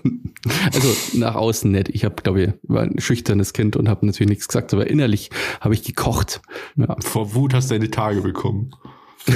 Also 0.73 1.19
nach 1.19 1.35
außen 1.35 1.69
nicht. 1.69 1.89
Ich 1.89 2.03
habe, 2.03 2.15
glaube 2.15 2.41
ich, 2.41 2.49
war 2.63 2.81
ein 2.81 2.99
schüchternes 2.99 3.53
Kind 3.53 3.75
und 3.75 3.87
habe 3.87 4.07
natürlich 4.07 4.29
nichts 4.29 4.47
gesagt, 4.47 4.73
aber 4.73 4.87
innerlich 4.87 5.29
habe 5.59 5.75
ich 5.75 5.83
gekocht. 5.83 6.41
Ja. 6.75 6.95
Vor 6.99 7.35
Wut 7.35 7.53
hast 7.53 7.69
du 7.69 7.75
deine 7.75 7.91
Tage 7.91 8.21
bekommen. 8.21 8.71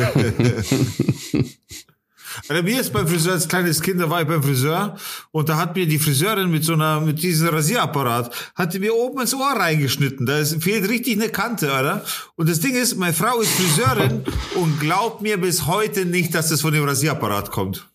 Bei 2.47 2.61
mir 2.61 2.81
ist 2.81 2.93
beim 2.93 3.07
Friseur 3.07 3.33
als 3.33 3.47
kleines 3.47 3.81
Kind, 3.81 3.99
da 3.99 4.09
war 4.09 4.21
ich 4.21 4.27
beim 4.27 4.43
Friseur 4.43 4.95
und 5.31 5.49
da 5.49 5.57
hat 5.57 5.75
mir 5.75 5.87
die 5.87 5.99
Friseurin 5.99 6.49
mit 6.51 6.63
so 6.63 6.73
einer, 6.73 7.01
mit 7.01 7.21
diesem 7.21 7.49
Rasierapparat, 7.49 8.53
hat 8.55 8.73
die 8.73 8.79
mir 8.79 8.95
oben 8.95 9.21
ins 9.21 9.33
Ohr 9.33 9.53
reingeschnitten. 9.55 10.25
Da 10.25 10.39
ist, 10.39 10.63
fehlt 10.63 10.89
richtig 10.89 11.15
eine 11.15 11.29
Kante, 11.29 11.67
oder? 11.67 12.03
Und 12.35 12.49
das 12.49 12.59
Ding 12.59 12.75
ist, 12.75 12.95
meine 12.97 13.13
Frau 13.13 13.39
ist 13.39 13.51
Friseurin 13.51 14.23
und 14.55 14.79
glaubt 14.79 15.21
mir 15.21 15.39
bis 15.39 15.65
heute 15.65 16.05
nicht, 16.05 16.33
dass 16.35 16.49
das 16.49 16.61
von 16.61 16.73
dem 16.73 16.83
Rasierapparat 16.83 17.51
kommt. 17.51 17.89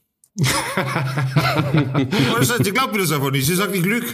sie 2.62 2.72
glaubt 2.72 2.92
mir 2.92 3.00
das 3.00 3.12
einfach 3.12 3.30
nicht. 3.30 3.46
Sie 3.46 3.54
sagt, 3.54 3.74
ich 3.74 3.84
lüge. 3.84 4.06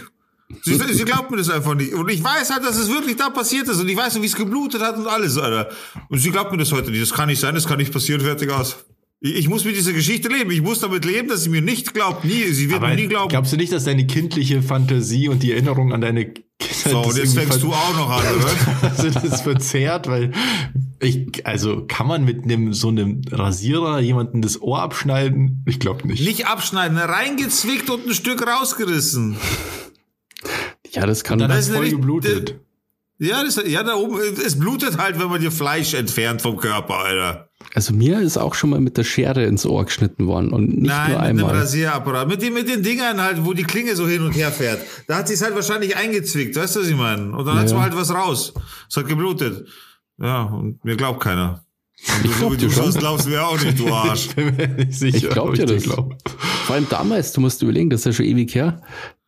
Sie, 0.63 0.75
sie 0.75 1.03
glaubt 1.03 1.29
mir 1.29 1.37
das 1.37 1.49
einfach 1.49 1.75
nicht. 1.75 1.93
Und 1.93 2.09
ich 2.09 2.23
weiß 2.23 2.51
halt, 2.51 2.63
dass 2.63 2.77
es 2.77 2.89
wirklich 2.89 3.17
da 3.17 3.29
passiert 3.29 3.67
ist. 3.67 3.79
Und 3.79 3.89
ich 3.89 3.97
weiß, 3.97 4.21
wie 4.21 4.25
es 4.25 4.35
geblutet 4.35 4.81
hat 4.81 4.97
und 4.97 5.07
alles, 5.07 5.37
Alter. 5.37 5.69
Und 6.09 6.19
sie 6.19 6.31
glaubt 6.31 6.51
mir 6.51 6.57
das 6.57 6.71
heute 6.71 6.89
nicht. 6.89 7.01
Das 7.01 7.13
kann 7.13 7.27
nicht 7.27 7.39
sein, 7.39 7.53
das 7.53 7.67
kann 7.67 7.77
nicht 7.77 7.91
passieren, 7.91 8.21
fertig 8.21 8.49
aus. 8.49 8.77
Ich, 9.19 9.49
muss 9.49 9.65
mit 9.65 9.75
dieser 9.75 9.93
Geschichte 9.93 10.29
leben. 10.29 10.51
Ich 10.51 10.61
muss 10.61 10.79
damit 10.79 11.03
leben, 11.03 11.27
dass 11.27 11.43
sie 11.43 11.49
mir 11.49 11.61
nicht 11.61 11.93
glaubt. 11.93 12.23
Nie, 12.23 12.43
sie 12.51 12.69
wird 12.69 12.81
Aber 12.81 12.89
mir 12.89 12.95
nie 12.95 13.07
glauben. 13.07 13.29
Glaubst 13.29 13.51
du 13.51 13.57
nicht, 13.57 13.73
dass 13.73 13.85
deine 13.85 14.05
kindliche 14.05 14.61
Fantasie 14.61 15.27
und 15.27 15.41
die 15.41 15.53
Erinnerung 15.53 15.91
an 15.91 16.01
deine 16.01 16.25
Kinder 16.25 16.43
So, 16.89 17.01
und 17.01 17.17
jetzt 17.17 17.33
fängst 17.33 17.63
du 17.63 17.73
auch 17.73 17.97
noch 17.97 18.09
an, 18.11 18.23
oder? 18.35 18.89
also 18.95 19.09
das 19.09 19.41
verzerrt, 19.41 20.07
weil 20.07 20.33
ich, 20.99 21.45
also 21.47 21.85
kann 21.87 22.05
man 22.05 22.25
mit 22.25 22.43
einem 22.43 22.73
so 22.73 22.89
einem 22.89 23.21
Rasierer 23.31 23.99
jemanden 23.99 24.43
das 24.43 24.61
Ohr 24.61 24.81
abschneiden? 24.81 25.63
Ich 25.65 25.79
glaube 25.79 26.07
nicht. 26.07 26.23
Nicht 26.23 26.45
abschneiden, 26.45 26.97
reingezwickt 26.99 27.89
und 27.89 28.07
ein 28.07 28.13
Stück 28.13 28.45
rausgerissen. 28.45 29.37
Ja, 30.91 31.05
das 31.05 31.23
kann 31.23 31.37
Dann 31.37 31.49
Das 31.49 31.69
voll 31.69 31.89
geblutet. 31.89 32.61
Ja, 33.19 33.43
das, 33.43 33.61
ja, 33.67 33.83
da 33.83 33.95
oben, 33.95 34.19
es 34.19 34.57
blutet 34.57 34.97
halt, 34.97 35.19
wenn 35.19 35.27
man 35.27 35.41
dir 35.41 35.51
Fleisch 35.51 35.93
entfernt 35.93 36.41
vom 36.41 36.57
Körper, 36.57 36.95
Alter. 36.95 37.46
Also 37.73 37.93
mir 37.93 38.19
ist 38.21 38.37
auch 38.37 38.53
schon 38.55 38.69
mal 38.69 38.79
mit 38.79 38.97
der 38.97 39.03
Schere 39.03 39.43
ins 39.45 39.65
Ohr 39.65 39.85
geschnitten 39.85 40.27
worden 40.27 40.49
und 40.51 40.77
nicht 40.77 40.87
Nein, 40.87 41.11
nur 41.11 41.19
mit 41.19 41.27
einmal. 41.29 41.55
Rasierapparat. 41.57 42.27
Mit 42.27 42.41
den, 42.41 42.53
mit 42.53 42.67
den 42.69 42.81
Dingern 42.83 43.19
halt, 43.21 43.45
wo 43.45 43.53
die 43.53 43.63
Klinge 43.63 43.95
so 43.95 44.07
hin 44.07 44.21
und 44.23 44.31
her 44.33 44.51
fährt. 44.51 44.79
Da 45.07 45.17
hat 45.17 45.27
sie 45.27 45.33
es 45.35 45.41
halt 45.43 45.55
wahrscheinlich 45.55 45.95
eingezwickt, 45.97 46.55
weißt 46.55 46.75
du, 46.75 46.79
was 46.81 46.87
ich 46.87 46.95
meine? 46.95 47.35
Und 47.35 47.45
dann 47.45 47.67
Ja. 47.67 47.73
mal 47.75 47.81
halt 47.83 47.95
was 47.95 48.13
raus. 48.13 48.53
Es 48.89 48.95
hat 48.97 49.07
geblutet. 49.07 49.67
Ja, 50.19 50.43
und 50.43 50.83
mir 50.85 50.95
glaubt 50.97 51.19
keiner. 51.21 51.63
Und 52.19 52.25
Ich 52.25 52.31
du, 52.31 52.37
glaub 52.37 52.51
du, 52.51 52.57
dir 52.57 52.67
du 52.67 52.73
schon. 52.73 52.91
glaubst 52.93 53.27
mir 53.27 53.43
auch 53.45 53.59
nicht, 53.61 53.79
du 53.79 53.87
Arsch. 53.93 54.27
Ich 54.27 54.35
bin 54.35 54.55
mir 54.55 54.67
nicht 54.67 54.93
sicher. 54.93 55.17
Ich 55.17 55.29
glaub 55.29 55.53
dir 55.55 55.65
das. 55.65 55.83
glaub. 55.83 56.15
Vor 56.65 56.75
allem 56.75 56.87
damals, 56.89 57.33
du 57.33 57.41
musst 57.41 57.61
überlegen, 57.63 57.89
das 57.89 58.01
ist 58.01 58.05
ja 58.05 58.13
schon 58.13 58.25
ewig 58.25 58.53
her. 58.55 58.81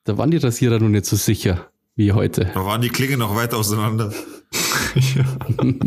Da 0.05 0.17
waren 0.17 0.31
die 0.31 0.37
Rasierer 0.37 0.79
noch 0.79 0.89
nicht 0.89 1.05
so 1.05 1.15
sicher 1.15 1.67
wie 1.95 2.11
heute. 2.13 2.49
Da 2.53 2.63
waren 2.65 2.81
die 2.81 2.89
Klingen 2.89 3.19
noch 3.19 3.35
weit 3.35 3.53
auseinander. 3.53 4.13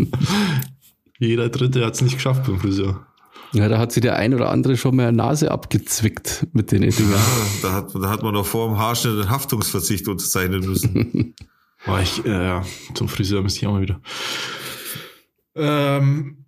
Jeder 1.19 1.49
Dritte 1.49 1.85
hat 1.85 1.95
es 1.95 2.01
nicht 2.03 2.15
geschafft 2.15 2.45
beim 2.47 2.59
Friseur. 2.61 3.07
Ja, 3.53 3.69
da 3.69 3.79
hat 3.79 3.93
sich 3.93 4.01
der 4.01 4.17
ein 4.17 4.33
oder 4.35 4.51
andere 4.51 4.77
schon 4.79 4.97
mal 4.97 5.09
eine 5.09 5.17
Nase 5.17 5.51
abgezwickt 5.51 6.47
mit 6.53 6.73
den 6.73 6.81
Dingern. 6.83 7.21
Da 7.63 7.73
hat, 7.73 7.95
da 7.95 8.09
hat 8.09 8.23
man 8.23 8.33
doch 8.35 8.47
vor 8.47 8.69
dem 8.69 8.79
Haarschnitt 8.79 9.13
einen 9.13 9.31
Haftungsverzicht 9.31 10.09
unterzeichnen 10.09 10.61
müssen. 10.67 11.35
War 11.85 12.01
ich, 12.03 12.25
äh, 12.25 12.31
ja, 12.31 12.65
zum 12.95 13.09
Friseur 13.09 13.43
müsste 13.43 13.61
ich 13.61 13.67
auch 13.67 13.73
mal 13.73 13.83
wieder. 13.83 14.01
Ähm, 15.55 16.39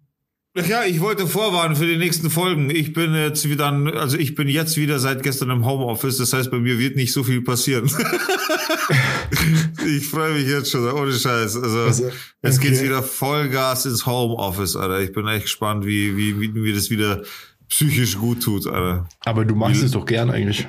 Ach 0.56 0.66
ja, 0.68 0.84
ich 0.84 1.00
wollte 1.00 1.26
vorwarnen 1.26 1.74
für 1.74 1.84
die 1.86 1.96
nächsten 1.96 2.30
Folgen. 2.30 2.70
Ich 2.70 2.92
bin 2.92 3.12
jetzt 3.12 3.48
wieder, 3.48 3.66
an- 3.66 3.88
also 3.88 4.16
ich 4.16 4.36
bin 4.36 4.46
jetzt 4.46 4.76
wieder 4.76 5.00
seit 5.00 5.24
gestern 5.24 5.50
im 5.50 5.66
Homeoffice. 5.66 6.18
Das 6.18 6.32
heißt, 6.32 6.48
bei 6.52 6.60
mir 6.60 6.78
wird 6.78 6.94
nicht 6.94 7.12
so 7.12 7.24
viel 7.24 7.42
passieren. 7.42 7.90
ich 9.86 10.06
freue 10.06 10.34
mich 10.34 10.48
jetzt 10.48 10.70
schon, 10.70 10.90
ohne 10.90 11.12
Scheiß. 11.12 11.56
Also, 11.56 11.78
Also, 11.80 12.10
jetzt 12.42 12.58
okay. 12.58 12.68
geht's 12.68 12.82
wieder 12.82 13.02
Vollgas 13.02 13.86
ins 13.86 14.06
Homeoffice, 14.06 14.76
Alter. 14.76 15.00
Ich 15.00 15.12
bin 15.12 15.26
echt 15.26 15.44
gespannt, 15.44 15.84
wie, 15.86 16.16
wie, 16.16 16.40
wie 16.40 16.48
mir 16.48 16.74
das 16.74 16.90
wieder 16.90 17.22
psychisch 17.68 18.18
gut 18.18 18.42
tut, 18.42 18.66
Alter. 18.66 19.08
aber 19.20 19.44
du 19.44 19.54
machst 19.54 19.82
es 19.82 19.92
doch 19.92 20.06
gern 20.06 20.30
eigentlich. 20.30 20.66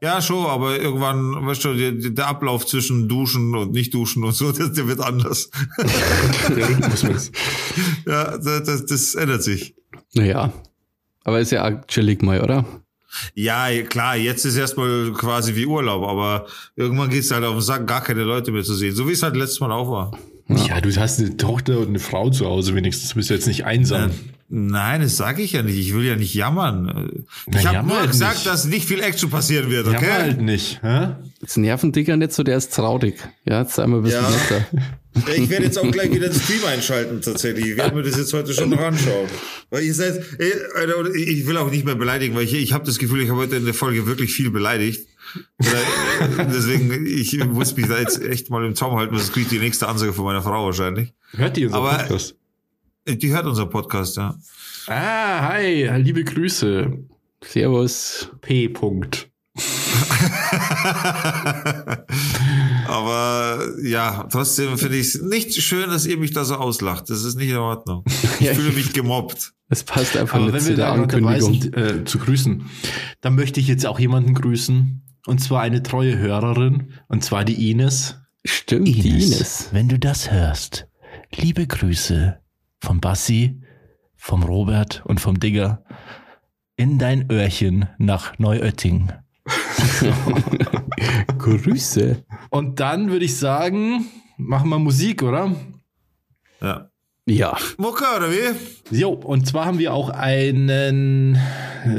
Ja, 0.00 0.22
schon, 0.22 0.46
aber 0.46 0.80
irgendwann, 0.80 1.46
weißt 1.46 1.64
du, 1.64 1.74
der, 1.74 1.92
der 1.92 2.26
Ablauf 2.28 2.66
zwischen 2.66 3.08
Duschen 3.08 3.54
und 3.54 3.72
nicht 3.72 3.92
duschen 3.92 4.24
und 4.24 4.32
so, 4.32 4.52
der, 4.52 4.68
der 4.68 4.86
wird 4.86 5.00
anders. 5.00 5.50
Der 6.48 6.68
Rhythmus 6.68 7.32
ja, 8.06 8.38
das, 8.38 8.62
das, 8.62 8.86
das 8.86 9.14
ändert 9.16 9.42
sich. 9.42 9.74
Naja. 10.14 10.52
Aber 11.24 11.40
ist 11.40 11.50
ja 11.50 11.66
auch 11.66 11.86
chillig 11.86 12.22
mal, 12.22 12.40
oder? 12.40 12.64
Ja, 13.34 13.68
klar, 13.82 14.16
jetzt 14.16 14.44
ist 14.44 14.56
erstmal 14.56 15.12
quasi 15.12 15.54
wie 15.54 15.66
Urlaub, 15.66 16.06
aber 16.06 16.46
irgendwann 16.74 17.10
geht's 17.10 17.30
halt 17.30 17.44
auf 17.44 17.54
den 17.54 17.62
Sack, 17.62 17.86
gar 17.86 18.02
keine 18.02 18.22
Leute 18.22 18.50
mehr 18.50 18.62
zu 18.62 18.74
sehen. 18.74 18.94
So 18.94 19.08
wie 19.08 19.12
es 19.12 19.22
halt 19.22 19.36
letztes 19.36 19.60
Mal 19.60 19.72
auch 19.72 19.90
war. 19.90 20.18
Ja, 20.48 20.80
du 20.80 20.94
hast 20.94 21.18
eine 21.18 21.36
Tochter 21.36 21.78
und 21.78 21.88
eine 21.88 21.98
Frau 21.98 22.30
zu 22.30 22.46
Hause 22.46 22.74
wenigstens. 22.74 23.10
Du 23.10 23.16
bist 23.16 23.30
jetzt 23.30 23.46
nicht 23.46 23.64
einsam. 23.64 24.12
Nein, 24.48 25.00
das 25.00 25.16
sage 25.16 25.42
ich 25.42 25.52
ja 25.52 25.62
nicht. 25.62 25.76
Ich 25.76 25.92
will 25.94 26.04
ja 26.04 26.14
nicht 26.16 26.32
jammern. 26.34 27.10
Na, 27.46 27.58
Ich 27.58 27.66
habe 27.66 27.76
jammer 27.76 27.88
nur 27.88 27.98
halt 28.00 28.10
gesagt, 28.12 28.34
nicht. 28.36 28.46
dass 28.46 28.64
nicht 28.64 28.86
viel 28.86 29.00
Action 29.02 29.28
passieren 29.28 29.70
wird, 29.70 29.86
okay? 29.88 29.96
aber 29.96 30.12
halt 30.22 30.40
nicht. 30.40 30.80
Hä? 30.82 31.16
Jetzt 31.40 31.56
nerven 31.58 31.90
Dicker 31.92 32.16
nicht 32.16 32.32
so, 32.32 32.42
der 32.44 32.56
ist 32.56 32.72
traurig. 32.72 33.16
Ja, 33.44 33.62
jetzt 33.62 33.74
sei 33.74 33.86
mal 33.86 33.96
ein 33.98 34.02
bisschen 34.04 34.22
Ja. 34.22 34.30
netter. 34.30 34.66
Ich 35.34 35.48
werde 35.48 35.64
jetzt 35.64 35.78
auch 35.78 35.90
gleich 35.90 36.12
wieder 36.12 36.28
den 36.28 36.38
Stream 36.38 36.62
einschalten, 36.66 37.22
tatsächlich. 37.22 37.68
Ich 37.68 37.76
werde 37.78 37.96
mir 37.96 38.02
das 38.02 38.18
jetzt 38.18 38.34
heute 38.34 38.52
schon 38.52 38.68
noch 38.68 38.80
anschauen. 38.82 39.26
Weil 39.70 39.82
ihr 39.84 39.94
seid, 39.94 40.22
ich 40.38 41.46
will 41.46 41.56
auch 41.56 41.70
nicht 41.70 41.86
mehr 41.86 41.94
beleidigen, 41.94 42.34
weil 42.36 42.42
ich, 42.44 42.52
ich 42.52 42.74
habe 42.74 42.84
das 42.84 42.98
Gefühl, 42.98 43.22
ich 43.22 43.30
habe 43.30 43.38
heute 43.40 43.56
in 43.56 43.64
der 43.64 43.72
Folge 43.72 44.04
wirklich 44.06 44.34
viel 44.34 44.50
beleidigt. 44.50 45.08
Äh, 45.58 45.64
Deswegen, 46.52 47.06
ich 47.06 47.42
muss 47.46 47.74
mich 47.76 47.86
da 47.86 47.98
jetzt 47.98 48.20
echt 48.22 48.50
mal 48.50 48.62
im 48.66 48.74
Zaum 48.74 48.94
halten, 48.98 49.16
sonst 49.16 49.32
kriege 49.32 49.44
ich 49.44 49.48
die 49.48 49.58
nächste 49.58 49.88
Ansage 49.88 50.12
von 50.12 50.26
meiner 50.26 50.42
Frau 50.42 50.66
wahrscheinlich. 50.66 51.14
Hört 51.34 51.56
ihr 51.56 51.68
unser 51.68 51.78
Aber- 51.78 51.96
Podcast? 51.96 52.34
Die 53.08 53.30
hört 53.30 53.46
unser 53.46 53.66
Podcast, 53.66 54.16
ja. 54.16 54.34
Ah, 54.88 55.48
hi, 55.52 55.88
liebe 55.98 56.24
Grüße. 56.24 56.92
Servus. 57.44 58.30
P. 58.40 58.66
-Punkt. 58.68 59.26
Aber 62.86 63.58
ja, 63.82 64.26
trotzdem 64.30 64.78
finde 64.78 64.96
ich 64.96 65.14
es 65.14 65.22
nicht 65.22 65.54
schön, 65.62 65.90
dass 65.90 66.06
ihr 66.06 66.16
mich 66.18 66.32
da 66.32 66.44
so 66.44 66.56
auslacht. 66.56 67.10
Das 67.10 67.24
ist 67.24 67.36
nicht 67.36 67.50
in 67.50 67.56
Ordnung. 67.56 68.04
Ich 68.40 68.48
fühle 68.50 68.70
ich- 68.70 68.76
mich 68.76 68.92
gemobbt. 68.92 69.52
Es 69.68 69.82
passt 69.82 70.16
einfach 70.16 70.36
Aber 70.36 70.44
nicht 70.46 70.54
wenn 70.54 70.60
zu 70.62 70.68
wir 70.68 70.76
der 70.76 70.92
Ankündigung. 70.92 71.60
sind, 71.60 71.76
äh, 71.76 72.04
zu 72.04 72.18
grüßen, 72.18 72.66
dann 73.20 73.34
möchte 73.34 73.58
ich 73.58 73.66
jetzt 73.66 73.84
auch 73.86 73.98
jemanden 73.98 74.34
grüßen. 74.34 75.02
Und 75.26 75.40
zwar 75.42 75.62
eine 75.62 75.82
treue 75.82 76.16
Hörerin. 76.18 76.92
Und 77.08 77.24
zwar 77.24 77.44
die 77.44 77.70
Ines. 77.70 78.16
Stimmt, 78.44 78.86
die 78.86 79.08
Ines. 79.08 79.68
wenn 79.72 79.88
du 79.88 79.98
das 79.98 80.30
hörst, 80.30 80.86
liebe 81.34 81.66
Grüße 81.66 82.38
vom 82.80 83.00
Bassi, 83.00 83.60
vom 84.14 84.42
Robert 84.42 85.02
und 85.04 85.20
vom 85.20 85.38
Digger 85.38 85.84
in 86.76 86.98
dein 86.98 87.30
Öhrchen 87.30 87.88
nach 87.98 88.38
Neuötting. 88.38 89.12
Grüße. 91.38 92.24
Und 92.50 92.80
dann 92.80 93.10
würde 93.10 93.24
ich 93.24 93.36
sagen, 93.36 94.06
machen 94.36 94.68
wir 94.70 94.78
Musik, 94.78 95.22
oder? 95.22 95.54
Ja. 96.60 96.90
Ja. 97.28 97.56
Mucke, 97.76 98.04
oder 98.16 98.30
wie? 98.30 98.96
Jo, 98.96 99.10
und 99.10 99.46
zwar 99.46 99.66
haben 99.66 99.78
wir 99.78 99.92
auch 99.92 100.10
einen 100.10 101.38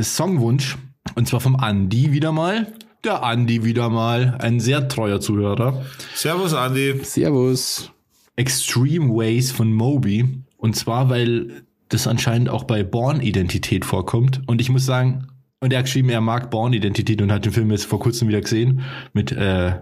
Songwunsch. 0.02 0.78
Und 1.16 1.28
zwar 1.28 1.40
vom 1.40 1.56
Andi 1.56 2.12
wieder 2.12 2.32
mal. 2.32 2.74
Der 3.04 3.24
Andi 3.24 3.64
wieder 3.64 3.90
mal. 3.90 4.38
Ein 4.40 4.60
sehr 4.60 4.88
treuer 4.88 5.20
Zuhörer. 5.20 5.86
Servus, 6.14 6.54
Andi. 6.54 7.00
Servus. 7.04 7.92
Extreme 8.36 9.14
Ways 9.14 9.52
von 9.52 9.74
Moby. 9.74 10.44
Und 10.58 10.76
zwar, 10.76 11.10
weil 11.10 11.64
das 11.90 12.08
anscheinend 12.08 12.50
auch 12.50 12.66
bei 12.66 12.84
Born-Identität 12.84 13.86
vorkommt. 13.86 14.42
Und 14.48 14.60
ich 14.62 14.70
muss 14.70 14.86
sagen, 14.86 15.28
und 15.60 15.72
er 15.74 15.80
hat 15.80 15.86
geschrieben, 15.86 16.10
er 16.10 16.22
mag 16.22 16.52
Born-Identität 16.52 17.22
und 17.22 17.32
hat 17.32 17.46
den 17.46 17.52
Film 17.54 17.72
jetzt 17.72 17.86
vor 17.86 18.00
kurzem 18.00 18.28
wieder 18.28 18.42
gesehen. 18.42 18.82
Mit, 19.14 19.32
äh, 19.32 19.80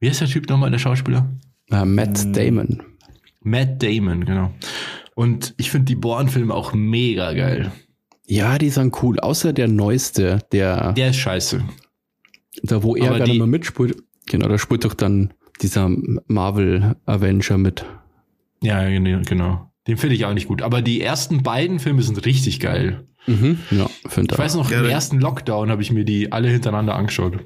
wie 0.00 0.08
heißt 0.08 0.20
der 0.20 0.28
Typ 0.28 0.48
nochmal, 0.48 0.70
der 0.70 0.78
Schauspieler? 0.78 1.30
Äh, 1.70 1.84
Matt 1.84 2.36
Damon. 2.36 2.82
Matt 3.40 3.82
Damon, 3.82 4.24
genau. 4.24 4.52
Und 5.14 5.54
ich 5.58 5.70
finde 5.70 5.86
die 5.86 5.94
Born-Filme 5.96 6.52
auch 6.54 6.72
mega 6.74 7.32
geil. 7.34 7.70
Ja, 8.26 8.56
die 8.58 8.70
sind 8.70 9.02
cool. 9.02 9.18
Außer 9.20 9.52
der 9.52 9.68
neueste, 9.68 10.38
der, 10.52 10.92
Der 10.94 11.10
ist 11.10 11.16
scheiße. 11.16 11.62
da 12.62 12.82
wo 12.82 12.96
er 12.96 13.08
aber 13.08 13.18
gerade 13.18 13.32
die- 13.32 13.38
mal 13.38 13.46
mitspielt. 13.46 14.02
Genau, 14.26 14.48
da 14.48 14.56
spielt 14.58 14.84
doch 14.84 14.94
dann 14.94 15.34
dieser 15.60 15.90
Marvel 16.28 16.96
Avenger 17.06 17.58
mit. 17.58 17.84
Ja, 18.62 18.88
genau. 18.88 19.71
Den 19.86 19.96
finde 19.96 20.14
ich 20.16 20.24
auch 20.24 20.34
nicht 20.34 20.48
gut. 20.48 20.62
Aber 20.62 20.82
die 20.82 21.00
ersten 21.00 21.42
beiden 21.42 21.78
Filme 21.80 22.02
sind 22.02 22.24
richtig 22.24 22.60
geil. 22.60 23.06
Mhm. 23.26 23.58
Ja, 23.70 23.88
Ich 24.04 24.38
weiß 24.38 24.54
noch, 24.56 24.70
Ja, 24.70 24.80
im 24.80 24.88
ersten 24.88 25.20
Lockdown 25.20 25.70
habe 25.70 25.82
ich 25.82 25.92
mir 25.92 26.04
die 26.04 26.32
alle 26.32 26.48
hintereinander 26.48 26.94
angeschaut. 26.94 27.38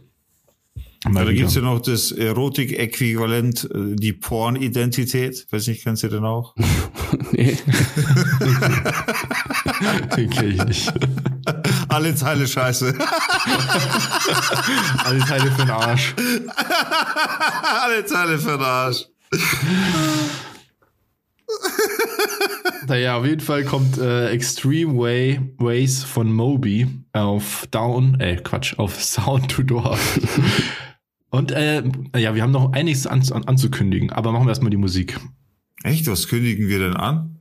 Mal 1.05 1.25
da 1.25 1.31
wieder. 1.31 1.35
gibt's 1.41 1.55
ja 1.55 1.61
noch 1.63 1.81
das 1.81 2.11
Erotik-Äquivalent, 2.11 3.69
äh, 3.73 3.95
die 3.97 4.13
Porn-Identität. 4.13 5.47
Weiß 5.51 5.67
nicht, 5.69 5.85
kennst 5.85 6.03
du 6.03 6.09
den 6.09 6.25
auch? 6.25 6.55
nee. 7.33 7.57
Den 10.17 10.31
kenn 10.31 10.51
ich 10.53 10.65
nicht. 10.65 10.93
Alle 11.89 12.15
Teile 12.15 12.47
scheiße. 12.49 12.95
Alle 15.05 15.19
Teile 15.21 15.51
für 15.51 15.63
den 15.63 15.71
Arsch. 15.71 16.15
Alle 17.83 18.05
Teile 18.07 18.39
für 18.39 18.53
den 18.53 18.63
Arsch. 18.63 19.07
Naja, 22.89 23.17
auf 23.19 23.27
jeden 23.27 23.41
Fall 23.41 23.65
kommt 23.65 23.99
äh, 23.99 24.29
Extreme 24.29 24.97
Way 24.97 25.41
Ways 25.59 26.05
von 26.05 26.33
Moby 26.33 26.87
auf 27.13 27.67
Down, 27.71 28.21
äh, 28.21 28.37
Quatsch, 28.37 28.79
auf 28.79 29.03
Sound 29.03 29.51
to 29.51 29.63
Dorf. 29.63 30.21
Und 31.31 31.51
äh, 31.53 31.83
ja, 32.17 32.35
wir 32.35 32.43
haben 32.43 32.53
noch 32.53 32.73
einiges 32.73 33.07
an, 33.07 33.23
an, 33.33 33.45
anzukündigen, 33.45 34.11
aber 34.13 34.33
machen 34.33 34.47
wir 34.47 34.51
erstmal 34.51 34.71
die 34.71 34.77
Musik. 34.77 35.19
Echt? 35.83 36.07
Was 36.07 36.29
kündigen 36.29 36.69
wir 36.69 36.79
denn 36.79 36.95
an? 36.95 37.41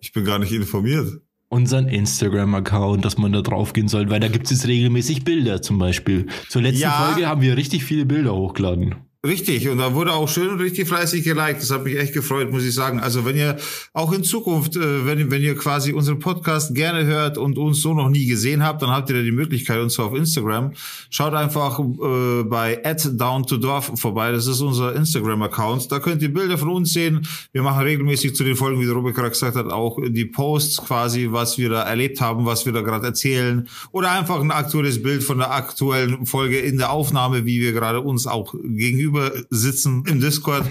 Ich 0.00 0.12
bin 0.12 0.24
gar 0.24 0.38
nicht 0.38 0.52
informiert. 0.52 1.20
Unseren 1.48 1.88
Instagram-Account, 1.88 3.04
dass 3.04 3.18
man 3.18 3.32
da 3.32 3.40
drauf 3.42 3.72
gehen 3.72 3.88
soll, 3.88 4.10
weil 4.10 4.20
da 4.20 4.28
gibt 4.28 4.46
es 4.46 4.50
jetzt 4.52 4.66
regelmäßig 4.66 5.24
Bilder 5.24 5.62
zum 5.62 5.78
Beispiel. 5.78 6.26
Zur 6.48 6.62
letzten 6.62 6.82
Ja. 6.82 6.90
Folge 7.06 7.28
haben 7.28 7.40
wir 7.40 7.56
richtig 7.56 7.84
viele 7.84 8.04
Bilder 8.04 8.34
hochgeladen. 8.34 8.96
Richtig, 9.26 9.68
und 9.68 9.78
da 9.78 9.92
wurde 9.92 10.12
auch 10.12 10.28
schön 10.28 10.50
und 10.50 10.60
richtig 10.60 10.86
fleißig 10.86 11.24
geliked. 11.24 11.60
Das 11.60 11.72
hat 11.72 11.82
mich 11.82 11.98
echt 11.98 12.12
gefreut, 12.12 12.52
muss 12.52 12.64
ich 12.64 12.72
sagen. 12.72 13.00
Also 13.00 13.24
wenn 13.24 13.36
ihr 13.36 13.56
auch 13.92 14.12
in 14.12 14.22
Zukunft, 14.22 14.76
äh, 14.76 15.04
wenn, 15.04 15.32
wenn 15.32 15.42
ihr 15.42 15.56
quasi 15.56 15.92
unseren 15.92 16.20
Podcast 16.20 16.76
gerne 16.76 17.04
hört 17.06 17.36
und 17.36 17.58
uns 17.58 17.80
so 17.80 17.92
noch 17.92 18.08
nie 18.08 18.26
gesehen 18.26 18.62
habt, 18.62 18.82
dann 18.82 18.90
habt 18.90 19.10
ihr 19.10 19.16
da 19.16 19.22
die 19.22 19.32
Möglichkeit, 19.32 19.80
und 19.80 19.90
zwar 19.90 20.06
auf 20.06 20.14
Instagram. 20.14 20.74
Schaut 21.10 21.34
einfach 21.34 21.80
äh, 21.80 22.44
bei 22.44 22.84
@down2dorf 22.84 23.96
vorbei. 23.96 24.30
Das 24.30 24.46
ist 24.46 24.60
unser 24.60 24.94
Instagram-Account. 24.94 25.90
Da 25.90 25.98
könnt 25.98 26.22
ihr 26.22 26.32
Bilder 26.32 26.56
von 26.56 26.68
uns 26.68 26.92
sehen. 26.92 27.26
Wir 27.52 27.62
machen 27.62 27.82
regelmäßig 27.82 28.36
zu 28.36 28.44
den 28.44 28.54
Folgen, 28.54 28.80
wie 28.80 28.84
der 28.84 28.94
Robert 28.94 29.16
gerade 29.16 29.30
gesagt 29.30 29.56
hat, 29.56 29.72
auch 29.72 29.98
die 30.06 30.24
Posts 30.24 30.86
quasi, 30.86 31.28
was 31.32 31.58
wir 31.58 31.70
da 31.70 31.82
erlebt 31.82 32.20
haben, 32.20 32.46
was 32.46 32.64
wir 32.64 32.72
da 32.72 32.82
gerade 32.82 33.06
erzählen. 33.06 33.66
Oder 33.90 34.12
einfach 34.12 34.40
ein 34.40 34.52
aktuelles 34.52 35.02
Bild 35.02 35.24
von 35.24 35.38
der 35.38 35.52
aktuellen 35.52 36.26
Folge 36.26 36.58
in 36.58 36.78
der 36.78 36.92
Aufnahme, 36.92 37.44
wie 37.44 37.60
wir 37.60 37.72
gerade 37.72 38.00
uns 38.00 38.28
auch 38.28 38.54
gegenüber 38.62 39.15
sitzen 39.50 40.04
im 40.06 40.20
Discord. 40.20 40.64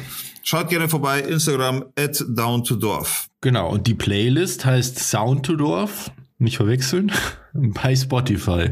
Schaut 0.43 0.69
gerne 0.69 0.87
vorbei, 0.87 1.21
Instagram 1.21 1.85
at 1.97 2.23
down 2.29 2.63
to 2.63 2.75
Dorf. 2.75 3.29
Genau, 3.41 3.69
und 3.71 3.87
die 3.87 3.95
Playlist 3.95 4.65
heißt 4.65 4.99
Sound 4.99 5.45
to 5.45 5.55
Dorf, 5.55 6.11
nicht 6.37 6.57
verwechseln, 6.57 7.11
bei 7.53 7.95
Spotify. 7.95 8.71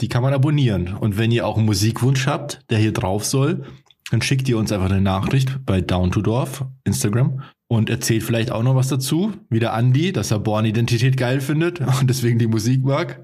Die 0.00 0.08
kann 0.08 0.22
man 0.22 0.34
abonnieren. 0.34 0.94
Und 0.94 1.18
wenn 1.18 1.30
ihr 1.30 1.46
auch 1.46 1.56
einen 1.56 1.66
Musikwunsch 1.66 2.26
habt, 2.26 2.60
der 2.70 2.78
hier 2.78 2.92
drauf 2.92 3.24
soll, 3.24 3.64
dann 4.10 4.22
schickt 4.22 4.48
ihr 4.48 4.58
uns 4.58 4.70
einfach 4.70 4.90
eine 4.90 5.00
Nachricht 5.00 5.64
bei 5.64 5.80
Down 5.80 6.10
to 6.10 6.20
Dorf, 6.20 6.64
Instagram, 6.84 7.42
und 7.66 7.90
erzählt 7.90 8.22
vielleicht 8.22 8.50
auch 8.50 8.62
noch 8.62 8.76
was 8.76 8.88
dazu, 8.88 9.32
wie 9.48 9.60
der 9.60 9.72
Andi, 9.72 10.12
dass 10.12 10.30
er 10.30 10.38
Born-Identität 10.38 11.16
geil 11.16 11.40
findet 11.40 11.80
und 12.00 12.08
deswegen 12.08 12.38
die 12.38 12.46
Musik 12.46 12.84
mag. 12.84 13.20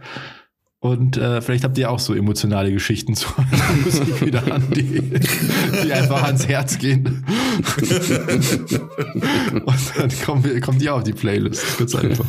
Und 0.83 1.19
äh, 1.19 1.43
vielleicht 1.43 1.65
habt 1.65 1.77
ihr 1.77 1.91
auch 1.91 1.99
so 1.99 2.15
emotionale 2.15 2.73
Geschichten 2.73 3.15
zur 3.15 3.35
Musik 3.85 4.25
wie 4.25 4.31
der 4.31 4.51
Andi, 4.51 5.03
die 5.85 5.93
einfach 5.93 6.23
ans 6.23 6.49
Herz 6.49 6.79
gehen. 6.79 7.23
Und 9.67 9.93
dann 9.99 10.11
kommen 10.25 10.43
wir, 10.43 10.59
kommt 10.63 10.81
ihr 10.81 10.95
auf 10.95 11.03
die 11.03 11.13
Playlist. 11.13 11.79
Ganz 11.79 11.95
einfach. 11.95 12.27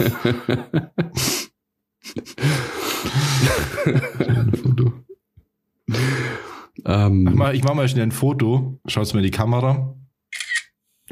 Ähm, 6.85 7.23
Mach 7.23 7.33
mal, 7.33 7.55
ich 7.55 7.63
mach 7.63 7.73
mal 7.73 7.87
schnell 7.87 8.03
ein 8.03 8.11
Foto. 8.11 8.81
Schaut's 8.85 9.13
mir 9.13 9.19
in 9.21 9.25
die 9.25 9.31
Kamera. 9.31 9.95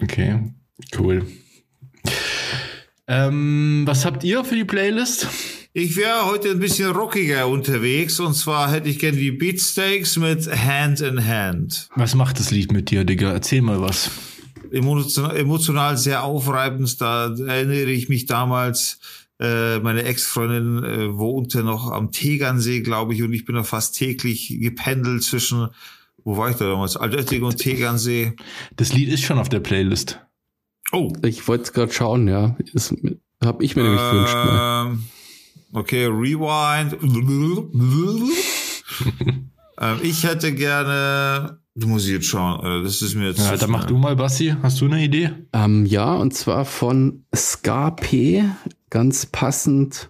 Okay, 0.02 0.52
cool. 0.98 1.26
Ähm, 3.08 3.84
was 3.86 4.06
habt 4.06 4.26
ihr 4.26 4.44
für 4.44 4.56
die 4.56 4.66
Playlist? 4.66 5.28
Ich 5.72 5.96
wäre 5.96 6.26
heute 6.26 6.50
ein 6.50 6.60
bisschen 6.60 6.90
rockiger 6.90 7.48
unterwegs 7.48 8.20
und 8.20 8.34
zwar 8.34 8.72
hätte 8.72 8.90
ich 8.90 8.98
gerne 8.98 9.18
die 9.18 9.32
Beatsteaks 9.32 10.18
mit 10.18 10.48
Hand 10.48 11.00
in 11.00 11.24
Hand. 11.24 11.90
Was 11.96 12.16
macht 12.16 12.40
das 12.40 12.50
Lied 12.50 12.72
mit 12.72 12.90
dir, 12.90 13.04
Digga? 13.04 13.32
Erzähl 13.32 13.62
mal 13.62 13.80
was. 13.80 14.10
Emotional, 14.72 15.38
emotional 15.38 15.96
sehr 15.96 16.24
aufreibend. 16.24 17.00
Da 17.00 17.36
erinnere 17.36 17.92
ich 17.92 18.10
mich 18.10 18.26
damals, 18.26 19.00
äh, 19.40 19.78
meine 19.78 20.04
Ex-Freundin 20.06 20.84
äh, 20.84 21.18
wohnte 21.18 21.64
noch 21.64 21.92
am 21.92 22.12
Tegernsee, 22.12 22.82
glaube 22.82 23.14
ich, 23.14 23.22
und 23.22 23.32
ich 23.32 23.46
bin 23.46 23.54
da 23.54 23.64
fast 23.64 23.96
täglich 23.96 24.58
gependelt 24.60 25.22
zwischen, 25.22 25.68
wo 26.24 26.36
war 26.36 26.50
ich 26.50 26.56
da 26.56 26.68
damals? 26.68 26.98
Altötting 26.98 27.44
und 27.44 27.58
Tegernsee. 27.58 28.34
Das 28.76 28.92
Lied 28.92 29.10
ist 29.10 29.22
schon 29.22 29.38
auf 29.38 29.50
der 29.50 29.60
Playlist. 29.60 30.20
Oh. 30.92 31.14
ich 31.22 31.48
wollte 31.48 31.72
gerade 31.72 31.94
schauen, 31.94 32.28
ja. 32.28 32.58
Das 32.74 32.92
habe 33.44 33.64
ich 33.64 33.76
mir 33.76 33.84
nämlich 33.84 34.02
gewünscht. 34.02 34.34
Mal. 34.34 34.98
Okay, 35.72 36.06
Rewind. 36.06 36.98
ähm, 39.80 40.00
ich 40.02 40.24
hätte 40.24 40.54
gerne, 40.54 41.60
du 41.76 41.88
musst 41.88 42.08
jetzt 42.08 42.26
schauen, 42.26 42.66
äh, 42.66 42.84
das 42.84 43.02
ist 43.02 43.16
mir 43.16 43.28
jetzt. 43.28 43.40
Ja, 43.40 43.56
dann 43.56 43.70
mach 43.70 43.86
du 43.86 43.98
mal, 43.98 44.16
Basti. 44.16 44.56
Hast 44.64 44.82
du 44.82 44.86
eine 44.86 45.04
Idee? 45.04 45.32
Ähm, 45.54 45.86
ja, 45.86 46.14
und 46.16 46.34
zwar 46.34 46.66
von 46.66 47.26
Ska 47.36 47.92
P, 47.92 48.44
ganz 48.90 49.28
passend 49.28 50.10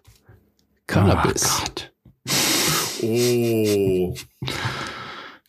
Cannabis. 0.88 1.60
Gott. 1.60 1.94
Oh. 3.02 4.16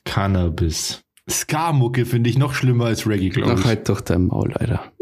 Cannabis. 0.04 1.02
Ska-Mucke 1.28 2.06
finde 2.06 2.30
ich 2.30 2.38
noch 2.38 2.54
schlimmer 2.54 2.86
als 2.86 3.06
Reggae, 3.06 3.28
glaube 3.28 3.52
Ach, 3.54 3.60
ich. 3.60 3.64
halt 3.64 3.88
doch 3.88 4.00
dein 4.00 4.26
Maul, 4.26 4.52
Alter. 4.54 4.92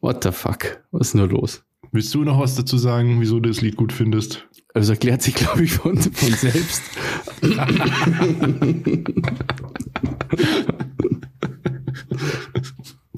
What 0.00 0.24
the 0.24 0.32
fuck? 0.32 0.82
Was 0.90 1.08
ist 1.08 1.14
nur 1.14 1.28
los? 1.28 1.64
Willst 1.92 2.14
du 2.14 2.22
noch 2.22 2.38
was 2.38 2.54
dazu 2.54 2.78
sagen, 2.78 3.20
wieso 3.20 3.40
du 3.40 3.48
das 3.48 3.60
Lied 3.60 3.76
gut 3.76 3.92
findest? 3.92 4.46
Also 4.74 4.92
erklärt 4.92 5.22
sich, 5.22 5.34
glaube 5.34 5.64
ich, 5.64 5.72
von, 5.72 5.98
von 5.98 6.32
selbst. 6.32 6.82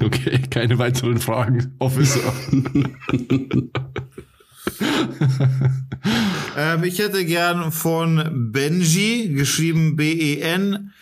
Okay, 0.00 0.40
keine 0.50 0.78
weiteren 0.78 1.18
Fragen. 1.18 1.74
Officer. 1.78 2.32
Ähm, 6.56 6.84
ich 6.84 6.98
hätte 6.98 7.24
gern 7.24 7.72
von 7.72 8.50
Benji, 8.52 9.28
geschrieben 9.34 9.96
B-E-N-J-I-E. 9.96 10.92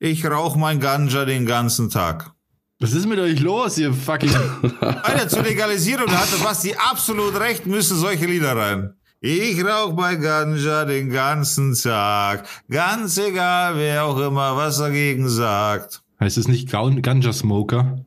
Ich 0.00 0.26
rauche 0.26 0.58
mein 0.58 0.80
Ganja 0.80 1.24
den 1.24 1.46
ganzen 1.46 1.88
Tag. 1.90 2.34
Was 2.80 2.92
ist 2.92 3.06
mit 3.06 3.18
euch 3.18 3.40
los, 3.40 3.78
ihr 3.78 3.92
fucking... 3.92 4.30
Alter, 4.80 5.28
zur 5.28 5.42
Legalisierung 5.42 6.10
hatte 6.10 6.36
Basti 6.42 6.74
absolut 6.76 7.38
recht, 7.38 7.66
müssen 7.66 7.96
solche 7.96 8.26
Lieder 8.26 8.56
rein. 8.56 8.94
Ich 9.20 9.64
rauch 9.64 9.92
bei 9.92 10.16
Ganja 10.16 10.84
den 10.84 11.08
ganzen 11.10 11.74
Tag. 11.74 12.46
Ganz 12.68 13.16
egal, 13.16 13.76
wer 13.76 14.04
auch 14.04 14.18
immer 14.18 14.56
was 14.56 14.78
dagegen 14.78 15.28
sagt. 15.28 16.02
heißt 16.20 16.36
es 16.36 16.46
nicht 16.48 16.68
Gan- 16.70 17.00
Ganja-Smoker? 17.00 18.04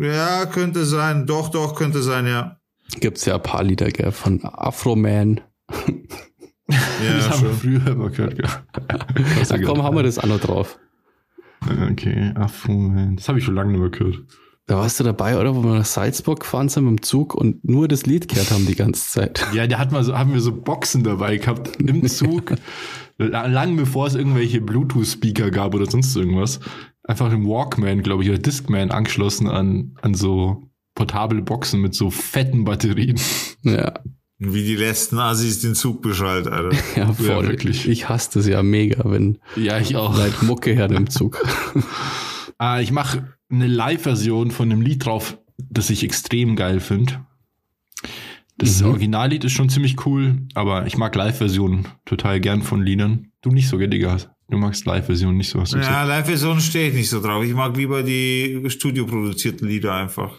Ja, 0.00 0.46
könnte 0.46 0.84
sein. 0.84 1.26
Doch, 1.26 1.48
doch, 1.50 1.74
könnte 1.74 2.02
sein, 2.02 2.26
ja. 2.26 2.56
Gibt's 3.00 3.24
ja 3.24 3.36
ein 3.36 3.42
paar 3.42 3.62
Lieder, 3.62 3.88
gell, 3.90 4.12
von 4.12 4.40
Afro-Man. 4.44 5.40
Ja, 5.70 5.76
das 7.16 7.30
haben 7.30 7.42
wir 7.42 7.48
schon. 7.50 7.58
früher 7.60 7.86
immer 7.86 8.10
gehört. 8.10 8.38
Ja. 8.38 8.62
Ach 9.50 9.58
komm, 9.64 9.82
haben 9.82 9.96
wir 9.96 10.02
das 10.02 10.18
auch 10.18 10.26
noch 10.26 10.40
drauf. 10.40 10.78
Okay, 11.90 12.32
Afro 12.34 12.72
Man. 12.72 13.16
Das 13.16 13.28
habe 13.28 13.38
ich 13.38 13.44
schon 13.44 13.54
lange 13.54 13.72
nicht 13.72 13.80
mehr 13.80 13.90
gehört. 13.90 14.20
Da 14.66 14.76
warst 14.76 15.00
du 15.00 15.04
dabei, 15.04 15.38
oder? 15.40 15.56
Wo 15.56 15.62
wir 15.64 15.78
nach 15.78 15.84
Salzburg 15.84 16.40
gefahren 16.40 16.68
sind 16.68 16.84
mit 16.84 16.98
dem 16.98 17.02
Zug 17.02 17.34
und 17.34 17.64
nur 17.66 17.88
das 17.88 18.04
Lied 18.04 18.28
gehört 18.28 18.50
haben 18.50 18.66
die 18.66 18.74
ganze 18.76 19.08
Zeit. 19.08 19.46
Ja, 19.54 19.66
der 19.66 19.78
hat 19.78 19.92
mal 19.92 20.04
so, 20.04 20.16
haben 20.16 20.34
wir 20.34 20.40
so 20.40 20.52
Boxen 20.52 21.02
dabei 21.04 21.38
gehabt 21.38 21.76
im 21.80 22.06
Zug. 22.08 22.54
la- 23.16 23.46
lang 23.46 23.76
bevor 23.76 24.06
es 24.06 24.14
irgendwelche 24.14 24.60
Bluetooth-Speaker 24.60 25.50
gab 25.50 25.74
oder 25.74 25.90
sonst 25.90 26.14
irgendwas. 26.14 26.60
Einfach 27.04 27.32
im 27.32 27.46
Walkman, 27.46 28.02
glaube 28.02 28.22
ich, 28.24 28.28
oder 28.28 28.38
Discman 28.38 28.90
angeschlossen 28.90 29.48
an, 29.48 29.96
an 30.02 30.12
so 30.14 30.68
portable 30.94 31.40
Boxen 31.40 31.80
mit 31.80 31.94
so 31.94 32.10
fetten 32.10 32.64
Batterien. 32.64 33.18
Ja, 33.62 33.94
Wie 34.40 34.62
die 34.62 34.76
letzten 34.76 35.18
Assis 35.18 35.60
den 35.60 35.74
Zug 35.74 36.00
beschallt, 36.00 36.46
Alter. 36.46 36.76
ja, 36.96 37.12
voll. 37.12 37.26
Ja, 37.26 37.42
wirklich. 37.48 37.88
Ich 37.88 38.08
hasse 38.08 38.30
das 38.34 38.46
ja 38.46 38.62
mega, 38.62 39.02
wenn 39.10 39.38
Ja, 39.56 39.78
ich 39.78 39.96
auch. 39.96 40.16
Leute 40.16 40.44
Mucke 40.44 40.72
her 40.74 40.90
im 40.90 41.08
Zug. 41.10 41.44
Ah, 42.60 42.80
ich 42.80 42.90
mache 42.90 43.36
eine 43.50 43.68
Live-Version 43.68 44.50
von 44.50 44.72
einem 44.72 44.80
Lied 44.80 45.04
drauf, 45.06 45.38
das 45.58 45.90
ich 45.90 46.02
extrem 46.02 46.56
geil 46.56 46.80
finde. 46.80 47.24
Das 48.56 48.80
Mhm. 48.80 48.88
Originallied 48.88 49.44
ist 49.44 49.52
schon 49.52 49.68
ziemlich 49.68 50.04
cool, 50.06 50.38
aber 50.54 50.84
ich 50.88 50.96
mag 50.98 51.14
Live-Versionen 51.14 51.86
total 52.04 52.40
gern 52.40 52.62
von 52.62 52.82
Liedern. 52.82 53.30
Du 53.42 53.50
nicht 53.50 53.68
so, 53.68 53.78
gell, 53.78 53.86
Digga? 53.86 54.16
Du 54.50 54.58
magst 54.58 54.86
Live-Versionen 54.86 55.36
nicht 55.36 55.50
so, 55.50 55.60
hast 55.60 55.72
du 55.72 55.78
gesagt. 55.78 55.94
Ja, 55.94 56.02
Live-Version 56.02 56.58
stehe 56.60 56.88
ich 56.88 56.94
nicht 56.94 57.10
so 57.10 57.20
drauf. 57.22 57.44
Ich 57.44 57.54
mag 57.54 57.76
lieber 57.76 58.02
die 58.02 58.60
studioproduzierten 58.68 59.68
Lieder 59.68 59.94
einfach. 59.94 60.34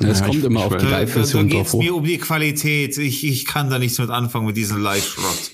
Es 0.00 0.20
Ja, 0.20 0.26
kommt 0.26 0.38
ich- 0.38 0.44
immer 0.44 0.60
ich 0.60 0.66
auf 0.66 0.72
die 0.72 0.78
Da, 0.78 0.84
da, 0.84 0.90
da 0.90 0.98
Live-Version 1.00 1.48
geht 1.48 1.58
drauf 1.58 1.66
es 1.68 1.74
mir 1.74 1.94
um 1.94 2.04
die 2.04 2.18
Qualität. 2.18 2.96
Ich, 2.98 3.26
ich 3.26 3.44
kann 3.46 3.70
da 3.70 3.78
nichts 3.78 3.98
mit 3.98 4.10
anfangen 4.10 4.46
mit 4.46 4.56
diesem 4.56 4.80
Live-Schrott. 4.82 5.50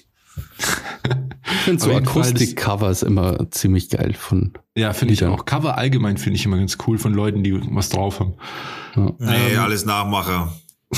Ich 1.48 1.52
finde 1.64 1.82
so 1.82 1.92
Akustik-Covers 1.92 3.02
immer 3.02 3.50
ziemlich 3.50 3.88
geil 3.90 4.14
von. 4.14 4.52
Ja, 4.76 4.92
finde 4.92 5.14
ich 5.14 5.24
auch. 5.24 5.44
Cover 5.44 5.76
allgemein 5.78 6.16
finde 6.16 6.36
ich 6.38 6.44
immer 6.44 6.58
ganz 6.58 6.76
cool 6.86 6.98
von 6.98 7.12
Leuten, 7.14 7.42
die 7.42 7.58
was 7.70 7.88
drauf 7.88 8.20
haben. 8.20 8.34
Nee, 9.18 9.56
alles 9.56 9.84
Nachmacher. 9.84 10.52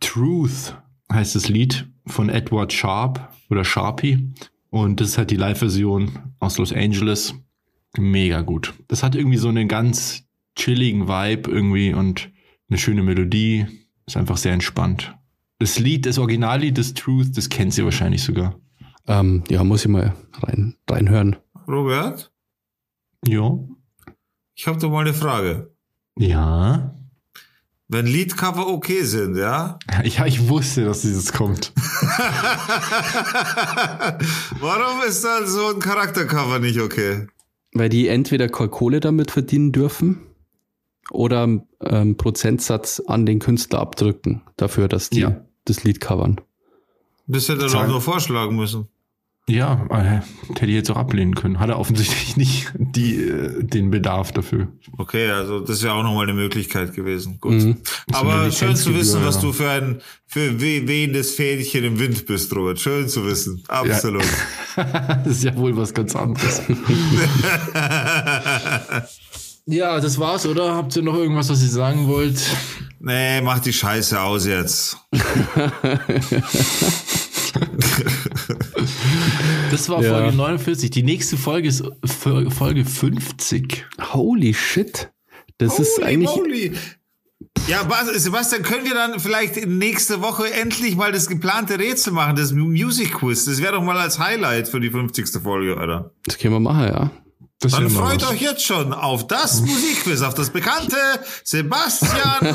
Truth 0.00 0.74
heißt 1.12 1.34
das 1.34 1.48
Lied 1.48 1.86
von 2.06 2.28
Edward 2.28 2.72
Sharp 2.72 3.28
oder 3.50 3.64
Sharpie. 3.64 4.32
Und 4.70 5.00
das 5.00 5.10
ist 5.10 5.18
halt 5.18 5.30
die 5.30 5.36
Live-Version 5.36 6.18
aus 6.38 6.58
Los 6.58 6.72
Angeles. 6.72 7.34
Mega 7.96 8.42
gut. 8.42 8.74
Das 8.88 9.02
hat 9.02 9.14
irgendwie 9.14 9.38
so 9.38 9.48
einen 9.48 9.68
ganz 9.68 10.24
chilligen 10.56 11.06
Vibe 11.08 11.50
irgendwie 11.50 11.92
und 11.94 12.30
eine 12.68 12.78
schöne 12.78 13.02
Melodie. 13.02 13.66
Ist 14.06 14.16
einfach 14.16 14.36
sehr 14.36 14.52
entspannt. 14.52 15.14
Das 15.58 15.78
Lied, 15.78 16.06
das 16.06 16.18
Originallied 16.18 16.76
des 16.76 16.94
Truth, 16.94 17.36
das 17.36 17.48
kennt 17.48 17.72
sie 17.74 17.84
wahrscheinlich 17.84 18.22
sogar. 18.22 18.58
Ähm, 19.08 19.44
ja, 19.48 19.62
muss 19.64 19.82
ich 19.84 19.88
mal 19.90 20.14
rein, 20.42 20.76
reinhören. 20.88 21.36
Robert, 21.68 22.32
Ja. 23.26 23.58
ich 24.54 24.66
habe 24.66 24.78
doch 24.78 24.90
mal 24.90 25.00
eine 25.00 25.14
Frage. 25.14 25.72
Ja. 26.18 26.92
Wenn 27.88 28.06
Liedcover 28.06 28.66
okay 28.68 29.02
sind, 29.04 29.36
ja? 29.36 29.78
Ja, 30.04 30.26
ich 30.26 30.48
wusste, 30.48 30.84
dass 30.84 31.02
dieses 31.02 31.32
kommt. 31.32 31.72
Warum 34.60 35.02
ist 35.06 35.24
dann 35.24 35.46
so 35.46 35.68
ein 35.74 35.80
Charaktercover 35.80 36.58
nicht 36.58 36.80
okay? 36.80 37.26
Weil 37.72 37.88
die 37.88 38.08
entweder 38.08 38.48
Kohle 38.48 39.00
damit 39.00 39.30
verdienen 39.30 39.72
dürfen 39.72 40.18
oder 41.10 41.60
ähm, 41.80 42.16
Prozentsatz 42.16 43.00
an 43.06 43.26
den 43.26 43.38
Künstler 43.38 43.80
abdrücken 43.80 44.42
dafür, 44.56 44.88
dass 44.88 45.10
die 45.10 45.20
Ja. 45.20 45.44
das 45.64 45.84
Lied 45.84 46.00
covern. 46.00 46.40
Das 47.26 47.48
hätte 47.48 47.62
er 47.62 47.70
doch 47.70 47.86
nur 47.86 48.00
vorschlagen 48.00 48.56
müssen. 48.56 48.88
Ja, 49.48 49.86
äh, 49.90 50.22
hätte 50.54 50.66
ich 50.66 50.74
jetzt 50.74 50.90
auch 50.90 50.96
ablehnen 50.96 51.36
können. 51.36 51.60
Hat 51.60 51.68
er 51.68 51.78
offensichtlich 51.78 52.36
nicht 52.36 52.72
die, 52.74 53.14
äh, 53.14 53.62
den 53.62 53.92
Bedarf 53.92 54.32
dafür. 54.32 54.66
Okay, 54.98 55.30
also 55.30 55.60
das 55.60 55.84
wäre 55.84 55.94
auch 55.94 56.02
nochmal 56.02 56.24
eine 56.24 56.34
Möglichkeit 56.34 56.94
gewesen. 56.94 57.38
Gut. 57.40 57.52
Mhm. 57.52 57.76
Aber 58.12 58.50
schön 58.50 58.74
zu 58.74 58.92
wissen, 58.94 59.24
was 59.24 59.36
ja. 59.36 59.42
du 59.42 59.52
für 59.52 59.70
ein 59.70 60.00
für 60.26 60.60
we 60.60 60.88
wehendes 60.88 61.36
Fähnchen 61.36 61.84
im 61.84 62.00
Wind 62.00 62.26
bist, 62.26 62.52
Robert. 62.56 62.80
Schön 62.80 63.08
zu 63.08 63.24
wissen. 63.24 63.62
Absolut. 63.68 64.24
das 64.76 65.26
ist 65.28 65.44
ja 65.44 65.54
wohl 65.56 65.76
was 65.76 65.94
ganz 65.94 66.16
anderes. 66.16 66.62
ja, 69.66 70.00
das 70.00 70.18
war's, 70.18 70.46
oder? 70.46 70.74
Habt 70.74 70.94
ihr 70.96 71.02
noch 71.02 71.14
irgendwas, 71.14 71.48
was 71.48 71.62
ihr 71.62 71.68
sagen 71.68 72.06
wollt? 72.08 72.40
nee, 73.00 73.40
mach 73.40 73.58
die 73.60 73.72
Scheiße 73.72 74.20
aus 74.20 74.46
jetzt. 74.46 74.96
Das 79.70 79.88
war 79.88 80.02
Ja. 80.02 80.10
Folge 80.18 80.36
49. 80.36 80.90
Die 80.90 81.02
nächste 81.02 81.36
Folge 81.36 81.68
ist 81.68 81.84
Folge 82.04 82.84
50. 82.84 83.84
Holy 84.12 84.54
shit. 84.54 85.10
Das 85.58 85.78
ist 85.78 85.96
Holy 85.98 86.06
eigentlich. 86.06 86.36
moly. 86.36 86.72
Ja, 87.68 87.82
Bas- 87.82 88.22
Sebastian, 88.22 88.62
können 88.62 88.84
wir 88.84 88.94
dann 88.94 89.18
vielleicht 89.18 89.66
nächste 89.66 90.20
Woche 90.22 90.52
endlich 90.52 90.94
mal 90.96 91.10
das 91.12 91.26
geplante 91.26 91.78
Rätsel 91.78 92.12
machen, 92.12 92.36
das 92.36 92.52
Music 92.52 93.14
Quiz? 93.14 93.44
Das 93.44 93.60
wäre 93.60 93.72
doch 93.72 93.82
mal 93.82 93.98
als 93.98 94.18
Highlight 94.18 94.68
für 94.68 94.78
die 94.80 94.90
50. 94.90 95.42
Folge, 95.42 95.74
oder? 95.76 96.12
Das 96.24 96.38
können 96.38 96.54
wir 96.54 96.60
machen, 96.60 96.84
ja. 96.86 97.10
Das 97.60 97.72
Dann 97.72 97.88
freut 97.88 98.22
was. 98.22 98.32
euch 98.32 98.42
jetzt 98.42 98.62
schon 98.64 98.92
auf 98.92 99.26
das 99.26 99.62
Musikquiz, 99.62 100.20
auf 100.20 100.34
das 100.34 100.50
bekannte 100.50 100.96
Sebastian 101.42 102.40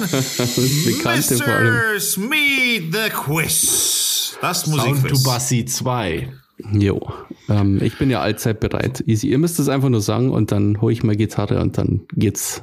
Bekannte 0.85 1.37
vor 1.37 1.47
allem. 1.53 1.73
Mr. 1.73 2.19
Meet 2.19 2.93
the 2.93 3.09
Quiz. 3.09 4.37
Das 4.41 4.61
Sound 4.61 4.77
to 4.77 4.89
Musikquiz. 4.89 5.23
Bassi 5.23 5.65
2. 5.65 6.31
Jo. 6.73 7.11
Ähm, 7.49 7.81
ich 7.81 7.97
bin 7.97 8.11
ja 8.11 8.21
allzeit 8.21 8.59
bereit. 8.59 9.03
Easy. 9.07 9.27
Ihr 9.29 9.39
müsst 9.39 9.59
es 9.59 9.69
einfach 9.69 9.89
nur 9.89 10.01
sagen 10.01 10.29
und 10.31 10.51
dann 10.51 10.79
hole 10.81 10.93
ich 10.93 11.01
mal 11.01 11.15
Gitarre 11.15 11.59
und 11.61 11.79
dann 11.79 12.01
geht's. 12.13 12.61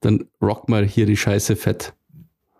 Dann 0.00 0.26
rock 0.42 0.68
mal 0.68 0.84
hier 0.84 1.06
die 1.06 1.16
Scheiße 1.16 1.56
fett. 1.56 1.94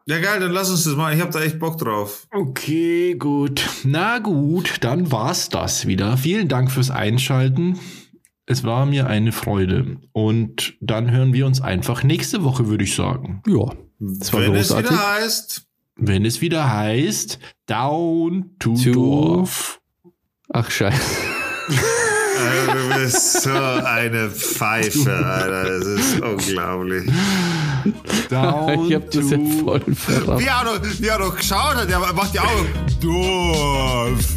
Ja, 0.06 0.20
geil, 0.20 0.40
dann 0.40 0.52
lass 0.52 0.70
uns 0.70 0.84
das 0.84 0.94
mal. 0.94 1.14
Ich 1.14 1.20
hab 1.20 1.32
da 1.32 1.42
echt 1.42 1.58
Bock 1.58 1.76
drauf. 1.78 2.26
Okay, 2.32 3.14
gut. 3.18 3.68
Na 3.84 4.20
gut, 4.20 4.76
dann 4.80 5.12
war's 5.12 5.50
das 5.50 5.86
wieder. 5.86 6.16
Vielen 6.16 6.48
Dank 6.48 6.70
fürs 6.70 6.90
Einschalten. 6.90 7.78
Es 8.48 8.62
war 8.62 8.86
mir 8.86 9.08
eine 9.08 9.32
Freude. 9.32 9.96
Und 10.12 10.74
dann 10.80 11.10
hören 11.10 11.32
wir 11.32 11.46
uns 11.46 11.60
einfach 11.60 12.04
nächste 12.04 12.44
Woche, 12.44 12.68
würde 12.68 12.84
ich 12.84 12.94
sagen. 12.94 13.42
Ja. 13.46 13.72
Das 13.98 14.32
war 14.32 14.40
Wenn 14.42 14.54
es 14.54 14.68
großartig. 14.68 14.90
wieder 14.92 15.12
heißt, 15.14 15.62
Wenn 15.96 16.24
es 16.24 16.40
wieder 16.40 16.72
heißt, 16.72 17.38
Down 17.66 18.50
to, 18.60 18.74
To- 18.74 18.92
Dorf. 18.92 19.80
Ach 20.52 20.70
scheiße. 20.70 21.00
Alter, 22.38 22.74
du 22.74 22.94
bist 23.02 23.42
so 23.42 23.50
eine 23.50 24.30
Pfeife, 24.30 25.12
Alter. 25.26 25.64
Das 25.78 25.86
ist 25.86 26.20
unglaublich. 26.20 27.10
Down 28.28 28.84
Ich 28.88 28.94
hab 28.94 29.10
das 29.10 29.30
jetzt 29.30 29.60
voll 29.60 29.80
verraten. 29.94 30.40
Wie 30.40 30.46
er 30.46 30.80
wie 31.00 31.06
er 31.08 31.18
noch 31.18 31.34
geschaut 31.36 31.74
hat, 31.74 31.88
der 31.90 31.98
macht 31.98 32.32
die 32.34 32.38
Augen. 32.40 32.68
Dorf. 33.00 34.36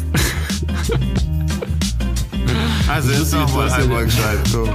Also 2.90 3.12
jetzt 3.12 3.32
noch 3.32 3.54
mal 3.54 3.66
was 3.66 3.72
er 3.72 3.78
einmal 3.84 4.04
gescheit. 4.04 4.38
Komm. 4.52 4.68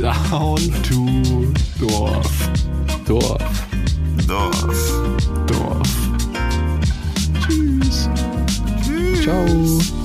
Down 0.00 0.56
to 0.84 1.52
Dorf. 1.80 2.48
Dorf. 3.04 3.66
Dorf. 4.28 4.92
Dorf. 5.48 5.88
Ciao. 9.24 9.97